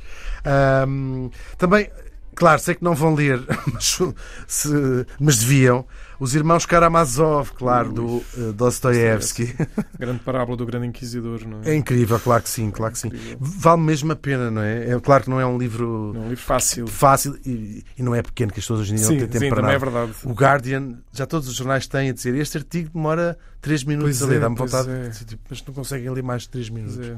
Um, 0.88 1.30
também 1.58 1.90
Claro, 2.36 2.60
sei 2.60 2.76
que 2.76 2.84
não 2.84 2.94
vão 2.94 3.16
ler, 3.16 3.42
mas, 3.74 3.98
se, 4.46 5.06
mas 5.20 5.38
deviam. 5.38 5.86
Os 6.20 6.34
irmãos 6.34 6.66
Karamazov, 6.66 7.52
claro, 7.54 7.92
do 7.92 8.06
uh, 8.06 8.54
Dostoevsky. 8.54 9.54
Grande 10.00 10.20
parábola 10.20 10.58
do 10.58 10.66
Grande 10.66 10.88
Inquisidor, 10.88 11.46
não 11.46 11.62
é? 11.62 11.72
É 11.72 11.76
incrível, 11.76 12.20
claro 12.20 12.44
que 12.44 12.50
sim, 12.50 12.72
claro 12.72 12.94
que 12.94 13.00
sim. 13.00 13.12
Vale 13.40 13.82
mesmo 13.82 14.12
a 14.12 14.16
pena, 14.16 14.50
não 14.50 14.62
é? 14.62 14.92
É 14.92 15.00
claro 15.00 15.24
que 15.24 15.30
não 15.30 15.40
é 15.40 15.46
um 15.46 15.58
livro, 15.58 16.14
não 16.14 16.22
é 16.22 16.26
um 16.26 16.30
livro 16.30 16.44
fácil, 16.44 16.88
fácil 16.88 17.38
e, 17.46 17.84
e, 17.98 18.04
não 18.04 18.16
é 18.16 18.22
pequeno, 18.22 18.52
que 18.52 18.60
as 18.60 18.66
pessoas 18.66 18.82
hoje 18.82 18.94
em 18.94 18.96
dia 18.96 19.06
sim, 19.06 19.14
não 19.14 19.20
têm 19.20 19.28
tempo 19.28 19.46
sim, 19.46 19.50
para 19.50 19.62
nada. 19.62 19.74
é 19.74 19.78
verdade. 19.78 20.12
O 20.24 20.32
Guardian, 20.32 20.96
já 21.12 21.26
todos 21.26 21.48
os 21.48 21.56
jornais 21.56 21.88
têm 21.88 22.10
a 22.10 22.14
dizer 22.14 22.36
este 22.36 22.58
artigo 22.58 22.90
demora 22.94 23.38
3 23.62 23.84
minutos 23.84 24.20
pois 24.20 24.22
a 24.24 24.26
ler, 24.28 24.38
é, 24.38 24.40
dá-me 24.40 24.56
vontade, 24.56 24.90
é. 24.90 25.10
tipo, 25.10 25.42
mas 25.50 25.64
não 25.66 25.74
conseguem 25.74 26.10
ler 26.10 26.24
mais 26.24 26.44
de 26.44 26.50
3 26.50 26.70
minutos. 26.70 27.00
É. 27.00 27.16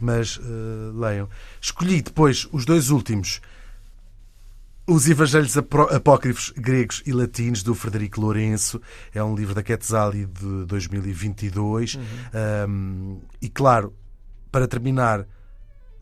Mas 0.00 0.36
uh, 0.36 0.98
leiam. 0.98 1.28
Escolhi 1.60 2.02
depois 2.02 2.48
os 2.50 2.64
dois 2.64 2.90
últimos 2.90 3.40
os 4.92 5.08
Evangelhos 5.08 5.56
Apócrifos 5.56 6.52
Gregos 6.54 7.02
e 7.06 7.12
Latinos, 7.12 7.62
do 7.62 7.74
Frederico 7.74 8.20
Lourenço. 8.20 8.80
É 9.14 9.24
um 9.24 9.34
livro 9.34 9.54
da 9.54 9.62
Quetzali 9.62 10.26
de 10.26 10.66
2022. 10.66 11.94
Uhum. 11.94 12.02
Um, 12.68 13.20
e, 13.40 13.48
claro, 13.48 13.94
para 14.50 14.68
terminar, 14.68 15.26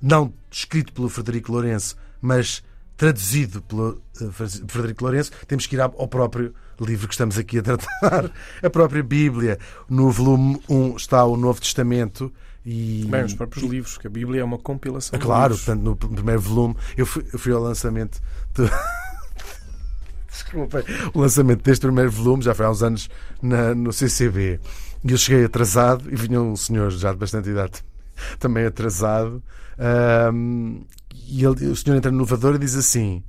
não 0.02 0.32
escrito 0.50 0.92
pelo 0.92 1.08
Frederico 1.08 1.52
Lourenço, 1.52 1.96
mas 2.20 2.64
traduzido 2.96 3.62
pelo 3.62 4.02
uh, 4.20 4.32
Frederico 4.32 5.04
Lourenço, 5.04 5.30
temos 5.46 5.66
que 5.68 5.76
ir 5.76 5.80
ao 5.80 6.08
próprio 6.08 6.52
livro 6.80 7.06
que 7.06 7.14
estamos 7.14 7.38
aqui 7.38 7.58
a 7.58 7.62
tratar, 7.62 8.32
a 8.60 8.70
própria 8.70 9.04
Bíblia. 9.04 9.58
No 9.88 10.10
volume 10.10 10.60
1 10.68 10.96
está 10.96 11.24
o 11.24 11.36
Novo 11.36 11.60
Testamento 11.60 12.32
e, 12.64 13.06
Bem, 13.08 13.24
os 13.24 13.34
próprios 13.34 13.64
livros, 13.64 13.96
que 13.96 14.06
a 14.06 14.10
Bíblia 14.10 14.42
é 14.42 14.44
uma 14.44 14.58
compilação. 14.58 15.18
Claro, 15.18 15.56
portanto, 15.56 15.82
no 15.82 15.96
primeiro 15.96 16.40
volume, 16.40 16.76
eu 16.96 17.06
fui, 17.06 17.24
eu 17.32 17.38
fui 17.38 17.52
ao 17.52 17.62
lançamento. 17.62 18.20
De... 18.54 18.68
Desculpem, 20.28 20.82
o 21.14 21.20
lançamento 21.20 21.62
deste 21.62 21.82
primeiro 21.82 22.10
volume 22.10 22.42
já 22.42 22.54
foi 22.54 22.66
há 22.66 22.70
uns 22.70 22.82
anos 22.82 23.08
na, 23.42 23.74
no 23.74 23.92
CCB. 23.92 24.60
E 25.02 25.12
eu 25.12 25.18
cheguei 25.18 25.44
atrasado 25.44 26.12
e 26.12 26.16
vinha 26.16 26.40
um 26.40 26.54
senhor 26.54 26.90
já 26.90 27.12
de 27.12 27.18
bastante 27.18 27.48
idade 27.48 27.82
também 28.38 28.66
atrasado. 28.66 29.42
Um, 30.32 30.84
e 31.26 31.44
ele, 31.44 31.66
o 31.66 31.76
senhor 31.76 31.96
entra 31.96 32.10
no 32.10 32.18
elevador 32.18 32.56
e 32.56 32.58
diz 32.58 32.74
assim: 32.74 33.22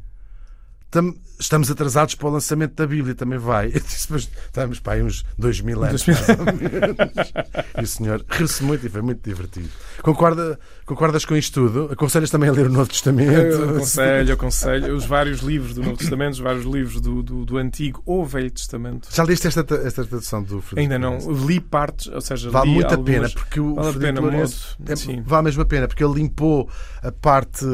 estamos 1.41 1.69
atrasados 1.69 2.15
para 2.15 2.27
o 2.27 2.31
lançamento 2.31 2.75
da 2.75 2.87
Bíblia, 2.87 3.15
também 3.15 3.37
vai. 3.37 3.67
Eu 3.73 3.79
disse, 3.79 4.07
mas 4.09 4.29
estamos 4.45 4.79
para 4.79 4.93
aí 4.93 5.03
uns 5.03 5.25
dois 5.37 5.59
mil 5.61 5.83
anos. 5.83 6.03
Dois 6.05 6.19
e 7.77 7.83
o 7.83 7.87
senhor 7.87 8.25
riu-se 8.29 8.63
muito 8.63 8.85
e 8.85 8.89
foi 8.89 9.01
muito 9.01 9.27
divertido. 9.27 9.69
Concorda, 10.01 10.59
concordas 10.85 11.25
com 11.25 11.35
isto 11.35 11.67
tudo? 11.67 11.91
Aconselhas 11.91 12.29
também 12.29 12.49
a 12.49 12.53
ler 12.53 12.67
o 12.67 12.69
Novo 12.69 12.89
Testamento? 12.89 13.31
Eu 13.31 13.75
aconselho, 13.75 14.33
aconselho. 14.33 14.95
Os 14.95 15.05
vários 15.05 15.41
livros 15.41 15.73
do 15.73 15.83
Novo 15.83 15.97
Testamento, 15.97 16.33
os 16.33 16.39
vários 16.39 16.65
livros 16.65 17.01
do, 17.01 17.21
do, 17.21 17.45
do 17.45 17.57
Antigo 17.57 18.01
ou 18.05 18.25
Velho 18.25 18.51
Testamento. 18.51 19.07
Já 19.11 19.23
leste 19.23 19.47
esta, 19.47 19.61
esta 19.83 20.05
tradução 20.05 20.43
do 20.43 20.63
Ainda 20.75 20.97
não. 20.97 21.17
Li 21.45 21.59
partes, 21.59 22.07
ou 22.07 22.21
seja, 22.21 22.49
vale 22.49 22.69
li 22.69 22.75
muito 22.75 22.91
algumas... 22.91 23.09
a 23.09 23.13
pena, 23.13 23.29
porque 23.29 23.59
o 23.59 23.75
vale 23.75 23.89
a 23.89 23.99
pena, 23.99 24.21
Lourenço, 24.21 24.77
é, 24.85 25.21
vale 25.21 25.43
mesmo 25.43 25.61
a 25.61 25.65
pena, 25.65 25.87
porque 25.87 26.03
ele 26.03 26.13
limpou 26.13 26.69
a 27.01 27.11
parte, 27.11 27.65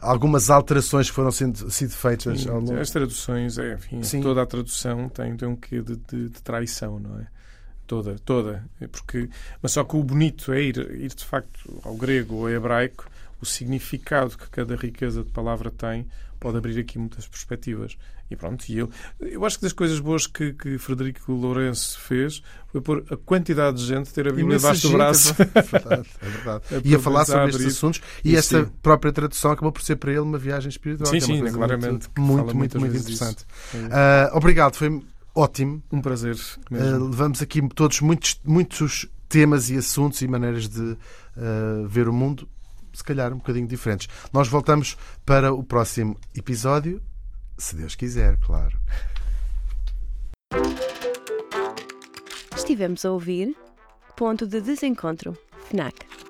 algumas 0.00 0.50
alterações 0.50 1.08
que 1.08 1.14
foram 1.14 1.30
sendo, 1.30 1.70
sido 1.70 1.90
feitas 1.90 2.42
Sim, 2.42 2.48
ao 2.48 2.60
longo. 2.60 2.78
As 2.78 2.90
traduções, 2.90 3.15
é, 3.58 3.74
enfim, 3.74 4.02
Sim. 4.02 4.20
toda 4.20 4.42
a 4.42 4.46
tradução 4.46 5.08
tem, 5.08 5.36
tem 5.36 5.48
um 5.48 5.56
quê 5.56 5.80
de, 5.80 5.96
de, 5.96 6.28
de 6.28 6.42
traição, 6.42 6.98
não 6.98 7.20
é? 7.20 7.26
toda, 7.86 8.16
toda. 8.18 8.64
Porque, 8.90 9.28
mas 9.62 9.72
só 9.72 9.84
que 9.84 9.96
o 9.96 10.02
bonito 10.02 10.52
é 10.52 10.60
ir, 10.60 10.76
ir 10.78 11.14
de 11.14 11.24
facto 11.24 11.80
ao 11.82 11.96
grego 11.96 12.36
ou 12.36 12.46
ao 12.46 12.50
hebraico, 12.50 13.08
o 13.40 13.46
significado 13.46 14.36
que 14.36 14.48
cada 14.50 14.76
riqueza 14.76 15.22
de 15.22 15.30
palavra 15.30 15.70
tem 15.70 16.06
pode 16.36 16.56
abrir 16.56 16.78
aqui 16.78 16.98
muitas 16.98 17.26
perspectivas. 17.26 17.96
E 18.30 18.34
pronto, 18.34 18.64
e 18.68 18.78
eu, 18.78 18.90
eu 19.20 19.44
acho 19.44 19.56
que 19.56 19.62
das 19.62 19.72
coisas 19.72 20.00
boas 20.00 20.26
que, 20.26 20.52
que 20.52 20.78
Frederico 20.78 21.32
Lourenço 21.32 21.98
fez 22.00 22.42
foi 22.66 22.80
pôr 22.80 23.04
a 23.08 23.16
quantidade 23.16 23.78
de 23.78 23.84
gente 23.84 24.12
ter 24.12 24.26
a 24.26 24.32
Bíblia 24.32 24.56
debaixo 24.58 24.88
do 24.88 24.94
braço. 24.94 25.34
É 25.38 25.62
verdade, 25.62 26.08
é 26.20 26.28
verdade. 26.28 26.64
e 26.84 26.94
a 26.94 26.98
falar 26.98 27.24
sobre 27.24 27.50
estes 27.50 27.66
assuntos. 27.66 28.00
E, 28.24 28.32
e 28.32 28.36
essa 28.36 28.64
sim. 28.64 28.70
própria 28.82 29.12
tradução 29.12 29.52
acabou 29.52 29.70
por 29.70 29.82
ser 29.82 29.96
para 29.96 30.10
ele 30.10 30.20
uma 30.20 30.38
viagem 30.38 30.68
espiritual. 30.68 31.08
Sim, 31.08 31.18
é 31.18 31.20
sim, 31.20 31.52
claramente. 31.52 32.08
Muito, 32.18 32.20
muito, 32.20 32.56
muito, 32.56 32.80
muito 32.80 32.96
interessante. 32.96 33.44
Uh, 33.74 34.36
obrigado, 34.36 34.74
foi 34.74 35.00
ótimo. 35.34 35.82
Um 35.92 36.00
prazer. 36.00 36.34
Uh, 36.34 37.08
levamos 37.08 37.40
aqui 37.40 37.66
todos 37.68 38.00
muitos, 38.00 38.40
muitos 38.44 39.06
temas 39.28 39.70
e 39.70 39.76
assuntos 39.76 40.20
e 40.22 40.28
maneiras 40.28 40.68
de 40.68 40.80
uh, 40.82 41.86
ver 41.86 42.08
o 42.08 42.12
mundo, 42.12 42.48
se 42.96 43.04
calhar 43.04 43.32
um 43.32 43.36
bocadinho 43.36 43.66
diferentes. 43.66 44.08
Nós 44.32 44.48
voltamos 44.48 44.96
para 45.24 45.52
o 45.52 45.62
próximo 45.62 46.18
episódio, 46.34 47.02
se 47.58 47.76
Deus 47.76 47.94
quiser, 47.94 48.38
claro. 48.38 48.78
Estivemos 52.56 53.04
a 53.04 53.10
ouvir 53.10 53.54
Ponto 54.16 54.46
de 54.46 54.62
Desencontro, 54.62 55.36
FNAC. 55.68 56.25